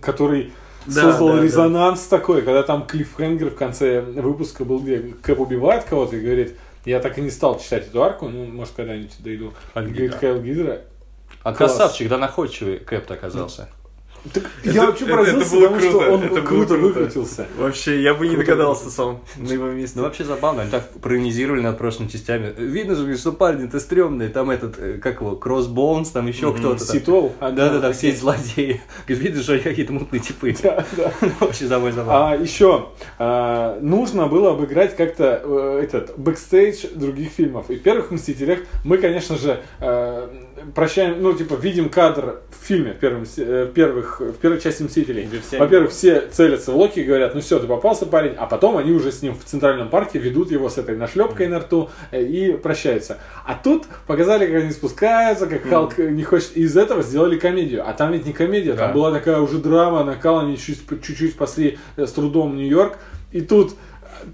который 0.02 0.52
Да, 0.86 1.02
создал 1.02 1.28
да, 1.30 1.36
да. 1.38 1.44
резонанс 1.44 2.02
такой, 2.02 2.42
когда 2.42 2.64
там 2.64 2.86
клиффхенгер 2.86 3.50
в 3.52 3.56
конце 3.56 4.02
выпуска 4.02 4.66
был, 4.66 4.80
где 4.80 5.14
Кэп 5.22 5.40
убивает 5.40 5.84
кого-то 5.86 6.16
и 6.16 6.20
говорит, 6.22 6.56
я 6.86 7.00
так 7.00 7.18
и 7.18 7.22
не 7.22 7.30
стал 7.30 7.60
читать 7.60 7.88
эту 7.88 8.04
арку, 8.04 8.28
ну, 8.28 8.46
может, 8.46 8.74
когда-нибудь 8.76 9.14
дойду. 9.20 9.54
Халь 9.74 9.86
Говорит, 9.86 10.02
Гидра. 10.04 10.18
Хайл 10.20 10.42
Гидра. 10.42 10.82
А 11.44 11.54
Класс. 11.54 11.58
красавчик, 11.76 12.10
да 12.10 12.18
находчивый 12.18 12.78
Кэп-то 12.80 13.16
оказался. 13.16 13.70
Так 14.34 14.46
Это- 14.64 14.72
я 14.74 14.86
вообще 14.86 15.04
это- 15.04 15.14
поразился, 15.16 15.46
это 15.48 15.56
было 15.58 15.62
потому 15.68 15.82
что 15.82 15.92
круто, 16.00 16.12
он 16.14 16.22
это 16.24 16.30
было 16.36 16.42
круто 16.46 16.68
круто. 16.68 16.82
выкрутился. 16.88 17.48
Вообще, 17.58 18.02
я 18.02 18.14
бы 18.14 18.26
не 18.26 18.36
Круто 18.36 18.52
догадался 18.52 18.90
сам 18.90 19.20
на 19.36 19.52
его 19.52 19.66
месте. 19.66 19.98
Ну, 20.00 20.04
вообще 20.06 20.24
забавно, 20.24 20.62
они 20.62 20.72
так 20.72 20.90
проанимизировали 21.02 21.60
над 21.60 21.78
прошлыми 21.78 22.08
частями. 22.08 22.54
Видно 22.58 22.96
же, 22.96 23.18
что 23.18 23.34
парни-то 23.34 23.82
стрёмные, 23.82 24.30
там 24.30 24.50
этот, 24.50 24.80
э, 24.80 24.94
как 24.94 25.20
его, 25.20 25.36
Кроссбоунс, 25.36 26.12
там 26.12 26.28
еще 26.28 26.54
кто-то. 26.54 26.86
там. 26.86 26.88
Ситол. 26.96 27.34
Да-да-да, 27.42 27.92
все 27.92 28.12
эти 28.12 28.16
злодеи. 28.20 28.82
Видно, 29.10 29.44
что 29.44 29.54
они 29.56 29.62
какие-то 29.62 29.92
мутные 29.92 30.22
типы. 30.22 30.56
Да, 30.64 30.86
да. 30.96 31.12
Вообще 31.42 31.66
довольно 31.68 31.96
забавно. 31.98 32.30
А 32.32 32.36
еще 32.38 32.88
а, 33.20 33.78
нужно 33.82 34.28
было 34.28 34.52
обыграть 34.52 34.96
как-то 34.96 35.42
э, 35.44 35.82
этот 35.84 36.18
бэкстейдж 36.18 36.86
других 36.96 37.30
фильмов. 37.32 37.70
И 37.70 37.76
в 37.76 37.84
первых 37.84 38.10
мстителях 38.12 38.60
мы, 38.86 38.98
конечно 39.00 39.38
же, 39.38 39.62
э, 39.82 40.30
прощаем, 40.76 41.22
ну 41.22 41.34
типа 41.34 41.56
видим 41.56 41.90
кадр 41.90 42.40
в 42.50 42.66
фильме 42.66 42.94
в, 42.94 42.98
первом, 42.98 43.24
э, 43.38 43.66
в 43.66 43.74
первых 43.74 44.20
в 44.22 44.34
первой 44.34 44.60
части 44.60 44.84
мстителей. 44.84 45.28
Во-первых, 45.60 45.92
все 45.92 46.22
целятся 46.28 46.72
в 46.72 46.78
Локи 46.78 47.00
и 47.00 47.04
говорят, 47.04 47.36
ну 47.36 47.42
все, 47.42 47.60
ты 47.60 47.68
попался, 47.68 48.06
парень, 48.06 48.34
а 48.38 48.46
потом 48.46 48.78
они 48.78 48.92
уже 48.92 49.12
с 49.12 49.22
ним 49.22 49.36
в 49.36 49.44
центральном 49.44 49.90
парке 49.90 50.20
ведут 50.20 50.52
его 50.52 50.70
с 50.70 50.78
этой 50.78 50.96
нашлепкой 50.96 51.48
на 51.48 51.60
рту 51.60 51.90
э, 52.12 52.24
и 52.24 52.54
прощаются. 52.54 53.18
А 53.46 53.56
тут 53.62 53.86
показали, 54.08 54.46
как 54.46 54.64
они 54.64 54.72
спускаются, 54.72 55.48
как 55.48 55.64
Халк 55.68 56.00
э, 56.00 56.10
не 56.10 56.24
хочет. 56.24 56.56
И 56.58 56.62
из 56.62 56.78
этого 56.78 57.04
сделали 57.04 57.38
комедию. 57.38 57.88
А 57.88 57.94
там 57.94 58.12
ведь 58.12 58.26
не 58.26 58.34
комедия, 58.34 58.74
там 58.74 58.90
Да. 58.90 58.94
была 58.94 59.12
такая 59.12 59.40
уже 59.40 59.58
драма, 59.58 60.04
накал, 60.04 60.40
они 60.40 60.58
чуть- 60.58 60.82
чуть-чуть 61.04 61.32
спасли 61.32 61.78
э, 61.98 62.06
с 62.06 62.12
трудом 62.12 62.56
Нью-Йорк. 62.56 62.98
И 63.32 63.42
тут 63.42 63.76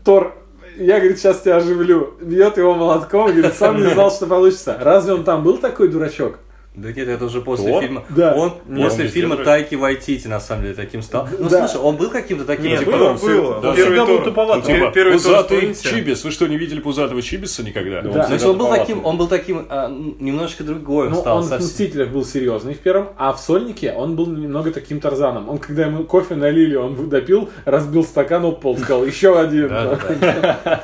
Тор 0.03 0.35
я, 0.79 0.99
говорит, 0.99 1.19
сейчас 1.19 1.41
тебя 1.41 1.57
оживлю. 1.57 2.15
Бьет 2.21 2.57
его 2.57 2.73
молотком, 2.73 3.31
говорит, 3.31 3.53
сам 3.53 3.81
не 3.81 3.89
знал, 3.89 4.11
что 4.11 4.25
получится. 4.27 4.77
Разве 4.79 5.13
он 5.13 5.23
там 5.23 5.43
был 5.43 5.57
такой 5.57 5.89
дурачок? 5.89 6.39
Да 6.81 6.89
нет, 6.93 7.07
это 7.07 7.25
уже 7.25 7.41
после 7.41 7.69
Кто? 7.69 7.81
фильма. 7.81 8.03
Да. 8.09 8.33
Он 8.35 8.53
Не, 8.67 8.83
после 8.83 9.05
он 9.05 9.09
фильма. 9.11 9.37
Тайки 9.37 9.75
Вайтити, 9.75 10.27
на 10.27 10.39
самом 10.39 10.63
деле, 10.63 10.75
таким 10.75 11.01
стал. 11.01 11.27
Ну, 11.37 11.49
Да. 11.49 11.67
слушай, 11.67 11.81
он 11.83 11.97
был 11.97 12.09
каким-то 12.09 12.45
таким, 12.45 12.65
Нет, 12.67 12.79
типа, 12.79 12.91
было, 12.91 13.09
он 13.11 13.17
было. 13.17 13.61
да, 13.61 13.73
Первый 13.75 13.97
всегда 13.97 14.05
был 14.05 14.17
Тор. 14.23 14.33
Первый- 14.33 14.61
Типа, 14.61 14.91
первый 14.93 15.11
Тор 15.19 15.21
пузатый. 15.21 15.75
Чибис. 15.75 16.23
Вы 16.23 16.31
что, 16.31 16.47
не 16.47 16.57
видели 16.57 16.79
пузатого 16.79 17.21
Чибиса 17.21 17.63
никогда? 17.63 18.01
Да. 18.01 18.27
Значит, 18.27 18.45
он 18.47 18.57
был 18.57 18.69
таким, 18.69 19.05
он 19.05 19.17
был 19.17 19.27
таким 19.27 19.65
а, 19.69 19.85
м, 19.87 20.15
немножечко 20.19 20.63
другой, 20.63 21.07
он 21.07 21.13
Ну, 21.13 21.19
стал 21.21 21.37
он 21.37 21.43
в. 21.43 21.59
«Мстителях» 21.59 22.09
был 22.09 22.23
серьезный 22.25 22.73
в 22.73 22.79
первом, 22.79 23.09
а 23.17 23.33
в 23.33 23.39
«Сольнике» 23.39 23.91
он 23.91 24.15
был 24.15 24.27
немного 24.27 24.71
таким 24.71 24.99
Тарзаном. 24.99 25.49
Он, 25.49 25.57
когда 25.57 25.85
ему 25.85 26.03
кофе 26.05 26.35
налили, 26.35 26.75
он 26.75 27.09
допил, 27.09 27.49
разбил 27.65 28.03
стакан 28.03 28.45
об 28.45 28.59
пол, 28.61 28.77
сказал, 28.77 29.05
еще 29.05 29.37
один. 29.39 29.67
Да, 29.69 29.99
да, 30.21 30.83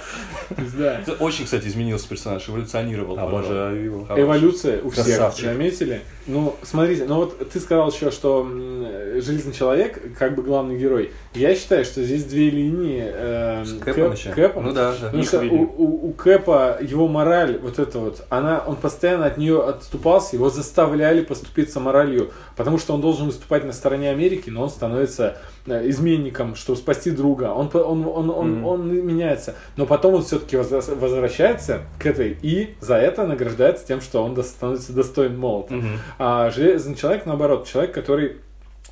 Да. 0.78 1.00
Это 1.02 1.14
Очень, 1.14 1.46
кстати, 1.46 1.68
изменился 1.68 2.08
персонаж, 2.08 2.48
эволюционировал. 2.48 3.18
Обожаю 3.18 3.84
его. 3.84 4.08
Эволюция 4.16 4.82
у 4.84 4.90
всех, 4.92 5.06
Красавчик. 5.06 5.46
Заметили? 5.86 6.02
Ну, 6.28 6.56
смотрите, 6.64 7.06
ну 7.06 7.16
вот 7.16 7.50
ты 7.50 7.60
сказал 7.60 7.92
еще, 7.92 8.12
что 8.12 8.44
Железный 8.46 9.54
Человек, 9.54 10.02
как 10.18 10.36
бы 10.36 10.44
главный 10.44 10.78
герой. 10.78 11.12
Я 11.36 11.56
считаю, 11.56 11.86
что 11.86 12.02
здесь 12.04 12.24
две 12.26 12.50
линии 12.50 13.04
эм, 13.06 13.66
С 13.66 13.74
Кэпом 13.80 14.12
еще? 14.14 14.30
Кэпом. 14.32 14.64
Ну 14.66 14.74
да, 14.74 14.92
да. 15.00 15.06
Потому 15.08 15.24
что 15.24 15.40
у, 15.42 15.62
у- 15.64 16.10
у 16.10 16.14
Кэпа 16.14 16.78
его 16.82 17.08
мораль, 17.08 17.58
вот 17.58 17.80
это 17.80 18.00
вот, 18.00 18.26
она, 18.30 18.64
он 18.66 18.76
постоянно 18.76 19.26
от 19.26 19.38
нее 19.38 19.64
отступался, 19.64 20.36
его 20.36 20.50
заставляли 20.50 21.22
поступиться 21.22 21.80
моралью, 21.80 22.32
потому 22.56 22.78
что 22.78 22.94
он 22.94 23.02
должен 23.02 23.28
выступать 23.28 23.66
на 23.66 23.74
стороне 23.74 24.10
Америки, 24.12 24.50
но 24.50 24.64
он 24.64 24.70
становится 24.70 25.38
э, 25.68 25.90
изменником, 25.90 26.56
чтобы 26.56 26.78
спасти 26.78 27.12
друга. 27.12 27.52
Он, 27.54 27.70
он, 27.74 28.06
он, 28.08 28.30
он, 28.30 28.66
он 28.66 28.88
меняется. 29.06 29.56
Но 29.78 29.86
потом 29.86 30.16
он 30.16 30.24
все-таки 30.24 30.56
возвращается 30.58 31.82
к 32.00 32.06
этой 32.06 32.38
и 32.42 32.76
за 32.82 32.96
это 32.96 33.26
награждается 33.28 33.86
тем, 33.86 34.02
что 34.02 34.24
он 34.24 34.42
становится 34.44 34.94
достоин 34.94 35.38
молота. 35.38 35.74
Мгм. 35.74 35.88
А 36.20 36.50
Железный 36.52 36.96
человек, 36.96 37.26
наоборот, 37.26 37.68
человек, 37.68 37.94
который 37.94 38.38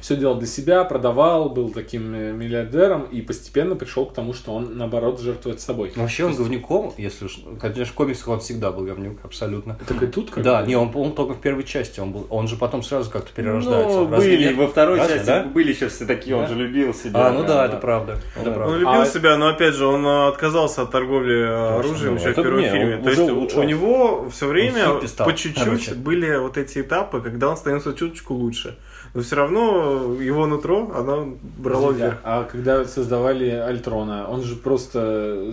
все 0.03 0.17
делал 0.17 0.35
для 0.35 0.47
себя, 0.47 0.83
продавал, 0.83 1.49
был 1.49 1.69
таким 1.69 2.13
э, 2.13 2.33
миллиардером 2.33 3.03
и 3.03 3.21
постепенно 3.21 3.73
пришел 3.77 4.05
к 4.05 4.13
тому, 4.13 4.33
что 4.33 4.53
он, 4.53 4.77
наоборот, 4.77 5.21
жертвует 5.21 5.61
собой. 5.61 5.93
Ну, 5.95 6.01
Вообще 6.01 6.25
он 6.25 6.35
говнюком, 6.35 6.93
если 6.97 7.23
уж, 7.23 7.39
конечно, 7.61 7.85
в 7.85 7.93
комиксах 7.93 8.27
он 8.27 8.41
всегда 8.41 8.73
был 8.73 8.83
говнюк, 8.83 9.19
абсолютно. 9.23 9.79
Так 9.87 10.03
и 10.03 10.07
тут 10.07 10.29
как 10.29 10.43
Да, 10.43 10.61
бы- 10.61 10.67
не, 10.67 10.75
он, 10.75 10.91
он 10.93 11.13
только 11.13 11.35
в 11.35 11.39
первой 11.39 11.63
части, 11.63 12.01
он 12.01 12.11
был, 12.11 12.27
он 12.29 12.49
же 12.49 12.57
потом 12.57 12.83
сразу 12.83 13.09
как-то 13.09 13.31
перерождается. 13.33 13.99
Ну, 13.99 14.11
Разве 14.11 14.31
были, 14.37 14.47
нет? 14.49 14.57
во 14.57 14.67
второй 14.67 14.97
Разве, 14.99 15.13
части 15.15 15.27
да? 15.27 15.43
были 15.43 15.71
еще 15.71 15.87
все 15.87 16.05
такие, 16.05 16.35
он 16.35 16.43
Да? 16.43 16.49
же 16.49 16.55
любил 16.55 16.93
себя. 16.93 17.27
А, 17.27 17.31
ну 17.31 17.37
прям, 17.37 17.47
да, 17.47 17.65
это 17.67 17.77
правда. 17.77 18.19
Это 18.35 18.49
Он- 18.49 18.53
правда. 18.55 18.73
Он 18.73 18.79
любил 18.81 19.01
А- 19.01 19.05
себя, 19.05 19.37
но 19.37 19.47
опять 19.47 19.73
же, 19.73 19.85
он 19.85 20.05
э, 20.05 20.27
отказался 20.27 20.81
от 20.81 20.91
торговли 20.91 21.39
э, 21.43 21.77
оружием 21.79 22.15
ну, 22.15 22.19
еще 22.19 22.31
в 22.33 22.35
первом 22.35 22.59
не, 22.59 22.69
фильме. 22.69 22.95
он 22.97 23.03
То 23.03 23.09
есть 23.09 23.21
улучшал. 23.21 23.59
у 23.61 23.63
него 23.63 24.29
все 24.29 24.47
время 24.47 24.95
по 25.17 25.33
чуть-чуть 25.33 25.95
были 25.95 26.35
вот 26.35 26.57
эти 26.57 26.79
этапы, 26.81 27.21
когда 27.21 27.47
он 27.47 27.55
становится 27.55 27.93
чуточку 27.93 28.33
лучше. 28.33 28.75
Но 29.13 29.21
все 29.21 29.35
равно 29.35 30.15
его 30.19 30.47
нутро, 30.47 30.91
оно 30.95 31.35
брало 31.57 31.93
Да. 31.93 31.97
вверх. 31.97 32.19
А 32.23 32.43
когда 32.45 32.83
создавали 32.85 33.49
Альтрона, 33.49 34.27
он 34.27 34.41
же 34.43 34.55
просто... 34.55 34.99
э, 34.99 35.51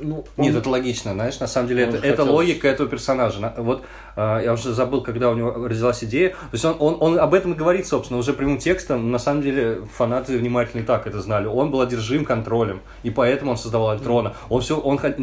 Ну, 0.00 0.24
он- 0.36 0.44
Нет, 0.44 0.56
это 0.56 0.68
логично, 0.70 1.12
знаешь, 1.12 1.38
на 1.38 1.46
самом 1.46 1.68
деле 1.68 1.84
Он 1.84 1.90
это, 1.94 1.98
это 1.98 2.16
хотел- 2.22 2.32
логика 2.34 2.66
этого 2.66 2.88
персонажа. 2.88 3.40
На- 3.40 3.54
Вот 3.58 3.84
я 4.16 4.52
уже 4.52 4.72
забыл, 4.72 5.02
когда 5.02 5.30
у 5.30 5.34
него 5.34 5.52
родилась 5.68 6.02
идея. 6.04 6.30
То 6.30 6.36
есть 6.52 6.64
он, 6.64 6.76
он, 6.78 6.96
он 7.00 7.18
об 7.18 7.34
этом 7.34 7.52
и 7.52 7.56
говорит, 7.56 7.86
собственно, 7.86 8.18
уже 8.18 8.32
прямым 8.32 8.58
текстом. 8.58 9.10
На 9.10 9.18
самом 9.18 9.42
деле 9.42 9.82
фанаты 9.96 10.38
внимательно 10.38 10.82
и 10.82 10.84
так 10.84 11.06
это 11.06 11.20
знали. 11.20 11.46
Он 11.46 11.70
был 11.70 11.80
одержим 11.80 12.24
контролем, 12.24 12.80
и 13.02 13.10
поэтому 13.10 13.52
он 13.52 13.56
создавал 13.56 13.90
Альтрона. 13.90 14.34
Он 14.48 14.60
все, 14.60 14.78
он 14.78 14.98
хо- 14.98 15.14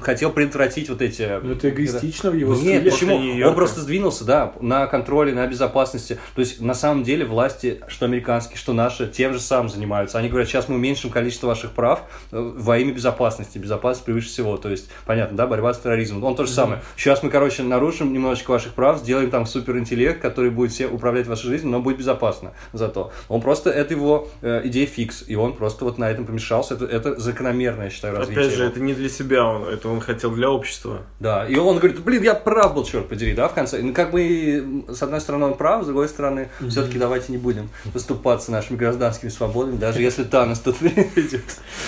хотел 0.00 0.30
предотвратить 0.30 0.88
вот 0.88 1.02
эти. 1.02 1.40
Ну, 1.42 1.52
это 1.52 1.68
эгоистично 1.68 2.30
в 2.30 2.34
его 2.34 2.54
Нет, 2.54 2.84
почему? 2.84 3.16
Он 3.46 3.54
просто 3.54 3.80
сдвинулся, 3.80 4.24
да, 4.24 4.52
на 4.60 4.86
контроле, 4.86 5.32
на 5.32 5.46
безопасности. 5.46 6.18
То 6.34 6.40
есть, 6.40 6.60
на 6.60 6.74
самом 6.74 7.02
деле, 7.02 7.24
власти, 7.24 7.80
что 7.88 8.06
американские, 8.06 8.56
что 8.56 8.72
наши, 8.72 9.06
тем 9.08 9.32
же 9.32 9.40
самым 9.40 9.68
занимаются. 9.68 10.18
Они 10.18 10.28
говорят, 10.28 10.48
сейчас 10.48 10.68
мы 10.68 10.76
уменьшим 10.76 11.10
количество 11.10 11.48
ваших 11.48 11.72
прав 11.72 12.02
э, 12.32 12.52
во 12.56 12.78
имя 12.78 12.92
безопасности. 12.92 13.58
Безопасность 13.58 14.04
превыше 14.04 14.28
всего. 14.28 14.56
То 14.56 14.70
есть, 14.70 14.88
понятно, 15.06 15.36
да, 15.36 15.46
борьба 15.46 15.74
с 15.74 15.78
терроризмом. 15.78 16.24
Он 16.24 16.34
то 16.34 16.44
же 16.44 16.52
самое. 16.52 16.82
Сейчас 16.96 17.22
мы, 17.22 17.30
короче, 17.30 17.62
нарушим 17.62 18.12
немножечко 18.38 18.50
ваших 18.50 18.74
прав, 18.74 18.98
сделаем 18.98 19.30
там 19.30 19.46
суперинтеллект, 19.46 20.20
который 20.20 20.50
будет 20.50 20.72
все 20.72 20.86
управлять 20.86 21.26
вашей 21.26 21.48
жизнью, 21.48 21.70
но 21.72 21.80
будет 21.80 21.98
безопасно 21.98 22.52
зато. 22.72 23.10
Он 23.28 23.40
просто, 23.40 23.70
это 23.70 23.94
его 23.94 24.28
э, 24.42 24.62
идея 24.64 24.86
фикс, 24.86 25.24
и 25.26 25.36
он 25.36 25.54
просто 25.54 25.84
вот 25.84 25.98
на 25.98 26.10
этом 26.10 26.24
помешался. 26.26 26.74
Это, 26.74 26.84
это 26.84 27.18
закономерное, 27.20 27.86
я 27.86 27.90
считаю, 27.90 28.16
развитие. 28.16 28.44
Опять 28.44 28.56
же, 28.56 28.62
его. 28.62 28.72
это 28.72 28.80
не 28.80 28.94
для 28.94 29.08
себя, 29.08 29.44
он, 29.44 29.64
это 29.64 29.88
он 29.88 30.00
хотел 30.00 30.30
для 30.30 30.50
общества. 30.50 31.02
Да, 31.20 31.46
и 31.46 31.56
он 31.56 31.78
говорит, 31.78 32.00
блин, 32.00 32.22
я 32.22 32.34
прав 32.34 32.74
был, 32.74 32.84
черт 32.84 33.08
подери, 33.08 33.34
да, 33.34 33.48
в 33.48 33.54
конце. 33.54 33.80
Ну, 33.82 33.92
как 33.92 34.10
бы, 34.10 34.84
с 34.88 35.02
одной 35.02 35.20
стороны, 35.20 35.46
он 35.46 35.54
прав, 35.54 35.82
с 35.82 35.86
другой 35.86 36.08
стороны, 36.08 36.48
все-таки 36.68 36.98
давайте 36.98 37.32
не 37.32 37.38
будем 37.38 37.70
поступаться 37.92 38.52
нашими 38.52 38.76
гражданскими 38.76 39.30
свободами, 39.30 39.76
даже 39.76 40.02
если 40.02 40.24
Танос 40.24 40.60
тут 40.60 40.76
придет. 40.78 41.42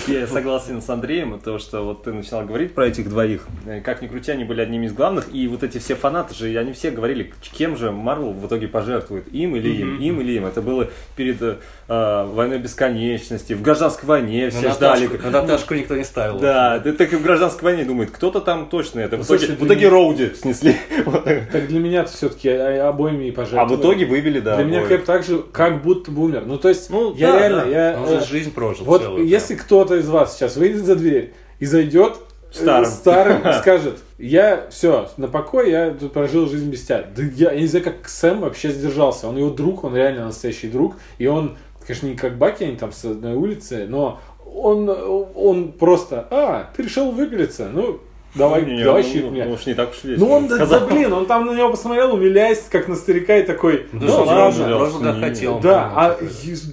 Я 0.07 0.27
согласен 0.27 0.81
с 0.81 0.89
Андреем, 0.89 1.39
то, 1.39 1.59
что 1.59 1.83
вот 1.83 2.03
ты 2.03 2.13
начинал 2.13 2.45
говорить 2.45 2.73
про 2.73 2.87
этих 2.87 3.09
двоих. 3.09 3.47
Э, 3.65 3.81
Как 3.81 4.01
ни 4.01 4.07
крути, 4.07 4.31
они 4.31 4.43
были 4.43 4.61
одними 4.61 4.87
из 4.87 4.93
главных. 4.93 5.33
И 5.33 5.47
вот 5.47 5.63
эти 5.63 5.77
все 5.77 5.95
фанаты 5.95 6.33
же, 6.33 6.40
они 6.47 6.73
все 6.73 6.91
говорили, 6.91 7.33
кем 7.53 7.77
же 7.77 7.91
Марвел 7.91 8.31
в 8.33 8.45
итоге 8.47 8.67
пожертвует. 8.67 9.27
Им 9.33 9.55
или 9.55 9.69
им, 9.69 9.99
им 9.99 10.21
или 10.21 10.33
им. 10.33 10.45
Это 10.45 10.61
было 10.61 10.89
перед 11.15 11.41
э, 11.41 11.57
э, 11.87 12.25
войной 12.25 12.59
бесконечности, 12.59 13.53
в 13.53 13.61
гражданской 13.61 14.07
войне 14.07 14.49
все 14.49 14.67
На 14.69 14.73
ждали. 14.73 15.07
Наташку, 15.07 15.25
на 15.25 15.31
Наташку 15.41 15.73
никто 15.75 15.95
не 15.95 16.03
ставил. 16.03 16.39
Да, 16.39 16.79
да, 16.79 16.93
так 16.93 17.13
и 17.13 17.15
в 17.15 17.23
гражданской 17.23 17.63
войне 17.63 17.85
думает, 17.85 18.11
кто-то 18.11 18.39
там 18.41 18.67
точно 18.69 18.99
это. 19.01 19.17
В 19.17 19.23
итоге, 19.23 19.39
слушай, 19.39 19.55
в 19.55 19.65
итоге 19.65 19.87
Роуди 19.89 20.31
снесли. 20.35 20.75
Так 21.51 21.67
для 21.67 21.79
меня 21.79 22.05
все-таки 22.05 22.49
обоими 22.49 23.25
и 23.25 23.31
А 23.31 23.33
пожертвовали. 23.33 23.75
в 23.75 23.79
итоге 23.79 24.05
выбили, 24.05 24.39
да. 24.39 24.55
Для 24.55 24.65
меня. 24.65 24.85
Кэп 24.85 25.05
так 25.05 25.23
же, 25.23 25.43
как 25.51 25.81
будто 25.81 26.11
бы 26.11 26.23
умер. 26.23 26.43
Ну, 26.45 26.57
то 26.57 26.69
есть, 26.69 26.89
Ну, 26.89 27.13
я 27.15 27.31
да, 27.31 27.39
реально, 27.39 27.65
да. 27.65 27.69
я... 27.91 27.99
Он 28.01 28.07
же 28.09 28.15
э, 28.17 28.25
жизнь 28.25 28.51
прожил 28.53 28.85
Вот 28.85 29.01
целую. 29.01 29.27
если 29.27 29.55
кто-то 29.55 29.95
из 29.95 30.07
вас 30.09 30.35
сейчас 30.35 30.55
выйдет 30.57 30.85
за 30.85 30.95
дверь 30.95 31.33
и 31.59 31.65
зайдет 31.65 32.17
Старым. 32.51 32.85
старым 32.85 33.47
и 33.47 33.53
скажет, 33.59 33.99
я 34.17 34.67
все, 34.69 35.09
на 35.17 35.27
покой, 35.27 35.71
я 35.71 35.91
тут 35.91 36.13
прожил 36.13 36.47
жизнь 36.47 36.69
без 36.69 36.83
тебя. 36.83 37.05
Да 37.15 37.23
я, 37.23 37.51
я 37.51 37.59
не 37.61 37.67
знаю, 37.67 37.85
как 37.85 38.07
Сэм 38.07 38.41
вообще 38.41 38.71
сдержался. 38.71 39.27
Он 39.27 39.37
его 39.37 39.49
друг, 39.49 39.83
он 39.83 39.95
реально 39.95 40.25
настоящий 40.25 40.69
друг. 40.69 40.95
И 41.17 41.27
он, 41.27 41.57
конечно, 41.85 42.07
не 42.07 42.15
как 42.15 42.37
Баки, 42.37 42.63
они 42.63 42.75
там 42.75 42.91
с 42.91 43.05
одной 43.05 43.33
улицы, 43.33 43.85
но 43.87 44.19
он, 44.45 44.89
он 44.89 45.71
просто, 45.71 46.27
а, 46.29 46.69
ты 46.75 46.83
решил 46.83 47.11
выпилиться, 47.11 47.69
ну, 47.73 48.01
давай, 48.35 48.65
Не, 48.65 48.83
давай 48.83 49.03
ну, 49.03 49.09
щит 49.09 49.23
ну, 49.23 49.31
меня. 49.31 49.45
Может, 49.45 49.67
не 49.67 49.73
так 49.73 49.91
уж 49.91 50.03
весело. 50.03 50.25
Ну 50.25 50.31
он, 50.31 50.47
да, 50.47 50.65
да, 50.65 50.79
блин, 50.81 51.11
он 51.13 51.25
там 51.25 51.45
на 51.45 51.53
него 51.53 51.69
посмотрел, 51.69 52.13
умиляясь, 52.13 52.63
как 52.69 52.87
на 52.87 52.95
старика, 52.95 53.37
и 53.37 53.43
такой, 53.43 53.87
Ну, 53.91 54.01
ну, 54.01 54.07
что, 54.07 54.23
ладно. 54.23 54.63
он 54.63 54.79
просто 54.79 54.99
да, 55.03 55.19
хотел. 55.19 55.59
Да, 55.59 55.91
а, 55.95 56.17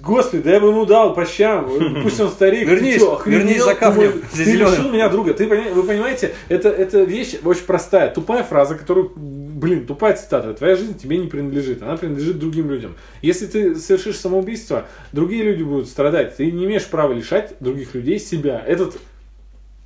господи, 0.01 0.43
да 0.43 0.51
я 0.51 0.59
бы 0.59 0.69
ему 0.69 0.85
дал 0.85 1.13
по 1.13 1.25
щам, 1.25 1.69
пусть 2.03 2.19
он 2.19 2.29
старик. 2.29 2.67
Вернись, 2.67 3.01
вернись 3.25 3.63
за 3.63 3.73
Ты 3.73 3.75
камнем, 3.75 4.21
Ты 4.33 4.43
лишил 4.43 4.89
меня 4.89 5.09
друга, 5.09 5.33
ты, 5.33 5.47
пони- 5.47 5.71
вы 5.71 5.83
понимаете, 5.83 6.33
это, 6.47 6.69
это 6.69 7.03
вещь 7.03 7.35
очень 7.43 7.65
простая, 7.65 8.09
тупая 8.09 8.43
фраза, 8.43 8.75
которую, 8.75 9.11
блин, 9.15 9.85
тупая 9.85 10.15
цитата, 10.15 10.53
твоя 10.53 10.75
жизнь 10.75 10.97
тебе 10.97 11.17
не 11.17 11.27
принадлежит, 11.27 11.81
она 11.81 11.97
принадлежит 11.97 12.39
другим 12.39 12.69
людям. 12.69 12.95
Если 13.21 13.45
ты 13.45 13.75
совершишь 13.75 14.17
самоубийство, 14.17 14.85
другие 15.11 15.43
люди 15.43 15.63
будут 15.63 15.87
страдать, 15.87 16.37
ты 16.37 16.51
не 16.51 16.65
имеешь 16.65 16.85
права 16.85 17.13
лишать 17.13 17.53
других 17.59 17.93
людей 17.93 18.19
себя. 18.19 18.63
Этот 18.65 18.97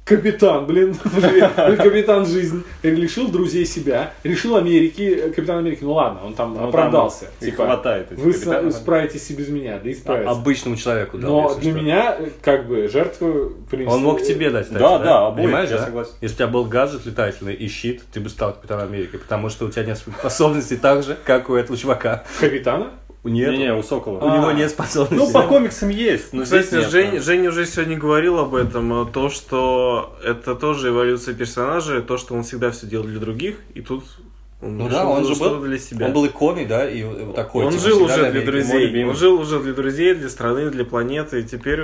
Капитан, 0.06 0.66
блин, 0.66 0.96
капитан 1.56 2.26
жизнь, 2.26 2.64
лишил 2.84 3.30
друзей 3.30 3.66
себя, 3.66 4.12
решил 4.24 4.58
Америки, 4.58 5.02
э, 5.02 5.30
капитан 5.30 5.60
Америки, 5.60 5.80
ну 5.82 5.94
ладно, 5.94 6.20
он 6.26 6.34
там 6.34 6.56
Ну, 6.56 6.68
оправдался. 6.68 7.28
там 7.40 7.50
типа, 7.50 7.66
хватает 7.66 8.08
вы 8.12 8.34
капитанов. 8.34 8.74
с- 8.74 8.78
справитесь 8.78 9.30
и 9.32 9.34
без 9.34 9.48
меня, 9.48 9.80
да 9.82 9.90
и 9.90 9.94
А- 9.94 9.96
справитесь. 9.96 10.32
Обычному 10.32 10.76
человеку 10.76 11.18
дал, 11.18 11.32
Но 11.32 11.56
для 11.56 11.72
что. 11.72 11.82
меня, 11.82 12.16
э, 12.20 12.30
как 12.42 12.68
бы, 12.68 12.90
жертву 12.90 13.54
принести... 13.72 13.94
Он 13.96 14.02
мог 14.04 14.22
тебе 14.22 14.50
дать, 14.50 14.66
кстати, 14.66 14.82
Да, 14.82 15.00
да, 15.00 15.28
обоих, 15.28 15.46
Понимаешь, 15.48 15.70
я 15.70 15.78
да? 15.78 15.86
согласен. 15.86 16.12
Если 16.20 16.34
у 16.36 16.38
тебя 16.38 16.48
был 16.48 16.66
гаджет 16.66 17.06
летательный 17.06 17.54
и 17.54 17.68
щит, 17.70 18.02
ты 18.12 18.20
бы 18.20 18.28
стал 18.30 18.54
Капитаном 18.56 18.88
Америки, 18.90 19.16
потому 19.16 19.48
что 19.48 19.66
у 19.66 19.70
тебя 19.70 19.86
нет 19.86 19.98
способностей 19.98 20.76
так 20.76 21.04
же, 21.04 21.18
как 21.24 21.50
у 21.50 21.56
этого 21.56 21.78
чувака. 21.78 22.26
Капитана? 22.42 22.92
Нет, 23.24 23.52
Не-не, 23.52 23.74
у 23.74 23.82
Сокола. 23.84 24.20
у 24.20 24.36
него 24.36 24.48
А. 24.48 24.54
нет 24.54 24.70
способностей. 24.70 25.16
Ну, 25.16 25.32
по 25.32 25.48
комиксам 25.48 25.90
есть, 25.90 26.34
но 26.34 26.44
здесь 26.44 26.66
Кстати, 26.66 26.82
нет, 26.82 26.92
Жень, 26.92 27.12
да. 27.12 27.20
Женя 27.22 27.50
уже 27.50 27.66
сегодня 27.66 27.98
говорил 27.98 28.38
об 28.40 28.54
этом, 28.54 29.04
э, 29.04 29.06
то, 29.12 29.30
что 29.30 30.18
это 30.24 30.56
тоже 30.56 30.90
эволюция 30.90 31.34
персонажа, 31.34 32.02
то, 32.02 32.18
что 32.18 32.36
он 32.36 32.44
всегда 32.44 32.72
все 32.72 32.86
делал 32.86 33.06
для 33.06 33.20
других, 33.20 33.56
и 33.76 33.82
тут 33.82 34.04
он 34.62 34.78
Ну 34.78 34.90
да, 34.90 35.06
он 35.06 35.26
же 35.26 35.36
что-то 35.36 35.56
был, 35.58 35.64
для 35.66 35.78
себя. 35.78 36.06
он 36.08 36.14
был 36.14 36.26
иконой, 36.26 36.66
да, 36.66 36.90
и 36.90 37.04
вот 37.04 37.36
такой. 37.36 37.66
Он 37.66 37.72
типа, 37.72 37.84
жил 37.84 38.04
уже 38.04 38.32
для 38.32 38.42
друзей, 38.42 39.06
он 39.06 39.16
жил 39.16 39.40
уже 39.40 39.60
для 39.62 39.74
друзей, 39.74 40.16
для 40.16 40.30
страны, 40.30 40.70
для 40.70 40.86
планеты, 40.86 41.42
и 41.42 41.44
теперь 41.44 41.82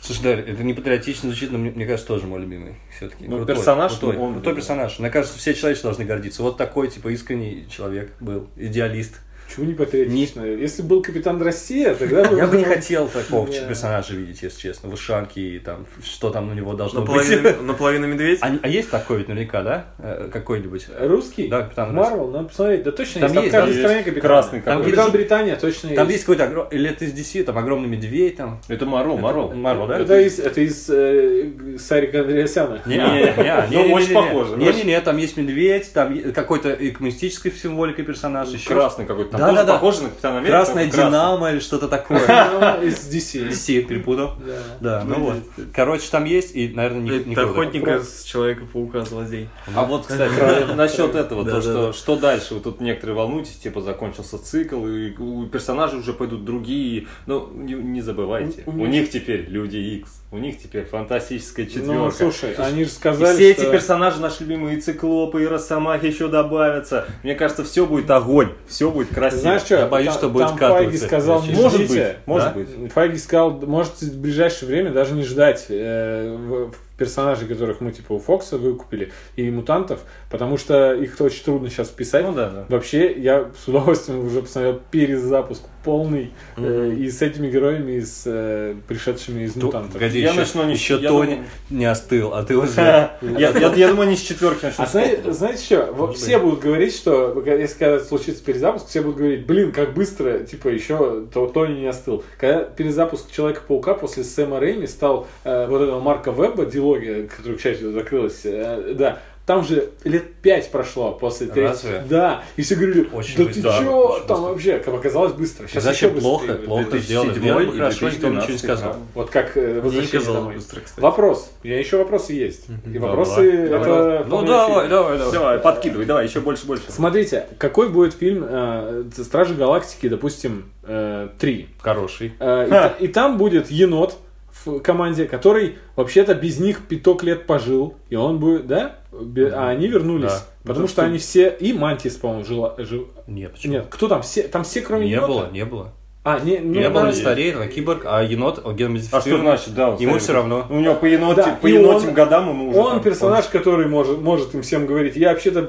Слушай, 0.00 0.22
да, 0.22 0.30
это 0.30 0.62
не 0.62 0.72
патриотично 0.72 1.28
звучит, 1.28 1.52
но 1.52 1.58
мне, 1.58 1.70
мне 1.70 1.84
кажется, 1.84 2.06
тоже 2.08 2.26
мой 2.26 2.40
любимый 2.40 2.76
все-таки. 2.96 3.26
Ну, 3.28 3.44
персонаж, 3.44 3.92
крутой, 3.92 4.16
ну, 4.16 4.24
он- 4.24 4.32
крутой 4.34 4.54
персонаж. 4.54 4.98
Мне 4.98 5.10
кажется, 5.10 5.38
все 5.38 5.54
человечество 5.54 5.88
должны 5.90 6.04
гордиться. 6.04 6.42
Вот 6.42 6.56
такой, 6.56 6.88
типа, 6.88 7.08
искренний 7.08 7.66
человек 7.70 8.12
был, 8.20 8.48
идеалист. 8.56 9.20
Чего 9.54 9.66
не 9.66 9.74
патриотично? 9.74 10.44
Если 10.44 10.82
был 10.82 11.02
капитан 11.02 11.40
Россия, 11.42 11.94
тогда... 11.94 12.22
Я 12.30 12.46
бы 12.46 12.56
не 12.56 12.64
хотел 12.64 13.08
такого 13.08 13.46
персонажа 13.46 14.14
видеть, 14.14 14.42
если 14.42 14.58
честно. 14.60 14.88
В 14.88 14.94
ушанке 14.94 15.40
и 15.40 15.58
там, 15.58 15.86
что 16.02 16.30
там 16.30 16.50
у 16.50 16.54
него 16.54 16.72
должно 16.74 17.02
быть. 17.02 17.60
наполовину, 17.60 18.06
медведь. 18.12 18.38
А, 18.40 18.50
а 18.62 18.68
есть 18.68 18.90
такой 18.90 19.18
ведь 19.18 19.28
наверняка, 19.28 19.62
да? 19.62 19.86
Э, 19.98 20.28
Какой-нибудь? 20.32 20.86
Русский? 21.00 21.48
Да, 21.48 21.62
капитан 21.62 21.94
Марвел, 21.94 22.28
надо 22.28 22.48
посмотреть. 22.48 22.82
Да 22.82 22.92
точно 22.92 23.20
Там 23.22 23.32
есть. 23.32 23.34
Там 23.34 23.42
в 23.42 23.44
есть, 23.44 23.52
каждой 23.52 23.74
стране 23.74 23.94
есть. 23.96 24.08
капитан. 24.08 24.22
Красный 24.28 24.60
Там. 24.62 24.82
Капитан 24.82 25.10
Британия 25.10 25.56
точно 25.56 25.94
Там 25.94 26.08
есть. 26.08 26.26
есть 26.26 26.40
какой-то, 26.40 26.68
или 26.74 26.90
это 26.90 27.04
из 27.04 27.12
DC, 27.12 27.44
там 27.44 27.58
огромный 27.58 27.88
медведь 27.88 28.36
там. 28.36 28.60
Это 28.68 28.86
Марвел, 28.86 29.18
Марвел. 29.18 29.52
Марвел, 29.52 29.86
да? 29.86 29.98
Это 29.98 30.18
из, 30.20 30.38
это 30.38 30.60
из 30.60 30.88
э, 30.88 31.78
Сарика 31.78 32.20
Андреасяна. 32.20 32.80
Не, 32.86 32.96
Не, 32.96 33.02
не, 33.02 33.70
не, 33.70 33.78
ну, 33.78 33.86
не, 33.86 33.92
очень 33.92 34.08
не, 34.08 34.14
похоже, 34.14 34.56
Не, 34.56 34.72
не, 34.72 34.82
не, 34.84 35.00
там 35.00 35.16
есть 35.18 35.36
медведь, 35.36 35.92
там 35.92 36.32
какой-то 36.32 36.76
коммунистической 36.92 37.52
символикой 37.52 38.04
персонаж 38.04 38.48
еще. 38.48 38.68
Красный 38.68 39.04
какой-то. 39.04 39.38
Да, 39.42 39.48
тоже 39.50 39.60
да, 39.60 39.64
да. 39.66 39.72
похоже 39.74 40.02
на 40.02 40.08
Капитана 40.10 40.38
Америка. 40.38 40.52
Красная 40.56 40.84
только 40.84 40.96
красный. 40.96 41.10
Динамо 41.10 41.50
или 41.52 41.58
что-то 41.60 41.88
такое. 41.88 42.20
Из 42.82 43.08
DC. 43.08 43.48
DC 43.50 43.82
перепутал. 43.82 44.32
Да. 44.80 45.00
Да, 45.00 45.04
ну 45.04 45.14
вот. 45.20 45.36
Короче, 45.74 46.04
там 46.10 46.24
есть, 46.24 46.54
и, 46.56 46.68
наверное, 46.68 47.00
не, 47.00 47.10
Это 47.32 47.42
круто. 47.44 47.50
охотника 47.50 48.02
с 48.02 48.24
Человека-паука 48.24 49.02
злодей. 49.04 49.48
А 49.74 49.84
вот, 49.84 50.06
кстати, 50.06 50.72
насчет 50.74 51.14
этого, 51.14 51.44
Да, 51.44 51.50
то, 51.52 51.56
да, 51.56 51.62
что, 51.62 51.86
да. 51.88 51.92
что 51.92 52.16
дальше? 52.16 52.54
Вы 52.54 52.60
тут 52.60 52.80
некоторые 52.80 53.16
волнуетесь, 53.16 53.56
типа, 53.56 53.80
закончился 53.80 54.38
цикл, 54.38 54.86
и 54.86 55.16
у 55.18 55.46
персонажей 55.46 55.98
уже 56.00 56.12
пойдут 56.12 56.44
другие. 56.44 57.06
Ну, 57.26 57.48
не, 57.52 57.74
забывайте, 58.00 58.62
У- 58.66 58.72
них 58.86 59.10
теперь 59.10 59.46
Люди 59.48 59.76
Икс, 59.76 60.21
у 60.32 60.38
них 60.38 60.58
теперь 60.60 60.84
фантастическая 60.84 61.66
четверка. 61.66 61.92
Ну, 61.92 62.10
слушай, 62.10 62.54
они 62.54 62.84
же 62.84 62.90
И 62.90 62.92
сказали, 62.92 63.34
все 63.36 63.50
эти 63.50 63.60
что- 63.60 63.70
персонажи, 63.70 64.18
наши 64.20 64.42
любимые, 64.44 64.78
и 64.78 64.80
циклопы, 64.80 65.42
и 65.42 65.46
росомахи 65.46 66.06
еще 66.06 66.28
добавятся. 66.28 67.04
Мне 67.22 67.34
кажется, 67.34 67.62
все 67.64 67.84
будет 67.86 68.10
огонь, 68.10 68.48
все 68.66 68.90
будет 68.90 69.08
красиво. 69.08 69.42
Знаешь 69.42 69.62
что, 69.62 69.74
Я 69.76 69.86
боюсь, 69.86 70.08
там- 70.08 70.16
что 70.18 70.28
будет 70.30 70.48
там 70.48 70.58
Файги 70.58 70.96
сказал, 70.96 71.42
не 71.44 71.52
Может 71.52 71.82
ждите. 71.82 71.94
быть, 71.94 72.26
может 72.26 72.48
да? 72.48 72.54
быть. 72.60 72.92
Файги 72.92 73.18
сказал, 73.18 73.50
можете 73.60 74.06
в 74.06 74.16
ближайшее 74.18 74.68
время 74.68 74.90
даже 74.90 75.14
не 75.14 75.22
ждать 75.22 75.66
э, 75.68 76.34
в- 76.36 76.70
в 76.72 76.76
персонажей, 76.96 77.48
которых 77.48 77.80
мы 77.80 77.90
типа 77.92 78.12
у 78.12 78.18
Фокса 78.18 78.56
выкупили, 78.58 79.12
и 79.36 79.50
мутантов, 79.50 80.00
потому 80.30 80.56
что 80.56 80.94
их 80.94 81.20
очень 81.20 81.44
трудно 81.44 81.68
сейчас 81.68 81.88
вписать. 81.88 82.24
Ну 82.24 82.32
да, 82.32 82.48
да. 82.48 82.64
Вообще, 82.68 83.12
я 83.12 83.50
с 83.62 83.68
удовольствием 83.68 84.24
уже 84.24 84.40
посмотрел 84.42 84.80
перезапуск 84.90 85.62
полный 85.84 86.30
э, 86.56 86.94
и 86.98 87.10
с 87.10 87.22
этими 87.22 87.50
героями, 87.50 87.92
и 87.92 88.00
с 88.00 88.22
э, 88.26 88.74
пришедшими 88.88 89.42
из 89.44 89.54
То- 89.54 89.66
мутантов. 89.66 89.92
Погоди, 89.92 90.20
Я 90.20 90.30
еще, 90.30 90.38
начну 90.40 90.64
не- 90.64 90.72
еще 90.74 90.94
я 91.00 91.08
Тони 91.08 91.30
думаю- 91.30 91.44
не 91.70 91.84
остыл, 91.86 92.34
а 92.34 92.42
ты 92.42 92.56
уже... 92.56 93.10
Я, 93.22 93.52
думаю, 93.88 94.08
они 94.08 94.16
с 94.16 94.20
четверки 94.22 94.66
начнут. 94.66 94.86
А 94.86 94.90
знаете, 95.32 95.62
что? 95.64 96.12
Все 96.12 96.38
будут 96.38 96.60
говорить, 96.60 96.94
что 96.94 97.42
если 97.46 97.78
когда 97.78 98.00
случится 98.00 98.42
перезапуск, 98.44 98.86
все 98.88 99.00
будут 99.02 99.18
говорить, 99.18 99.46
блин, 99.46 99.72
как 99.72 99.94
быстро, 99.94 100.40
типа, 100.40 100.68
еще 100.68 101.26
то 101.32 101.46
Тони 101.46 101.80
не 101.80 101.86
остыл. 101.86 102.24
Когда 102.38 102.60
перезапуск 102.64 103.30
Человека-паука 103.30 103.94
после 103.94 104.24
Сэма 104.24 104.60
Рэйми 104.60 104.86
стал 104.86 105.26
э, 105.44 105.66
вот 105.66 105.82
этого 105.82 106.00
Марка 106.00 106.30
Веба, 106.30 106.66
дилогия, 106.66 107.26
которая, 107.28 107.58
к 107.58 107.60
счастью, 107.60 107.92
закрылась, 107.92 108.40
э, 108.44 108.94
да, 108.96 109.18
там 109.44 109.64
же 109.64 109.90
лет 110.04 110.34
пять 110.34 110.70
прошло 110.70 111.12
после 111.12 111.48
третьего. 111.48 112.02
Да, 112.08 112.44
и 112.56 112.62
все 112.62 112.76
говорили, 112.76 113.08
Очень 113.12 113.36
да 113.38 113.44
быстро, 113.44 113.62
ты 113.72 113.78
чё, 113.84 114.08
очень 114.08 114.26
там 114.26 114.36
быстро. 114.36 114.52
вообще, 114.52 114.78
как 114.78 114.94
оказалось, 114.94 115.32
быстро. 115.32 115.66
Сейчас 115.66 115.82
Зачем 115.84 116.10
еще 116.10 116.20
плохо? 116.20 116.46
быстрее. 116.46 116.66
Плохо. 116.66 116.84
2007 116.90 117.34
Сделали 117.40 117.66
бы 117.66 117.74
и 117.74 117.78
хорошо, 117.78 118.06
никто 118.08 118.28
ничего 118.28 118.28
не 118.28 118.46
2012, 118.46 118.60
сказал. 118.60 118.92
да. 118.92 118.98
Вот 119.14 119.30
как 119.30 119.56
э, 119.56 119.80
возвращение 119.80 120.32
домой. 120.32 120.54
быстро, 120.54 120.80
кстати. 120.80 121.00
Вопрос. 121.00 121.50
У 121.62 121.66
меня 121.66 121.78
еще 121.78 121.96
вопросы 121.98 122.32
есть. 122.34 122.66
И 122.92 122.98
вопросы 122.98 123.68
Давай, 123.68 123.80
это... 123.80 123.84
давай. 123.84 124.24
Ну 124.28 124.42
давай, 124.46 124.88
давай, 124.88 125.18
давай. 125.18 125.32
Давай, 125.32 125.58
подкидывай, 125.58 126.06
давай, 126.06 126.26
еще 126.26 126.40
больше, 126.40 126.66
больше. 126.66 126.84
Смотрите, 126.88 127.46
какой 127.58 127.88
будет 127.88 128.14
фильм 128.14 128.44
э, 128.48 129.04
Стражи 129.16 129.54
Галактики, 129.54 130.08
допустим, 130.08 130.70
э, 130.84 131.28
3. 131.38 131.68
Хороший. 131.80 132.32
Э, 132.38 132.66
и, 132.66 132.70
та- 132.70 132.94
и 133.00 133.08
там 133.08 133.38
будет 133.38 133.70
енот 133.72 134.16
в 134.64 134.78
команде, 134.80 135.24
который 135.24 135.78
вообще-то 135.96 136.34
без 136.34 136.60
них 136.60 136.86
пяток 136.86 137.24
лет 137.24 137.46
пожил. 137.46 137.94
И 138.10 138.14
он 138.14 138.38
будет, 138.38 138.66
да? 138.68 138.96
А 139.12 139.68
они 139.68 139.88
вернулись. 139.88 140.30
Да. 140.30 140.42
Потому 140.64 140.88
что 140.88 141.02
они 141.02 141.18
все... 141.18 141.48
И 141.60 141.72
Мантис, 141.72 142.16
по-моему, 142.16 142.44
жила... 142.44 142.74
жил- 142.78 143.08
Нет, 143.26 143.52
почему? 143.52 143.74
Нет, 143.74 143.86
кто 143.90 144.08
там? 144.08 144.22
Все, 144.22 144.42
там 144.44 144.64
все, 144.64 144.80
кроме 144.80 145.06
Не 145.06 145.12
енота? 145.12 145.28
было, 145.32 145.48
не 145.52 145.64
было. 145.64 145.92
А, 146.24 146.38
не, 146.38 146.60
ну, 146.60 146.78
не 146.78 146.88
было 146.88 147.10
стареет, 147.10 147.56
она 147.56 147.66
киборг, 147.66 148.02
а 148.06 148.22
енот, 148.22 148.58
он 148.58 148.62
А 148.62 148.68
что 148.68 148.72
геномодифицирован. 148.74 149.40
значит, 149.40 149.74
да? 149.74 149.90
он 149.90 149.96
Ему 149.98 150.18
все 150.20 150.32
равно. 150.34 150.66
У 150.70 150.78
него 150.78 150.94
по, 150.94 151.04
енот, 151.06 151.34
Да, 151.34 151.58
по 151.60 151.66
енотим 151.66 152.10
он- 152.10 152.14
годам 152.14 152.48
ему 152.48 152.68
уже 152.70 152.78
Он 152.78 152.92
там- 152.92 153.02
персонаж, 153.02 153.46
который 153.48 153.88
может, 153.88 154.20
может 154.20 154.54
им 154.54 154.62
всем 154.62 154.86
говорить, 154.86 155.16
я 155.16 155.30
вообще-то 155.30 155.68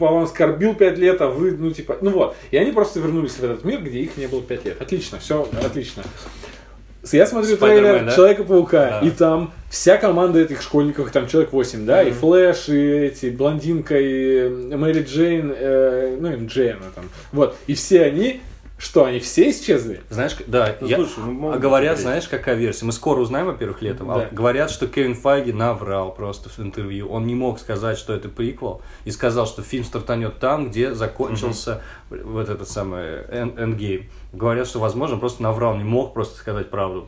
вам 0.00 0.26
скорбил 0.26 0.74
пять 0.74 0.98
лет, 0.98 1.20
а 1.22 1.28
вы, 1.28 1.52
ну, 1.52 1.70
типа, 1.70 1.98
ну 2.00 2.10
вот. 2.10 2.34
И 2.50 2.56
они 2.56 2.72
просто 2.72 2.98
вернулись 2.98 3.34
в 3.34 3.44
этот 3.44 3.62
мир, 3.62 3.80
где 3.80 4.00
их 4.00 4.16
не 4.16 4.26
было 4.26 4.42
пять 4.42 4.64
лет. 4.64 4.82
Отлично, 4.82 5.20
все 5.20 5.48
отлично. 5.64 6.02
Я 7.12 7.26
смотрю 7.26 7.56
трейлер 7.56 8.04
да? 8.04 8.12
Человека-паука, 8.14 9.00
Да. 9.00 9.06
и 9.06 9.10
там 9.10 9.52
вся 9.70 9.96
команда 9.96 10.40
этих 10.40 10.62
школьников, 10.62 11.10
там 11.10 11.26
человек 11.28 11.52
8, 11.52 11.84
да, 11.86 12.02
и 12.02 12.10
Флэш, 12.10 12.68
и 12.68 12.80
эти, 13.06 13.26
блондинка, 13.26 13.98
и 13.98 14.48
Мэри 14.48 15.02
Джейн, 15.02 15.52
э, 15.56 16.16
ну, 16.20 16.32
и 16.32 16.46
Джейн, 16.46 16.78
там. 16.94 17.04
Вот, 17.32 17.56
и 17.66 17.74
все 17.74 18.04
они 18.04 18.40
Что, 18.78 19.06
они 19.06 19.20
все 19.20 19.50
исчезли? 19.50 20.02
Знаешь, 20.10 20.36
да, 20.46 20.76
Ну, 20.82 20.86
я- 20.86 20.96
слушай, 20.96 21.20
ну, 21.24 21.50
а 21.50 21.56
говорят, 21.56 21.94
посмотреть. 21.94 22.24
знаешь, 22.24 22.28
какая 22.28 22.56
версия? 22.56 22.84
Мы 22.84 22.92
скоро 22.92 23.20
узнаем, 23.20 23.46
во-первых, 23.46 23.80
летом. 23.80 24.08
Да. 24.08 24.14
А 24.30 24.34
говорят, 24.34 24.70
что 24.70 24.86
Кевин 24.86 25.14
Файги 25.14 25.50
наврал 25.50 26.12
просто 26.14 26.50
в 26.50 26.58
интервью. 26.58 27.08
Он 27.08 27.26
не 27.26 27.34
мог 27.34 27.58
сказать, 27.58 27.96
что 27.96 28.12
это 28.12 28.28
приквел, 28.28 28.82
и 29.06 29.10
сказал, 29.10 29.46
что 29.46 29.62
фильм 29.62 29.82
стартанет 29.82 30.40
там, 30.40 30.68
где 30.68 30.92
закончился 30.94 31.80
вот 32.10 32.50
этот 32.50 32.68
самый 32.68 33.22
Endgame. 33.30 34.10
Говорят, 34.36 34.66
что, 34.68 34.78
возможно, 34.78 35.14
он 35.14 35.20
просто 35.20 35.42
наврал, 35.42 35.76
не 35.76 35.84
мог 35.84 36.12
просто 36.12 36.36
сказать 36.36 36.70
правду. 36.70 37.04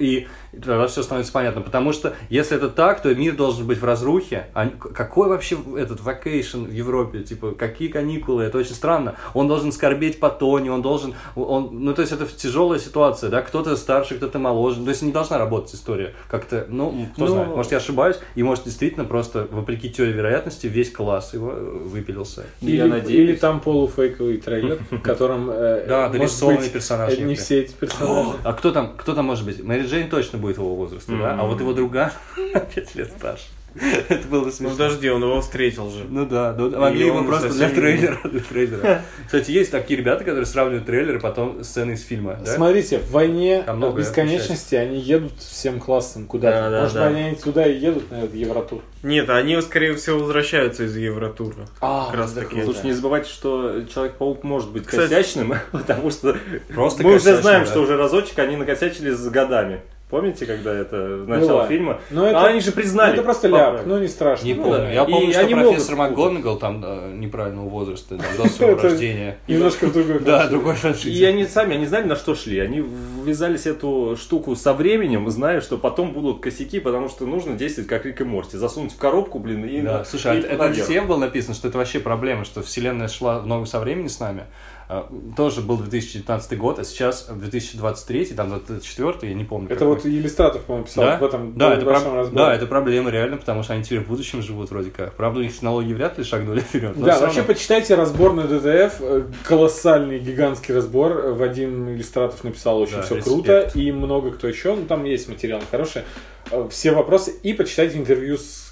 И 0.00 0.26
тогда 0.52 0.86
все 0.86 1.02
становится 1.02 1.32
понятно. 1.32 1.60
Потому 1.60 1.92
что, 1.92 2.14
если 2.30 2.56
это 2.56 2.68
так, 2.70 3.02
то 3.02 3.14
мир 3.14 3.36
должен 3.36 3.66
быть 3.66 3.78
в 3.78 3.84
разрухе. 3.84 4.46
А 4.54 4.68
какой 4.68 5.28
вообще 5.28 5.58
этот 5.76 6.00
vacation 6.00 6.64
в 6.64 6.72
Европе? 6.72 7.20
Типа, 7.20 7.52
какие 7.52 7.88
каникулы? 7.88 8.44
Это 8.44 8.58
очень 8.58 8.74
странно. 8.74 9.16
Он 9.34 9.46
должен 9.46 9.72
скорбеть 9.72 10.18
по 10.20 10.30
Тони, 10.30 10.68
он 10.70 10.80
должен... 10.82 11.14
Он, 11.36 11.68
ну, 11.72 11.92
то 11.94 12.00
есть, 12.02 12.12
это 12.12 12.26
тяжелая 12.26 12.78
ситуация, 12.78 13.28
да? 13.30 13.42
Кто-то 13.42 13.76
старше, 13.76 14.14
кто-то 14.14 14.38
моложе. 14.38 14.82
То 14.82 14.88
есть, 14.88 15.02
не 15.02 15.12
должна 15.12 15.38
работать 15.38 15.74
история. 15.74 16.14
Как-то, 16.28 16.66
ну, 16.68 17.08
кто 17.14 17.26
Ну, 17.26 17.32
знает. 17.32 17.56
Может, 17.56 17.72
я 17.72 17.78
ошибаюсь, 17.78 18.16
и 18.34 18.42
может, 18.42 18.64
действительно, 18.64 19.04
просто, 19.04 19.46
вопреки 19.50 19.90
теории 19.90 20.12
вероятности, 20.12 20.66
весь 20.66 20.90
класс 20.90 21.34
его 21.34 21.52
э, 21.52 21.60
выпилился. 21.84 22.44
Или, 22.62 22.76
Я 22.76 22.86
надеюсь. 22.86 23.30
или 23.30 23.36
там 23.36 23.60
полуфейковый 23.60 24.38
трейлер, 24.38 24.78
в 24.90 25.00
котором, 25.00 25.50
э, 25.50 25.84
Да, 25.86 26.08
может 26.08 26.12
дорисованный 26.12 26.69
быть, 26.72 26.82
персонаж 26.82 27.12
э, 27.14 27.22
не 27.22 27.34
все 27.34 27.62
эти 27.62 27.72
персонажи. 27.72 28.38
А 28.44 28.52
кто 28.52 28.72
там, 28.72 28.94
кто 28.96 29.14
там 29.14 29.26
может 29.26 29.44
быть? 29.44 29.62
Мэри 29.62 29.86
Джейн 29.86 30.08
точно 30.08 30.38
будет 30.38 30.56
его 30.56 30.74
возраста, 30.74 31.12
да? 31.12 31.36
А 31.38 31.44
вот 31.44 31.60
его 31.60 31.72
друга 31.72 32.12
5 32.36 32.94
лет 32.94 33.12
старше. 33.16 33.44
Это 34.08 34.26
было 34.28 34.40
бы 34.40 34.46
Ну 34.46 34.52
смешно. 34.52 34.70
подожди, 34.76 35.08
он 35.10 35.22
его 35.22 35.40
встретил 35.40 35.90
же. 35.90 36.04
Ну 36.08 36.26
да, 36.26 36.54
ну, 36.58 36.70
могли 36.78 37.04
И 37.04 37.06
его 37.06 37.22
просто 37.24 37.50
для 37.50 37.68
трейлера, 37.68 38.18
для 38.24 38.40
трейлера. 38.48 39.02
Кстати, 39.26 39.50
есть 39.52 39.70
такие 39.70 39.98
ребята, 39.98 40.24
которые 40.24 40.46
сравнивают 40.46 40.86
трейлеры, 40.86 41.20
потом 41.20 41.62
сцены 41.62 41.92
из 41.92 42.02
фильма, 42.04 42.38
да? 42.44 42.54
Смотрите, 42.54 42.98
в 42.98 43.10
войне 43.10 43.64
много 43.68 43.98
бесконечности 44.00 44.74
они 44.74 44.98
едут 44.98 45.32
всем 45.38 45.78
классом 45.80 46.26
куда-то. 46.26 46.56
Да, 46.62 46.70
да, 46.70 46.80
Может 46.82 46.94
да. 46.94 47.06
они 47.06 47.34
туда 47.36 47.66
и 47.66 47.78
едут 47.78 48.10
на 48.10 48.16
этот 48.24 48.34
Евротур. 48.34 48.82
Нет, 49.02 49.30
они, 49.30 49.60
скорее 49.62 49.94
всего, 49.94 50.18
возвращаются 50.18 50.84
из 50.84 50.96
Евротура. 50.96 51.56
А, 51.80 52.06
как 52.10 52.16
раз 52.18 52.32
таки. 52.32 52.62
Слушай, 52.64 52.86
не 52.86 52.92
забывайте, 52.92 53.28
что 53.30 53.82
Человек-паук 53.92 54.42
может 54.44 54.70
быть 54.70 54.84
Кстати- 54.86 55.08
косячным, 55.08 55.54
потому 55.72 56.10
что 56.10 56.36
Просто 56.74 57.02
мы 57.02 57.14
уже 57.14 57.36
знаем, 57.36 57.64
что 57.66 57.80
уже 57.80 57.96
разочек 57.96 58.38
они 58.38 58.56
накосячили 58.56 59.10
с 59.10 59.28
годами. 59.28 59.80
Помните, 60.10 60.44
когда 60.44 60.74
это 60.74 60.96
начало 61.26 61.58
Было. 61.60 61.66
фильма? 61.68 62.00
Ну, 62.10 62.24
это- 62.24 62.40
а 62.40 62.46
они 62.48 62.60
же 62.60 62.72
признали. 62.72 63.14
это 63.14 63.22
просто 63.22 63.46
ляп, 63.48 63.82
ну 63.86 63.98
не 63.98 64.08
страшно. 64.08 64.44
Не 64.44 64.54
Ну 64.54 64.64
помню. 64.64 64.78
да. 64.78 64.90
Я 64.90 65.04
И 65.04 65.10
помню, 65.10 65.30
что 65.32 65.40
они 65.42 65.54
профессор 65.54 65.96
могут 65.96 66.10
МакГонагал 66.18 66.56
там 66.58 66.82
э, 66.84 67.12
неправильного 67.14 67.68
возраста, 67.68 68.16
там, 68.18 68.26
до 68.36 68.48
своего 68.52 68.80
рождения. 68.80 69.38
Немножко 69.46 69.86
в 69.86 69.92
другой 69.92 70.18
Да, 70.18 70.24
франшизе. 70.38 70.50
другой 70.50 70.74
И 70.74 70.76
франшизе. 70.76 71.26
они 71.28 71.46
сами, 71.46 71.74
они 71.76 71.86
знали, 71.86 72.04
на 72.06 72.16
что 72.16 72.34
шли. 72.34 72.58
Они 72.58 72.80
ввязались 73.24 73.66
эту 73.66 74.16
штуку 74.20 74.56
со 74.56 74.72
временем, 74.74 75.30
зная, 75.30 75.60
что 75.60 75.78
потом 75.78 76.12
будут 76.12 76.40
косяки, 76.40 76.80
потому 76.80 77.08
что 77.08 77.24
нужно 77.26 77.54
действовать 77.54 77.88
как 77.88 78.04
Рик 78.04 78.20
и 78.20 78.24
Морти. 78.24 78.56
Засунуть 78.56 78.92
в 78.92 78.98
коробку, 78.98 79.38
блин, 79.38 79.64
и... 79.64 79.80
Да, 79.80 80.04
слушай, 80.04 80.32
а 80.32 80.34
и 80.34 80.40
это, 80.40 80.72
всем 80.72 81.06
было 81.06 81.18
написано, 81.18 81.54
что 81.54 81.68
это 81.68 81.78
вообще 81.78 82.00
проблема, 82.00 82.44
что 82.44 82.62
вселенная 82.62 83.08
шла 83.08 83.38
в 83.38 83.46
ногу 83.46 83.66
со 83.66 83.78
временем 83.78 84.08
с 84.08 84.18
нами. 84.18 84.44
А, 84.92 85.08
Тоже 85.36 85.60
был 85.60 85.76
2019 85.76 86.58
год, 86.58 86.80
а 86.80 86.84
сейчас 86.84 87.28
2023, 87.30 88.24
там 88.34 88.48
2024, 88.48 89.30
я 89.32 89.38
не 89.38 89.44
помню. 89.44 89.66
Это 89.68 89.76
какой. 89.76 89.94
вот 89.94 90.04
Иллюстратов, 90.06 90.62
по-моему, 90.64 90.86
писал 90.86 91.04
Да? 91.04 91.18
в 91.18 91.22
этом 91.24 91.56
да, 91.56 91.74
это 91.74 91.84
разборе. 91.86 92.30
да, 92.32 92.54
это 92.56 92.66
проблема 92.66 93.10
реально, 93.10 93.36
потому 93.36 93.62
что 93.62 93.74
они 93.74 93.84
теперь 93.84 94.00
в 94.00 94.08
будущем 94.08 94.42
живут 94.42 94.70
вроде 94.70 94.90
как. 94.90 95.14
Правда, 95.14 95.38
у 95.38 95.42
них 95.44 95.52
технологии 95.54 95.92
вряд 95.94 96.18
ли 96.18 96.24
шагнули 96.24 96.58
вперед. 96.68 96.94
Да, 96.96 97.20
вообще 97.20 97.38
равно. 97.40 97.54
почитайте 97.54 97.94
разбор 97.94 98.32
на 98.32 98.44
ДТФ, 98.48 98.96
э, 99.00 99.22
колоссальный, 99.44 100.18
гигантский 100.18 100.74
разбор. 100.74 101.12
э, 101.12 101.32
Вадим 101.34 101.88
Иллюстратов 101.90 102.42
написал 102.42 102.80
очень 102.80 102.96
Да, 102.96 103.02
все 103.02 103.16
респект. 103.16 103.24
круто, 103.36 103.70
и 103.74 103.92
много 103.92 104.32
кто 104.32 104.48
еще, 104.48 104.74
ну 104.74 104.86
там 104.86 105.04
есть 105.04 105.28
материалы 105.28 105.62
хорошие. 105.70 106.04
Э, 106.50 106.66
Все 106.70 106.90
вопросы, 106.92 107.32
и 107.44 107.52
почитайте 107.52 107.96
интервью 107.98 108.36
с 108.38 108.69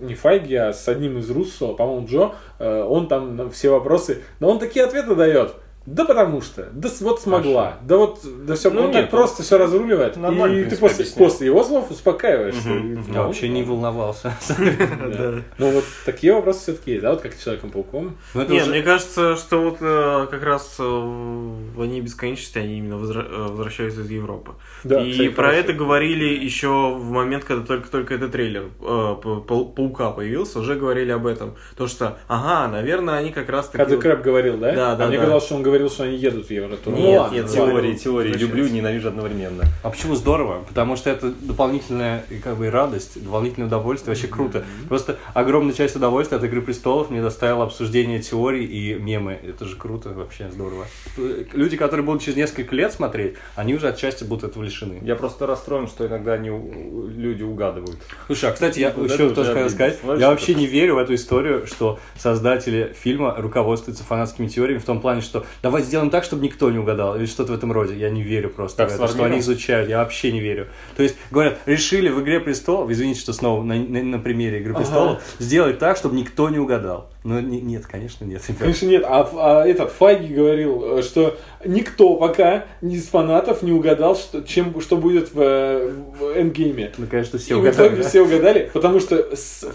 не 0.00 0.14
Файги, 0.14 0.54
а 0.54 0.72
с 0.72 0.88
одним 0.88 1.18
из 1.18 1.30
Руссо, 1.30 1.74
по-моему, 1.74 2.06
Джо, 2.06 2.32
Э, 2.58 2.82
он 2.82 3.08
там 3.08 3.50
все 3.50 3.70
вопросы, 3.70 4.22
но 4.40 4.50
он 4.50 4.58
такие 4.58 4.84
ответы 4.84 5.14
дает. 5.14 5.54
Да 5.88 6.04
потому 6.04 6.42
что, 6.42 6.68
да 6.72 6.90
вот 7.00 7.22
смогла, 7.22 7.78
да 7.82 7.96
вот, 7.96 8.20
да 8.44 8.56
все, 8.56 8.70
Ну, 8.70 8.84
он 8.84 8.92
так 8.92 9.02
нет, 9.02 9.10
просто 9.10 9.42
все 9.42 9.56
разруливает, 9.56 10.18
и 10.18 10.64
ты 10.64 10.76
после, 10.76 11.06
после 11.06 11.46
его 11.46 11.64
слов 11.64 11.90
успокаиваешься. 11.90 12.68
И, 12.68 12.94
Я 12.94 13.22
ну, 13.22 13.26
вообще 13.26 13.48
не 13.48 13.62
волновался. 13.62 14.34
Ну 15.58 15.70
вот 15.70 15.84
такие 16.04 16.32
вопросы 16.32 16.60
все-таки 16.60 16.92
есть, 16.92 17.02
да, 17.02 17.10
вот 17.10 17.22
как 17.22 17.34
с 17.34 17.42
Человеком-пауком. 17.42 18.16
Ну, 18.34 18.44
Нет, 18.46 18.66
мне 18.66 18.82
кажется, 18.82 19.36
что 19.36 19.62
вот 19.62 19.78
э, 19.80 20.26
как 20.30 20.42
раз 20.42 20.76
э, 20.78 20.82
в 20.82 21.80
«Они 21.80 22.00
бесконечности» 22.00 22.58
они 22.58 22.78
именно 22.78 22.94
э, 22.94 23.48
возвращаются 23.48 24.02
из 24.02 24.10
Европы. 24.10 24.52
И 24.84 25.28
про 25.28 25.44
хорошо. 25.44 25.60
это 25.60 25.72
говорили 25.72 26.24
еще 26.24 26.94
в 26.96 27.10
момент, 27.10 27.44
когда 27.44 27.64
только-только 27.64 28.14
этот 28.14 28.32
трейлер 28.32 28.68
Паука 28.78 30.10
появился, 30.10 30.60
уже 30.60 30.74
говорили 30.74 31.10
об 31.10 31.26
этом. 31.26 31.56
То, 31.76 31.86
что, 31.86 32.18
ага, 32.28 32.70
наверное, 32.70 33.14
они 33.14 33.32
как 33.32 33.48
раз 33.48 33.68
таки... 33.68 33.78
Когда 33.78 33.96
Крэп 33.96 34.22
говорил, 34.22 34.58
да? 34.58 34.72
Да, 34.72 34.96
да, 34.96 35.04
А 35.04 35.08
мне 35.08 35.18
казалось, 35.18 35.44
что 35.44 35.54
он 35.54 35.62
говорил, 35.62 35.77
что 35.88 36.04
они 36.04 36.16
едут 36.16 36.46
в 36.46 36.50
Евротур. 36.50 36.94
Нет, 36.94 37.04
Ну 37.04 37.10
ладно, 37.12 37.34
нет, 37.34 37.44
ладно. 37.44 37.54
Теории, 37.54 37.94
теории. 37.94 38.28
Возвращается. 38.32 38.56
Люблю 38.56 38.68
ненавижу 38.74 39.08
одновременно. 39.08 39.64
А 39.82 39.90
почему 39.90 40.14
здорово? 40.14 40.64
Потому 40.68 40.96
что 40.96 41.10
это 41.10 41.30
дополнительная 41.30 42.24
как 42.42 42.56
бы 42.56 42.70
радость, 42.70 43.22
дополнительное 43.22 43.68
удовольствие, 43.68 44.14
вообще 44.14 44.28
круто. 44.28 44.64
Просто 44.88 45.18
огромная 45.34 45.74
часть 45.74 45.94
удовольствия 45.96 46.38
от 46.38 46.44
Игры 46.44 46.62
престолов 46.62 47.10
мне 47.10 47.22
доставило 47.22 47.64
обсуждение 47.64 48.20
теорий 48.20 48.64
и 48.64 48.94
мемы. 48.94 49.38
Это 49.46 49.64
же 49.64 49.76
круто, 49.76 50.10
вообще 50.10 50.50
здорово. 50.50 50.86
Люди, 51.16 51.76
которые 51.76 52.04
будут 52.04 52.22
через 52.22 52.36
несколько 52.36 52.74
лет 52.74 52.92
смотреть, 52.92 53.34
они 53.54 53.74
уже 53.74 53.88
отчасти 53.88 54.24
будут 54.24 54.44
этого 54.50 54.62
лишены. 54.64 55.00
Я 55.02 55.14
просто 55.16 55.46
расстроен, 55.46 55.86
что 55.88 56.06
иногда 56.06 56.32
они, 56.34 56.48
люди 56.48 57.42
угадывают. 57.42 57.98
Слушай, 58.26 58.50
а 58.50 58.52
кстати, 58.52 58.80
я 58.80 58.92
Вот 58.96 59.10
еще 59.10 59.30
тоже 59.30 59.52
хотел 59.52 59.70
сказать, 59.70 59.98
Знаешь, 60.02 60.20
я 60.20 60.30
вообще 60.30 60.52
это? 60.52 60.60
не 60.60 60.66
верю 60.66 60.94
в 60.94 60.98
эту 60.98 61.14
историю, 61.14 61.66
что 61.66 61.98
создатели 62.16 62.94
фильма 62.98 63.34
руководствуются 63.36 64.04
фанатскими 64.04 64.46
теориями 64.46 64.78
в 64.78 64.84
том 64.84 65.00
плане, 65.00 65.20
что 65.20 65.44
давай 65.68 65.82
сделаем 65.82 66.10
так, 66.10 66.24
чтобы 66.24 66.42
никто 66.44 66.70
не 66.70 66.78
угадал, 66.78 67.16
или 67.16 67.26
что-то 67.26 67.52
в 67.52 67.54
этом 67.54 67.72
роде. 67.72 67.94
Я 67.94 68.10
не 68.10 68.22
верю 68.22 68.48
просто 68.50 68.84
Как 68.84 68.92
в 68.92 68.94
это, 68.94 69.08
что 69.08 69.24
они 69.24 69.38
изучают, 69.40 69.88
я 69.88 69.98
вообще 69.98 70.32
не 70.32 70.40
верю. 70.40 70.66
То 70.96 71.02
есть, 71.02 71.16
говорят, 71.30 71.58
решили 71.66 72.08
в 72.08 72.20
«Игре 72.20 72.40
престолов», 72.40 72.90
извините, 72.90 73.20
что 73.20 73.32
снова 73.32 73.62
на, 73.62 73.74
на- 73.74 74.02
на 74.02 74.18
примере 74.18 74.60
«Игры 74.60 74.74
престолов», 74.74 75.22
сделать 75.38 75.78
так, 75.78 75.96
чтобы 75.96 76.16
никто 76.16 76.48
не 76.48 76.58
угадал. 76.58 77.10
Но 77.24 77.40
не- 77.40 77.60
нет, 77.60 77.84
конечно, 77.86 78.24
нет. 78.24 78.42
ребят. 78.48 78.60
Конечно, 78.60 78.86
нет. 78.86 79.04
А, 79.06 79.28
а 79.36 79.66
этот 79.66 79.92
Файги 79.92 80.32
говорил, 80.32 80.98
э, 80.98 81.02
что 81.02 81.36
никто 81.64 82.14
пока 82.16 82.64
из 82.80 83.06
фанатов 83.08 83.62
не 83.62 83.72
угадал, 83.72 84.16
что, 84.16 84.40
чем, 84.42 84.80
что 84.80 84.96
будет 84.96 85.34
в, 85.34 85.40
э, 85.40 85.92
в 86.18 86.38
Эндгейме. 86.38 86.92
Ну, 86.96 87.06
конечно, 87.06 87.38
все 87.38 87.54
И 87.54 87.58
угадали. 87.58 87.96
да? 87.96 88.08
все 88.08 88.22
угадали, 88.22 88.70
потому 88.72 89.00
что 89.00 89.28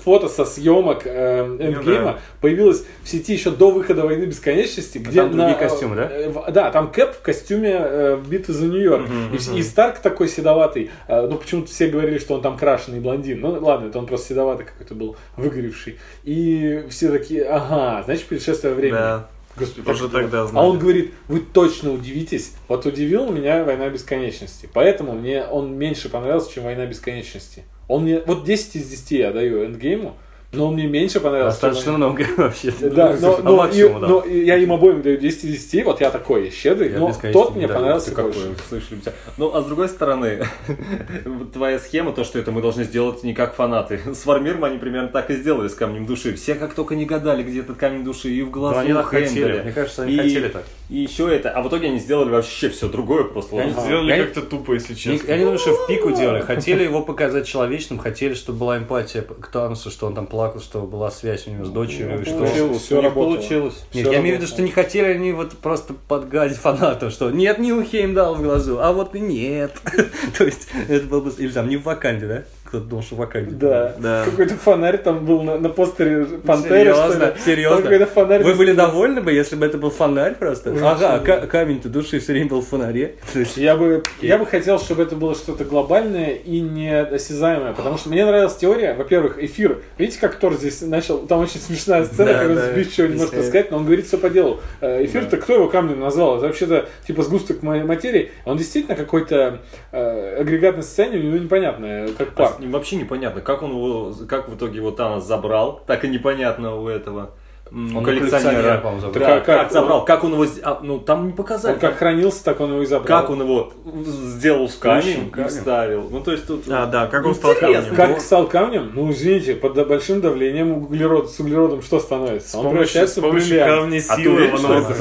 фото 0.03 0.29
со 0.29 0.45
съемок 0.45 1.01
э, 1.05 1.43
Эндгейма 1.59 2.03
да. 2.13 2.19
появилось 2.41 2.85
в 3.03 3.09
сети 3.09 3.33
еще 3.33 3.51
до 3.51 3.71
выхода 3.71 4.03
Войны 4.03 4.23
Бесконечности, 4.23 4.97
где 4.97 5.21
там 5.21 5.31
другие 5.31 5.49
на, 5.49 5.55
костюмы, 5.89 5.95
да? 5.95 6.09
э, 6.11 6.29
в- 6.29 6.51
да, 6.51 6.71
там 6.71 6.91
Кэп 6.91 7.13
в 7.15 7.21
костюме 7.21 7.75
э, 7.79 8.21
битвы 8.27 8.53
за 8.53 8.65
Нью-Йорк. 8.67 9.07
и, 9.55 9.61
Старк 9.63 9.99
такой 9.99 10.27
седоватый. 10.27 10.91
э, 11.07 11.27
ну, 11.27 11.37
почему-то 11.37 11.69
все 11.69 11.87
говорили, 11.87 12.17
что 12.17 12.35
он 12.35 12.41
там 12.41 12.57
крашеный 12.57 12.99
блондин. 12.99 13.39
Ну, 13.41 13.51
ладно, 13.59 13.87
это 13.87 13.99
он 13.99 14.05
просто 14.05 14.29
седоватый 14.29 14.65
какой-то 14.65 14.95
был, 14.95 15.15
выгоревший. 15.37 15.99
И 16.23 16.85
все 16.89 17.11
такие, 17.11 17.43
ага, 17.43 18.03
значит, 18.03 18.25
путешествие 18.25 18.73
времени. 18.73 18.97
Да. 18.97 19.27
Господи, 19.55 19.87
Уже 19.87 20.09
тогда 20.09 20.47
знали. 20.47 20.65
А 20.65 20.67
он 20.67 20.79
говорит, 20.79 21.13
вы 21.27 21.39
точно 21.39 21.91
удивитесь. 21.93 22.53
Вот 22.67 22.87
удивил 22.87 23.31
меня 23.31 23.63
«Война 23.63 23.87
бесконечности». 23.89 24.67
Поэтому 24.73 25.13
мне 25.13 25.43
он 25.43 25.75
меньше 25.77 26.09
понравился, 26.09 26.51
чем 26.51 26.63
«Война 26.63 26.87
бесконечности». 26.87 27.63
Он 27.87 28.01
мне, 28.01 28.19
вот 28.25 28.45
10 28.45 28.77
из 28.77 28.89
10 28.89 29.11
я 29.11 29.31
даю 29.31 29.63
Эндгейму, 29.63 30.15
но 30.53 30.67
он 30.67 30.75
мне 30.75 30.85
меньше 30.87 31.19
понравился. 31.19 31.59
Достаточно 31.61 31.93
много 31.93 32.23
вообще. 32.37 32.71
Да, 32.79 33.15
но, 33.19 33.35
А 33.37 33.41
но, 33.41 33.55
максимум, 33.57 33.97
и- 33.97 34.01
да. 34.01 34.07
но 34.07 34.25
я 34.25 34.57
им 34.57 34.71
обоим 34.71 35.01
даю 35.01 35.17
10 35.17 35.43
из 35.45 35.65
10, 35.65 35.83
вот 35.85 35.99
я 36.01 36.11
такой 36.11 36.49
щедрый, 36.51 36.91
Я 36.91 36.99
но 36.99 37.11
тот 37.33 37.51
мне 37.51 37.61
не 37.61 37.67
даю. 37.67 37.79
понравился 37.79 38.09
Ты 38.11 38.15
какой, 38.15 38.31
больше. 38.31 38.55
слышали 38.69 38.99
тебя. 38.99 39.13
Ну, 39.37 39.53
а 39.55 39.61
с 39.61 39.65
другой 39.65 39.89
стороны, 39.89 40.45
твоя 41.53 41.79
схема, 41.79 42.11
то, 42.13 42.23
что 42.23 42.39
это 42.39 42.51
мы 42.51 42.61
должны 42.61 42.83
сделать 42.83 43.23
не 43.23 43.33
как 43.33 43.55
фанаты. 43.55 43.99
С 44.13 44.25
Вармиром 44.25 44.63
они 44.63 44.77
примерно 44.77 45.09
так 45.09 45.29
и 45.29 45.35
сделали 45.35 45.67
с 45.67 45.73
Камнем 45.75 46.05
Души. 46.05 46.33
Все 46.35 46.55
как 46.55 46.73
только 46.73 46.95
не 46.95 47.05
гадали, 47.05 47.43
где 47.43 47.61
этот 47.61 47.77
Камень 47.77 48.03
Души, 48.03 48.29
и 48.29 48.41
в 48.41 48.49
глазу 48.51 48.75
Но 48.75 48.81
они 48.81 48.93
так 48.93 49.05
хотели. 49.07 49.61
Мне 49.61 49.71
кажется, 49.71 50.03
они 50.03 50.13
И- 50.13 50.17
хотели 50.17 50.47
так. 50.49 50.63
И 50.93 50.97
еще 50.97 51.35
это. 51.35 51.49
А 51.49 51.63
в 51.63 51.69
итоге 51.69 51.87
они 51.87 51.97
сделали 51.97 52.29
вообще 52.29 52.69
все 52.69 52.87
другое 52.87 53.23
просто. 53.23 53.59
Они 53.59 53.71
сделали 53.71 54.11
Я- 54.11 54.23
как-то 54.25 54.43
тупо, 54.43 54.73
если 54.73 54.93
Не- 54.93 54.99
честно. 54.99 55.27
Я 55.27 55.37
не 55.37 55.43
думаю, 55.43 55.57
что 55.57 55.73
в 55.73 55.87
пику 55.87 56.11
делали. 56.11 56.41
Хотели 56.41 56.83
его 56.83 57.01
показать 57.01 57.47
человечным, 57.47 57.97
хотели, 57.97 58.35
чтобы 58.35 58.59
была 58.59 58.77
эмпатия 58.77 59.23
к 59.23 59.47
Танусу, 59.47 59.89
что 59.89 60.05
он 60.05 60.13
там 60.13 60.27
плакал, 60.27 60.61
что 60.61 60.81
была 60.81 61.09
связь 61.09 61.47
у 61.47 61.49
него 61.49 61.65
с 61.65 61.69
дочерью, 61.69 62.21
и 62.21 62.25
что... 62.25 62.37
Получилось, 62.37 62.81
все 62.83 63.01
работало. 63.01 63.33
получилось. 63.37 63.83
Нет, 63.95 64.03
Всё 64.05 64.11
я 64.13 64.19
имею 64.19 64.35
в 64.37 64.39
виду, 64.39 64.45
работало. 64.45 64.47
что 64.49 64.61
не 64.61 64.69
хотели 64.71 65.05
они 65.07 65.31
вот 65.31 65.53
просто 65.53 65.95
подгадить 66.07 66.57
фанатам, 66.57 67.09
что 67.09 67.31
нет, 67.31 67.57
не 67.57 67.73
Ухейм 67.73 68.13
дал 68.13 68.35
в 68.35 68.43
глазу, 68.43 68.77
а 68.79 68.91
вот 68.93 69.15
и 69.15 69.19
нет. 69.19 69.71
То 70.37 70.43
есть, 70.43 70.67
это 70.89 71.07
было 71.07 71.21
бы... 71.21 71.31
Или 71.39 71.49
там 71.49 71.69
не 71.69 71.77
в 71.77 71.83
Ваканде, 71.85 72.27
да? 72.27 72.43
Кто-то 72.73 72.87
думал, 72.87 73.03
что 73.03 73.15
Ваканди. 73.15 73.53
Да. 73.53 73.93
Да. 73.99 74.25
Какой-то 74.25 74.55
фонарь 74.55 74.97
там 74.97 75.25
был 75.25 75.43
на, 75.43 75.59
на 75.59 75.69
постере 75.69 76.25
Пантеры, 76.25 76.91
что 76.95 77.07
ли. 77.07 77.13
Серьезно? 77.13 77.19
Там 77.27 77.37
Серьезно? 77.45 77.81
какой-то 77.83 78.05
фонарь. 78.07 78.43
Вы 78.43 78.55
были 78.55 78.71
довольны 78.73 79.21
бы, 79.21 79.31
если 79.31 79.55
бы 79.55 79.65
это 79.67 79.77
был 79.77 79.91
фонарь 79.91 80.33
просто? 80.33 80.71
Ага, 80.81 81.19
ка- 81.19 81.45
камень-то 81.45 81.89
души 81.89 82.19
все 82.19 82.33
время 82.33 82.49
был 82.49 82.61
в 82.61 82.67
фонаре. 82.67 83.15
То 83.33 83.39
есть, 83.41 83.57
Я 83.57 83.75
бы, 83.75 84.01
я 84.21 84.39
бы 84.39 84.47
хотел, 84.47 84.79
чтобы 84.79 85.03
это 85.03 85.15
было 85.15 85.35
что-то 85.35 85.65
глобальное 85.65 86.31
и 86.31 86.61
неосязаемое, 86.61 87.73
потому 87.73 87.99
что 87.99 88.09
мне 88.09 88.25
нравилась 88.25 88.55
теория, 88.55 88.95
во-первых, 88.95 89.37
эфир. 89.37 89.81
Видите, 89.99 90.19
как 90.19 90.35
Тор 90.39 90.55
здесь 90.55 90.81
начал, 90.81 91.19
там 91.19 91.41
очень 91.41 91.59
смешная 91.59 92.05
сцена, 92.05 92.33
Да, 92.33 92.39
когда 92.39 92.55
да, 92.61 92.67
он 92.73 92.79
ничего 92.79 93.05
не 93.07 93.17
может 93.17 93.33
рассказать, 93.35 93.69
но 93.69 93.77
он 93.77 93.85
говорит 93.85 94.07
все 94.07 94.17
по 94.17 94.29
делу. 94.31 94.61
Э, 94.81 95.05
Эфир-то 95.05 95.37
кто 95.37 95.53
его 95.53 95.67
камнем 95.67 95.99
назвал? 95.99 96.37
Это 96.37 96.47
вообще-то 96.47 96.87
типа 97.05 97.21
сгусток 97.21 97.61
ма- 97.61 97.83
материи. 97.85 98.31
Он 98.45 98.57
действительно 98.57 98.95
какой-то 98.95 99.59
э, 99.91 100.37
агрегатное 100.39 100.81
состояние, 100.81 101.19
у 101.21 101.23
него 101.25 101.37
непонятное, 101.37 102.07
как 102.17 102.33
пар. 102.33 102.53
А, 102.67 102.71
Вообще 102.71 102.95
непонятно, 102.97 103.41
как 103.41 103.61
он 103.63 103.71
его, 103.71 104.13
как 104.27 104.49
в 104.49 104.55
итоге 104.55 104.77
его 104.77 104.91
Танос 104.91 105.25
забрал, 105.25 105.81
так 105.87 106.03
и 106.05 106.07
непонятно 106.07 106.75
у 106.77 106.87
этого 106.87 107.31
Он 107.71 108.03
коллекционера. 108.03 108.81
забрал. 108.83 109.11
Да, 109.13 109.19
а 109.35 109.39
как, 109.39 109.45
как? 109.45 109.71
забрал, 109.71 110.05
как 110.05 110.23
он 110.23 110.33
его, 110.33 110.45
с- 110.45 110.59
а, 110.61 110.79
ну 110.83 110.99
там 110.99 111.27
не 111.27 111.33
показали. 111.33 111.73
Он 111.73 111.79
как 111.79 111.97
хранился, 111.97 112.43
так 112.43 112.59
он 112.59 112.71
его 112.73 112.81
и 112.83 112.85
забрал. 112.85 113.21
как 113.21 113.29
он 113.31 113.41
его 113.41 113.71
сделал 113.85 114.69
камень 114.79 115.31
Слушай, 115.33 115.45
и 115.45 115.47
вставил. 115.47 116.07
Ну 116.11 116.19
то 116.21 116.31
есть 116.33 116.45
тут 116.45 116.63
А, 116.69 116.85
да, 116.85 117.07
как 117.07 117.25
он 117.25 117.33
стал 117.33 117.55
камнем. 117.55 117.95
Как 117.95 118.21
стал 118.21 118.47
камнем? 118.47 118.91
Ну, 118.93 119.11
извините, 119.11 119.55
под 119.55 119.87
большим 119.87 120.21
давлением 120.21 120.71
углерод, 120.83 121.31
с 121.31 121.39
углеродом 121.39 121.81
что 121.81 121.99
становится? 121.99 122.49
С 122.49 122.55
Он 122.55 122.63
помощью, 122.63 122.77
превращается 122.79 123.15
с 123.15 123.17
в 123.17 123.21
помощью 123.21 123.49
бриллиант. 123.49 123.71
камней 123.81 124.03
А 124.07 124.15
ты 124.15 124.21
силы 124.21 124.35
уверен, 124.35 124.53
он 124.53 124.59
его 124.61 124.73
это? 124.73 124.93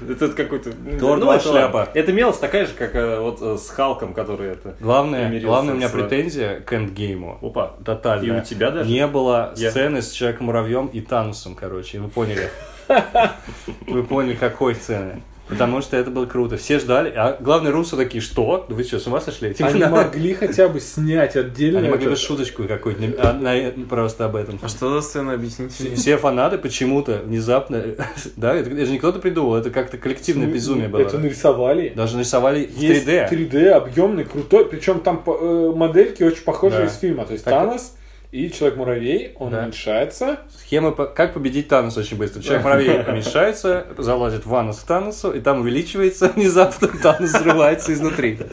Это 0.00 0.28
какой-то... 0.30 0.70
Тор, 0.98 1.18
ну, 1.18 1.30
это 1.32 1.48
шляпа. 1.48 1.88
Это 1.94 2.12
мелочь 2.12 2.36
такая 2.36 2.66
же, 2.66 2.72
как 2.74 2.94
э, 2.94 3.20
вот 3.20 3.40
э, 3.40 3.56
с 3.58 3.68
Халком, 3.70 4.14
который 4.14 4.50
это... 4.50 4.76
Главное, 4.80 5.40
главное 5.40 5.74
у 5.74 5.76
меня 5.76 5.88
с- 5.88 5.92
претензия 5.92 6.60
к 6.60 6.72
эндгейму. 6.72 7.38
Опа. 7.42 7.74
Тотальная. 7.84 8.36
И 8.38 8.40
у 8.40 8.44
тебя 8.44 8.70
даже? 8.70 8.90
Не 8.90 9.06
было 9.06 9.52
Я- 9.56 9.70
сцены 9.70 10.02
с 10.02 10.10
Человеком-муравьем 10.10 10.86
и 10.86 11.00
Танусом, 11.00 11.54
короче. 11.54 12.00
Вы 12.00 12.08
поняли? 12.08 12.50
Вы 13.86 14.02
поняли, 14.04 14.34
какой 14.34 14.74
сцены. 14.74 15.22
Потому 15.48 15.80
что 15.80 15.96
это 15.96 16.10
было 16.10 16.26
круто. 16.26 16.56
Все 16.56 16.78
ждали. 16.78 17.12
А 17.14 17.36
главные 17.40 17.72
русы 17.72 17.96
такие, 17.96 18.20
что? 18.20 18.66
Вы 18.68 18.82
что, 18.82 18.98
с 18.98 19.06
ума 19.06 19.20
сошли? 19.20 19.54
Типа, 19.54 19.70
Они 19.70 19.84
могли 19.84 20.34
хотя 20.34 20.68
бы 20.68 20.80
снять 20.80 21.36
отдельно. 21.36 21.78
Они 21.78 21.88
могли 21.88 22.08
бы 22.08 22.16
шуточку 22.16 22.64
какую-нибудь 22.64 23.16
а, 23.18 23.72
просто 23.88 24.24
об 24.24 24.36
этом. 24.36 24.58
А 24.62 24.68
что 24.68 24.92
за 24.94 25.06
сцена, 25.06 25.34
объясните? 25.34 25.94
Все 25.94 26.16
фанаты 26.16 26.58
почему-то 26.58 27.20
внезапно, 27.24 27.82
да, 28.36 28.54
это, 28.54 28.70
же 28.70 28.92
не 28.92 28.98
кто-то 28.98 29.18
придумал, 29.18 29.56
это 29.56 29.70
как-то 29.70 29.98
коллективное 29.98 30.48
безумие 30.48 30.88
было. 30.88 31.00
Это 31.00 31.18
нарисовали. 31.18 31.92
Даже 31.94 32.16
нарисовали 32.16 32.66
в 32.66 32.76
Есть 32.78 33.06
3D. 33.06 33.30
3D, 33.30 33.68
объемный, 33.68 34.24
крутой. 34.24 34.66
Причем 34.66 35.00
там 35.00 35.22
по- 35.22 35.38
э, 35.40 35.72
модельки 35.74 36.22
очень 36.22 36.42
похожие 36.44 36.86
из 36.86 36.96
фильма. 36.96 37.24
То 37.24 37.32
есть 37.32 37.44
Танос 37.44 37.95
и 38.32 38.50
Человек-муравей, 38.50 39.32
он 39.38 39.50
Да. 39.50 39.62
уменьшается. 39.62 40.40
Схема, 40.58 40.90
по- 40.92 41.06
как 41.06 41.34
победить 41.34 41.68
Танос 41.68 41.96
очень 41.96 42.16
быстро. 42.16 42.42
Человек-муравей 42.42 43.00
уменьшается, 43.08 43.86
залазит 43.98 44.44
в 44.44 44.48
ванну 44.48 44.72
с 44.72 44.78
Таносу, 44.78 45.30
и 45.32 45.40
там 45.40 45.60
увеличивается 45.60 46.28
внезапно, 46.34 46.88
Танос 46.88 47.32
взрывается 47.32 47.92
изнутри. 47.92 48.38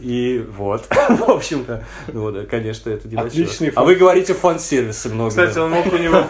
И 0.00 0.44
вот, 0.58 0.84
в 0.90 1.30
общем-то, 1.30 1.82
ну 2.12 2.30
да, 2.30 2.44
конечно, 2.44 2.90
это 2.90 3.08
не 3.08 3.16
Отличный 3.16 3.72
А 3.74 3.84
вы 3.84 3.94
говорите 3.94 4.34
фан-сервисы 4.34 5.08
много. 5.08 5.30
Кстати, 5.30 5.56
он 5.58 5.70
мог 5.70 5.86
у 5.90 5.96
него, 5.96 6.26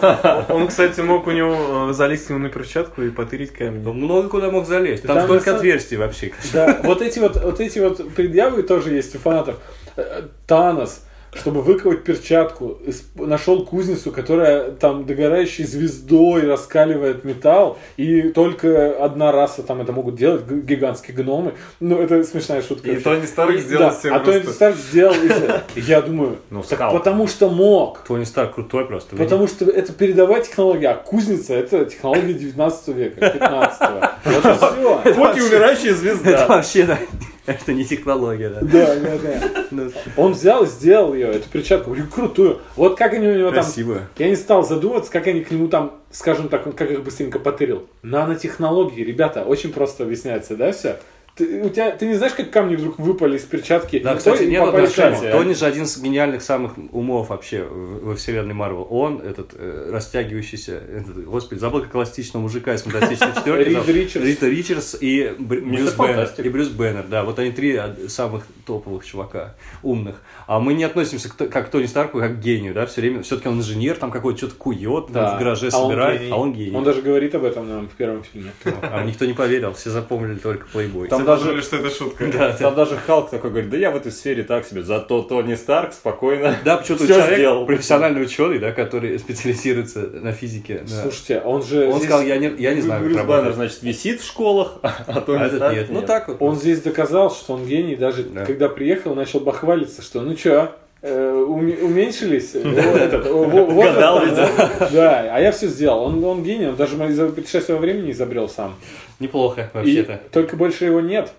он, 0.49 0.67
кстати, 0.69 1.01
мог 1.01 1.27
у 1.27 1.31
него 1.31 1.89
э, 1.89 1.93
залезть 1.93 2.29
ему 2.29 2.39
на 2.39 2.47
перчатку 2.47 3.01
и 3.01 3.09
потырить 3.09 3.51
камень. 3.51 3.85
Он 3.85 3.97
много 3.97 4.29
куда 4.29 4.49
мог 4.49 4.65
залезть. 4.65 5.03
Там, 5.03 5.17
Там 5.17 5.25
столько 5.25 5.55
отверстий 5.57 5.97
вообще. 5.97 6.31
Да, 6.53 6.79
вот 6.83 7.01
эти 7.01 7.19
вот, 7.19 7.35
вот 7.35 7.59
эти 7.59 7.79
вот 7.79 8.13
предъявы 8.13 8.63
тоже 8.63 8.93
есть 8.93 9.13
у 9.15 9.19
фанатов. 9.19 9.57
Э, 9.97 10.21
Танос, 10.47 11.04
чтобы 11.35 11.61
выковать 11.61 12.03
перчатку, 12.03 12.77
нашел 13.15 13.65
кузницу, 13.65 14.11
которая 14.11 14.71
там 14.71 15.05
догорающей 15.05 15.65
звездой 15.65 16.47
раскаливает 16.47 17.23
металл, 17.25 17.77
и 17.97 18.29
только 18.29 18.95
одна 19.03 19.31
раса 19.31 19.61
там 19.63 19.81
это 19.81 19.91
могут 19.91 20.15
делать, 20.15 20.43
гигантские 20.49 21.15
гномы. 21.15 21.53
Ну, 21.79 21.99
это 22.01 22.23
смешная 22.23 22.61
шутка. 22.61 22.87
И 22.89 22.93
вообще. 22.95 23.03
Тони 23.03 23.25
Старк 23.25 23.57
сделал 23.59 23.91
да, 24.03 24.15
А 24.15 24.19
Тони 24.19 24.39
просто- 24.39 24.51
Старк 24.53 24.75
сделал 24.77 25.15
Я 25.75 26.01
думаю, 26.01 26.37
Ну, 26.49 26.61
так 26.61 26.77
скал. 26.79 26.91
потому 26.93 27.27
что 27.27 27.49
мог. 27.49 27.99
Тони 28.07 28.23
Старк 28.23 28.55
крутой 28.55 28.85
просто. 28.85 29.15
Потому 29.15 29.47
что 29.47 29.65
это 29.65 29.93
передовая 29.93 30.41
технология, 30.41 30.89
а 30.89 30.95
кузница 30.95 31.53
это 31.53 31.85
технология 31.85 32.33
19 32.33 32.87
века, 32.95 33.29
15 33.29 33.81
Вот 34.25 34.45
и 34.45 34.57
все. 34.57 35.13
Вот 35.15 35.37
и 35.37 35.41
умирающая 35.41 35.91
Это 35.91 35.99
звезда. 35.99 36.47
вообще, 36.47 36.83
да, 36.85 36.97
это 37.53 37.73
не 37.73 37.85
технология, 37.85 38.49
да. 38.49 38.59
Да, 38.61 38.95
да, 38.95 39.17
да. 39.17 39.65
Ну, 39.71 39.91
Он 40.17 40.33
взял 40.33 40.63
и 40.63 40.67
сделал 40.67 41.13
ее, 41.13 41.27
эту 41.27 41.49
перчатку, 41.49 41.91
блин, 41.91 42.07
крутую. 42.07 42.59
Вот 42.75 42.97
как 42.97 43.13
они 43.13 43.27
у 43.27 43.37
него 43.37 43.51
там... 43.51 43.63
Красиво. 43.63 44.01
Я 44.17 44.29
не 44.29 44.35
стал 44.35 44.65
задумываться, 44.65 45.11
как 45.11 45.27
они 45.27 45.41
к 45.41 45.51
нему 45.51 45.67
там, 45.67 45.99
скажем 46.11 46.49
так, 46.49 46.65
он 46.65 46.73
как 46.73 46.89
их 46.89 47.03
быстренько 47.03 47.39
потырил. 47.39 47.87
Нанотехнологии, 48.01 49.03
ребята, 49.03 49.43
очень 49.43 49.71
просто 49.71 50.03
объясняется, 50.03 50.55
да, 50.55 50.71
все? 50.71 50.97
Ты, 51.35 51.63
у 51.63 51.69
тебя, 51.69 51.91
ты 51.91 52.05
не 52.07 52.13
знаешь, 52.15 52.33
как 52.33 52.49
камни 52.49 52.77
вдруг 52.77 52.97
выпали 52.97 53.35
из 53.35 53.41
перчатки? 53.43 53.99
Да, 53.99 54.15
кстати, 54.15 54.43
нет 54.43 54.63
тему. 54.95 55.31
Тони 55.31 55.53
же 55.53 55.65
один 55.65 55.83
из 55.83 55.97
гениальных 56.01 56.41
самых 56.41 56.73
умов 56.93 57.27
вообще 57.27 57.63
во 57.69 58.15
вселенной 58.15 58.53
Марвел. 58.53 58.87
Он, 58.89 59.19
этот 59.19 59.51
э, 59.53 59.89
растягивающийся, 59.91 60.77
этот, 60.77 61.25
господи, 61.25 61.59
забыл, 61.59 61.81
как 61.81 61.93
эластичного 61.93 62.43
мужика 62.43 62.73
из 62.73 62.83
фантастической 62.83 63.33
четверки. 63.35 63.67
Рид. 63.69 63.87
Ричардс. 63.87 64.25
Рита 64.25 64.47
Ричардс 64.47 64.95
и 65.01 65.35
Бр- 65.37 65.59
Брюс 65.59 65.93
Беннер. 65.93 66.29
И 66.37 66.49
Брюс 66.49 66.69
Беннер, 66.69 67.03
да. 67.09 67.25
Вот 67.25 67.37
они 67.37 67.51
три 67.51 67.77
од- 67.77 68.09
самых 68.09 68.45
топовых 68.65 69.05
чувака, 69.05 69.55
умных. 69.83 70.21
А 70.47 70.61
мы 70.61 70.73
не 70.73 70.85
относимся 70.85 71.27
к, 71.29 71.35
как 71.35 71.67
к 71.67 71.69
Тони 71.69 71.85
Старку, 71.87 72.19
как 72.19 72.37
к 72.37 72.39
гению, 72.39 72.73
да, 72.73 72.85
все 72.85 73.01
время. 73.01 73.23
Все-таки 73.23 73.49
он 73.49 73.57
инженер, 73.59 73.97
там 73.97 74.09
какой-то 74.09 74.37
что-то 74.37 74.55
кует, 74.55 75.07
Да. 75.09 75.35
в 75.35 75.39
гараже 75.39 75.69
А 75.73 75.77
он 75.79 75.89
собирает, 75.89 76.21
гений. 76.21 76.31
а 76.31 76.35
он 76.37 76.53
гений. 76.53 76.77
Он 76.77 76.83
даже 76.85 77.01
говорит 77.01 77.35
об 77.35 77.43
этом 77.43 77.67
нам 77.67 77.89
в 77.89 77.91
первом 77.91 78.23
фильме. 78.23 78.51
А 78.63 79.03
никто 79.03 79.25
не 79.25 79.33
поверил, 79.33 79.73
все 79.73 79.89
запомнили 79.89 80.37
только 80.37 80.65
плейбой. 80.67 81.09
Там 81.09 81.24
Все 81.25 81.31
даже- 81.31 81.41
подумали, 81.43 81.61
что 81.61 81.75
это 81.77 81.89
шутка. 81.89 82.55
Там 82.59 82.75
даже 82.75 82.95
Халк 82.97 83.29
такой 83.29 83.49
говорит, 83.51 83.69
да 83.69 83.77
я 83.77 83.91
в 83.91 83.95
этой 83.95 84.11
сфере 84.11 84.43
так 84.43 84.65
себе, 84.65 84.83
зато 84.83 85.21
Тони 85.23 85.55
Старк 85.55 85.93
спокойно 85.93 86.55
Да, 86.63 86.77
почему-то 86.77 87.03
Всё 87.05 87.15
человек, 87.15 87.37
сделал. 87.37 87.65
профессиональный 87.65 88.21
ученый, 88.21 88.59
да, 88.59 88.71
который 88.71 89.17
специализируется 89.19 89.99
на 89.99 90.31
физике. 90.31 90.83
да. 90.87 91.01
Слушайте, 91.01 91.39
а 91.43 91.47
он 91.47 91.63
же... 91.63 91.85
Он 91.87 91.93
здесь- 91.93 92.05
сказал, 92.05 92.21
я 92.25 92.37
не, 92.37 92.53
я 92.57 92.73
не 92.73 92.81
знаю, 92.81 93.01
как 93.01 93.07
Брюс 93.11 93.17
Баннер, 93.17 93.29
работает. 93.31 93.55
значит, 93.55 93.83
висит 93.83 94.21
в 94.21 94.25
школах, 94.25 94.77
а 94.81 95.21
Тони 95.21 95.43
А 95.43 95.49
Старк 95.49 95.73
нет. 95.75 95.87
Ну 95.89 96.01
так 96.01 96.27
вот. 96.27 96.37
Он 96.39 96.55
здесь 96.55 96.81
доказал, 96.81 97.31
что 97.31 97.53
он 97.53 97.65
гений, 97.65 97.95
даже 97.95 98.23
Да. 98.23 98.45
когда 98.45 98.69
приехал, 98.69 99.15
начал 99.15 99.39
бахвалиться, 99.39 100.01
что 100.01 100.21
ну 100.21 100.35
чё, 100.35 100.71
уменьшились 101.01 102.51
э, 102.55 102.61
возраст 102.63 103.95
Гадал, 103.95 104.21
да? 104.35 104.89
Да, 104.91 105.19
а 105.35 105.39
я 105.39 105.51
все 105.51 105.67
сделал. 105.67 106.03
Он, 106.05 106.23
он 106.23 106.43
гений, 106.43 106.67
он 106.67 106.75
даже 106.75 106.95
из-за 106.95 107.27
путешествия 107.29 107.75
во 107.75 107.81
времени 107.81 108.11
изобрел 108.11 108.49
сам. 108.49 108.75
Неплохо, 109.19 109.69
И 109.73 109.77
вообще-то. 109.77 110.21
только 110.31 110.55
больше 110.55 110.85
его 110.85 111.01
нет. 111.01 111.31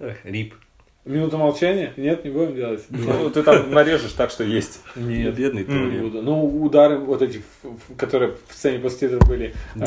Эх, 0.00 0.16
Рип. 0.24 0.54
Минута 1.04 1.36
молчания? 1.36 1.92
Нет, 1.98 2.24
не 2.24 2.30
будем 2.30 2.54
делать. 2.56 2.82
Ну, 2.88 3.28
ты 3.28 3.42
там 3.42 3.70
нарежешь 3.70 4.12
так, 4.12 4.30
что 4.30 4.42
есть. 4.42 4.80
Нет. 4.96 5.34
Бедный 5.34 5.60
Не 5.60 5.66
Тони. 5.66 5.98
буду. 5.98 6.22
Ну, 6.22 6.62
удары 6.64 6.96
вот 6.98 7.20
эти, 7.20 7.42
которые 7.98 8.36
в 8.48 8.54
сцене 8.54 8.78
после 8.78 9.08
титров 9.08 9.28
были. 9.28 9.54
а, 9.78 9.84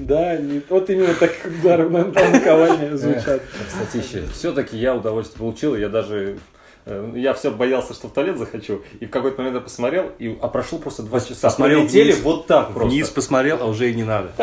да, 0.00 0.38
не- 0.38 0.62
вот 0.70 0.88
именно 0.88 1.12
так 1.14 1.32
удары 1.60 1.90
на 1.90 2.96
звучат. 2.96 3.42
Кстати, 3.68 4.22
все-таки 4.32 4.78
я 4.78 4.94
удовольствие 4.94 5.38
получил, 5.38 5.76
я 5.76 5.90
даже... 5.90 6.38
э, 6.86 7.12
Я 7.16 7.34
все 7.34 7.50
боялся, 7.50 7.94
что 7.94 8.08
в 8.08 8.12
туалет 8.12 8.38
захочу, 8.38 8.82
и 9.00 9.06
в 9.06 9.10
какой-то 9.10 9.38
момент 9.38 9.56
я 9.56 9.60
посмотрел, 9.62 10.10
и, 10.18 10.36
а 10.40 10.48
прошло 10.48 10.78
просто 10.78 11.02
два 11.02 11.20
часа. 11.20 11.48
посмотрел 11.48 11.80
Пролетели 11.80 12.12
вниз. 12.12 12.22
вот 12.22 12.46
так 12.46 12.72
просто. 12.72 12.88
Вниз 12.88 13.08
посмотрел, 13.10 13.58
а 13.60 13.66
уже 13.66 13.90
и 13.90 13.94
не 13.94 14.04
надо. 14.04 14.32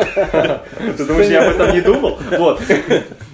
Ты 0.96 1.04
думаешь, 1.04 1.28
я 1.28 1.46
об 1.48 1.54
этом 1.54 1.74
не 1.74 1.80
думал? 1.80 2.18
Вот. 2.38 2.60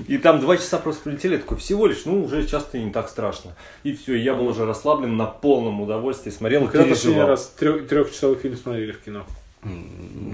И 0.06 0.16
там 0.18 0.40
два 0.40 0.56
часа 0.56 0.78
просто 0.78 1.02
прилетели, 1.04 1.34
я 1.34 1.38
такой, 1.38 1.58
всего 1.58 1.86
лишь, 1.86 2.04
ну, 2.06 2.24
уже 2.24 2.46
часто 2.46 2.78
не 2.78 2.90
так 2.90 3.08
страшно. 3.08 3.54
И 3.82 3.92
все, 3.94 4.14
и 4.14 4.20
я 4.20 4.34
был 4.34 4.46
уже 4.46 4.64
расслаблен 4.64 5.16
на 5.16 5.26
полном 5.26 5.80
удовольствии, 5.82 6.30
смотрел 6.30 6.64
и 6.64 6.68
Когда 6.68 6.86
последний 6.88 7.20
раз 7.22 7.52
трех- 7.58 7.86
трехчасовой 7.88 8.36
фильм 8.36 8.56
смотрели 8.56 8.92
в 8.92 9.00
кино? 9.02 9.26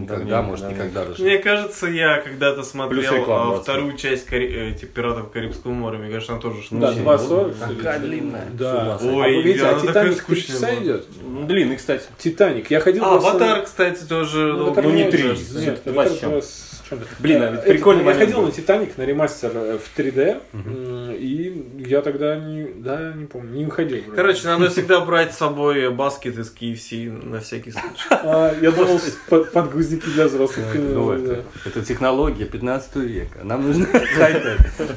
Когда, 0.08 0.42
не, 0.42 0.46
может, 0.48 0.66
да, 0.66 0.72
никогда 0.72 1.04
даже. 1.06 1.22
Мне 1.22 1.38
кажется, 1.38 1.86
я 1.86 2.18
когда-то 2.20 2.62
смотрел 2.62 3.00
реклама, 3.14 3.42
а, 3.42 3.46
20. 3.54 3.62
вторую 3.62 3.96
часть 3.96 4.28
Кари- 4.28 4.72
э, 4.72 4.74
типа 4.74 4.92
«Пиратов 4.94 5.30
Карибского 5.30 5.72
моря». 5.72 5.98
Мне 5.98 6.10
кажется, 6.12 6.32
она 6.32 6.42
тоже 6.42 6.58
Да, 6.70 6.92
шнурсила. 6.92 7.02
2.40. 7.16 7.54
что 7.56 7.66
ли? 7.68 7.76
Такая 7.76 7.98
длинная. 8.00 8.46
Да. 8.52 8.98
А. 9.00 9.04
Ой, 9.04 9.36
вы 9.36 9.42
видите, 9.42 9.66
она 9.66 9.78
а 9.78 9.80
Титаник 9.80 10.10
три 10.12 10.20
скучная 10.20 10.56
часа 10.56 10.66
была. 10.72 10.82
идет? 10.82 11.06
Ну, 11.22 11.46
Длинный, 11.46 11.76
кстати. 11.76 12.04
Титаник. 12.18 12.70
Я 12.70 12.80
ходил 12.80 13.04
А, 13.04 13.14
«Аватар», 13.16 13.62
кстати, 13.62 14.04
тоже... 14.04 14.52
Ну, 14.52 14.74
ну, 14.74 14.90
не 14.90 15.04
не 15.04 15.10
три. 15.10 15.22
кажется. 15.22 15.58
Нет, 15.58 15.80
Два 15.86 16.04
это 16.04 16.14
с 16.14 16.20
чем. 16.20 16.30
Блин, 17.18 17.42
а 17.42 17.50
ведь 17.50 17.60
Это- 17.60 17.70
прикольный 17.70 18.04
Я 18.04 18.14
ходил 18.14 18.38
был. 18.38 18.46
на 18.46 18.52
Титаник, 18.52 18.96
на 18.98 19.02
ремастер 19.02 19.50
э, 19.54 19.78
в 19.78 19.98
3D, 19.98 20.40
м, 20.52 21.12
и 21.12 21.84
я 21.86 22.02
тогда 22.02 22.36
не, 22.36 22.64
да, 22.76 23.12
не 23.14 23.26
помню, 23.26 23.52
не 23.58 23.64
выходил. 23.64 24.02
вроде. 24.02 24.16
Короче, 24.16 24.46
надо 24.46 24.68
всегда 24.70 25.00
брать 25.00 25.32
с 25.34 25.38
собой 25.38 25.90
баскет 25.90 26.38
из 26.38 26.52
KFC 26.52 27.10
на 27.10 27.40
всякий 27.40 27.70
случай. 27.72 28.06
А, 28.10 28.54
я 28.60 28.70
думал, 28.70 29.00
подгузники 29.52 30.06
для 30.06 30.26
взрослых. 30.26 30.66
Ну, 30.74 31.12
это, 31.12 31.82
технология 31.84 32.44
15 32.44 32.96
века. 32.96 33.38
Нам. 33.42 33.64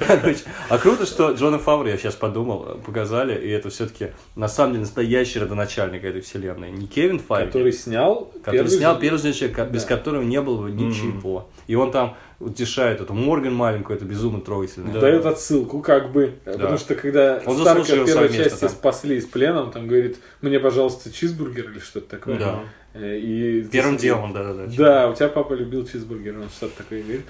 Короче, 0.07 0.39
А 0.69 0.77
круто, 0.77 1.05
что 1.05 1.31
Джона 1.31 1.59
Фавра, 1.59 1.89
я 1.89 1.97
сейчас 1.97 2.15
подумал, 2.15 2.79
показали, 2.85 3.35
и 3.39 3.49
это 3.49 3.69
все-таки 3.69 4.09
на 4.35 4.47
самом 4.47 4.73
деле 4.73 4.81
настоящий 4.81 5.39
родоначальник 5.39 6.03
этой 6.03 6.21
вселенной. 6.21 6.71
Не 6.71 6.87
Кевин 6.87 7.19
Файги, 7.19 7.47
Который 7.47 7.71
снял 7.73 8.31
который 8.43 8.57
первый 8.57 8.69
снял 8.69 8.99
первый 8.99 9.33
человек, 9.33 9.69
без 9.71 9.85
которого 9.85 10.21
не 10.21 10.41
было 10.41 10.63
бы 10.63 10.71
ничего. 10.71 11.49
И 11.67 11.75
он 11.77 11.91
там 11.91 12.15
утешает 12.39 13.01
эту 13.01 13.13
Морган 13.13 13.53
маленькую, 13.53 13.97
это 13.97 14.05
безумно 14.05 14.41
трогательно. 14.41 14.91
дает 14.99 15.25
отсылку, 15.25 15.81
как 15.81 16.11
бы. 16.11 16.35
Потому 16.45 16.77
что 16.77 16.95
когда 16.95 17.41
Он 17.45 17.57
Старка 17.57 17.83
в 17.83 18.05
первой 18.05 18.29
части 18.33 18.59
там. 18.61 18.69
спасли 18.69 19.15
из 19.17 19.25
плена, 19.25 19.63
он 19.63 19.71
там 19.71 19.87
говорит, 19.87 20.17
мне, 20.41 20.59
пожалуйста, 20.59 21.11
чизбургер 21.11 21.71
или 21.71 21.79
что-то 21.79 22.07
такое. 22.09 22.37
Да. 22.37 22.59
Э, 22.93 23.17
И 23.17 23.63
Первым 23.71 23.93
здесь- 23.97 24.03
делом, 24.03 24.33
да-да-да. 24.33 24.65
Да, 24.77 25.09
у 25.09 25.15
тебя 25.15 25.29
папа 25.29 25.53
любил 25.53 25.85
чизбургер, 25.87 26.37
он 26.39 26.49
что-то 26.49 26.77
такое 26.77 27.01
говорит. 27.03 27.25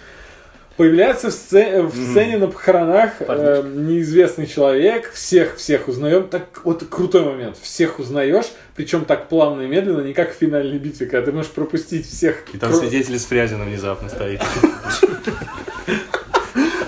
Появляется 0.78 1.30
в 1.30 1.34
сцене, 1.34 1.82
в 1.82 1.94
сцене 1.94 2.38
на 2.38 2.48
похоронах 2.48 3.14
э, 3.20 3.64
неизвестный 3.76 4.46
человек, 4.46 5.12
всех-всех 5.12 5.88
узнаем. 5.88 6.28
Так 6.28 6.62
вот 6.64 6.84
крутой 6.88 7.26
момент. 7.26 7.58
Всех 7.60 7.98
узнаешь, 8.00 8.46
причем 8.76 9.06
так 9.06 9.28
плавно 9.28 9.64
и 9.64 9.68
медленно, 9.68 10.02
не 10.02 10.14
как 10.14 10.36
в 10.36 10.38
финальной 10.38 10.78
битве, 10.78 11.08
когда 11.08 11.26
ты 11.26 11.32
можешь 11.32 11.52
пропустить 11.52 12.08
всех. 12.08 12.44
И 12.54 12.60
там 12.60 12.72
кро- 12.72 12.80
свидетель 12.80 13.18
с 13.18 13.26
Фрязиным 13.26 13.68
внезапно 13.68 14.08
стоит. 14.10 14.42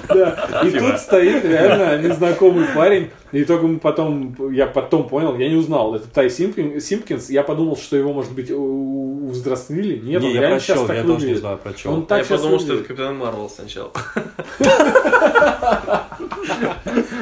Да. 0.10 0.62
И 0.66 0.72
тут 0.72 1.00
стоит 1.00 1.46
реально 1.46 1.98
незнакомый 2.08 2.66
парень. 2.76 3.10
И 3.32 3.44
только 3.46 3.68
мы 3.68 3.78
потом, 3.80 4.36
я 4.52 4.66
потом 4.66 5.08
понял, 5.08 5.38
я 5.38 5.48
не 5.50 5.56
узнал, 5.56 5.94
это 5.96 6.08
Тай 6.08 6.28
Симпкин- 6.28 6.80
Симпкинс. 6.80 7.30
Я 7.30 7.44
подумал, 7.44 7.78
что 7.78 7.96
его, 7.96 8.12
может 8.12 8.32
быть, 8.32 8.50
взрослили. 8.50 9.98
Нет, 10.00 10.24
он 10.24 10.30
Не, 10.30 10.36
я 10.36 10.42
реально 10.42 10.60
сейчас 10.60 10.80
прочел, 10.80 10.88
так 10.88 10.96
я 10.98 11.04
тоже 11.04 11.14
не 11.14 11.20
выглядит. 11.22 11.40
знаю 11.42 11.58
про 11.60 11.70
Он 11.70 11.76
чем. 11.76 12.06
так 12.08 12.18
Я 12.30 12.36
подумал, 12.38 12.58
что 12.60 12.66
это 12.66 12.74
выглядит. 12.74 12.88
Капитан 12.88 13.18
Марвел 13.18 13.50
сначала. 13.50 13.92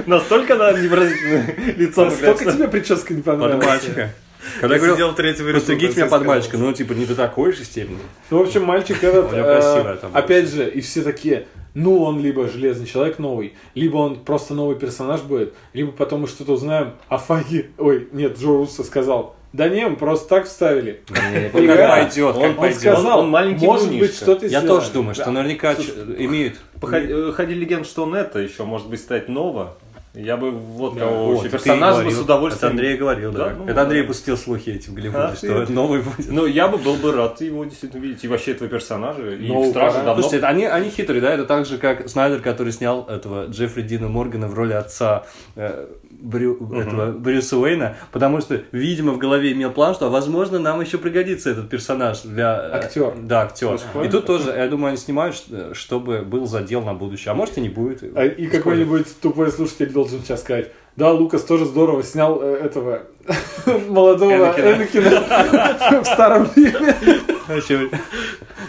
Настолько 0.06 0.56
на 0.56 0.72
невыразительное 0.72 1.56
лицо 1.78 2.06
Настолько 2.06 2.52
тебе 2.52 2.68
прическа 2.68 3.14
не 3.14 3.22
Под 3.22 3.40
понравилась. 3.40 3.66
мальчика. 3.66 4.14
Когда 4.60 4.76
я 4.76 4.82
говорил, 4.82 5.14
третьего 5.14 5.48
ряду, 5.50 5.60
постригите 5.60 6.02
меня 6.02 6.06
под 6.10 6.26
мальчика, 6.26 6.58
ну, 6.58 6.74
типа, 6.74 6.94
не 6.94 7.06
до 7.06 7.16
такой 7.16 7.52
же 7.54 7.64
степени. 7.64 8.00
Ну, 8.30 8.40
в 8.40 8.42
общем, 8.42 8.64
мальчик 8.64 9.04
этот, 9.04 9.32
э, 9.34 9.98
опять 10.14 10.50
же, 10.50 10.70
и 10.70 10.82
все 10.82 11.02
такие, 11.02 11.48
ну, 11.74 12.02
он 12.04 12.22
либо 12.22 12.48
Железный 12.48 12.86
Человек 12.88 13.20
новый, 13.20 13.54
либо 13.76 13.98
он 13.98 14.16
просто 14.24 14.54
новый 14.54 14.76
персонаж 14.76 15.22
будет, 15.22 15.54
либо 15.74 15.92
потом 15.92 16.22
мы 16.22 16.28
что-то 16.28 16.54
узнаем, 16.54 16.94
а 17.08 17.18
Фаги, 17.18 17.70
ой, 17.78 18.08
нет, 18.12 18.38
Джо 18.40 18.48
Руссо 18.48 18.84
сказал, 18.84 19.36
да 19.54 19.70
не, 19.70 19.88
мы 19.88 19.96
просто 19.96 20.28
так 20.28 20.46
вставили. 20.46 21.02
Как 21.08 21.56
Игра. 21.62 21.88
пойдет, 21.96 22.36
Он- 22.36 22.42
как 22.42 22.50
Он 22.52 22.56
пойдет. 22.58 22.80
сказал, 22.80 23.20
Он- 23.20 23.26
он 23.26 23.32
маленький 23.32 23.66
может 23.66 23.86
врунишка. 23.86 24.06
быть, 24.08 24.16
что-то 24.16 24.46
Я 24.46 24.60
сделали. 24.60 24.68
тоже 24.68 24.92
думаю, 24.92 25.16
что 25.16 25.32
наверняка 25.32 25.76
ч- 25.76 25.94
имеют. 26.20 26.58
Ходили, 26.82 27.32
ходили 27.32 27.60
легенды, 27.60 27.86
что 27.88 28.04
он 28.04 28.14
это 28.16 28.40
еще 28.40 28.66
может 28.66 28.88
быть 28.88 29.00
стать 29.00 29.30
ново. 29.30 29.78
Я 30.18 30.36
бы 30.36 30.52
вот 30.52 30.96
Да. 30.96 31.02
кого 31.02 31.34
Вот, 31.36 31.44
ты 31.44 31.50
персонаж 31.50 32.04
бы 32.04 32.12
с 32.12 32.20
удовольствием. 32.20 32.74
Это 32.74 32.80
Андрей 32.80 32.98
говорил, 32.98 33.32
да. 33.32 33.50
Да, 33.50 33.56
ну, 33.58 33.68
это 33.68 33.82
Андрей 33.84 34.04
пустил 34.04 34.36
слухи 34.36 34.72
эти 34.72 34.90
в 34.90 34.94
А, 34.94 34.96
Голливуде, 34.96 35.28
ты- 35.40 35.66
что 35.66 35.72
новый 35.74 36.02
будет. 36.02 36.30
Ну, 36.32 36.46
я 36.48 36.68
бы 36.68 36.78
был 36.78 36.96
бы 36.96 37.12
рад 37.12 37.40
его 37.42 37.66
действительно 37.66 38.02
видеть. 38.02 38.24
И 38.24 38.28
вообще 38.28 38.52
этого 38.52 38.70
персонажа. 38.70 39.36
И 39.36 39.48
Ну, 39.48 39.62
в 39.64 39.68
Страже 39.70 39.94
пора. 39.94 40.06
давно. 40.06 40.22
Слушайте, 40.24 40.38
это 40.38 40.48
они, 40.48 40.66
они 40.66 40.90
хитрые, 40.90 41.22
да? 41.22 41.32
Это 41.34 41.46
так 41.46 41.66
же, 41.66 41.78
как 41.78 42.10
Снайдер, 42.10 42.42
который 42.42 42.74
снял 42.74 43.06
этого 43.08 43.46
Джеффри 43.48 43.84
Дина 43.84 44.08
Моргана 44.08 44.48
в 44.48 44.54
роли 44.56 44.74
отца 44.74 45.26
э, 45.56 45.88
Брю- 46.20 46.58
этого 46.74 47.12
Брюса 47.12 47.58
Уэйна, 47.58 47.96
потому 48.12 48.42
что, 48.42 48.62
видимо, 48.72 49.12
в 49.14 49.18
голове 49.20 49.52
имел 49.52 49.72
план, 49.72 49.94
что, 49.94 50.10
возможно, 50.10 50.58
нам 50.60 50.82
еще 50.82 50.98
пригодится 50.98 51.52
этот 51.52 51.70
персонаж 51.70 52.22
для... 52.22 52.56
э, 52.74 52.78
Актер. 52.78 53.14
Да, 53.22 53.42
актер. 53.44 53.78
Слушай, 53.80 54.08
И 54.08 54.10
тут 54.10 54.26
тоже, 54.26 54.50
я 54.52 54.68
думаю, 54.68 54.90
они 54.90 54.98
снимают, 54.98 55.44
чтобы 55.74 56.22
был 56.24 56.48
задел 56.48 56.82
на 56.82 56.94
будущее. 56.96 57.32
А 57.32 57.36
может 57.36 57.58
и 57.58 57.62
не 57.62 57.70
будет. 57.70 58.04
А, 58.16 58.26
И 58.26 58.48
какой-нибудь 58.48 59.20
тупой 59.22 59.52
слушатель 59.52 59.92
должен 59.92 60.22
сейчас 60.22 60.42
сказать, 60.42 60.72
да, 60.96 61.12
Лукас 61.12 61.44
тоже 61.44 61.66
здорово 61.66 62.02
снял 62.02 62.42
э, 62.42 62.56
этого 62.64 63.04
молодого 63.88 64.32
Энакина 64.32 66.02
в 66.02 66.06
старом 66.06 66.48
фильме. 66.48 66.96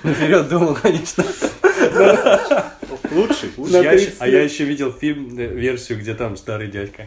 Наперед 0.04 0.48
думал, 0.48 0.76
конечно. 0.80 1.24
Лучший. 3.10 3.50
На 3.56 3.78
Я 3.78 3.92
еще- 3.92 4.06
30 4.06 4.16
а 4.20 4.28
я 4.28 4.42
еще 4.42 4.64
видел 4.64 4.92
фильм, 4.92 5.36
э, 5.38 5.46
версию, 5.46 5.98
где 5.98 6.14
там 6.14 6.36
старый 6.36 6.68
дядька. 6.68 7.06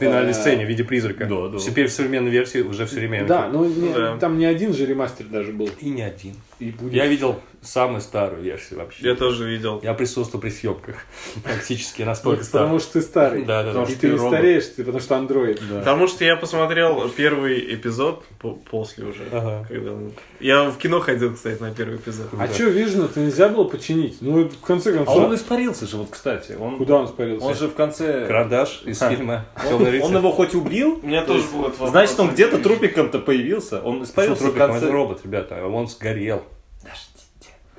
Финальной 0.00 0.34
сцене 0.34 0.64
в 0.64 0.68
виде 0.68 0.82
призрака. 0.84 1.26
Да, 1.26 1.48
да. 1.48 1.58
Теперь 1.58 1.86
в 1.88 1.92
современной 1.92 2.30
версии 2.30 2.60
уже 2.62 2.86
в 2.86 2.90
современной. 2.90 3.28
Да, 3.28 3.48
ну 3.48 3.64
не- 3.64 3.92
Да. 3.92 4.16
там 4.18 4.38
не 4.38 4.46
один 4.46 4.72
же 4.74 4.86
ремастер 4.86 5.26
даже 5.26 5.52
был. 5.52 5.68
И 5.80 5.90
не 5.90 6.02
один. 6.02 6.34
И 6.58 6.70
будет. 6.70 6.92
Я 6.94 7.06
видел 7.06 7.40
самую 7.62 8.00
старую 8.00 8.42
версию 8.42 8.78
вообще. 8.80 9.08
Я 9.08 9.14
тоже 9.14 9.48
видел. 9.48 9.80
Я 9.82 9.94
присутствовал 9.94 10.40
при 10.40 10.50
съемках. 10.50 10.96
Практически 11.44 12.02
настолько 12.02 12.44
потому 12.44 12.78
старый. 12.78 12.80
что 12.80 12.92
ты 12.92 13.02
старый. 13.02 13.44
Да, 13.44 13.62
да, 13.62 13.72
да. 13.72 13.82
И 13.82 13.86
что 13.86 14.00
ты 14.00 14.08
не 14.10 14.18
стареешь, 14.18 14.64
ты 14.66 14.84
потому 14.84 15.00
что 15.00 15.16
андроид. 15.16 15.60
Потому 15.68 16.06
что 16.08 16.24
я 16.24 16.36
посмотрел 16.36 17.08
первый 17.10 17.74
эпизод 17.74 18.24
по- 18.38 18.52
после 18.54 19.04
уже. 19.06 19.24
Когда 19.68 19.92
он- 19.92 20.12
Я 20.40 20.64
в 20.70 20.78
кино 20.78 21.00
ходил, 21.00 21.34
кстати, 21.34 21.60
на 21.60 21.70
первый 21.72 21.96
эпизод. 21.96 22.28
А 22.38 22.46
что 22.48 22.64
Вижена-то 22.64 23.20
нельзя 23.20 23.48
было 23.48 23.64
починить? 23.64 24.18
Ну, 24.20 24.44
в 24.48 24.60
конце 24.60 24.92
А 24.92 24.96
концов, 24.96 25.16
он 25.16 25.34
испарился 25.34 25.86
же, 25.86 25.96
вот, 25.98 26.08
кстати. 26.10 26.56
Куда 26.78 26.96
он 26.96 27.06
испарился? 27.06 27.46
он 27.46 27.54
же 27.54 27.68
в 27.68 27.74
конце... 27.74 28.26
Карандаш 28.26 28.82
из 28.84 29.02
А. 29.02 29.10
фильма 29.10 29.46
Он, 29.70 30.16
его 30.16 30.32
хоть 30.32 30.54
убил, 30.54 30.98
У 31.02 31.06
меня 31.06 31.22
то 31.22 31.34
тоже 31.34 31.44
был 31.48 31.88
значит, 31.88 32.18
он 32.18 32.30
где-то 32.30 32.58
трупиком-то 32.58 33.18
появился. 33.18 33.80
Он 33.82 34.02
испарился 34.02 34.44
в 34.46 34.54
конце. 34.56 34.90
робот, 34.90 35.20
ребята. 35.24 35.56
а 35.58 35.66
Он 35.68 35.86
сгорел. 35.88 36.42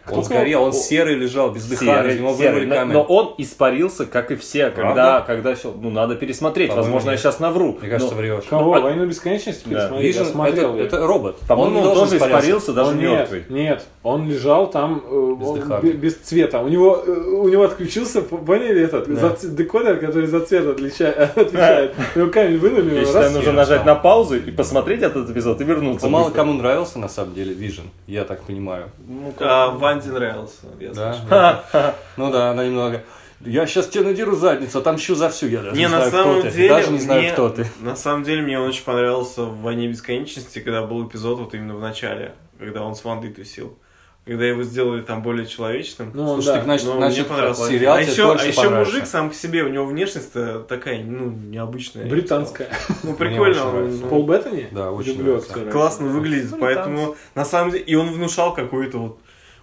Он 0.07 0.14
Кто- 0.14 0.23
сгорел, 0.23 0.64
он 0.64 0.73
серый 0.73 1.15
лежал, 1.15 1.52
без 1.52 1.65
дыхания, 1.68 1.95
Серый, 1.95 2.15
из 2.15 2.19
него 2.19 2.34
серый. 2.36 2.48
вырвали 2.53 2.65
Но- 2.65 2.76
камень. 2.76 2.94
Но 2.94 3.02
он 3.03 3.36
испарился, 3.38 4.06
как 4.07 4.32
и 4.32 4.36
все, 4.36 4.72
когда, 4.72 5.22
когда 5.22 5.53
всё- 5.53 5.76
ну, 5.80 5.91
надо 5.91 6.15
пересмотреть. 6.15 6.69
По-моему, 6.69 6.86
Возможно, 6.86 7.10
я 7.10 7.11
нет. 7.14 7.19
сейчас 7.22 7.40
навру. 7.40 7.78
Мне 7.80 7.90
кажется, 7.90 8.15
Но 8.15 8.19
врешь. 8.19 8.44
Кого? 8.49 8.73
а- 8.76 8.80
Войну 8.82 9.06
бесконечности 9.06 9.68
Да. 9.69 9.90
я 9.95 10.26
смотрел. 10.26 10.76
это, 10.76 10.84
это 10.98 11.06
робот. 11.07 11.38
По-моему, 11.48 11.78
он 11.80 11.84
должен 11.84 12.03
тоже 12.06 12.18
испарился, 12.18 12.73
даже 12.73 12.90
Он 12.91 12.99
мертвый. 12.99 13.40
Нет, 13.41 13.49
нет, 13.49 13.86
он 14.03 14.28
лежал 14.30 14.69
там 14.72 15.03
э, 15.06 15.36
Без 15.40 15.48
он 15.48 15.82
без 15.98 16.15
цвета. 16.15 16.60
У 16.61 16.68
него, 16.68 17.03
э, 17.06 17.11
у 17.11 17.48
него 17.49 17.64
отключился, 17.64 18.22
поняли 18.23 18.82
этот, 18.82 19.07
Да. 19.14 19.36
за 19.38 19.48
декодер, 19.49 19.99
который 19.99 20.26
за 20.28 20.40
цвет 20.41 20.65
отлича- 20.65 21.11
отвечает. 21.36 21.94
Его 22.15 22.32
камень 22.32 22.57
вынули, 22.57 22.95
Я 22.99 23.06
считаю, 23.06 23.32
нужно 23.32 23.52
нажать 23.53 23.86
на 23.86 23.95
паузу 23.95 24.38
и 24.38 24.52
посмотреть 24.52 25.02
этот 25.03 25.30
эпизод 25.30 25.61
и 25.61 25.64
вернуться. 25.64 26.07
Он 26.07 26.11
мало 26.14 26.32
кому 26.32 26.53
нравился, 26.53 26.98
на 26.99 27.10
самом 27.10 27.36
деле, 27.36 27.53
Vision, 27.53 27.86
я 28.07 28.23
так 28.23 28.41
понимаю. 28.44 28.90
Ну, 29.07 29.34
А, 29.40 29.69
Ванди 29.69 30.07
нравился. 30.10 30.65
я 30.80 30.91
Да? 30.94 31.95
Ну 32.18 32.32
да, 32.32 32.52
она 32.52 32.65
немного... 32.65 33.03
Я 33.44 33.65
сейчас 33.65 33.88
тебе 33.88 34.03
надеру 34.03 34.36
задницу, 34.36 34.78
отомщу 34.80 35.15
за 35.15 35.28
всю, 35.30 35.48
я 35.48 35.61
даже 35.64 35.72
не, 35.76 35.80
Не, 35.80 35.88
на 35.90 35.98
знаю, 36.07 36.11
самом 36.11 36.40
кто 36.41 36.49
ты. 36.49 36.56
деле, 36.57 36.69
Даже 36.69 36.91
не 36.91 36.99
знаю, 36.99 37.22
мне- 37.23 37.32
кто 37.32 37.49
ты. 37.49 37.65
На 37.80 37.95
самом 37.95 38.23
деле, 38.23 38.44
мне 38.44 38.60
он 38.60 38.69
очень 38.69 38.84
понравился 38.84 39.41
в 39.45 39.61
«Войне 39.61 39.88
бесконечности», 39.88 40.60
когда 40.60 40.84
был 40.84 41.07
эпизод 41.07 41.40
вот 41.40 41.56
именно 41.56 41.76
в 41.76 41.82
начале, 41.82 42.34
когда 42.60 42.84
он 42.84 42.94
с 42.95 43.03
Вандой 43.03 43.32
тусил. 43.32 43.76
Когда 44.23 44.45
его 44.45 44.61
сделали 44.61 45.02
там 45.02 45.23
более 45.23 45.48
человечным. 45.48 46.11
Ну, 46.14 46.35
Слушай, 46.35 46.45
да. 46.45 46.53
так 46.53 46.64
значит, 46.65 46.85
Ну, 46.85 46.98
значит 46.98 47.19
мне 47.22 47.30
понравился. 47.30 47.68
сериал 47.68 47.95
а 47.95 48.02
еще, 48.02 48.34
а 48.34 48.45
еще 48.45 48.69
мужик 48.69 49.06
сам 49.07 49.30
по 49.30 49.35
себе, 49.35 49.64
у 49.64 49.68
него 49.69 49.85
внешность 49.85 50.31
такая, 50.68 51.03
ну, 51.03 51.31
необычная. 51.31 52.06
Британская. 52.06 52.69
Ну, 53.02 53.15
прикольно. 53.15 53.65
он, 53.68 53.99
ну, 53.99 54.07
Пол 54.10 54.27
Беттани? 54.27 54.68
Да, 54.72 54.91
очень 54.91 55.18
Люблю 55.18 55.38
актера. 55.38 55.72
классно 55.72 56.06
выглядит, 56.06 56.52
Ну, 56.52 56.57
поэтому 56.60 57.15
на 57.34 57.45
самом 57.45 57.72
деле 57.72 57.84
и 57.84 57.95
он 57.95 58.11
внушал 58.11 58.53
какое-то 58.53 58.99
вот 58.99 59.19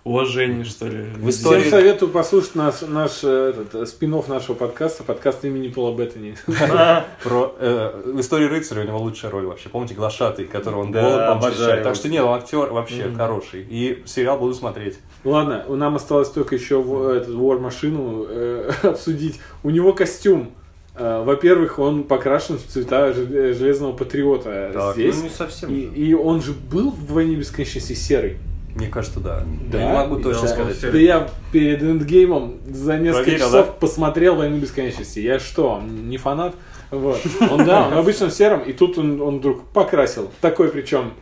уважение, 0.09 0.64
что 0.64 0.86
ли. 0.86 1.05
В 1.16 1.28
истории- 1.28 1.60
Всем 1.60 1.70
советую 1.70 2.10
послушать 2.10 2.55
наш, 2.55 2.80
наш 2.82 3.20
э, 3.22 3.51
этот, 3.55 3.74
э, 3.74 3.86
спин-офф 3.86 4.28
нашего 4.28 4.55
подкаста, 4.55 5.05
подкаст 5.05 5.44
имени 5.44 5.68
Пола 5.68 5.94
Беттани. 5.97 6.35
Про, 7.22 7.55
э, 7.60 8.02
в 8.06 8.20
истории 8.20 8.47
рыцаря 8.47 8.82
у 8.82 8.86
него 8.86 8.98
лучшая 8.98 9.30
роль 9.30 9.47
вообще. 9.47 9.68
Помните, 9.68 9.94
глашатый, 9.94 10.47
которого 10.47 10.80
он 10.82 10.93
Да, 10.93 11.01
его. 11.01 11.82
Так 11.85 11.94
что 11.94 12.09
нет, 12.09 12.24
он 12.24 12.39
актер 12.39 12.72
вообще 12.72 13.10
хороший. 13.16 13.66
И 13.68 14.02
сериал 14.06 14.39
буду 14.39 14.55
смотреть. 14.55 14.98
Ладно, 15.24 15.64
нам 15.68 15.97
осталось 15.97 16.30
только 16.30 16.55
еще 16.55 16.80
в- 16.80 17.09
этот 17.09 17.35
War 17.35 17.59
машину 17.59 18.26
э, 18.28 18.70
обсудить. 18.82 19.39
У 19.62 19.70
него 19.70 19.93
костюм. 19.93 20.52
Э, 20.97 21.22
Во-первых, 21.22 21.78
он 21.78 22.05
покрашен 22.05 22.56
в 22.59 22.64
цвета 22.64 23.12
жел- 23.12 23.26
железного 23.26 23.93
патриота 23.93 24.70
Так, 24.72 24.94
здесь. 24.94 25.16
Ну, 25.16 25.22
не 25.24 25.28
совсем. 25.30 25.70
И, 25.70 25.80
и 25.80 26.14
он 26.14 26.43
же 26.43 26.52
был 26.52 26.90
в 26.90 27.12
войне 27.12 27.36
бесконечности 27.36 27.93
серый. 27.93 28.39
Мне 28.79 28.89
кажется, 28.89 29.19
да. 29.19 29.43
Да, 29.71 29.79
Я 29.81 29.87
не 29.89 29.93
могу 29.93 30.17
точно 30.21 30.43
да. 30.43 30.49
сказать. 30.49 30.81
Да 30.81 30.99
я 30.99 31.29
перед 31.51 31.83
эндгеймом 31.83 32.59
за 32.71 32.97
несколько 32.97 33.25
Проверил, 33.25 33.47
часов 33.47 33.67
да? 33.67 33.73
посмотрел 33.73 34.37
войну 34.37 34.59
бесконечности. 34.59 35.19
Я 35.19 35.41
что, 35.41 35.83
не 35.83 36.17
фанат? 36.17 36.55
Вот. 36.93 37.21
Он, 37.51 37.65
да, 37.67 37.87
он 37.89 37.95
обычно 37.99 38.29
в 38.29 38.33
сером, 38.33 38.61
и 38.61 38.73
тут 38.73 38.97
он, 38.97 39.21
он 39.21 39.41
вдруг 39.41 39.63
покрасил. 39.75 40.31
Такой 40.41 40.69
причем 40.69 41.13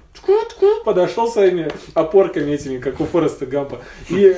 подошел 0.85 1.29
своими 1.29 1.69
опорками 1.95 2.53
этими, 2.53 2.79
как 2.79 3.01
у 3.01 3.05
Фореста 3.05 3.47
Гампа, 3.47 3.79
и, 4.09 4.37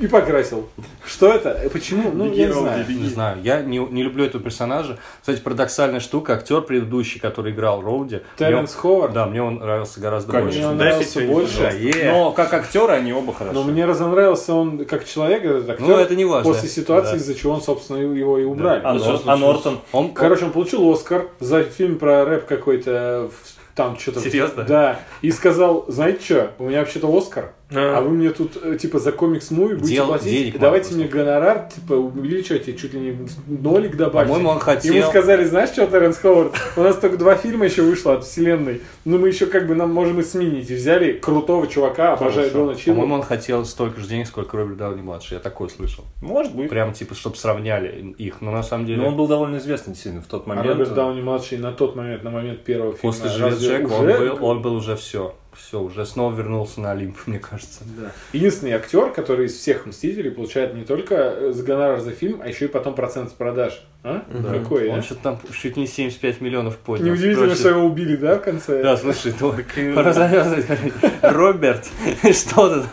и 0.00 0.06
покрасил. 0.06 0.68
Что 1.06 1.32
это? 1.32 1.68
Почему? 1.72 2.10
Ну, 2.12 2.32
я 2.32 2.46
не 2.46 2.52
знаю. 2.52 2.84
Не 2.88 3.08
знаю, 3.08 3.38
я 3.42 3.62
не, 3.62 3.78
не 3.78 4.02
люблю 4.02 4.24
этого 4.24 4.42
персонажа. 4.42 4.98
Кстати, 5.20 5.40
парадоксальная 5.40 6.00
штука, 6.00 6.34
актер 6.34 6.62
предыдущий, 6.62 7.20
который 7.20 7.52
играл 7.52 7.80
Роуди. 7.82 8.20
Терренс 8.38 8.74
Ховард? 8.74 9.12
Да, 9.12 9.26
мне 9.26 9.42
он 9.42 9.56
нравился 9.56 10.00
гораздо 10.00 10.32
Конечно. 10.32 10.58
Мне 10.60 10.68
он 10.68 10.78
Да, 10.78 10.84
нравился 10.84 11.20
больше. 11.22 11.60
больше. 11.62 12.02
Но 12.04 12.32
как 12.32 12.52
актеры 12.54 12.92
они 12.92 13.12
оба 13.12 13.32
хороши. 13.32 13.54
Но 13.54 13.64
мне 13.64 13.84
разонравился 13.86 14.54
он 14.54 14.84
как 14.84 15.04
человек, 15.06 15.44
этот 15.44 15.70
актер, 15.70 15.86
Ну, 15.86 15.96
это 15.96 16.14
не 16.16 16.24
важно. 16.24 16.52
после 16.52 16.68
ситуации, 16.68 17.12
Да. 17.12 17.16
из-за 17.16 17.34
чего 17.34 17.54
он, 17.54 17.62
собственно, 17.62 17.98
его 17.98 18.38
и 18.38 18.44
убрали. 18.44 18.80
А, 18.84 18.94
Нор- 18.94 19.00
собственно, 19.04 19.32
а 19.34 19.36
Нортон? 19.36 19.80
Он, 19.92 20.12
Короче, 20.12 20.44
он 20.46 20.52
получил 20.52 20.88
Оскар 20.90 21.28
за 21.40 21.62
фильм 21.62 21.98
про 21.98 22.24
рэп 22.24 22.46
какой-то, 22.46 23.30
в- 23.32 23.58
там 23.78 23.96
что-то... 23.96 24.20
Серьезно? 24.20 24.64
Да. 24.64 25.00
И 25.22 25.30
сказал, 25.30 25.84
знаете 25.86 26.24
что, 26.24 26.50
у 26.58 26.64
меня 26.68 26.80
вообще-то 26.80 27.16
Оскар, 27.16 27.52
А. 27.70 27.98
а 27.98 28.00
вы 28.00 28.10
мне 28.10 28.30
тут, 28.30 28.52
э, 28.62 28.76
типа, 28.78 28.98
за 28.98 29.10
комикс-муви 29.10 29.74
будете 29.76 29.96
Дел- 29.96 30.06
платить, 30.06 30.30
денег 30.32 30.58
давайте 30.58 30.94
мне 30.94 31.06
гонорар, 31.06 31.68
типа, 31.74 31.92
увеличивайте, 31.94 32.72
чуть 32.74 32.94
ли 32.94 33.00
не 33.00 33.18
нолик 33.46 33.94
добавьте. 33.96 34.28
По-моему, 34.32 34.48
он 34.50 34.58
хотел- 34.58 34.94
Ему 34.94 35.06
сказали, 35.06 35.44
знаешь 35.44 35.68
что, 35.70 35.86
Терренс 35.86 36.16
Ховард, 36.16 36.54
у 36.78 36.80
нас 36.82 36.96
только 36.96 37.18
два 37.18 37.34
фильма 37.34 37.66
еще 37.66 37.82
вышло 37.82 38.14
от 38.14 38.24
вселенной, 38.24 38.80
но 39.04 39.18
мы 39.18 39.28
еще 39.28 39.44
как 39.46 39.66
бы 39.66 39.74
нам 39.74 39.92
можем 39.92 40.18
и 40.18 40.22
сменить. 40.22 40.70
И 40.70 40.74
взяли 40.76 41.12
крутого 41.12 41.66
чувака, 41.66 42.14
обожаю 42.14 42.50
Дона 42.50 42.74
Чилла. 42.74 42.94
по-моему, 42.94 43.14
он 43.16 43.22
хотел 43.22 43.64
столько 43.66 44.00
же 44.00 44.08
денег, 44.08 44.28
сколько 44.28 44.56
Роберт 44.56 44.78
Дауни 44.78 45.02
младший. 45.02 45.34
Я 45.34 45.40
такое 45.40 45.68
слышал. 45.68 46.04
Может 46.22 46.54
быть. 46.54 46.70
Прям 46.70 46.94
типа, 46.94 47.14
чтобы 47.14 47.36
сравняли 47.36 48.14
их. 48.16 48.40
Но 48.40 48.50
на 48.50 48.62
самом 48.62 48.86
деле. 48.86 49.02
Но 49.02 49.08
он 49.08 49.16
был 49.16 49.26
довольно 49.26 49.58
известный 49.58 49.90
действительно 49.92 50.22
в 50.22 50.26
тот 50.26 50.44
А 50.46 50.48
момент. 50.48 50.66
Роберт 50.68 50.94
Дауни 50.94 51.20
младший 51.20 51.58
на 51.58 51.72
тот 51.72 51.96
момент, 51.96 52.24
на 52.24 52.30
момент 52.30 52.60
первого 52.64 52.92
фильма, 52.92 53.02
После 53.12 53.28
Железа 53.28 53.44
разве 53.50 53.68
Джека 53.68 53.92
он 53.92 54.06
уже- 54.06 54.18
был, 54.18 54.44
он 54.46 54.62
был 54.62 54.74
уже 54.74 54.96
все. 54.96 55.34
Все, 55.58 55.80
уже 55.80 56.06
снова 56.06 56.34
вернулся 56.34 56.80
на 56.80 56.92
Олимп, 56.92 57.16
мне 57.26 57.38
кажется. 57.38 57.80
Да. 57.84 58.12
Единственный 58.32 58.72
актер, 58.72 59.10
который 59.10 59.46
из 59.46 59.54
всех 59.54 59.86
Мстителей 59.86 60.30
получает 60.30 60.74
не 60.74 60.84
только 60.84 61.14
э, 61.14 61.52
за 61.52 61.62
гонорар 61.62 62.00
за 62.00 62.12
фильм, 62.12 62.40
а 62.42 62.48
еще 62.48 62.66
и 62.66 62.68
потом 62.68 62.94
процент 62.94 63.30
с 63.30 63.32
продаж. 63.32 63.82
А? 64.04 64.22
Какой, 64.50 64.88
Он 64.88 65.00
а? 65.00 65.02
что-то 65.02 65.22
там 65.22 65.40
чуть 65.52 65.76
не 65.76 65.86
75 65.86 66.40
миллионов 66.40 66.78
поднял. 66.78 67.06
Неудивительно, 67.08 67.46
Прочее. 67.46 67.56
что 67.58 67.68
его 67.70 67.82
убили, 67.82 68.16
да, 68.16 68.36
в 68.36 68.42
конце? 68.42 68.82
Да, 68.82 68.96
слушай, 68.96 69.32
то 69.32 69.54
пора 69.94 70.12
завязывать. 70.14 70.66
Роберт, 71.22 71.86
что 72.32 72.82
ты? 72.82 72.88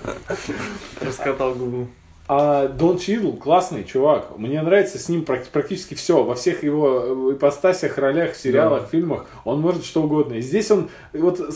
Раскатал 1.06 1.54
губу. 1.54 1.88
А 2.28 2.68
Дон 2.70 2.98
Чидл 2.98 3.34
классный 3.34 3.84
чувак. 3.84 4.36
Мне 4.38 4.60
нравится 4.64 4.98
с 4.98 5.10
ним 5.10 5.22
прак- 5.22 5.46
практически 5.52 5.94
все. 5.94 6.24
Во 6.24 6.34
всех 6.34 6.64
его 6.64 7.30
э, 7.30 7.34
ипостасях, 7.34 8.00
ролях, 8.00 8.36
сериалах, 8.36 8.90
фильмах 8.90 9.28
он 9.44 9.62
может 9.62 9.86
что 9.86 10.02
угодно. 10.02 10.34
И 10.34 10.42
здесь 10.42 10.72
он 10.72 10.90
вот 11.14 11.40
э, 11.40 11.52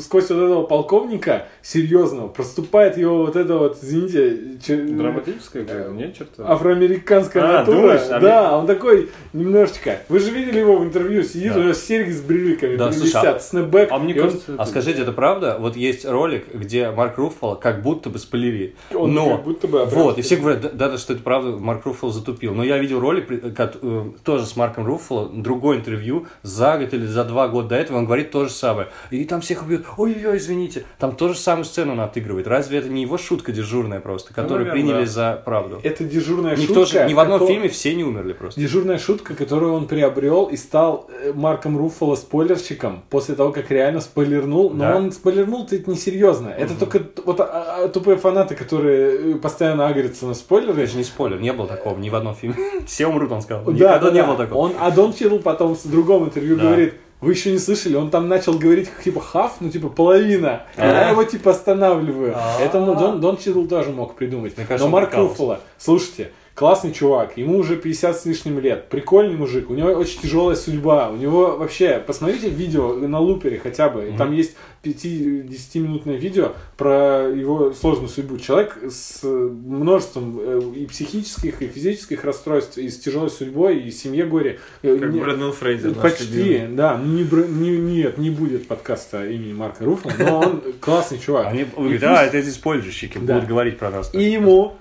сквозь 0.00 0.30
вот 0.30 0.36
этого 0.36 0.62
полковника 0.62 1.48
серьезного 1.60 2.28
проступает 2.28 2.96
его 2.96 3.18
вот 3.26 3.36
это 3.36 3.58
вот, 3.58 3.78
извините, 3.82 4.58
че- 4.66 4.76
Драматическая 4.82 5.64
какая-то? 5.64 5.90
Нет, 5.90 6.16
черта. 6.16 6.50
афроамериканская 6.54 7.42
А, 7.44 7.52
натура. 7.58 7.76
думаешь? 7.76 8.00
А 8.10 8.18
да, 8.18 8.56
он 8.58 8.66
такой 8.66 9.10
немножечко. 9.34 9.98
Вы 10.08 10.20
же 10.20 10.30
видели 10.30 10.60
его 10.60 10.78
в 10.78 10.84
интервью, 10.84 11.22
сидит, 11.22 11.52
Да. 11.52 11.60
у 11.60 11.62
него 11.64 11.74
серьги 11.74 12.12
с 12.12 12.22
брюликами, 12.22 12.76
Да, 12.76 12.92
слушай, 12.92 13.20
а- 13.28 13.38
снэпбэк. 13.38 13.88
А 13.92 13.98
мне 13.98 14.14
и 14.14 14.18
он- 14.20 14.28
кажется, 14.28 14.54
А 14.56 14.64
скажите, 14.64 15.02
это 15.02 15.12
правда? 15.12 15.58
Вот 15.60 15.76
есть 15.76 16.06
ролик, 16.06 16.46
где 16.54 16.90
Марк 16.92 17.18
Руффало 17.18 17.56
как 17.56 17.82
будто 17.82 18.08
бы 18.08 18.18
спойлерит. 18.18 18.74
Он 18.94 19.12
но, 19.12 19.36
как 19.36 19.44
будто 19.44 19.68
бы 19.68 19.82
вот, 19.98 20.18
и 20.18 20.22
все 20.22 20.36
говорят, 20.36 20.76
да, 20.76 20.88
да, 20.88 20.98
что 20.98 21.12
это 21.12 21.22
правда, 21.22 21.56
Марк 21.58 21.84
Руффало 21.86 22.12
затупил. 22.12 22.54
Но 22.54 22.64
я 22.64 22.78
видел 22.78 23.00
ролик, 23.00 23.26
э, 23.30 24.04
тоже 24.24 24.46
с 24.46 24.56
Марком 24.56 24.86
Руффало, 24.86 25.28
другое 25.28 25.78
интервью, 25.78 26.26
за 26.42 26.78
год 26.78 26.94
или 26.94 27.06
за 27.06 27.24
два 27.24 27.48
года 27.48 27.68
до 27.68 27.76
этого, 27.76 27.98
он 27.98 28.04
говорит 28.04 28.30
то 28.30 28.44
же 28.44 28.50
самое. 28.50 28.88
И 29.10 29.24
там 29.24 29.40
всех 29.40 29.62
убьют, 29.62 29.86
ой-ой-ой, 29.96 30.38
извините. 30.38 30.84
Там 30.98 31.14
тоже 31.14 31.38
самую 31.38 31.64
сцену 31.64 31.92
он 31.92 32.00
отыгрывает. 32.00 32.46
Разве 32.46 32.78
это 32.78 32.88
не 32.88 33.02
его 33.02 33.18
шутка 33.18 33.52
дежурная 33.52 34.00
просто, 34.00 34.32
которую 34.34 34.66
наверное, 34.66 34.72
приняли 34.82 35.04
да. 35.04 35.10
за 35.10 35.42
правду? 35.44 35.80
Это 35.82 36.04
дежурная 36.04 36.56
Никто 36.56 36.84
шутка. 36.84 37.02
же, 37.02 37.08
ни 37.08 37.14
в 37.14 37.20
одном 37.20 37.46
фильме 37.46 37.68
все 37.68 37.94
не 37.94 38.04
умерли 38.04 38.32
просто. 38.32 38.60
Дежурная 38.60 38.98
шутка, 38.98 39.34
которую 39.34 39.72
он 39.74 39.86
приобрел 39.86 40.46
и 40.46 40.56
стал 40.56 41.08
э, 41.22 41.32
Марком 41.34 41.76
Руффало 41.76 42.16
спойлерщиком 42.16 43.02
после 43.10 43.34
того, 43.34 43.52
как 43.52 43.70
реально 43.70 44.00
спойлернул. 44.00 44.70
Но 44.70 44.84
Да. 44.84 44.96
он 44.96 45.12
спойлернул-то 45.12 45.76
это 45.76 45.90
несерьезно. 45.90 46.48
Это 46.48 46.74
только 46.78 47.02
вот 47.24 47.40
а, 47.40 47.82
а, 47.84 47.88
тупые 47.88 48.16
фанаты, 48.16 48.54
которые 48.54 49.34
э, 49.34 49.34
постоянно 49.36 49.86
агрятся 49.88 50.26
на 50.26 50.34
спойлеры. 50.34 50.82
Это 50.82 50.92
же 50.92 50.98
не 50.98 51.04
спойлер, 51.04 51.40
не 51.40 51.52
было 51.52 51.66
такого 51.66 51.98
ни 51.98 52.08
в 52.10 52.14
одном 52.14 52.34
фильме. 52.34 52.56
Все 52.86 53.06
умрут, 53.06 53.32
он 53.32 53.42
сказал. 53.42 53.64
Да, 53.64 53.72
Никогда 53.72 53.98
да, 53.98 54.10
не 54.10 54.20
да. 54.20 54.26
было 54.26 54.36
такого. 54.36 54.58
Он, 54.58 54.72
а 54.80 54.90
Дон 54.90 55.12
Чидл 55.12 55.38
потом 55.38 55.74
в 55.74 55.90
другом 55.90 56.24
интервью 56.24 56.56
Да. 56.56 56.62
говорит, 56.64 56.94
вы 57.20 57.32
еще 57.32 57.50
не 57.50 57.58
слышали, 57.58 57.96
он 57.96 58.10
там 58.10 58.28
начал 58.28 58.54
говорить 58.54 58.88
типа 59.02 59.20
хаф, 59.20 59.56
ну 59.60 59.70
типа 59.70 59.88
половина. 59.88 60.62
А. 60.76 60.86
Я 60.86 61.10
его 61.10 61.24
типа 61.24 61.50
останавливаю. 61.50 62.34
А. 62.36 62.60
Это 62.60 62.78
ну, 62.80 62.94
Дон, 62.94 63.20
Дон 63.20 63.36
Чидл 63.38 63.66
тоже 63.66 63.90
мог 63.90 64.14
придумать. 64.14 64.56
Мне 64.56 64.66
кажется, 64.66 64.86
Но 64.86 64.92
Марк. 64.92 65.14
Руффало, 65.14 65.60
слушайте, 65.78 66.30
классный 66.58 66.92
чувак, 66.92 67.36
ему 67.38 67.58
уже 67.58 67.76
50 67.76 68.18
с 68.20 68.26
лишним 68.26 68.58
лет, 68.58 68.88
прикольный 68.88 69.36
мужик, 69.36 69.70
у 69.70 69.74
него 69.74 69.90
очень 69.90 70.20
тяжелая 70.20 70.56
судьба, 70.56 71.08
у 71.10 71.16
него 71.16 71.56
вообще, 71.56 72.02
посмотрите 72.04 72.48
видео 72.48 72.94
на 72.94 73.20
лупере 73.20 73.60
хотя 73.62 73.88
бы, 73.88 74.08
и 74.08 74.16
там 74.16 74.32
есть 74.32 74.56
5-10 74.82 75.78
минутное 75.80 76.16
видео 76.16 76.52
про 76.76 77.28
его 77.28 77.72
сложную 77.72 78.08
судьбу. 78.08 78.38
Человек 78.38 78.78
с 78.90 79.22
множеством 79.22 80.38
э, 80.40 80.60
и 80.76 80.86
психических, 80.86 81.62
и 81.62 81.66
физических 81.68 82.24
расстройств, 82.24 82.78
и 82.78 82.88
с 82.88 82.98
тяжелой 82.98 83.30
судьбой, 83.30 83.78
и 83.78 83.90
семье 83.90 84.24
горе. 84.24 84.58
Э, 84.82 84.96
Как 84.96 85.10
не- 85.12 85.20
Брэндон 85.20 85.52
Фрейзер. 85.52 85.94
Почти, 85.94 86.62
да. 86.70 86.96
Ну, 86.96 87.18
Не, 87.18 87.24
не- 87.70 87.78
нет, 87.78 88.18
не 88.18 88.30
будет 88.30 88.66
подкаста 88.68 89.26
имени 89.26 89.52
Марка 89.52 89.84
Руффа, 89.84 90.10
но 90.18 90.40
он 90.40 90.62
классный 90.80 91.18
чувак. 91.18 91.46
Они 91.48 91.62
И 91.62 91.64
говорят, 91.64 92.00
пусть- 92.00 92.04
а, 92.04 92.24
это 92.38 92.50
спойлерщики 92.50 93.18
Да. 93.20 93.34
будут 93.34 93.48
говорить 93.48 93.78
про 93.78 93.90
нас. 93.90 94.12
И 94.14 94.22
ему 94.22 94.74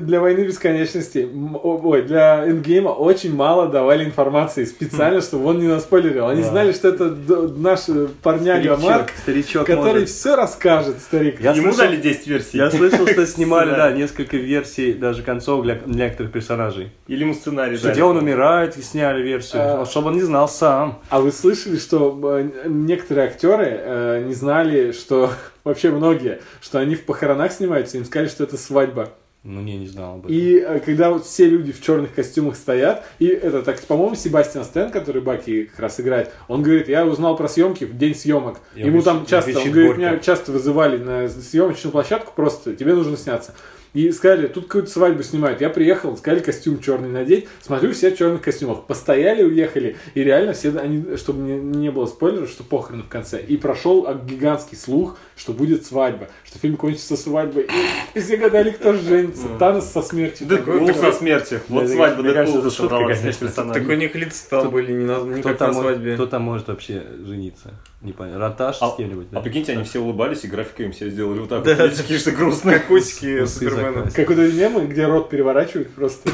для 0.00 0.20
войны 0.20 0.40
бесконечности, 0.46 1.28
ой, 1.62 2.00
для 2.02 2.48
эндгейма 2.48 2.88
очень 2.88 3.34
мало 3.34 3.68
давали 3.68 4.04
информации 4.04 4.64
специально, 4.64 5.20
чтобы 5.20 5.44
он 5.46 5.58
не 5.58 5.66
наспойлерил. 5.68 6.28
Они 6.28 6.40
Да. 6.42 6.48
знали, 6.48 6.72
что 6.72 6.88
это 6.88 7.10
наш 7.10 7.88
э, 7.88 8.08
парняга 8.22 8.78
Марк, 8.78 9.10
старичок 9.20 9.66
который 9.66 9.92
может. 10.00 10.08
все 10.08 10.34
расскажет, 10.34 10.98
старик. 11.00 11.40
Я 11.42 11.52
Ему 11.52 11.72
слышал- 11.72 11.78
дали 11.90 11.96
10 11.96 12.26
версий. 12.26 12.56
Я 12.56 12.70
слышал, 12.70 13.06
что 13.06 13.26
снимали, 13.26 13.70
да, 13.70 13.92
несколько 13.92 14.38
версий, 14.38 14.94
даже 14.94 15.22
концов 15.22 15.62
для 15.62 15.74
для 15.74 16.06
некоторых 16.06 16.32
персонажей. 16.32 16.90
Или 17.06 17.20
ему 17.24 17.34
сценарий 17.34 17.76
Что 17.76 17.92
где 17.92 18.02
он 18.02 18.16
умирает, 18.16 18.78
и 18.78 18.82
сняли 18.82 19.22
версию, 19.22 19.82
А. 19.82 19.84
чтобы 19.84 20.08
он 20.08 20.14
не 20.14 20.22
знал 20.22 20.48
сам. 20.48 21.00
А 21.10 21.20
вы 21.20 21.30
слышали, 21.32 21.76
что 21.76 22.18
э, 22.38 22.48
некоторые 22.66 23.26
актеры 23.26 23.66
э, 23.68 24.24
не 24.26 24.32
знали, 24.32 24.92
что 24.92 25.30
вообще 25.64 25.90
многие, 25.90 26.40
что 26.62 26.78
они 26.78 26.94
в 26.94 27.04
похоронах 27.04 27.52
снимаются, 27.52 27.98
им 27.98 28.06
сказали, 28.06 28.28
что 28.28 28.44
это 28.44 28.56
свадьба. 28.56 29.10
Ну, 29.48 29.60
не, 29.60 29.76
не 29.76 29.86
знал 29.86 30.14
об 30.14 30.26
этом. 30.26 30.36
И 30.36 30.56
э, 30.58 30.80
когда 30.80 31.10
вот 31.10 31.24
все 31.24 31.48
люди 31.48 31.70
в 31.70 31.80
черных 31.80 32.12
костюмах 32.12 32.56
стоят, 32.56 33.06
и 33.20 33.26
это 33.26 33.62
так, 33.62 33.80
по-моему, 33.82 34.16
Себастьян 34.16 34.64
Стэн, 34.64 34.90
который 34.90 35.22
Баки 35.22 35.64
как 35.64 35.78
раз 35.78 36.00
играет, 36.00 36.32
он 36.48 36.64
говорит, 36.64 36.88
я 36.88 37.06
узнал 37.06 37.36
про 37.36 37.48
съемки 37.48 37.84
в 37.84 37.96
день 37.96 38.16
съемок. 38.16 38.58
И 38.74 38.80
Ему 38.80 39.02
там 39.02 39.24
часто, 39.24 39.56
он 39.56 39.70
говорит, 39.70 39.74
горько. 39.74 40.00
меня 40.00 40.18
часто 40.18 40.50
вызывали 40.50 40.98
на 40.98 41.28
съемочную 41.28 41.92
площадку, 41.92 42.32
просто 42.34 42.74
тебе 42.74 42.94
нужно 42.94 43.16
сняться. 43.16 43.54
И 43.96 44.10
сказали, 44.12 44.46
тут 44.48 44.66
какую-то 44.66 44.90
свадьбу 44.90 45.22
снимают. 45.22 45.62
Я 45.62 45.70
приехал, 45.70 46.14
сказали 46.18 46.40
костюм 46.40 46.80
черный 46.80 47.08
надеть. 47.08 47.48
Смотрю, 47.62 47.92
все 47.94 48.10
в 48.10 48.18
черных 48.18 48.42
костюмах. 48.42 48.84
Постояли, 48.84 49.42
уехали. 49.42 49.96
И 50.12 50.22
реально 50.22 50.52
все, 50.52 50.76
они, 50.76 51.16
чтобы 51.16 51.40
не, 51.40 51.58
не 51.58 51.90
было 51.90 52.04
спойлеров, 52.04 52.50
что 52.50 52.62
похороны 52.62 53.04
в 53.04 53.08
конце. 53.08 53.40
И 53.40 53.56
прошел 53.56 54.06
гигантский 54.26 54.76
слух, 54.76 55.16
что 55.34 55.54
будет 55.54 55.86
свадьба. 55.86 56.28
Что 56.56 56.62
фильм 56.62 56.76
кончится 56.76 57.16
свадьбой. 57.16 57.68
И, 58.14 58.20
все 58.20 58.38
гадали, 58.38 58.70
кто 58.70 58.94
же 58.94 59.00
женится. 59.02 59.46
Танос 59.58 59.90
со 59.92 60.00
смертью. 60.00 60.46
Дэдпул 60.46 60.88
со 60.94 61.12
смертью. 61.12 61.60
Вот 61.68 61.84
Да, 61.84 61.88
свадьба 61.88 62.22
Дэдпула 62.22 62.58
это 62.60 62.70
шутка, 62.70 62.98
конечно. 63.06 63.48
Так 63.48 63.88
у 63.88 63.92
них 63.92 64.14
лица 64.14 64.46
там 64.48 64.70
были 64.70 64.92
не, 64.92 65.04
на, 65.04 65.20
не 65.20 65.40
Кто 65.40 65.50
как 65.50 65.58
там, 65.58 65.68
на 65.68 65.74
может, 65.74 65.90
свадьбе. 65.92 66.14
кто 66.14 66.26
там 66.26 66.42
может 66.42 66.68
вообще 66.68 67.02
жениться? 67.24 67.74
Непонятно. 68.00 68.40
Раташ 68.40 68.78
А, 68.80 68.90
с 68.90 68.96
кем-нибудь, 68.96 69.26
а 69.32 69.34
да? 69.34 69.40
прикиньте, 69.42 69.72
они 69.72 69.84
все 69.84 69.98
улыбались, 70.00 70.44
и 70.44 70.48
графика 70.48 70.82
им 70.82 70.92
все 70.92 71.10
сделали 71.10 71.40
вот 71.40 71.48
так 71.50 71.62
Да. 71.62 71.88
Такие 71.88 72.18
что 72.18 72.30
грустные. 72.30 72.78
Котики 72.80 73.44
Супермена. 73.44 74.10
Как 74.10 74.28
вот 74.28 74.38
эти 74.38 74.54
мемы, 74.54 74.86
где 74.86 75.06
рот 75.06 75.28
переворачивают 75.28 75.90
просто. 75.94 76.30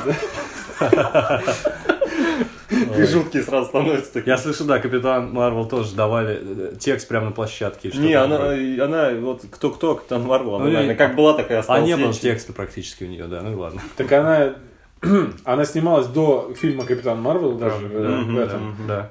да? 0.80 1.42
И 2.98 3.04
жуткие 3.04 3.42
сразу 3.42 3.66
становятся 3.68 4.12
такие. 4.14 4.30
Я 4.30 4.38
слышу, 4.38 4.64
да, 4.64 4.78
Капитан 4.78 5.32
Марвел 5.32 5.66
тоже 5.66 5.94
давали 5.94 6.40
э, 6.42 6.74
текст 6.78 7.08
прямо 7.08 7.26
на 7.26 7.32
площадке. 7.32 7.90
Не, 7.94 8.14
она, 8.14 8.52
она, 8.84 9.10
вот 9.20 9.42
кто-кто, 9.50 9.94
Капитан 9.96 10.22
Марвел, 10.22 10.56
она, 10.56 10.82
Ну, 10.82 10.96
как 10.96 11.16
была, 11.16 11.34
такая 11.34 11.58
А 11.58 11.60
осталась. 11.60 11.84
не 11.84 11.96
было 11.96 12.12
текста 12.12 12.52
практически 12.52 13.04
у 13.04 13.08
нее, 13.08 13.24
да, 13.24 13.42
ну 13.42 13.52
и 13.52 13.54
ладно. 13.54 13.80
Так 13.96 14.10
она... 14.12 14.54
Она 15.44 15.64
снималась 15.64 16.06
до 16.06 16.54
фильма 16.56 16.84
Капитан 16.86 17.20
Марвел 17.20 17.52
даже 17.58 17.86
э, 17.90 18.08
Мгм, 18.08 18.36
в 18.36 18.38
этом. 18.38 18.76
Да. 18.86 19.10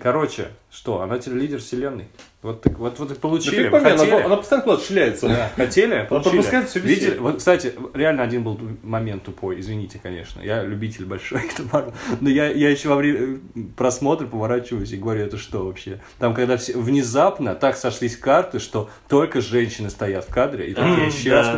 Короче, 0.00 0.48
что, 0.74 1.00
она 1.02 1.18
теперь 1.18 1.38
лидер 1.38 1.60
вселенной. 1.60 2.06
Вот, 2.42 2.60
так- 2.60 2.78
вот, 2.78 2.98
вот 2.98 3.10
и 3.10 3.14
получили. 3.14 3.68
пойми, 3.70 3.88
Хотели? 3.90 4.10
она, 4.10 4.24
она 4.26 4.36
постоянно 4.36 4.64
куда-то 4.64 4.84
шляется. 4.84 5.28
Да, 5.28 5.50
хотели, 5.56 6.06
получили. 6.06 6.36
веселье. 6.42 6.82
Видели? 6.82 7.16
Вот, 7.18 7.38
кстати, 7.38 7.72
реально 7.94 8.22
один 8.22 8.42
был 8.44 8.60
момент 8.82 9.22
тупой, 9.22 9.60
извините, 9.60 9.98
конечно. 10.02 10.42
Я 10.42 10.62
любитель 10.62 11.06
большой, 11.06 11.40
но 12.20 12.28
я, 12.28 12.48
я 12.50 12.68
еще 12.68 12.90
во 12.90 12.96
время 12.96 13.38
э, 13.54 13.60
просмотра 13.76 14.26
поворачиваюсь 14.26 14.92
и 14.92 14.98
говорю, 14.98 15.24
это 15.24 15.38
что 15.38 15.64
вообще? 15.64 16.00
Там, 16.18 16.34
когда 16.34 16.58
все 16.58 16.76
внезапно 16.76 17.54
так 17.54 17.78
сошлись 17.78 18.14
карты, 18.18 18.58
что 18.58 18.90
только 19.08 19.40
женщины 19.40 19.88
стоят 19.88 20.26
в 20.26 20.28
кадре, 20.34 20.66
и 20.66 20.74
да, 20.74 20.82
мы- 20.84 21.10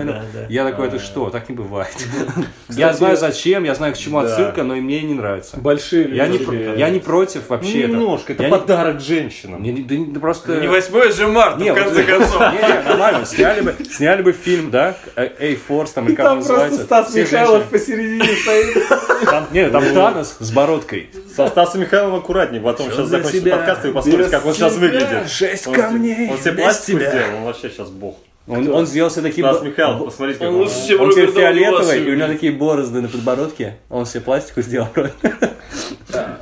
да, 0.04 0.24
да. 0.32 0.46
я 0.48 0.64
такой, 0.70 0.86
это 0.86 1.00
что? 1.00 1.30
Так 1.30 1.48
не 1.48 1.56
бывает. 1.56 1.96
Я 2.68 2.92
знаю 2.92 3.16
зачем, 3.16 3.64
я 3.64 3.74
знаю 3.74 3.94
к 3.94 3.96
чему 3.96 4.20
Да. 4.20 4.28
отсылка, 4.28 4.62
но 4.62 4.74
и 4.74 4.80
мне 4.80 5.00
не 5.02 5.14
нравится. 5.14 5.56
Большие 5.58 6.14
Я 6.14 6.26
про- 6.26 6.54
я 6.76 6.90
не 6.90 6.98
против 7.00 7.48
вообще 7.48 7.82
этого. 7.82 7.92
Немножко, 7.96 8.32
это 8.34 8.42
Я 8.44 8.48
подарок 8.50 8.98
женщинам. 9.06 9.62
Не- 9.62 9.72
да 9.72 9.94
да 10.14 10.20
просто... 10.20 10.56
Не 10.60 10.68
8 10.68 11.12
же 11.12 11.26
марта, 11.28 11.60
Не, 11.62 11.70
в 11.72 11.74
вот- 11.74 11.84
конце 11.84 12.02
концов. 12.02 12.40
Не, 12.52 12.58
не, 12.58 12.82
нормально. 12.88 13.24
Сняли 13.26 13.60
бы, 13.62 13.74
сняли 13.90 14.22
бы 14.22 14.32
фильм, 14.32 14.70
да? 14.70 14.96
A-Force 15.16 15.90
там, 15.94 16.06
или 16.06 16.12
И 16.12 16.16
как 16.16 16.26
он 16.26 16.38
там 16.38 16.38
просто 16.38 16.52
называется. 16.52 16.84
Стас 16.84 17.14
Михайлов 17.14 17.64
посередине 17.68 18.36
стоит. 18.36 18.88
Там, 19.24 19.46
не, 19.52 19.68
там 19.70 19.84
Танос 19.94 20.36
с 20.40 20.50
бородкой. 20.50 21.10
Со 21.34 21.48
Стасом 21.48 21.80
Михайловым 21.82 22.18
аккуратнее, 22.20 22.60
потом 22.62 22.90
сейчас 22.90 23.08
закончится 23.08 23.50
подкаст, 23.50 23.84
и 23.84 23.88
вы 23.88 23.94
посмотрите, 23.94 24.30
как 24.30 24.46
он 24.46 24.54
сейчас 24.54 24.76
выглядит. 24.76 25.30
Шесть 25.30 25.64
камней 25.72 26.30
Он 26.30 26.38
себе 26.38 26.52
без 26.52 26.62
пластику 26.62 26.98
тебя. 26.98 27.10
сделал, 27.10 27.36
он 27.38 27.44
вообще 27.44 27.70
сейчас 27.70 27.88
бог. 27.90 28.16
Он, 28.48 28.72
он 28.72 28.86
сделал 28.86 29.10
себе 29.10 29.22
такие... 29.22 29.44
Стас 29.46 29.62
Михайлов, 29.62 30.04
посмотрите, 30.04 30.38
как 30.40 30.48
Он 30.48 30.54
он. 30.54 30.62
Он 30.62 31.10
теперь 31.10 31.30
фиолетовый, 31.30 32.04
и 32.04 32.10
у 32.10 32.14
него 32.14 32.28
такие 32.28 32.52
борозды 32.52 33.00
на 33.00 33.08
подбородке. 33.08 33.78
Он 33.90 34.06
себе 34.06 34.20
пластику 34.20 34.62
сделал. 34.62 34.88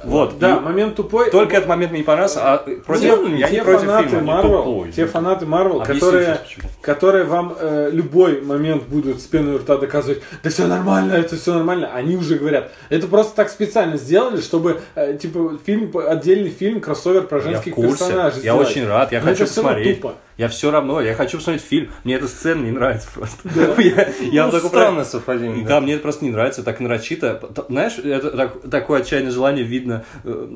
Вот. 0.04 0.38
Да, 0.38 0.60
момент 0.60 0.96
тупой. 0.96 1.30
Только 1.30 1.56
этот 1.56 1.68
момент 1.68 1.90
мне 1.90 2.00
не 2.00 2.04
понравился, 2.04 2.40
а 2.42 2.58
против... 2.58 3.24
те, 3.24 3.36
Я 3.36 3.48
не 3.48 3.56
те 3.56 3.64
против 3.64 3.86
фанаты 3.86 4.08
фильма. 4.08 4.32
Marvel, 4.34 4.42
тупой. 4.64 4.92
те 4.92 5.06
фанаты 5.06 5.46
Объясни 5.46 6.00
которые, 6.00 6.38
которые 6.82 7.24
вам 7.24 7.56
э, 7.58 7.88
любой 7.90 8.40
момент 8.42 8.84
будут 8.84 9.20
с 9.20 9.24
пеной 9.24 9.54
у 9.54 9.58
рта 9.58 9.76
доказывать, 9.78 10.22
да 10.42 10.50
все 10.50 10.66
нормально, 10.66 11.14
это 11.14 11.36
все 11.36 11.54
нормально, 11.54 11.90
они 11.92 12.16
уже 12.16 12.36
говорят, 12.36 12.70
это 12.90 13.06
просто 13.06 13.34
так 13.34 13.48
специально 13.48 13.96
сделали, 13.96 14.40
чтобы 14.40 14.80
э, 14.94 15.16
типа 15.20 15.58
фильм 15.64 15.90
отдельный 15.96 16.50
фильм 16.50 16.80
кроссовер 16.80 17.22
про 17.22 17.38
Я 17.38 17.42
в 17.42 17.44
женских 17.46 17.74
курсе, 17.74 17.90
персонажей. 17.90 18.36
я 18.42 18.52
сделать. 18.52 18.68
очень 18.68 18.86
рад, 18.86 19.12
я 19.12 19.20
Но 19.20 19.24
хочу 19.26 19.44
это 19.44 19.54
посмотреть. 19.54 19.96
тупо. 20.00 20.14
Я 20.36 20.48
все 20.48 20.70
равно, 20.72 21.00
я 21.00 21.14
хочу 21.14 21.38
посмотреть 21.38 21.62
фильм. 21.64 21.90
Мне 22.02 22.14
эта 22.16 22.26
сцена 22.26 22.64
не 22.64 22.72
нравится 22.72 23.08
просто. 23.14 23.48
Я, 23.80 24.08
я 24.20 24.46
Ну, 24.46 24.50
про- 24.50 24.60
странное 24.68 25.04
совпадение. 25.04 25.64
Да, 25.64 25.80
мне 25.80 25.92
это 25.94 26.02
просто 26.02 26.24
не 26.24 26.32
нравится, 26.32 26.64
так 26.64 26.80
нарочито. 26.80 27.40
Знаешь, 27.68 27.98
это 27.98 28.30
так- 28.36 28.68
такое 28.68 29.02
отчаянное 29.02 29.30
желание 29.30 29.64
видно 29.64 30.04
э, 30.24 30.46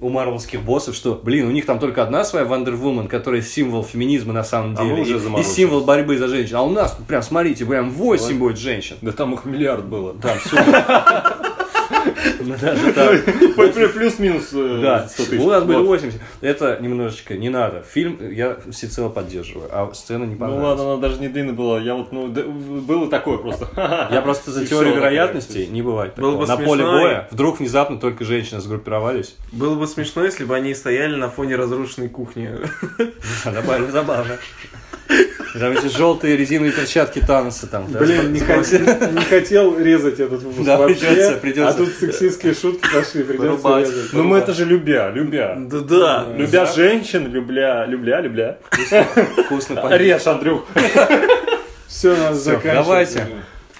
у 0.00 0.08
марвелских 0.08 0.62
боссов, 0.62 0.94
что, 0.94 1.20
блин, 1.22 1.46
у 1.46 1.50
них 1.50 1.66
там 1.66 1.78
только 1.78 2.02
одна 2.02 2.24
своя 2.24 2.46
Wonder 2.46 2.72
Woman, 2.80 3.06
которая 3.08 3.42
символ 3.42 3.84
феминизма 3.84 4.32
на 4.32 4.44
самом 4.44 4.76
А 4.78 4.82
мы 4.82 4.96
деле. 5.04 5.16
уже 5.16 5.28
и- 5.28 5.40
и, 5.40 5.42
символ 5.42 5.82
борьбы 5.84 6.16
за 6.16 6.28
женщин. 6.28 6.56
А 6.56 6.62
у 6.62 6.70
нас 6.70 6.96
прям, 7.06 7.22
смотрите, 7.22 7.66
прям 7.66 7.90
8 7.90 8.38
будет 8.38 8.58
женщин. 8.58 8.96
Да 9.02 9.12
там 9.12 9.34
их 9.34 9.44
миллиард 9.44 9.84
было. 9.84 10.14
Там 10.14 10.38
супер. 10.40 10.64
Ну, 12.40 12.54
даже 12.60 12.92
так. 12.92 13.24
Плюс-минус 13.94 14.50
э, 14.52 14.80
Да, 14.82 15.08
100 15.08 15.24
тысяч. 15.24 15.40
у 15.40 15.48
нас 15.50 15.64
были 15.64 15.78
Вот. 15.78 15.86
80. 15.86 16.20
Это 16.40 16.78
немножечко 16.80 17.34
не 17.34 17.48
надо. 17.48 17.82
Фильм 17.82 18.18
я 18.30 18.56
всецело 18.70 19.08
поддерживаю, 19.08 19.68
а 19.72 19.92
сцена 19.94 20.24
не 20.24 20.34
Ну 20.34 20.38
понравилась. 20.40 20.64
ладно, 20.78 20.92
она 20.92 20.96
даже 21.00 21.20
не 21.20 21.28
длинная 21.28 21.54
была. 21.54 21.80
Я 21.80 21.94
вот, 21.94 22.12
ну, 22.12 22.28
было 22.28 23.08
такое 23.08 23.38
просто. 23.38 23.68
Я 24.10 24.20
просто 24.22 24.50
за 24.50 24.66
теорию 24.66 24.96
вероятностей 24.96 25.66
не 25.66 25.82
бывает. 25.82 26.16
На 26.16 26.56
поле 26.56 26.84
боя 26.84 27.28
вдруг 27.30 27.60
внезапно 27.60 27.98
только 27.98 28.24
женщины 28.24 28.60
сгруппировались. 28.60 29.36
Было 29.52 29.74
бы 29.74 29.86
смешно, 29.86 30.24
если 30.24 30.44
бы 30.44 30.54
они 30.54 30.74
стояли 30.74 31.14
на 31.16 31.28
фоне 31.28 31.56
разрушенной 31.56 32.08
кухни. 32.08 32.50
Добавили 33.44 33.90
забавно. 33.90 34.38
Там 35.58 35.72
эти 35.72 35.86
желтые 35.94 36.36
резиновые 36.36 36.72
перчатки 36.72 37.18
Таноса 37.20 37.66
там. 37.66 37.90
да, 37.92 37.98
Блин, 37.98 38.32
не, 38.32 38.40
с- 38.40 38.42
хот- 38.42 39.12
не 39.12 39.20
хотел 39.20 39.78
резать 39.78 40.18
этот 40.18 40.42
выпуск 40.42 40.64
Да, 40.64 40.78
вообще, 40.78 41.06
придется, 41.06 41.32
придется. 41.36 41.68
а 41.68 41.74
тут 41.74 41.88
сексистские 41.94 42.54
шутки 42.54 42.88
пошли, 42.92 43.22
придется 43.22 43.50
Вырубать. 43.50 43.86
резать. 43.86 44.12
Ну 44.14 44.22
мы 44.22 44.38
это 44.38 44.54
же 44.54 44.64
любя, 44.64 45.10
любя. 45.10 45.54
Да-да. 45.58 46.26
Любя 46.36 46.64
женщин, 46.66 47.30
любля, 47.30 47.84
любля, 47.84 48.20
любля. 48.22 48.58
Вкусно 49.44 49.76
поесть. 49.82 50.00
Режь, 50.02 50.26
Андрюх. 50.26 50.66
Все, 51.86 52.16
надо 52.16 52.34
Всё, 52.34 52.42
заканчивать. 52.44 52.74
давайте. 52.74 53.26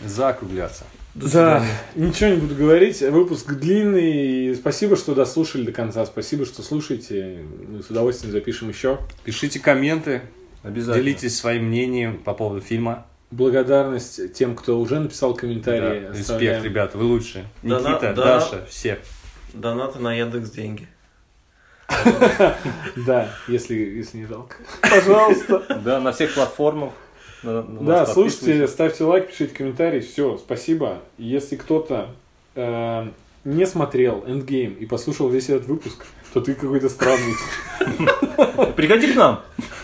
Закругляться. 0.05 0.85
Да, 1.15 1.63
ничего 1.95 2.31
не 2.31 2.37
буду 2.37 2.55
говорить. 2.55 3.01
Выпуск 3.01 3.51
длинный. 3.53 4.55
Спасибо, 4.55 4.97
что 4.97 5.15
дослушали 5.15 5.63
до 5.65 5.73
конца. 5.73 6.05
Спасибо, 6.07 6.45
что 6.47 6.63
слушаете. 6.63 7.39
Мы 7.69 7.83
с 7.83 7.91
удовольствием 7.91 8.33
запишем 8.33 8.69
еще. 8.71 8.99
Пишите 9.25 9.59
комменты, 9.61 10.23
Обязательно. 10.63 11.05
делитесь 11.05 11.37
своим 11.37 11.65
мнением 11.67 12.19
по 12.19 12.35
поводу 12.35 12.61
фильма. 12.61 13.07
Благодарность 13.31 14.35
тем, 14.35 14.55
кто 14.55 14.79
уже 14.79 15.01
написал 15.01 15.35
комментарии. 15.35 16.07
Да, 16.07 16.11
Оставляем. 16.11 16.53
Респект, 16.57 16.65
ребята, 16.65 16.99
вы 16.99 17.05
лучшие. 17.05 17.47
Да, 17.63 17.81
Никита, 17.81 18.13
да. 18.15 18.25
Даша, 18.25 18.67
все. 18.69 18.99
Донаты 19.55 19.99
на 19.99 20.15
Яндекс 20.15 20.51
деньги. 20.51 20.89
Да, 23.07 23.29
если, 23.49 23.75
если 23.75 24.19
не 24.19 24.27
жалко. 24.27 24.57
Пожалуйста. 24.81 25.81
Да, 25.85 26.01
на 26.01 26.13
всех 26.13 26.35
платформах. 26.35 26.93
Да, 27.43 28.07
слушайте, 28.07 28.67
ставьте 28.69 29.05
лайк, 29.05 29.29
пишите 29.29 29.55
комментарии. 29.55 30.01
Все, 30.01 30.39
спасибо. 30.39 31.01
Если 31.19 31.57
кто-то 31.57 32.11
э, 32.55 33.09
не 33.45 33.67
смотрел 33.67 34.25
Endgame 34.27 34.79
и 34.79 34.87
послушал 34.87 35.29
весь 35.29 35.49
этот 35.49 35.67
выпуск, 35.67 36.07
то 36.33 36.41
ты 36.41 36.55
какой-то 36.55 36.89
странный. 36.89 37.35
Приходи 38.77 39.13
к 39.13 39.17
нам. 39.17 39.43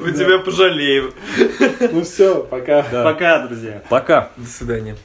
Мы 0.00 0.12
тебя 0.12 0.38
пожалеем. 0.38 1.12
Ну 1.92 2.02
все, 2.02 2.42
пока. 2.42 2.82
Пока, 2.82 3.46
друзья. 3.46 3.82
Пока. 3.88 4.30
До 4.36 4.46
свидания. 4.46 4.96